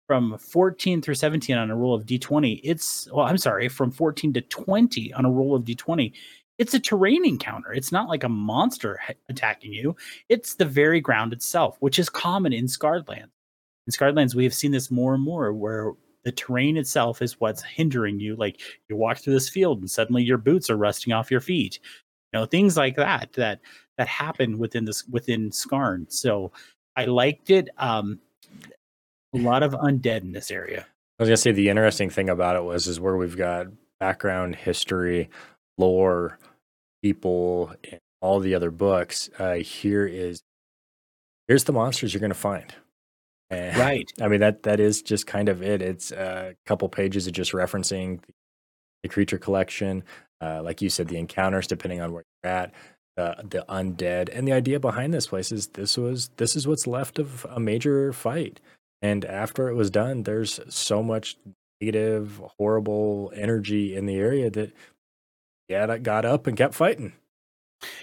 from 0.06 0.38
14 0.38 1.02
through 1.02 1.14
17 1.14 1.56
on 1.56 1.70
a 1.70 1.76
roll 1.76 1.94
of 1.94 2.06
d20. 2.06 2.60
It's 2.62 3.08
well, 3.12 3.26
I'm 3.26 3.38
sorry, 3.38 3.68
from 3.68 3.90
14 3.90 4.32
to 4.34 4.40
20 4.40 5.12
on 5.14 5.24
a 5.24 5.30
roll 5.30 5.54
of 5.54 5.64
d20. 5.64 6.12
It's 6.58 6.74
a 6.74 6.80
terrain 6.80 7.26
encounter. 7.26 7.72
It's 7.72 7.92
not 7.92 8.08
like 8.08 8.24
a 8.24 8.28
monster 8.28 8.98
attacking 9.28 9.72
you. 9.72 9.96
It's 10.28 10.54
the 10.54 10.64
very 10.64 11.00
ground 11.00 11.32
itself, 11.32 11.76
which 11.80 11.98
is 11.98 12.08
common 12.08 12.52
in 12.52 12.66
Scarred 12.68 13.08
Lands 13.08 13.30
in 13.86 13.92
Scarred 13.92 14.16
we 14.34 14.44
have 14.44 14.54
seen 14.54 14.72
this 14.72 14.90
more 14.90 15.14
and 15.14 15.22
more 15.22 15.52
where 15.52 15.92
the 16.24 16.32
terrain 16.32 16.76
itself 16.76 17.22
is 17.22 17.40
what's 17.40 17.62
hindering 17.62 18.18
you. 18.18 18.34
Like 18.34 18.60
you 18.88 18.96
walk 18.96 19.18
through 19.18 19.34
this 19.34 19.48
field 19.48 19.78
and 19.78 19.90
suddenly 19.90 20.24
your 20.24 20.38
boots 20.38 20.68
are 20.68 20.76
rusting 20.76 21.12
off 21.12 21.30
your 21.30 21.40
feet. 21.40 21.78
You 22.32 22.40
know, 22.40 22.46
things 22.46 22.76
like 22.76 22.96
that 22.96 23.32
that 23.34 23.60
that 23.96 24.08
happen 24.08 24.58
within 24.58 24.84
this 24.84 25.06
within 25.06 25.52
Scarn. 25.52 26.06
So 26.08 26.50
I 26.96 27.04
liked 27.04 27.50
it. 27.50 27.68
Um 27.78 28.18
a 29.34 29.38
lot 29.38 29.62
of 29.62 29.72
undead 29.72 30.22
in 30.22 30.32
this 30.32 30.50
area. 30.50 30.86
I 31.18 31.22
was 31.22 31.28
gonna 31.28 31.36
say 31.36 31.52
the 31.52 31.68
interesting 31.68 32.10
thing 32.10 32.28
about 32.28 32.56
it 32.56 32.64
was 32.64 32.88
is 32.88 32.98
where 32.98 33.16
we've 33.16 33.36
got 33.36 33.68
background, 34.00 34.56
history, 34.56 35.30
lore, 35.78 36.38
people, 37.06 37.72
and 37.90 38.00
all 38.20 38.40
the 38.40 38.54
other 38.54 38.70
books. 38.70 39.30
Uh, 39.38 39.54
here 39.54 40.06
is 40.06 40.42
here's 41.46 41.64
the 41.64 41.72
monsters 41.72 42.12
you're 42.12 42.20
gonna 42.20 42.34
find. 42.34 42.74
And, 43.48 43.76
right. 43.76 44.10
I 44.20 44.26
mean 44.26 44.40
that 44.40 44.64
that 44.64 44.80
is 44.80 45.02
just 45.02 45.28
kind 45.28 45.48
of 45.48 45.62
it. 45.62 45.80
It's 45.80 46.10
a 46.10 46.56
couple 46.66 46.88
pages 46.88 47.28
of 47.28 47.32
just 47.32 47.52
referencing 47.52 48.18
the 49.04 49.08
creature 49.08 49.38
collection, 49.38 50.02
uh, 50.40 50.62
like 50.64 50.82
you 50.82 50.90
said, 50.90 51.06
the 51.06 51.16
encounters 51.16 51.68
depending 51.68 52.00
on 52.00 52.12
where 52.12 52.24
you're 52.42 52.52
at, 52.52 52.74
uh, 53.16 53.36
the 53.48 53.64
undead, 53.68 54.30
and 54.32 54.48
the 54.48 54.52
idea 54.52 54.80
behind 54.80 55.14
this 55.14 55.28
place 55.28 55.52
is 55.52 55.68
this 55.68 55.96
was 55.96 56.30
this 56.38 56.56
is 56.56 56.66
what's 56.66 56.88
left 56.88 57.20
of 57.20 57.46
a 57.48 57.60
major 57.60 58.12
fight. 58.12 58.58
And 59.00 59.24
after 59.24 59.68
it 59.68 59.74
was 59.74 59.90
done, 59.90 60.24
there's 60.24 60.58
so 60.68 61.00
much 61.00 61.36
negative, 61.80 62.42
horrible 62.58 63.32
energy 63.32 63.94
in 63.94 64.06
the 64.06 64.16
area 64.16 64.50
that 64.50 64.72
yeah, 65.68 65.86
that 65.86 66.02
got 66.02 66.24
up 66.24 66.46
and 66.46 66.56
kept 66.56 66.74
fighting. 66.74 67.12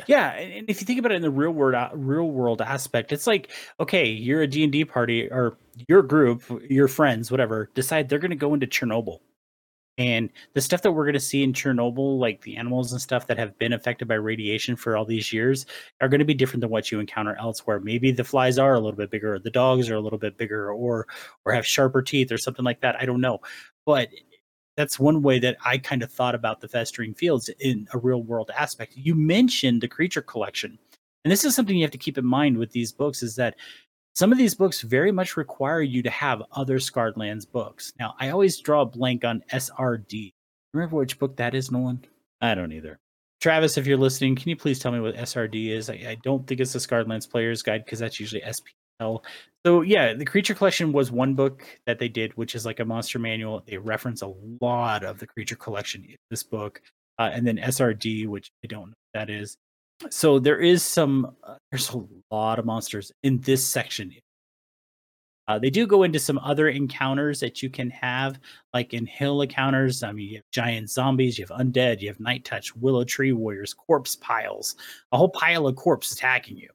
Yeah, 0.08 0.32
and 0.34 0.70
if 0.70 0.80
you 0.82 0.86
think 0.86 1.00
about 1.00 1.12
it 1.12 1.16
in 1.16 1.22
the 1.22 1.32
real 1.32 1.52
world 1.52 1.76
uh, 1.76 1.90
real 1.94 2.30
world 2.30 2.62
aspect, 2.62 3.12
it's 3.12 3.28
like 3.28 3.52
okay, 3.80 4.06
you're 4.06 4.42
a 4.42 4.48
D&D 4.48 4.86
party 4.86 5.30
or 5.32 5.58
your 5.88 6.04
group, 6.04 6.44
your 6.70 6.88
friends, 6.88 7.32
whatever, 7.32 7.70
decide 7.74 8.08
they're 8.08 8.20
going 8.20 8.32
to 8.32 8.36
go 8.38 8.54
into 8.54 8.68
Chernobyl. 8.68 9.20
And 9.98 10.32
the 10.54 10.62
stuff 10.62 10.82
that 10.82 10.92
we're 10.92 11.04
going 11.04 11.14
to 11.14 11.20
see 11.20 11.44
in 11.44 11.54
Chernobyl, 11.54 12.18
like 12.18 12.42
the 12.42 12.58
animals 12.58 12.92
and 12.92 13.02
stuff 13.02 13.28
that 13.28 13.38
have 13.38 13.58
been 13.60 13.74
affected 13.74 14.08
by 14.08 14.16
radiation 14.16 14.76
for 14.76 14.98
all 14.98 15.06
these 15.06 15.32
years, 15.32 15.68
are 16.02 16.10
going 16.10 16.20
to 16.20 16.26
be 16.26 16.34
different 16.34 16.62
than 16.62 16.72
what 16.72 16.92
you 16.92 17.00
encounter 17.00 17.36
elsewhere. 17.40 17.80
Maybe 17.80 18.12
the 18.12 18.24
flies 18.24 18.58
are 18.58 18.74
a 18.74 18.80
little 18.80 18.98
bit 18.98 19.12
bigger, 19.12 19.36
or 19.36 19.40
the 19.40 19.52
dogs 19.52 19.90
are 19.90 19.96
a 19.96 20.02
little 20.02 20.18
bit 20.18 20.38
bigger, 20.38 20.72
or 20.72 21.08
or 21.46 21.54
have 21.54 21.66
sharper 21.66 22.02
teeth, 22.02 22.32
or 22.32 22.40
something 22.40 22.66
like 22.66 22.82
that. 22.82 22.96
I 23.00 23.06
don't 23.06 23.22
know, 23.22 23.40
but 23.86 24.10
that's 24.76 25.00
one 25.00 25.22
way 25.22 25.40
that 25.40 25.58
I 25.64 25.78
kind 25.78 26.04
of 26.04 26.12
thought 26.12 26.36
about 26.36 26.62
the 26.62 26.68
festering 26.68 27.14
fields 27.14 27.50
in 27.60 27.88
a 27.94 27.98
real 27.98 28.24
world 28.24 28.52
aspect. 28.58 28.94
You 28.96 29.16
mentioned 29.16 29.82
the 29.82 29.88
creature 29.88 30.22
collection. 30.22 30.80
And 31.24 31.32
this 31.32 31.46
is 31.46 31.56
something 31.56 31.76
you 31.76 31.84
have 31.84 31.92
to 31.92 31.98
keep 31.98 32.18
in 32.18 32.26
mind 32.26 32.58
with 32.58 32.72
these 32.72 32.92
books 32.92 33.24
is 33.24 33.36
that 33.36 33.56
some 34.16 34.32
of 34.32 34.38
these 34.38 34.54
books 34.54 34.82
very 34.82 35.12
much 35.12 35.38
require 35.38 35.82
you 35.82 36.04
to 36.04 36.10
have 36.10 36.44
other 36.52 36.80
Scarred 36.80 37.18
Lands 37.18 37.46
books. 37.46 37.94
Now, 38.00 38.14
I 38.20 38.30
always 38.30 38.60
draw 38.60 38.82
a 38.82 38.86
blank 38.86 39.26
on 39.26 39.44
SRD. 39.52 40.34
Remember 40.74 40.98
which 40.98 41.18
book 41.18 41.36
that 41.38 41.56
is, 41.56 41.72
Nolan? 41.72 42.06
I 42.42 42.54
don't 42.54 42.72
either. 42.72 43.00
Travis, 43.42 43.78
if 43.78 43.88
you're 43.88 43.98
listening, 43.98 44.36
can 44.36 44.50
you 44.50 44.56
please 44.56 44.80
tell 44.80 44.92
me 44.92 45.00
what 45.00 45.16
SRD 45.16 45.70
is? 45.70 45.90
I, 45.90 45.94
I 45.94 46.18
don't 46.24 46.46
think 46.46 46.62
it's 46.62 46.74
the 46.74 46.80
Scarred 46.80 47.08
Lands 47.08 47.28
Player's 47.28 47.64
Guide 47.64 47.84
because 47.86 48.00
that's 48.00 48.20
usually 48.20 48.42
SPL. 48.42 49.24
So 49.66 49.82
yeah, 49.82 50.14
the 50.14 50.26
creature 50.26 50.54
collection 50.54 50.92
was 50.92 51.12
one 51.12 51.36
book 51.36 51.64
that 51.86 51.98
they 51.98 52.10
did, 52.10 52.36
which 52.36 52.54
is 52.54 52.66
like 52.66 52.82
a 52.82 52.86
monster 52.86 53.18
manual. 53.18 53.64
They 53.66 53.78
reference 53.78 54.22
a 54.22 54.34
lot 54.62 55.06
of 55.06 55.20
the 55.20 55.28
creature 55.28 55.56
collection 55.56 56.04
in 56.04 56.18
this 56.30 56.44
book, 56.44 56.82
uh, 57.18 57.30
and 57.34 57.48
then 57.48 57.58
SRD, 57.58 58.28
which 58.28 58.52
I 58.64 58.68
don't 58.68 58.88
know 58.88 58.96
what 59.12 59.20
that 59.20 59.30
is. 59.30 59.56
So 60.10 60.40
there 60.40 60.60
is 60.60 60.84
some. 60.84 61.36
Uh, 61.44 61.56
there's 61.72 61.92
a 61.92 62.04
lot 62.30 62.60
of 62.60 62.66
monsters 62.66 63.12
in 63.24 63.40
this 63.40 63.66
section. 63.66 64.14
Uh, 65.48 65.60
they 65.60 65.70
do 65.70 65.86
go 65.86 66.04
into 66.04 66.20
some 66.20 66.40
other 66.40 66.70
encounters 66.70 67.40
that 67.42 67.62
you 67.62 67.70
can 67.70 67.90
have, 67.90 68.40
like 68.74 68.94
in 68.94 69.06
hill 69.06 69.42
encounters. 69.42 70.02
I 70.02 70.12
mean, 70.14 70.30
you 70.30 70.36
have 70.38 70.46
giant 70.52 70.90
zombies, 70.90 71.38
you 71.38 71.46
have 71.46 71.58
undead, 71.58 72.02
you 72.02 72.08
have 72.08 72.20
night 72.20 72.46
touch, 72.46 72.76
willow 72.76 73.04
tree 73.04 73.34
warriors, 73.34 73.74
corpse 73.74 74.16
piles, 74.16 74.76
a 75.12 75.18
whole 75.18 75.30
pile 75.30 75.68
of 75.68 75.76
corpse 75.76 76.14
attacking 76.14 76.58
you. 76.58 76.70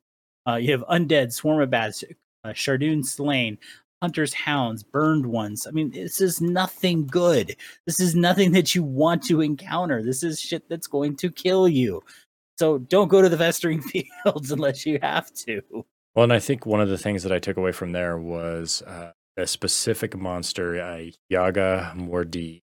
Uh, 0.47 0.57
you 0.57 0.72
have 0.72 0.84
undead, 0.91 1.32
swarm 1.32 1.62
of 1.62 1.70
bats, 1.70 2.05
uh, 2.45 2.51
Chardun 2.51 3.05
slain, 3.05 3.59
Hunter's 4.03 4.34
hounds, 4.34 4.82
burned 4.82 5.26
ones. 5.26 5.66
I 5.66 5.70
mean, 5.70 5.91
this 5.91 6.20
is 6.20 6.41
nothing 6.41 7.07
good. 7.07 7.57
This 7.86 8.01
is 8.01 8.14
nothing 8.14 8.53
that 8.53 8.74
you 8.74 8.82
want 8.82 9.24
to 9.24 9.41
encounter. 9.41 10.03
This 10.03 10.22
is 10.22 10.41
shit 10.41 10.68
that's 10.68 10.86
going 10.86 11.16
to 11.16 11.30
kill 11.30 11.68
you. 11.68 12.03
So 12.59 12.78
don't 12.78 13.09
go 13.09 13.22
to 13.22 13.28
the 13.28 13.39
festering 13.39 13.80
fields 14.24 14.51
unless 14.53 14.86
you 14.86 14.99
have 15.03 15.32
to. 15.47 15.62
Well, 16.14 16.24
and 16.24 16.32
I 16.32 16.39
think 16.39 16.66
one 16.66 16.80
of 16.80 16.89
the 16.89 16.99
things 16.99 17.22
that 17.22 17.32
I 17.32 17.39
took 17.39 17.57
away 17.57 17.72
from 17.72 17.93
there 17.93 18.18
was 18.18 18.82
uh, 18.82 19.12
a 19.36 19.47
specific 19.47 20.16
monster, 20.16 20.80
uh, 20.80 21.11
Yaga 21.28 21.93
Mordi, 21.97 22.62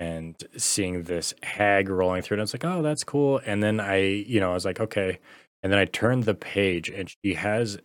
and 0.00 0.36
seeing 0.56 1.02
this 1.02 1.34
hag 1.42 1.88
rolling 1.88 2.22
through 2.22 2.36
it. 2.36 2.40
I 2.40 2.42
was 2.42 2.54
like, 2.54 2.64
oh, 2.64 2.82
that's 2.82 3.02
cool. 3.02 3.40
And 3.44 3.62
then 3.62 3.80
I, 3.80 3.98
you 3.98 4.38
know, 4.38 4.52
I 4.52 4.54
was 4.54 4.64
like, 4.64 4.80
okay. 4.80 5.18
And 5.62 5.72
then 5.72 5.80
I 5.80 5.86
turned 5.86 6.22
the 6.22 6.34
page, 6.34 6.88
and 6.88 7.10
she 7.10 7.34
has 7.34 7.78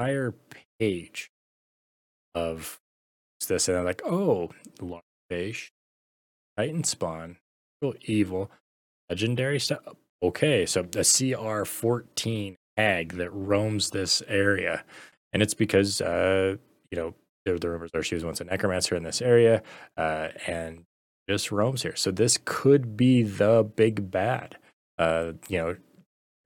entire 0.00 0.34
page 0.78 1.30
of 2.34 2.80
this, 3.48 3.68
and 3.68 3.76
I'm 3.76 3.84
like, 3.84 4.02
oh, 4.04 4.50
large 4.80 5.02
fish, 5.28 5.72
Titan 6.56 6.84
spawn, 6.84 7.36
evil, 8.02 8.50
legendary 9.08 9.60
stuff. 9.60 9.80
Okay, 10.22 10.66
so 10.66 10.86
a 10.96 11.04
CR 11.04 11.64
14 11.64 12.56
hag 12.76 13.14
that 13.14 13.30
roams 13.30 13.90
this 13.90 14.22
area, 14.26 14.84
and 15.32 15.42
it's 15.42 15.54
because 15.54 16.00
uh, 16.00 16.56
you 16.90 16.98
know 16.98 17.14
the, 17.44 17.58
the 17.58 17.68
rumors 17.68 17.90
are 17.94 18.02
she 18.02 18.14
was 18.14 18.24
once 18.24 18.40
a 18.40 18.44
necromancer 18.44 18.94
in 18.94 19.02
this 19.02 19.20
area, 19.20 19.62
uh, 19.96 20.28
and 20.46 20.84
just 21.28 21.52
roams 21.52 21.82
here. 21.82 21.96
So 21.96 22.10
this 22.10 22.38
could 22.44 22.96
be 22.96 23.22
the 23.22 23.64
big 23.64 24.10
bad. 24.10 24.56
Uh, 24.98 25.32
you 25.48 25.58
know, 25.58 25.76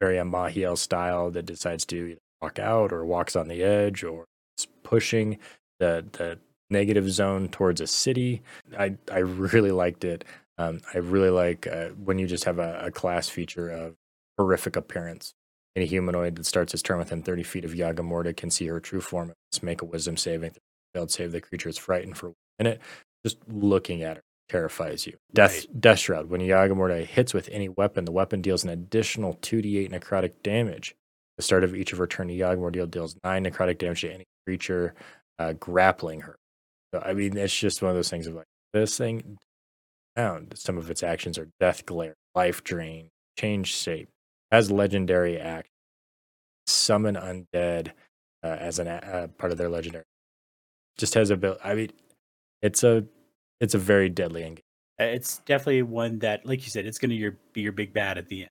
very 0.00 0.16
Mahiel 0.16 0.78
style 0.78 1.30
that 1.32 1.46
decides 1.46 1.84
to 1.86 2.16
walk 2.44 2.58
out 2.58 2.92
or 2.92 3.04
walks 3.04 3.36
on 3.36 3.48
the 3.48 3.62
edge 3.62 4.04
or 4.04 4.24
is 4.58 4.66
pushing 4.82 5.38
the 5.80 6.04
the 6.12 6.38
negative 6.70 7.10
zone 7.10 7.48
towards 7.48 7.80
a 7.80 7.86
city. 7.86 8.42
I 8.78 8.96
I 9.10 9.18
really 9.18 9.70
liked 9.70 10.04
it. 10.04 10.24
Um, 10.58 10.80
I 10.92 10.98
really 10.98 11.30
like 11.30 11.66
uh, 11.66 11.88
when 12.04 12.18
you 12.18 12.26
just 12.26 12.44
have 12.44 12.58
a, 12.60 12.86
a, 12.86 12.90
class 12.92 13.28
feature 13.28 13.68
of 13.68 13.96
horrific 14.38 14.76
appearance. 14.76 15.34
Any 15.74 15.86
humanoid 15.86 16.36
that 16.36 16.46
starts 16.46 16.72
its 16.72 16.82
turn 16.82 16.98
within 16.98 17.24
30 17.24 17.42
feet 17.42 17.64
of 17.64 17.72
Yaghamorda 17.72 18.36
can 18.36 18.50
see 18.50 18.66
her 18.68 18.78
true 18.78 19.00
form. 19.00 19.32
Let's 19.50 19.64
make 19.64 19.82
a 19.82 19.84
wisdom 19.84 20.16
saving. 20.16 20.52
Failed 20.94 21.10
save 21.10 21.32
the 21.32 21.40
creature 21.40 21.68
is 21.68 21.76
frightened 21.76 22.16
for 22.16 22.28
a 22.28 22.34
minute. 22.60 22.80
Just 23.26 23.38
looking 23.48 24.04
at 24.04 24.18
her 24.18 24.22
terrifies 24.48 25.08
you. 25.08 25.16
Death 25.32 25.56
right. 25.56 25.80
Death 25.80 25.98
Shroud. 25.98 26.30
When 26.30 26.40
Yagomortai 26.40 27.04
hits 27.04 27.34
with 27.34 27.48
any 27.50 27.68
weapon, 27.68 28.04
the 28.04 28.12
weapon 28.12 28.40
deals 28.40 28.62
an 28.62 28.70
additional 28.70 29.34
2d8 29.34 29.90
necrotic 29.90 30.34
damage. 30.44 30.94
The 31.36 31.42
start 31.42 31.64
of 31.64 31.74
each 31.74 31.92
of 31.92 31.98
her 31.98 32.06
turn, 32.06 32.28
Yagomortai 32.28 32.90
deals 32.90 33.16
9 33.24 33.44
necrotic 33.44 33.78
damage 33.78 34.02
to 34.02 34.12
any 34.12 34.24
creature 34.46 34.94
uh, 35.38 35.54
grappling 35.54 36.20
her. 36.20 36.36
So, 36.92 37.02
I 37.04 37.12
mean, 37.12 37.36
it's 37.36 37.58
just 37.58 37.82
one 37.82 37.90
of 37.90 37.96
those 37.96 38.10
things 38.10 38.26
of 38.26 38.34
like, 38.34 38.46
this 38.72 38.96
thing, 38.96 39.38
found 40.16 40.56
some 40.56 40.78
of 40.78 40.90
its 40.90 41.02
actions 41.02 41.38
are 41.38 41.48
Death 41.60 41.86
Glare, 41.86 42.14
Life 42.34 42.62
Drain, 42.64 43.08
Change 43.38 43.72
Shape, 43.72 44.08
has 44.50 44.70
legendary 44.70 45.38
act, 45.38 45.68
Summon 46.66 47.16
Undead 47.16 47.90
uh, 48.42 48.46
as 48.46 48.78
an 48.78 48.88
uh, 48.88 49.28
part 49.38 49.52
of 49.52 49.58
their 49.58 49.68
legendary. 49.68 50.04
Just 50.98 51.14
has 51.14 51.30
a 51.30 51.36
bit. 51.36 51.58
I 51.64 51.74
mean, 51.74 51.90
it's 52.62 52.84
a 52.84 53.04
it's 53.60 53.74
a 53.74 53.78
very 53.78 54.08
deadly 54.08 54.42
engagement. 54.42 54.64
Uh, 55.00 55.04
it's 55.04 55.38
definitely 55.38 55.82
one 55.82 56.20
that, 56.20 56.46
like 56.46 56.64
you 56.64 56.70
said, 56.70 56.86
it's 56.86 56.98
going 56.98 57.10
to 57.10 57.32
be 57.52 57.60
your 57.60 57.72
big 57.72 57.92
bad 57.92 58.16
at 58.16 58.28
the 58.28 58.42
end. 58.42 58.50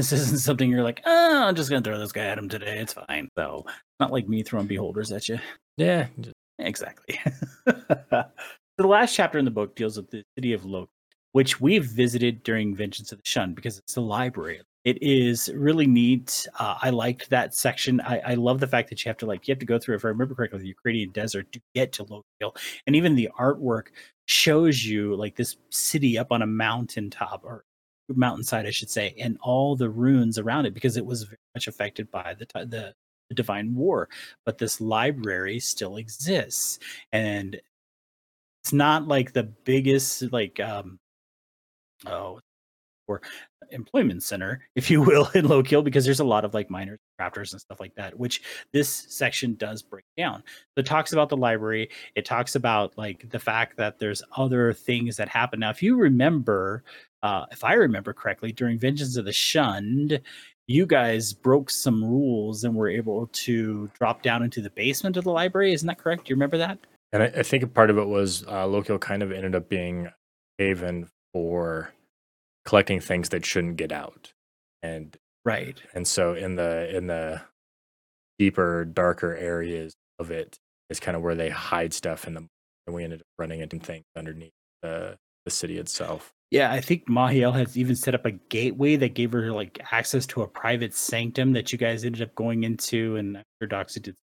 This 0.00 0.12
isn't 0.12 0.38
something 0.38 0.70
you're 0.70 0.82
like, 0.82 1.02
oh, 1.04 1.44
I'm 1.44 1.54
just 1.54 1.68
going 1.68 1.82
to 1.82 1.90
throw 1.90 1.98
this 1.98 2.10
guy 2.10 2.24
at 2.24 2.38
him 2.38 2.48
today. 2.48 2.78
It's 2.78 2.94
fine. 2.94 3.28
So, 3.36 3.66
not 3.98 4.10
like 4.10 4.26
me 4.26 4.42
throwing 4.42 4.66
beholders 4.66 5.12
at 5.12 5.28
you. 5.28 5.38
Yeah, 5.76 6.06
exactly. 6.58 7.20
the 7.66 8.26
last 8.78 9.14
chapter 9.14 9.38
in 9.38 9.44
the 9.44 9.50
book 9.50 9.76
deals 9.76 9.98
with 9.98 10.10
the 10.10 10.24
city 10.38 10.54
of 10.54 10.62
Lokiel, 10.62 10.88
which 11.32 11.60
we've 11.60 11.84
visited 11.84 12.42
during 12.44 12.74
Vengeance 12.74 13.12
of 13.12 13.18
the 13.18 13.28
Shun 13.28 13.52
because 13.52 13.76
it's 13.76 13.92
the 13.92 14.00
library 14.00 14.62
it 14.84 15.02
is 15.02 15.50
really 15.54 15.86
neat. 15.86 16.46
Uh, 16.58 16.76
I 16.80 16.90
liked 16.90 17.28
that 17.30 17.54
section. 17.54 18.00
I, 18.00 18.20
I, 18.20 18.34
love 18.34 18.60
the 18.60 18.66
fact 18.66 18.88
that 18.88 19.04
you 19.04 19.10
have 19.10 19.18
to 19.18 19.26
like 19.26 19.46
you 19.46 19.52
have 19.52 19.58
to 19.58 19.66
go 19.66 19.78
through, 19.78 19.96
if 19.96 20.04
I 20.04 20.08
remember 20.08 20.34
correctly, 20.34 20.60
the 20.60 20.74
Ukrudan 20.74 21.12
desert 21.12 21.52
to 21.52 21.60
get 21.74 21.92
to 21.92 22.04
Lokiel, 22.04 22.56
and 22.86 22.96
even 22.96 23.14
the 23.14 23.28
artwork 23.38 23.88
shows 24.24 24.82
you 24.82 25.14
like 25.16 25.36
this 25.36 25.56
city 25.70 26.16
up 26.16 26.32
on 26.32 26.40
a 26.42 26.46
mountaintop 26.46 27.42
or 27.44 27.64
mountainside, 28.14 28.66
I 28.66 28.70
should 28.70 28.90
say, 28.90 29.14
and 29.18 29.38
all 29.42 29.76
the 29.76 29.90
ruins 29.90 30.38
around 30.38 30.66
it 30.66 30.74
because 30.74 30.96
it 30.96 31.06
was 31.06 31.24
very 31.24 31.38
much 31.54 31.68
affected 31.68 32.10
by 32.10 32.34
the 32.38 32.46
the, 32.66 32.94
the 33.28 33.34
divine 33.34 33.74
war. 33.74 34.08
But 34.44 34.58
this 34.58 34.80
library 34.80 35.60
still 35.60 35.96
exists, 35.96 36.78
and 37.12 37.60
it's 38.62 38.72
not 38.72 39.08
like 39.08 39.32
the 39.32 39.44
biggest 39.44 40.32
like 40.32 40.60
um 40.60 40.98
oh 42.06 42.40
or 43.10 43.20
employment 43.72 44.22
center, 44.22 44.62
if 44.74 44.90
you 44.90 45.02
will, 45.02 45.28
in 45.34 45.46
Lokiel, 45.46 45.84
because 45.84 46.04
there's 46.04 46.20
a 46.20 46.24
lot 46.24 46.44
of 46.44 46.54
like 46.54 46.70
miners, 46.70 46.98
crafters, 47.20 47.52
and 47.52 47.60
stuff 47.60 47.80
like 47.80 47.94
that, 47.96 48.18
which 48.18 48.42
this 48.72 48.88
section 48.88 49.54
does 49.56 49.82
break 49.82 50.04
down. 50.16 50.42
So 50.74 50.80
it 50.80 50.86
talks 50.86 51.12
about 51.12 51.28
the 51.28 51.36
library. 51.36 51.90
It 52.14 52.24
talks 52.24 52.54
about 52.54 52.96
like 52.96 53.28
the 53.30 53.38
fact 53.38 53.76
that 53.76 53.98
there's 53.98 54.22
other 54.36 54.72
things 54.72 55.16
that 55.16 55.28
happen. 55.28 55.60
Now, 55.60 55.70
if 55.70 55.82
you 55.82 55.96
remember, 55.96 56.84
uh, 57.22 57.46
if 57.50 57.64
I 57.64 57.74
remember 57.74 58.12
correctly, 58.12 58.52
during 58.52 58.78
Vengeance 58.78 59.16
of 59.16 59.24
the 59.24 59.32
Shunned, 59.32 60.20
you 60.66 60.86
guys 60.86 61.32
broke 61.32 61.70
some 61.70 62.04
rules 62.04 62.64
and 62.64 62.74
were 62.74 62.88
able 62.88 63.28
to 63.32 63.90
drop 63.98 64.22
down 64.22 64.42
into 64.42 64.60
the 64.60 64.70
basement 64.70 65.16
of 65.16 65.24
the 65.24 65.32
library. 65.32 65.72
Isn't 65.72 65.86
that 65.88 65.98
correct? 65.98 66.26
Do 66.26 66.30
you 66.30 66.36
remember 66.36 66.58
that? 66.58 66.78
And 67.12 67.22
I, 67.24 67.26
I 67.26 67.42
think 67.42 67.62
a 67.62 67.66
part 67.66 67.90
of 67.90 67.98
it 67.98 68.06
was 68.06 68.44
uh, 68.44 68.66
Lokiel 68.66 69.00
kind 69.00 69.22
of 69.22 69.32
ended 69.32 69.54
up 69.54 69.68
being 69.68 70.06
a 70.06 70.14
haven 70.58 71.08
for 71.32 71.92
collecting 72.64 73.00
things 73.00 73.30
that 73.30 73.44
shouldn't 73.44 73.76
get 73.76 73.92
out 73.92 74.32
and 74.82 75.16
right 75.44 75.80
and 75.94 76.06
so 76.06 76.34
in 76.34 76.56
the 76.56 76.94
in 76.94 77.06
the 77.06 77.40
deeper 78.38 78.84
darker 78.84 79.34
areas 79.34 79.94
of 80.18 80.30
it 80.30 80.58
is 80.88 81.00
kind 81.00 81.16
of 81.16 81.22
where 81.22 81.34
they 81.34 81.48
hide 81.48 81.92
stuff 81.92 82.26
in 82.26 82.34
the 82.34 82.46
and 82.86 82.94
we 82.94 83.04
ended 83.04 83.20
up 83.20 83.26
running 83.38 83.60
into 83.60 83.78
things 83.78 84.04
underneath 84.16 84.52
the 84.82 85.16
the 85.44 85.50
city 85.50 85.78
itself 85.78 86.32
yeah 86.50 86.72
i 86.72 86.80
think 86.80 87.06
mahiel 87.08 87.54
has 87.54 87.76
even 87.76 87.96
set 87.96 88.14
up 88.14 88.26
a 88.26 88.32
gateway 88.32 88.96
that 88.96 89.14
gave 89.14 89.32
her 89.32 89.52
like 89.52 89.80
access 89.92 90.26
to 90.26 90.42
a 90.42 90.48
private 90.48 90.94
sanctum 90.94 91.52
that 91.52 91.72
you 91.72 91.78
guys 91.78 92.04
ended 92.04 92.22
up 92.22 92.34
going 92.34 92.64
into 92.64 93.16
and 93.16 93.42
her 93.60 93.66
Doxy 93.66 94.02
did 94.02 94.16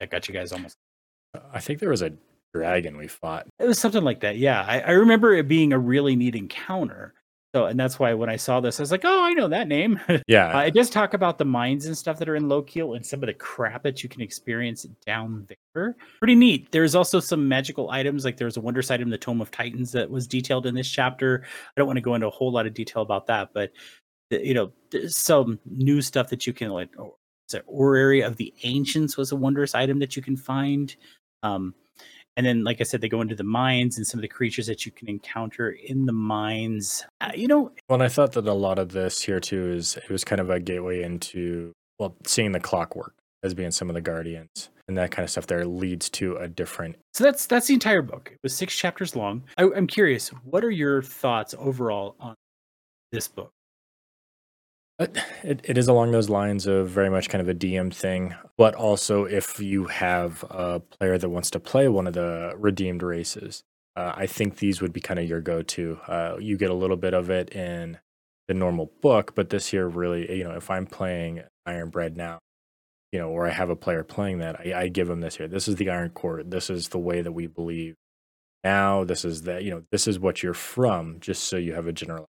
that 0.00 0.10
got 0.10 0.28
you 0.28 0.34
guys 0.34 0.52
almost 0.52 0.76
i 1.52 1.60
think 1.60 1.80
there 1.80 1.90
was 1.90 2.02
a 2.02 2.12
dragon 2.54 2.96
we 2.96 3.08
fought. 3.08 3.46
It 3.58 3.66
was 3.66 3.78
something 3.78 4.04
like 4.04 4.20
that 4.20 4.38
yeah. 4.38 4.64
I, 4.66 4.80
I 4.80 4.90
remember 4.92 5.34
it 5.34 5.48
being 5.48 5.72
a 5.72 5.78
really 5.78 6.16
neat 6.16 6.36
encounter 6.36 7.14
so, 7.54 7.66
and 7.66 7.78
that's 7.78 8.00
why 8.00 8.12
when 8.14 8.28
I 8.28 8.34
saw 8.34 8.58
this, 8.58 8.80
I 8.80 8.82
was 8.82 8.90
like, 8.90 9.04
"Oh, 9.04 9.24
I 9.24 9.32
know 9.32 9.46
that 9.46 9.68
name." 9.68 10.00
Yeah, 10.26 10.58
uh, 10.58 10.62
it 10.62 10.74
does 10.74 10.90
talk 10.90 11.14
about 11.14 11.38
the 11.38 11.44
mines 11.44 11.86
and 11.86 11.96
stuff 11.96 12.18
that 12.18 12.28
are 12.28 12.34
in 12.34 12.44
Lokiel 12.44 12.96
and 12.96 13.06
some 13.06 13.22
of 13.22 13.26
the 13.28 13.34
crap 13.34 13.84
that 13.84 14.02
you 14.02 14.08
can 14.08 14.22
experience 14.22 14.84
down 15.06 15.46
there. 15.74 15.96
Pretty 16.18 16.34
neat. 16.34 16.72
There's 16.72 16.94
also 16.94 17.20
some 17.20 17.46
magical 17.46 17.90
items, 17.90 18.24
like 18.24 18.36
there's 18.36 18.56
a 18.56 18.60
wondrous 18.60 18.90
item, 18.90 19.10
the 19.10 19.18
Tome 19.18 19.40
of 19.40 19.50
Titans, 19.50 19.92
that 19.92 20.10
was 20.10 20.26
detailed 20.26 20.66
in 20.66 20.74
this 20.74 20.90
chapter. 20.90 21.44
I 21.44 21.72
don't 21.76 21.86
want 21.86 21.96
to 21.98 22.02
go 22.02 22.14
into 22.14 22.26
a 22.26 22.30
whole 22.30 22.50
lot 22.50 22.66
of 22.66 22.74
detail 22.74 23.02
about 23.02 23.26
that, 23.28 23.50
but 23.54 23.70
you 24.30 24.54
know, 24.54 24.72
some 25.06 25.60
new 25.64 26.02
stuff 26.02 26.30
that 26.30 26.46
you 26.46 26.52
can 26.52 26.70
like. 26.70 26.90
Oh, 26.98 27.16
Orrery 27.66 28.22
of 28.22 28.36
the 28.36 28.52
Ancients 28.64 29.16
was 29.16 29.30
a 29.30 29.36
wondrous 29.36 29.74
item 29.74 30.00
that 30.00 30.16
you 30.16 30.22
can 30.22 30.36
find. 30.36 30.96
Um, 31.44 31.74
and 32.36 32.46
then 32.46 32.64
like 32.64 32.80
i 32.80 32.84
said 32.84 33.00
they 33.00 33.08
go 33.08 33.20
into 33.20 33.34
the 33.34 33.44
mines 33.44 33.96
and 33.96 34.06
some 34.06 34.18
of 34.18 34.22
the 34.22 34.28
creatures 34.28 34.66
that 34.66 34.84
you 34.84 34.92
can 34.92 35.08
encounter 35.08 35.70
in 35.70 36.06
the 36.06 36.12
mines. 36.12 37.04
Uh, 37.20 37.30
you 37.34 37.48
know 37.48 37.70
well 37.88 38.02
i 38.02 38.08
thought 38.08 38.32
that 38.32 38.46
a 38.46 38.52
lot 38.52 38.78
of 38.78 38.92
this 38.92 39.22
here 39.22 39.40
too 39.40 39.70
is 39.72 39.96
it 39.96 40.10
was 40.10 40.24
kind 40.24 40.40
of 40.40 40.50
a 40.50 40.60
gateway 40.60 41.02
into 41.02 41.72
well 41.98 42.14
seeing 42.26 42.52
the 42.52 42.60
clockwork 42.60 43.14
as 43.42 43.54
being 43.54 43.70
some 43.70 43.88
of 43.90 43.94
the 43.94 44.00
guardians 44.00 44.70
and 44.88 44.98
that 44.98 45.10
kind 45.10 45.24
of 45.24 45.30
stuff 45.30 45.46
there 45.46 45.64
leads 45.64 46.10
to 46.10 46.36
a 46.36 46.48
different 46.48 46.96
so 47.12 47.24
that's 47.24 47.46
that's 47.46 47.66
the 47.68 47.74
entire 47.74 48.02
book. 48.02 48.30
It 48.32 48.38
was 48.42 48.54
six 48.54 48.76
chapters 48.76 49.14
long. 49.14 49.44
I, 49.56 49.64
i'm 49.76 49.86
curious 49.86 50.28
what 50.28 50.64
are 50.64 50.70
your 50.70 51.02
thoughts 51.02 51.54
overall 51.58 52.16
on 52.20 52.34
this 53.12 53.28
book 53.28 53.52
it, 54.98 55.60
it 55.64 55.76
is 55.76 55.88
along 55.88 56.12
those 56.12 56.28
lines 56.28 56.66
of 56.66 56.88
very 56.88 57.10
much 57.10 57.28
kind 57.28 57.42
of 57.42 57.48
a 57.48 57.54
DM 57.54 57.92
thing, 57.92 58.34
but 58.56 58.74
also 58.74 59.24
if 59.24 59.58
you 59.58 59.86
have 59.86 60.44
a 60.50 60.80
player 60.80 61.18
that 61.18 61.28
wants 61.28 61.50
to 61.50 61.60
play 61.60 61.88
one 61.88 62.06
of 62.06 62.14
the 62.14 62.54
redeemed 62.56 63.02
races, 63.02 63.64
uh, 63.96 64.12
I 64.14 64.26
think 64.26 64.58
these 64.58 64.80
would 64.80 64.92
be 64.92 65.00
kind 65.00 65.18
of 65.20 65.28
your 65.28 65.40
go-to. 65.40 65.98
Uh, 66.06 66.36
you 66.38 66.56
get 66.56 66.70
a 66.70 66.74
little 66.74 66.96
bit 66.96 67.14
of 67.14 67.30
it 67.30 67.50
in 67.50 67.98
the 68.48 68.54
normal 68.54 68.92
book, 69.00 69.34
but 69.34 69.50
this 69.50 69.68
here 69.68 69.88
really, 69.88 70.38
you 70.38 70.44
know, 70.44 70.52
if 70.54 70.70
I'm 70.70 70.86
playing 70.86 71.42
Iron 71.66 71.90
Bread 71.90 72.16
now, 72.16 72.38
you 73.10 73.18
know, 73.18 73.30
or 73.30 73.46
I 73.46 73.50
have 73.50 73.70
a 73.70 73.76
player 73.76 74.04
playing 74.04 74.38
that, 74.38 74.60
I, 74.60 74.82
I 74.82 74.88
give 74.88 75.08
them 75.08 75.20
this 75.20 75.36
here. 75.36 75.48
This 75.48 75.68
is 75.68 75.76
the 75.76 75.90
Iron 75.90 76.10
Court. 76.10 76.50
This 76.50 76.70
is 76.70 76.88
the 76.88 76.98
way 76.98 77.20
that 77.20 77.32
we 77.32 77.46
believe 77.46 77.94
now. 78.62 79.04
This 79.04 79.24
is 79.24 79.42
that, 79.42 79.64
you 79.64 79.70
know, 79.70 79.82
this 79.90 80.06
is 80.06 80.18
what 80.18 80.42
you're 80.42 80.54
from, 80.54 81.18
just 81.20 81.44
so 81.44 81.56
you 81.56 81.74
have 81.74 81.86
a 81.86 81.92
general 81.92 82.28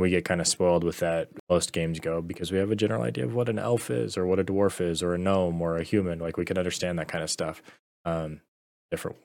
we 0.00 0.10
get 0.10 0.24
kind 0.24 0.40
of 0.40 0.46
spoiled 0.46 0.84
with 0.84 0.98
that 0.98 1.28
most 1.48 1.72
games 1.72 2.00
go 2.00 2.20
because 2.22 2.52
we 2.52 2.58
have 2.58 2.70
a 2.70 2.76
general 2.76 3.02
idea 3.02 3.24
of 3.24 3.34
what 3.34 3.48
an 3.48 3.58
elf 3.58 3.90
is 3.90 4.16
or 4.16 4.26
what 4.26 4.38
a 4.38 4.44
dwarf 4.44 4.80
is 4.80 5.02
or 5.02 5.14
a 5.14 5.18
gnome 5.18 5.60
or 5.60 5.76
a 5.76 5.82
human. 5.82 6.18
Like 6.18 6.36
we 6.36 6.44
can 6.44 6.58
understand 6.58 6.98
that 6.98 7.08
kind 7.08 7.24
of 7.24 7.30
stuff 7.30 7.62
um 8.04 8.40
different 8.90 9.16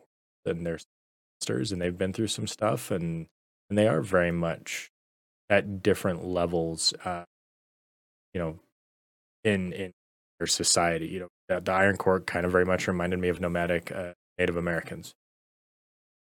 than 0.45 0.63
their 0.63 0.79
sisters 1.39 1.71
and 1.71 1.81
they've 1.81 1.97
been 1.97 2.13
through 2.13 2.27
some 2.27 2.47
stuff 2.47 2.91
and 2.91 3.27
and 3.69 3.77
they 3.77 3.87
are 3.87 4.01
very 4.01 4.31
much 4.31 4.89
at 5.49 5.81
different 5.83 6.25
levels 6.25 6.93
uh 7.05 7.23
you 8.33 8.41
know 8.41 8.59
in 9.43 9.71
in 9.73 9.91
their 10.39 10.47
society 10.47 11.07
you 11.07 11.19
know 11.19 11.27
the, 11.47 11.59
the 11.59 11.71
iron 11.71 11.97
court 11.97 12.25
kind 12.25 12.45
of 12.45 12.51
very 12.51 12.65
much 12.65 12.87
reminded 12.87 13.19
me 13.19 13.29
of 13.29 13.39
nomadic 13.39 13.91
uh, 13.91 14.13
native 14.37 14.57
americans. 14.57 15.13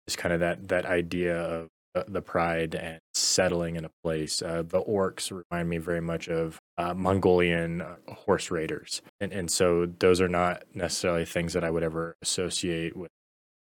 It's 0.08 0.16
kind 0.16 0.34
of 0.34 0.40
that 0.40 0.68
that 0.68 0.86
idea 0.86 1.36
of 1.36 1.70
the 2.08 2.22
pride 2.22 2.76
and 2.76 3.00
settling 3.14 3.76
in 3.76 3.86
a 3.86 3.92
place. 4.04 4.42
Uh, 4.42 4.64
the 4.68 4.82
orcs 4.82 5.32
remind 5.32 5.70
me 5.70 5.78
very 5.78 6.02
much 6.02 6.28
of 6.28 6.60
uh, 6.78 6.94
Mongolian 6.94 7.82
uh, 7.82 7.96
horse 8.08 8.52
raiders, 8.52 9.02
and 9.20 9.32
and 9.32 9.50
so 9.50 9.86
those 10.00 10.22
are 10.22 10.28
not 10.28 10.64
necessarily 10.74 11.26
things 11.26 11.54
that 11.54 11.64
I 11.64 11.70
would 11.70 11.84
ever 11.84 12.16
associate 12.22 12.96
with 12.96 13.12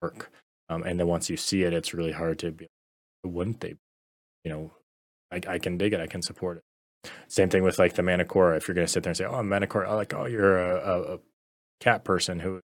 work. 0.02 0.32
Um, 0.70 0.84
and 0.84 1.00
then 1.00 1.08
once 1.08 1.30
you 1.30 1.38
see 1.38 1.64
it, 1.64 1.74
it's 1.74 1.94
really 1.94 2.12
hard 2.12 2.40
to 2.40 2.52
be. 2.52 2.68
Wouldn't 3.24 3.62
they? 3.62 3.76
You 4.46 4.52
know, 4.52 4.72
I, 5.32 5.42
I 5.48 5.60
can 5.60 5.78
dig 5.78 5.94
it. 5.94 6.00
I 6.00 6.08
can 6.08 6.22
support 6.22 6.58
it. 6.58 6.64
Same 7.28 7.50
thing 7.50 7.64
with 7.64 7.80
like 7.80 7.94
the 7.94 8.04
Manticore. 8.04 8.56
If 8.56 8.68
you're 8.68 8.76
going 8.76 8.88
to 8.88 8.92
sit 8.92 9.04
there 9.04 9.12
and 9.12 9.18
say, 9.18 9.26
"Oh, 9.26 9.42
Manticore," 9.44 9.86
I 9.86 9.94
like, 9.94 10.14
"Oh, 10.14 10.26
you're 10.26 10.60
a, 10.60 11.16
a, 11.16 11.20
cat 11.80 12.04
person 12.04 12.40
who's 12.42 12.62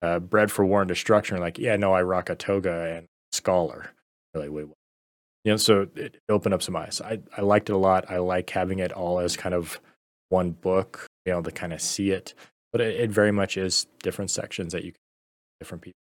uh, 0.00 0.18
bred 0.18 0.50
for 0.50 0.64
war 0.64 0.82
and 0.82 0.88
destruction." 0.88 1.38
Like, 1.38 1.58
yeah, 1.58 1.76
no, 1.76 1.92
I 1.92 2.02
rock 2.02 2.30
a 2.30 2.34
toga 2.34 2.96
and 2.96 3.06
scholar. 3.32 3.92
Really, 4.34 4.48
wait? 4.48 4.66
You 5.46 5.52
know, 5.52 5.56
so 5.56 5.86
it 5.94 6.20
opened 6.28 6.54
up 6.54 6.62
some 6.62 6.74
eyes. 6.74 7.00
I, 7.00 7.20
I 7.36 7.42
liked 7.42 7.70
it 7.70 7.72
a 7.72 7.78
lot. 7.78 8.10
I 8.10 8.18
like 8.18 8.50
having 8.50 8.80
it 8.80 8.90
all 8.90 9.20
as 9.20 9.36
kind 9.36 9.54
of 9.54 9.80
one 10.28 10.50
book, 10.50 11.06
be 11.24 11.30
able 11.30 11.44
to 11.44 11.52
kind 11.52 11.72
of 11.72 11.80
see 11.80 12.10
it. 12.10 12.34
But 12.72 12.80
it, 12.80 13.00
it 13.00 13.10
very 13.10 13.30
much 13.30 13.56
is 13.56 13.86
different 14.02 14.32
sections 14.32 14.72
that 14.72 14.82
you 14.82 14.90
can, 14.90 14.98
different 15.60 15.82
people, 15.82 16.00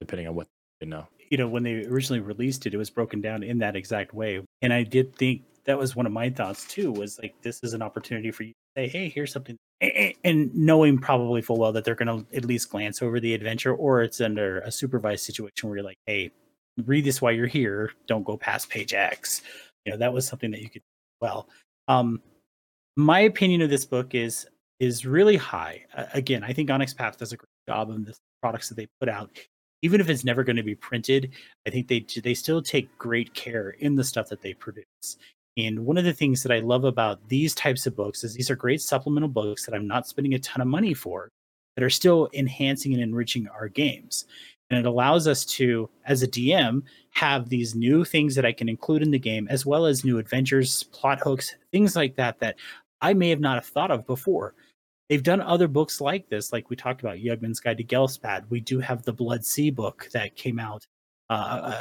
depending 0.00 0.28
on 0.28 0.36
what 0.36 0.46
you 0.80 0.86
know. 0.86 1.08
You 1.28 1.38
know, 1.38 1.48
when 1.48 1.64
they 1.64 1.84
originally 1.86 2.20
released 2.20 2.66
it, 2.66 2.74
it 2.74 2.76
was 2.76 2.88
broken 2.88 3.20
down 3.20 3.42
in 3.42 3.58
that 3.58 3.74
exact 3.74 4.14
way. 4.14 4.40
And 4.62 4.72
I 4.72 4.84
did 4.84 5.16
think 5.16 5.42
that 5.64 5.76
was 5.76 5.96
one 5.96 6.06
of 6.06 6.12
my 6.12 6.30
thoughts 6.30 6.64
too, 6.64 6.92
was 6.92 7.18
like, 7.18 7.34
this 7.42 7.58
is 7.64 7.74
an 7.74 7.82
opportunity 7.82 8.30
for 8.30 8.44
you 8.44 8.52
to 8.52 8.82
say, 8.82 8.86
hey, 8.86 9.08
here's 9.08 9.32
something. 9.32 9.56
And 10.22 10.54
knowing 10.54 10.98
probably 10.98 11.42
full 11.42 11.58
well 11.58 11.72
that 11.72 11.84
they're 11.84 11.96
going 11.96 12.24
to 12.24 12.36
at 12.36 12.44
least 12.44 12.70
glance 12.70 13.02
over 13.02 13.18
the 13.18 13.34
adventure 13.34 13.74
or 13.74 14.02
it's 14.02 14.20
under 14.20 14.60
a 14.60 14.70
supervised 14.70 15.24
situation 15.24 15.68
where 15.68 15.78
you're 15.78 15.84
like, 15.84 15.98
hey, 16.06 16.30
read 16.84 17.04
this 17.04 17.22
while 17.22 17.32
you're 17.32 17.46
here. 17.46 17.92
Don't 18.06 18.24
go 18.24 18.36
past 18.36 18.68
page 18.68 18.92
X. 18.92 19.42
You 19.84 19.92
know, 19.92 19.98
that 19.98 20.12
was 20.12 20.26
something 20.26 20.50
that 20.50 20.60
you 20.60 20.70
could 20.70 20.82
well. 21.20 21.48
Um, 21.88 22.22
my 22.96 23.20
opinion 23.20 23.62
of 23.62 23.70
this 23.70 23.84
book 23.84 24.14
is 24.14 24.46
is 24.80 25.06
really 25.06 25.36
high. 25.36 25.84
Uh, 25.96 26.06
again, 26.14 26.42
I 26.42 26.52
think 26.52 26.70
Onyx 26.70 26.94
Path 26.94 27.18
does 27.18 27.32
a 27.32 27.36
great 27.36 27.48
job 27.68 27.90
on 27.90 28.04
the 28.04 28.14
products 28.42 28.68
that 28.68 28.76
they 28.76 28.88
put 29.00 29.08
out. 29.08 29.30
Even 29.82 30.00
if 30.00 30.08
it's 30.08 30.24
never 30.24 30.44
going 30.44 30.56
to 30.56 30.62
be 30.62 30.74
printed, 30.74 31.32
I 31.66 31.70
think 31.70 31.88
they 31.88 32.04
they 32.22 32.34
still 32.34 32.62
take 32.62 32.96
great 32.98 33.34
care 33.34 33.70
in 33.70 33.94
the 33.94 34.04
stuff 34.04 34.28
that 34.28 34.42
they 34.42 34.54
produce. 34.54 35.18
And 35.56 35.86
one 35.86 35.98
of 35.98 36.04
the 36.04 36.12
things 36.12 36.42
that 36.42 36.50
I 36.50 36.58
love 36.58 36.84
about 36.84 37.28
these 37.28 37.54
types 37.54 37.86
of 37.86 37.94
books 37.94 38.24
is 38.24 38.34
these 38.34 38.50
are 38.50 38.56
great 38.56 38.80
supplemental 38.80 39.28
books 39.28 39.64
that 39.64 39.74
I'm 39.74 39.86
not 39.86 40.08
spending 40.08 40.34
a 40.34 40.38
ton 40.40 40.60
of 40.60 40.66
money 40.66 40.94
for, 40.94 41.28
that 41.76 41.84
are 41.84 41.90
still 41.90 42.28
enhancing 42.32 42.92
and 42.92 43.02
enriching 43.02 43.46
our 43.48 43.68
games. 43.68 44.26
And 44.70 44.78
it 44.78 44.86
allows 44.86 45.28
us 45.28 45.44
to, 45.44 45.90
as 46.06 46.22
a 46.22 46.28
DM, 46.28 46.82
have 47.10 47.48
these 47.48 47.74
new 47.74 48.04
things 48.04 48.34
that 48.34 48.46
I 48.46 48.52
can 48.52 48.68
include 48.68 49.02
in 49.02 49.10
the 49.10 49.18
game, 49.18 49.46
as 49.50 49.66
well 49.66 49.86
as 49.86 50.04
new 50.04 50.18
adventures, 50.18 50.84
plot 50.84 51.20
hooks, 51.20 51.54
things 51.70 51.94
like 51.94 52.16
that, 52.16 52.40
that 52.40 52.56
I 53.00 53.12
may 53.12 53.30
have 53.30 53.40
not 53.40 53.56
have 53.56 53.66
thought 53.66 53.90
of 53.90 54.06
before. 54.06 54.54
They've 55.08 55.22
done 55.22 55.42
other 55.42 55.68
books 55.68 56.00
like 56.00 56.28
this, 56.28 56.52
like 56.52 56.70
we 56.70 56.76
talked 56.76 57.02
about 57.02 57.18
Yugman's 57.18 57.60
Guide 57.60 57.76
to 57.76 57.84
Ghelspad. 57.84 58.44
We 58.48 58.60
do 58.60 58.80
have 58.80 59.02
the 59.02 59.12
Blood 59.12 59.44
Sea 59.44 59.70
book 59.70 60.08
that 60.14 60.36
came 60.36 60.58
out 60.58 60.86
uh, 61.28 61.32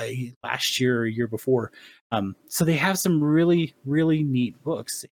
uh, 0.02 0.06
last 0.44 0.80
year 0.80 1.00
or 1.00 1.06
year 1.06 1.28
before. 1.28 1.72
Um, 2.12 2.36
so 2.48 2.66
they 2.66 2.76
have 2.76 3.00
some 3.00 3.24
really, 3.24 3.74
really 3.86 4.24
neat 4.24 4.62
books. 4.62 5.06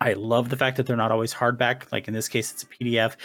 I 0.00 0.14
love 0.14 0.48
the 0.48 0.56
fact 0.56 0.76
that 0.78 0.86
they're 0.86 0.96
not 0.96 1.12
always 1.12 1.34
hardback. 1.34 1.92
Like 1.92 2.08
in 2.08 2.14
this 2.14 2.28
case, 2.28 2.52
it's 2.52 2.62
a 2.62 2.66
PDF. 2.66 3.16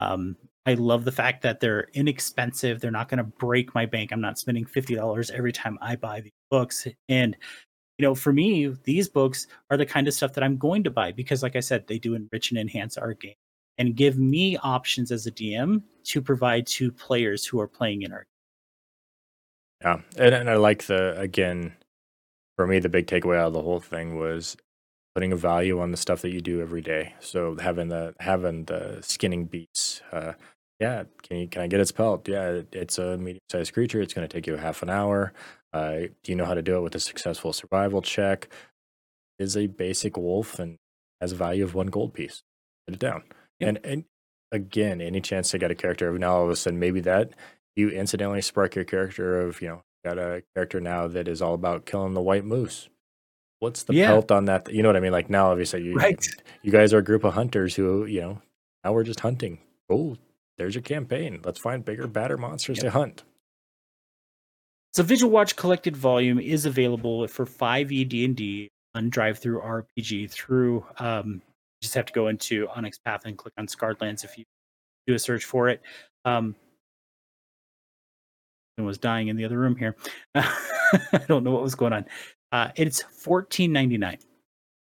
Um, 0.00 0.36
I 0.66 0.74
love 0.74 1.04
the 1.04 1.12
fact 1.12 1.42
that 1.42 1.60
they're 1.60 1.88
inexpensive. 1.94 2.80
They're 2.80 2.90
not 2.90 3.08
going 3.08 3.18
to 3.18 3.24
break 3.24 3.74
my 3.74 3.86
bank. 3.86 4.10
I'm 4.10 4.20
not 4.20 4.38
spending 4.38 4.64
$50 4.64 5.30
every 5.30 5.52
time 5.52 5.78
I 5.80 5.94
buy 5.94 6.20
these 6.20 6.32
books. 6.50 6.88
And, 7.08 7.36
you 7.98 8.02
know, 8.02 8.16
for 8.16 8.32
me, 8.32 8.74
these 8.82 9.08
books 9.08 9.46
are 9.70 9.76
the 9.76 9.86
kind 9.86 10.08
of 10.08 10.14
stuff 10.14 10.32
that 10.32 10.42
I'm 10.42 10.58
going 10.58 10.82
to 10.84 10.90
buy 10.90 11.12
because, 11.12 11.42
like 11.42 11.54
I 11.54 11.60
said, 11.60 11.86
they 11.86 11.98
do 11.98 12.14
enrich 12.14 12.50
and 12.50 12.58
enhance 12.58 12.98
our 12.98 13.14
game 13.14 13.34
and 13.78 13.94
give 13.94 14.18
me 14.18 14.56
options 14.56 15.12
as 15.12 15.26
a 15.26 15.30
DM 15.30 15.82
to 16.04 16.20
provide 16.20 16.66
to 16.66 16.90
players 16.90 17.46
who 17.46 17.60
are 17.60 17.68
playing 17.68 18.02
in 18.02 18.12
our 18.12 18.26
game. 19.82 20.02
Yeah. 20.18 20.24
And, 20.24 20.34
and 20.34 20.50
I 20.50 20.56
like 20.56 20.86
the, 20.86 21.18
again, 21.20 21.76
for 22.56 22.66
me, 22.66 22.80
the 22.80 22.88
big 22.88 23.06
takeaway 23.06 23.36
out 23.36 23.48
of 23.48 23.52
the 23.52 23.62
whole 23.62 23.80
thing 23.80 24.18
was 24.18 24.56
putting 25.14 25.32
a 25.32 25.36
value 25.36 25.80
on 25.80 25.92
the 25.92 25.96
stuff 25.96 26.22
that 26.22 26.30
you 26.30 26.40
do 26.40 26.60
every 26.60 26.82
day. 26.82 27.14
So 27.20 27.56
having 27.60 27.88
the 27.88 28.14
having 28.20 28.64
the 28.64 28.98
skinning 29.02 29.46
beats, 29.46 30.02
uh, 30.12 30.32
yeah, 30.80 31.04
can 31.22 31.38
you 31.38 31.48
can 31.48 31.62
I 31.62 31.66
get 31.66 31.80
its 31.80 31.92
pelt? 31.92 32.28
Yeah, 32.28 32.62
it's 32.72 32.98
a 32.98 33.16
medium 33.16 33.40
sized 33.50 33.72
creature. 33.72 34.00
It's 34.00 34.14
going 34.14 34.26
to 34.26 34.32
take 34.32 34.46
you 34.46 34.56
half 34.56 34.82
an 34.82 34.90
hour. 34.90 35.32
Uh, 35.72 36.08
do 36.22 36.32
you 36.32 36.36
know 36.36 36.44
how 36.44 36.54
to 36.54 36.62
do 36.62 36.76
it 36.76 36.80
with 36.82 36.94
a 36.94 37.00
successful 37.00 37.52
survival 37.52 38.02
check? 38.02 38.48
Is 39.38 39.56
a 39.56 39.66
basic 39.66 40.16
wolf 40.16 40.58
and 40.58 40.76
has 41.20 41.32
a 41.32 41.36
value 41.36 41.64
of 41.64 41.74
one 41.74 41.88
gold 41.88 42.14
piece. 42.14 42.42
Put 42.86 42.94
it 42.94 43.00
down. 43.00 43.24
Yep. 43.60 43.68
And 43.68 43.80
and 43.84 44.04
again, 44.52 45.00
any 45.00 45.20
chance 45.20 45.50
to 45.50 45.58
get 45.58 45.70
a 45.70 45.74
character 45.74 46.08
of 46.08 46.18
now 46.18 46.36
all 46.36 46.44
of 46.44 46.50
a 46.50 46.56
sudden 46.56 46.78
maybe 46.78 47.00
that 47.00 47.32
you 47.76 47.90
incidentally 47.90 48.42
spark 48.42 48.74
your 48.74 48.84
character 48.84 49.40
of 49.40 49.60
you 49.60 49.68
know 49.68 49.82
got 50.04 50.18
a 50.18 50.42
character 50.54 50.80
now 50.80 51.06
that 51.08 51.28
is 51.28 51.42
all 51.42 51.54
about 51.54 51.86
killing 51.86 52.14
the 52.14 52.22
white 52.22 52.44
moose. 52.44 52.88
What's 53.60 53.84
the 53.84 53.94
yeah. 53.94 54.08
pelt 54.08 54.30
on 54.30 54.46
that? 54.46 54.70
You 54.72 54.82
know 54.82 54.88
what 54.88 54.96
I 54.96 55.00
mean? 55.00 55.12
Like 55.12 55.30
now, 55.30 55.50
obviously, 55.50 55.82
you 55.82 55.94
right. 55.94 56.24
you 56.62 56.72
guys 56.72 56.92
are 56.92 56.98
a 56.98 57.04
group 57.04 57.24
of 57.24 57.34
hunters 57.34 57.74
who 57.74 58.04
you 58.06 58.20
know 58.20 58.42
now 58.84 58.92
we're 58.92 59.04
just 59.04 59.20
hunting. 59.20 59.58
Oh, 59.88 60.16
there's 60.58 60.74
your 60.74 60.82
campaign. 60.82 61.40
Let's 61.44 61.58
find 61.58 61.84
bigger, 61.84 62.06
badder 62.06 62.38
monsters 62.38 62.78
yep. 62.78 62.84
to 62.84 62.90
hunt. 62.90 63.24
So 64.94 65.02
Vigil 65.02 65.28
Watch 65.28 65.56
Collected 65.56 65.96
Volume 65.96 66.38
is 66.38 66.64
available 66.64 67.26
for 67.28 67.44
5e 67.44 68.08
D&D 68.08 68.70
on 68.94 69.10
DriveThruRPG 69.10 69.38
through 69.38 69.60
RPG 69.60 70.30
through 70.30 70.86
um, 70.98 71.42
you 71.80 71.82
just 71.82 71.94
have 71.94 72.06
to 72.06 72.12
go 72.14 72.28
into 72.28 72.66
Onyx 72.74 72.98
Path 72.98 73.26
and 73.26 73.36
click 73.36 73.52
on 73.58 73.68
Scarred 73.68 74.00
Lands 74.00 74.24
if 74.24 74.38
you 74.38 74.44
do 75.06 75.14
a 75.14 75.18
search 75.18 75.44
for 75.44 75.68
it. 75.68 75.82
Um, 76.24 76.54
was 78.78 78.98
dying 78.98 79.28
in 79.28 79.36
the 79.36 79.44
other 79.44 79.58
room 79.58 79.76
here. 79.76 79.96
I 80.34 81.24
don't 81.28 81.44
know 81.44 81.50
what 81.50 81.62
was 81.62 81.74
going 81.74 81.92
on. 81.92 82.06
Uh, 82.52 82.70
it's 82.76 83.02
fourteen 83.02 83.72
ninety 83.72 83.96
nine. 83.96 84.18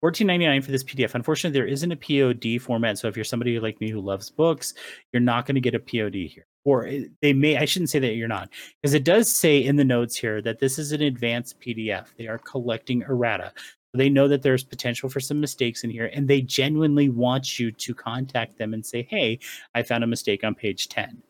Fourteen 0.02 0.26
ninety 0.26 0.46
nine 0.46 0.62
for 0.62 0.72
this 0.72 0.82
PDF. 0.82 1.14
Unfortunately, 1.14 1.56
there 1.56 1.68
isn't 1.68 1.92
a 1.92 1.96
POD 1.96 2.60
format. 2.60 2.98
So 2.98 3.06
if 3.06 3.16
you're 3.16 3.22
somebody 3.22 3.60
like 3.60 3.80
me 3.80 3.88
who 3.88 4.00
loves 4.00 4.30
books, 4.30 4.74
you're 5.12 5.20
not 5.20 5.46
going 5.46 5.54
to 5.54 5.60
get 5.60 5.76
a 5.76 5.78
POD 5.78 6.26
here. 6.28 6.44
Or 6.64 6.90
they 7.20 7.32
may. 7.32 7.56
I 7.56 7.66
shouldn't 7.66 7.90
say 7.90 8.00
that 8.00 8.16
you're 8.16 8.26
not, 8.26 8.48
because 8.80 8.94
it 8.94 9.04
does 9.04 9.30
say 9.30 9.58
in 9.58 9.76
the 9.76 9.84
notes 9.84 10.16
here 10.16 10.42
that 10.42 10.58
this 10.58 10.76
is 10.76 10.90
an 10.90 11.02
advanced 11.02 11.60
PDF. 11.60 12.08
They 12.18 12.26
are 12.26 12.38
collecting 12.38 13.02
errata. 13.02 13.52
They 13.94 14.10
know 14.10 14.26
that 14.26 14.42
there's 14.42 14.64
potential 14.64 15.08
for 15.08 15.20
some 15.20 15.38
mistakes 15.38 15.84
in 15.84 15.90
here, 15.90 16.10
and 16.12 16.26
they 16.26 16.40
genuinely 16.40 17.08
want 17.08 17.60
you 17.60 17.70
to 17.70 17.94
contact 17.94 18.58
them 18.58 18.74
and 18.74 18.84
say, 18.84 19.06
"Hey, 19.08 19.38
I 19.76 19.84
found 19.84 20.02
a 20.02 20.08
mistake 20.08 20.42
on 20.42 20.56
page 20.56 20.88
10, 20.88 21.22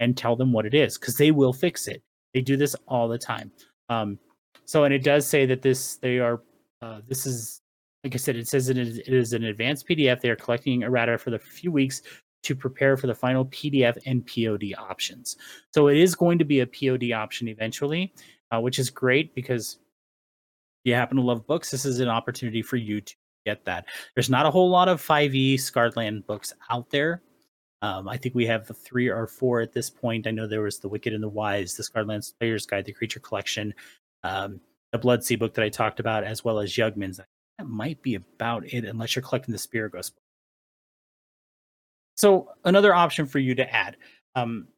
and 0.00 0.16
tell 0.16 0.34
them 0.34 0.52
what 0.52 0.66
it 0.66 0.74
is, 0.74 0.98
because 0.98 1.16
they 1.16 1.30
will 1.30 1.52
fix 1.52 1.86
it. 1.86 2.02
They 2.34 2.40
do 2.40 2.56
this 2.56 2.74
all 2.88 3.06
the 3.06 3.18
time. 3.18 3.52
Um, 3.88 4.18
so, 4.64 4.82
and 4.82 4.92
it 4.92 5.04
does 5.04 5.28
say 5.28 5.46
that 5.46 5.62
this 5.62 5.98
they 5.98 6.18
are 6.18 6.42
uh, 6.82 7.02
this 7.06 7.24
is 7.24 7.62
like 8.06 8.14
I 8.14 8.18
said, 8.18 8.36
it 8.36 8.46
says 8.46 8.68
it 8.68 8.78
is, 8.78 9.32
an 9.32 9.42
advanced 9.42 9.88
PDF. 9.88 10.20
They 10.20 10.30
are 10.30 10.36
collecting 10.36 10.82
errata 10.82 11.18
for 11.18 11.30
the 11.30 11.40
few 11.40 11.72
weeks 11.72 12.02
to 12.44 12.54
prepare 12.54 12.96
for 12.96 13.08
the 13.08 13.14
final 13.16 13.46
PDF 13.46 13.98
and 14.06 14.24
POD 14.24 14.78
options. 14.78 15.36
So 15.74 15.88
it 15.88 15.96
is 15.96 16.14
going 16.14 16.38
to 16.38 16.44
be 16.44 16.60
a 16.60 16.66
POD 16.68 17.10
option 17.10 17.48
eventually, 17.48 18.14
uh, 18.52 18.60
which 18.60 18.78
is 18.78 18.90
great 18.90 19.34
because 19.34 19.78
if 20.84 20.90
you 20.90 20.94
happen 20.94 21.16
to 21.16 21.22
love 21.24 21.48
books, 21.48 21.72
this 21.72 21.84
is 21.84 21.98
an 21.98 22.06
opportunity 22.06 22.62
for 22.62 22.76
you 22.76 23.00
to 23.00 23.14
get 23.44 23.64
that. 23.64 23.86
There's 24.14 24.30
not 24.30 24.46
a 24.46 24.52
whole 24.52 24.70
lot 24.70 24.88
of 24.88 25.04
5e 25.04 25.58
Scarred 25.58 25.96
Land 25.96 26.28
books 26.28 26.52
out 26.70 26.88
there. 26.90 27.22
Um, 27.82 28.08
I 28.08 28.16
think 28.18 28.36
we 28.36 28.46
have 28.46 28.70
three 28.84 29.08
or 29.08 29.26
four 29.26 29.60
at 29.60 29.72
this 29.72 29.90
point. 29.90 30.28
I 30.28 30.30
know 30.30 30.46
there 30.46 30.62
was 30.62 30.78
the 30.78 30.88
Wicked 30.88 31.12
and 31.12 31.24
the 31.24 31.28
Wise, 31.28 31.74
the 31.74 31.82
Scarred 31.82 32.06
Lands 32.06 32.34
Player's 32.38 32.66
Guide, 32.66 32.84
the 32.84 32.92
Creature 32.92 33.20
Collection, 33.20 33.74
um, 34.22 34.60
the 34.92 34.98
Blood 34.98 35.24
Sea 35.24 35.34
book 35.34 35.54
that 35.54 35.64
I 35.64 35.70
talked 35.70 35.98
about, 35.98 36.22
as 36.22 36.44
well 36.44 36.60
as 36.60 36.72
Yugman's. 36.72 37.18
That 37.58 37.66
might 37.66 38.02
be 38.02 38.14
about 38.14 38.66
it, 38.72 38.84
unless 38.84 39.16
you're 39.16 39.22
collecting 39.22 39.52
the 39.52 39.58
Spiroghost 39.58 40.14
book. 40.14 40.22
So 42.16 42.50
another 42.64 42.94
option 42.94 43.26
for 43.26 43.38
you 43.38 43.54
to 43.54 43.74
add. 43.74 43.96
Um, 44.34 44.68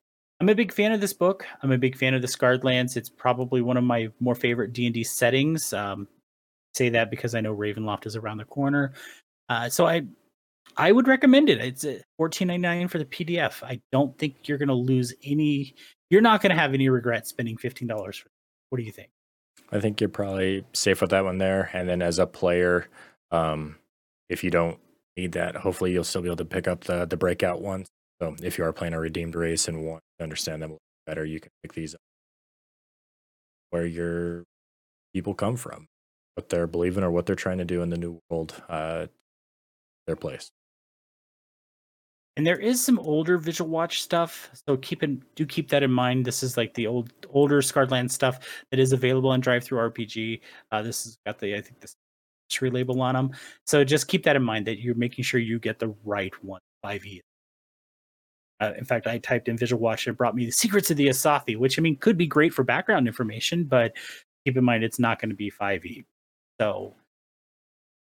I'm 0.40 0.48
a 0.48 0.54
big 0.54 0.72
fan 0.72 0.92
of 0.92 1.00
this 1.00 1.12
book. 1.12 1.44
I'm 1.62 1.72
a 1.72 1.78
big 1.78 1.96
fan 1.96 2.14
of 2.14 2.22
the 2.22 2.28
Scarred 2.28 2.64
Lands. 2.64 2.96
It's 2.96 3.10
probably 3.10 3.60
one 3.60 3.76
of 3.76 3.84
my 3.84 4.08
more 4.20 4.36
favorite 4.36 4.72
D 4.72 4.86
and 4.86 4.94
D 4.94 5.02
settings. 5.02 5.72
Um, 5.72 6.06
say 6.74 6.88
that 6.90 7.10
because 7.10 7.34
I 7.34 7.40
know 7.40 7.54
Ravenloft 7.54 8.06
is 8.06 8.14
around 8.14 8.38
the 8.38 8.44
corner. 8.44 8.92
Uh, 9.48 9.68
so 9.68 9.86
I 9.86 10.02
I 10.76 10.92
would 10.92 11.08
recommend 11.08 11.48
it. 11.48 11.60
It's 11.60 11.84
fourteen 12.16 12.48
ninety 12.48 12.62
nine 12.62 12.88
for 12.88 12.98
the 12.98 13.04
PDF. 13.04 13.62
I 13.64 13.80
don't 13.90 14.16
think 14.18 14.48
you're 14.48 14.58
going 14.58 14.68
to 14.68 14.74
lose 14.74 15.12
any. 15.24 15.74
You're 16.10 16.20
not 16.20 16.40
going 16.40 16.54
to 16.54 16.60
have 16.60 16.74
any 16.74 16.88
regrets 16.88 17.30
spending 17.30 17.56
fifteen 17.56 17.88
dollars. 17.88 18.24
What 18.70 18.78
do 18.78 18.84
you 18.84 18.92
think? 18.92 19.10
I 19.70 19.80
think 19.80 20.00
you're 20.00 20.08
probably 20.08 20.64
safe 20.72 21.00
with 21.00 21.10
that 21.10 21.24
one 21.24 21.38
there. 21.38 21.70
And 21.72 21.88
then 21.88 22.02
as 22.02 22.18
a 22.18 22.26
player, 22.26 22.88
um, 23.30 23.76
if 24.28 24.42
you 24.42 24.50
don't 24.50 24.78
need 25.16 25.32
that, 25.32 25.56
hopefully 25.56 25.92
you'll 25.92 26.04
still 26.04 26.22
be 26.22 26.28
able 26.28 26.36
to 26.36 26.44
pick 26.44 26.66
up 26.66 26.84
the 26.84 27.06
the 27.06 27.16
breakout 27.16 27.60
ones. 27.60 27.88
So 28.20 28.34
if 28.42 28.58
you 28.58 28.64
are 28.64 28.72
playing 28.72 28.94
a 28.94 29.00
redeemed 29.00 29.34
race 29.34 29.68
and 29.68 29.84
want 29.84 30.02
to 30.18 30.24
understand 30.24 30.62
them 30.62 30.76
better, 31.06 31.24
you 31.24 31.40
can 31.40 31.50
pick 31.62 31.74
these 31.74 31.94
up. 31.94 32.00
Where 33.70 33.86
your 33.86 34.44
people 35.14 35.34
come 35.34 35.56
from, 35.56 35.88
what 36.34 36.48
they're 36.48 36.66
believing 36.66 37.04
or 37.04 37.10
what 37.10 37.26
they're 37.26 37.36
trying 37.36 37.58
to 37.58 37.64
do 37.64 37.82
in 37.82 37.90
the 37.90 37.98
new 37.98 38.20
world, 38.30 38.62
uh, 38.68 39.06
their 40.06 40.16
place. 40.16 40.50
And 42.38 42.46
there 42.46 42.60
is 42.60 42.82
some 42.82 43.00
older 43.00 43.36
Vigil 43.36 43.66
Watch 43.66 44.00
stuff, 44.00 44.48
so 44.64 44.76
keep 44.76 45.02
in 45.02 45.20
do 45.34 45.44
keep 45.44 45.68
that 45.70 45.82
in 45.82 45.90
mind. 45.90 46.24
This 46.24 46.44
is 46.44 46.56
like 46.56 46.72
the 46.74 46.86
old 46.86 47.12
older 47.30 47.60
Scarred 47.60 47.90
Land 47.90 48.12
stuff 48.12 48.38
that 48.70 48.78
is 48.78 48.92
available 48.92 49.30
on 49.30 49.42
DriveThruRPG. 49.42 50.40
Uh, 50.70 50.82
this 50.82 51.02
has 51.02 51.18
got 51.26 51.40
the 51.40 51.56
I 51.56 51.60
think 51.60 51.80
the 51.80 51.92
tree 52.48 52.70
label 52.70 53.02
on 53.02 53.16
them, 53.16 53.32
so 53.66 53.82
just 53.82 54.06
keep 54.06 54.22
that 54.22 54.36
in 54.36 54.42
mind 54.44 54.68
that 54.68 54.78
you're 54.78 54.94
making 54.94 55.24
sure 55.24 55.40
you 55.40 55.58
get 55.58 55.80
the 55.80 55.92
right 56.04 56.32
one. 56.44 56.60
5e. 56.86 57.18
Uh, 58.60 58.72
in 58.78 58.84
fact, 58.84 59.08
I 59.08 59.18
typed 59.18 59.48
in 59.48 59.58
Vigil 59.58 59.80
Watch 59.80 60.06
and 60.06 60.14
it 60.14 60.16
brought 60.16 60.36
me 60.36 60.44
the 60.46 60.52
Secrets 60.52 60.92
of 60.92 60.96
the 60.96 61.08
Asaatthi, 61.08 61.58
which 61.58 61.76
I 61.76 61.82
mean 61.82 61.96
could 61.96 62.16
be 62.16 62.28
great 62.28 62.54
for 62.54 62.62
background 62.62 63.08
information, 63.08 63.64
but 63.64 63.96
keep 64.44 64.56
in 64.56 64.62
mind 64.62 64.84
it's 64.84 65.00
not 65.00 65.20
going 65.20 65.30
to 65.30 65.34
be 65.34 65.50
5e. 65.50 66.04
So 66.60 66.94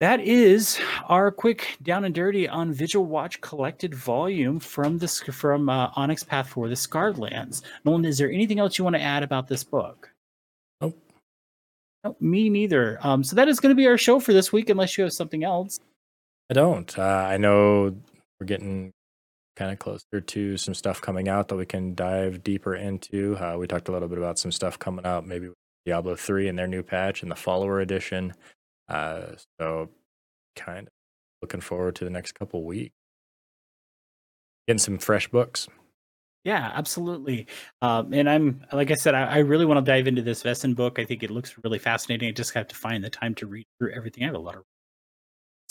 that 0.01 0.19
is 0.19 0.79
our 1.09 1.29
quick 1.29 1.77
down 1.83 2.05
and 2.05 2.15
dirty 2.15 2.49
on 2.49 2.73
Vigil 2.73 3.05
Watch 3.05 3.39
collected 3.39 3.93
volume 3.93 4.59
from 4.59 4.97
this 4.97 5.21
from 5.21 5.69
uh, 5.69 5.91
Onyx 5.95 6.23
Path 6.23 6.49
for 6.49 6.67
the 6.67 6.75
Scarred 6.75 7.19
Lands. 7.19 7.61
Nolan, 7.85 8.03
is 8.05 8.17
there 8.17 8.31
anything 8.31 8.59
else 8.59 8.79
you 8.79 8.83
want 8.83 8.95
to 8.95 9.01
add 9.01 9.21
about 9.21 9.47
this 9.47 9.63
book? 9.63 10.11
Nope. 10.81 10.97
nope 12.03 12.19
me 12.19 12.49
neither. 12.49 12.97
Um, 13.01 13.23
so 13.23 13.35
that 13.35 13.47
is 13.47 13.59
going 13.59 13.69
to 13.69 13.79
be 13.79 13.85
our 13.85 13.97
show 13.97 14.19
for 14.19 14.33
this 14.33 14.51
week, 14.51 14.71
unless 14.71 14.97
you 14.97 15.03
have 15.03 15.13
something 15.13 15.43
else. 15.43 15.79
I 16.49 16.55
don't. 16.55 16.97
Uh, 16.97 17.27
I 17.29 17.37
know 17.37 17.95
we're 18.39 18.47
getting 18.47 18.91
kind 19.55 19.71
of 19.71 19.77
closer 19.77 20.19
to 20.19 20.57
some 20.57 20.73
stuff 20.73 20.99
coming 20.99 21.29
out 21.29 21.47
that 21.49 21.57
we 21.57 21.67
can 21.67 21.93
dive 21.93 22.43
deeper 22.43 22.73
into. 22.73 23.37
Uh, 23.37 23.55
we 23.55 23.67
talked 23.67 23.87
a 23.87 23.91
little 23.91 24.07
bit 24.07 24.17
about 24.17 24.39
some 24.39 24.51
stuff 24.51 24.79
coming 24.79 25.05
out, 25.05 25.27
maybe 25.27 25.49
Diablo 25.85 26.15
3 26.15 26.47
and 26.47 26.57
their 26.57 26.65
new 26.65 26.81
patch 26.81 27.21
and 27.21 27.29
the 27.29 27.35
follower 27.35 27.81
edition. 27.81 28.33
Uh, 28.91 29.35
so, 29.57 29.89
kind 30.57 30.87
of 30.87 30.93
looking 31.41 31.61
forward 31.61 31.95
to 31.95 32.03
the 32.03 32.09
next 32.09 32.33
couple 32.33 32.63
weeks. 32.65 32.93
Getting 34.67 34.79
some 34.79 34.97
fresh 34.97 35.29
books. 35.29 35.67
Yeah, 36.43 36.71
absolutely. 36.73 37.47
Um, 37.81 38.13
and 38.13 38.29
I'm 38.29 38.65
like 38.73 38.91
I 38.91 38.95
said, 38.95 39.15
I, 39.15 39.25
I 39.25 39.37
really 39.39 39.65
want 39.65 39.83
to 39.83 39.89
dive 39.91 40.07
into 40.07 40.21
this 40.21 40.43
Vaesen 40.43 40.75
book. 40.75 40.99
I 40.99 41.05
think 41.05 41.23
it 41.23 41.29
looks 41.29 41.55
really 41.63 41.79
fascinating. 41.79 42.29
I 42.29 42.31
just 42.31 42.53
have 42.53 42.67
to 42.67 42.75
find 42.75 43.03
the 43.03 43.09
time 43.09 43.33
to 43.35 43.47
read 43.47 43.67
through 43.79 43.93
everything. 43.93 44.23
I 44.23 44.25
have 44.27 44.35
a 44.35 44.39
lot 44.39 44.55
of 44.55 44.63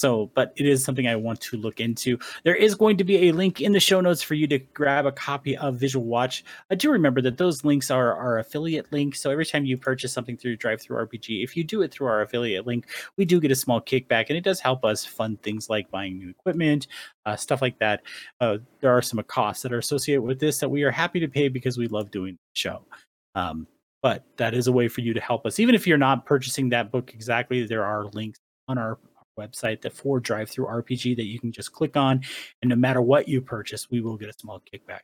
so, 0.01 0.31
but 0.35 0.55
it 0.57 0.65
is 0.65 0.83
something 0.83 1.07
I 1.07 1.15
want 1.15 1.43
to 1.43 1.59
look 1.59 1.79
into. 1.79 2.19
There 2.43 2.55
is 2.55 2.75
going 2.75 2.97
to 2.97 3.05
be 3.05 3.29
a 3.29 3.33
link 3.33 3.61
in 3.61 3.73
the 3.73 3.81
show 3.81 4.01
notes 4.01 4.23
for 4.23 4.33
you 4.33 4.47
to 4.47 4.59
grab 4.59 5.05
a 5.05 5.13
copy 5.13 5.59
of 5.59 5.77
Vigil 5.77 6.05
Watch. 6.05 6.43
I 6.71 6.75
do 6.75 6.91
remember 6.91 7.21
that 7.21 7.37
those 7.37 7.67
links 7.67 7.91
are 7.91 8.15
our 8.17 8.39
affiliate 8.39 8.91
links. 8.93 9.21
So 9.21 9.31
every 9.31 9.45
time 9.45 9.67
you 9.67 9.77
purchase 9.77 10.11
something 10.11 10.39
through 10.39 10.57
DriveThruRPG, 10.57 11.45
if 11.45 11.55
you 11.55 11.65
do 11.65 11.83
it 11.83 11.93
through 11.93 12.07
our 12.07 12.23
affiliate 12.23 12.67
link, 12.67 12.87
we 13.19 13.27
do 13.27 13.41
get 13.41 13.51
a 13.51 13.55
small 13.55 13.79
kickback, 13.79 14.31
and 14.31 14.39
it 14.39 14.45
does 14.45 14.59
help 14.59 14.87
us 14.87 15.05
fund 15.05 15.43
things 15.43 15.69
like 15.69 15.91
buying 15.91 16.17
new 16.17 16.31
equipment, 16.31 16.87
uh, 17.27 17.37
stuff 17.37 17.61
like 17.61 17.79
that. 17.81 18.01
Uh, 18.41 18.57
there 18.81 18.97
are 18.97 19.03
some 19.03 19.23
costs 19.25 19.63
that 19.63 19.73
are 19.73 19.79
associated 19.79 20.23
with 20.23 20.41
this 20.41 20.61
that 20.61 20.71
we 20.71 20.83
are 20.83 20.91
happy 20.91 21.21
to 21.21 21.29
pay 21.29 21.49
because 21.49 21.77
we 21.77 21.89
love 21.89 22.11
doing 22.11 22.33
the 22.33 22.59
show. 22.59 22.87
Um, 23.35 23.67
but 24.03 24.25
that 24.39 24.55
is 24.55 24.67
a 24.67 24.73
way 24.73 24.89
for 24.89 25.03
you 25.03 25.13
to 25.13 25.21
help 25.21 25.45
us. 25.45 25.61
Even 25.61 25.75
if 25.75 25.87
you're 25.87 25.99
not 25.99 26.25
purchasing 26.25 26.71
that 26.71 26.91
book 26.91 27.13
exactly, 27.13 27.67
there 27.67 27.85
are 27.85 28.07
links 28.07 28.39
on 28.67 28.79
our 28.79 28.99
website 29.41 29.81
that 29.83 29.93
for 29.93 30.21
DriveThruRPG 30.21 31.17
that 31.17 31.25
you 31.25 31.39
can 31.39 31.53
just 31.53 31.73
click 31.73 31.97
on. 31.97 32.23
And 32.63 32.69
no 32.69 32.77
matter 32.77 33.01
what 33.01 33.29
you 33.29 33.41
purchase, 33.41 33.91
we 33.91 34.01
will 34.01 34.17
get 34.17 34.29
a 34.29 34.39
small 34.39 34.61
kickback. 34.73 35.01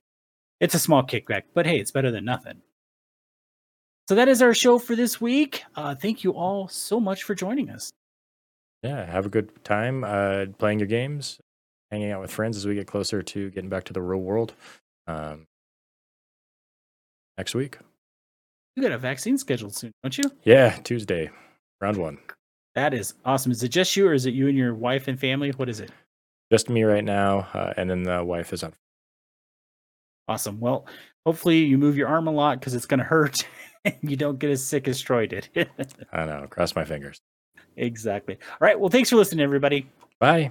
It's 0.60 0.74
a 0.74 0.78
small 0.78 1.02
kickback, 1.02 1.42
but 1.54 1.66
hey, 1.66 1.78
it's 1.78 1.90
better 1.90 2.10
than 2.10 2.24
nothing. 2.24 2.62
So 4.08 4.14
that 4.14 4.28
is 4.28 4.40
our 4.40 4.54
show 4.54 4.78
for 4.78 4.94
this 4.94 5.20
week. 5.20 5.64
Uh, 5.74 5.94
thank 5.94 6.22
you 6.22 6.32
all 6.32 6.68
so 6.68 7.00
much 7.00 7.24
for 7.24 7.34
joining 7.34 7.70
us. 7.70 7.92
Yeah, 8.82 9.04
have 9.04 9.26
a 9.26 9.28
good 9.28 9.64
time 9.64 10.04
uh, 10.04 10.46
playing 10.58 10.78
your 10.78 10.86
games, 10.86 11.38
hanging 11.90 12.12
out 12.12 12.20
with 12.20 12.30
friends 12.30 12.56
as 12.56 12.66
we 12.66 12.74
get 12.74 12.86
closer 12.86 13.22
to 13.22 13.50
getting 13.50 13.70
back 13.70 13.84
to 13.84 13.92
the 13.92 14.00
real 14.00 14.20
world 14.20 14.54
um, 15.08 15.46
next 17.36 17.54
week. 17.54 17.78
You 18.76 18.82
got 18.82 18.92
a 18.92 18.98
vaccine 18.98 19.38
scheduled 19.38 19.74
soon, 19.74 19.90
don't 20.02 20.16
you? 20.16 20.30
Yeah, 20.44 20.76
Tuesday, 20.84 21.30
round 21.80 21.96
one. 21.96 22.18
That 22.76 22.92
is 22.92 23.14
awesome. 23.24 23.50
Is 23.52 23.62
it 23.62 23.70
just 23.70 23.96
you, 23.96 24.06
or 24.06 24.12
is 24.12 24.26
it 24.26 24.34
you 24.34 24.48
and 24.48 24.56
your 24.56 24.74
wife 24.74 25.08
and 25.08 25.18
family? 25.18 25.50
What 25.50 25.70
is 25.70 25.80
it? 25.80 25.90
Just 26.52 26.68
me 26.68 26.84
right 26.84 27.02
now, 27.02 27.48
uh, 27.54 27.72
and 27.78 27.88
then 27.88 28.02
the 28.02 28.22
wife 28.22 28.52
is 28.52 28.62
on. 28.62 28.74
Awesome. 30.28 30.60
Well, 30.60 30.86
hopefully 31.24 31.58
you 31.58 31.78
move 31.78 31.96
your 31.96 32.08
arm 32.08 32.26
a 32.26 32.30
lot 32.30 32.60
because 32.60 32.74
it's 32.74 32.86
going 32.86 32.98
to 32.98 33.04
hurt. 33.04 33.36
And 33.84 34.10
you 34.10 34.16
don't 34.16 34.40
get 34.40 34.50
as 34.50 34.64
sick 34.64 34.88
as 34.88 35.00
Troy 35.00 35.28
did. 35.28 35.48
I 36.12 36.24
know. 36.24 36.48
Cross 36.50 36.74
my 36.74 36.84
fingers. 36.84 37.20
Exactly. 37.76 38.36
All 38.60 38.66
right. 38.66 38.80
Well, 38.80 38.90
thanks 38.90 39.10
for 39.10 39.14
listening, 39.14 39.44
everybody. 39.44 39.88
Bye. 40.18 40.50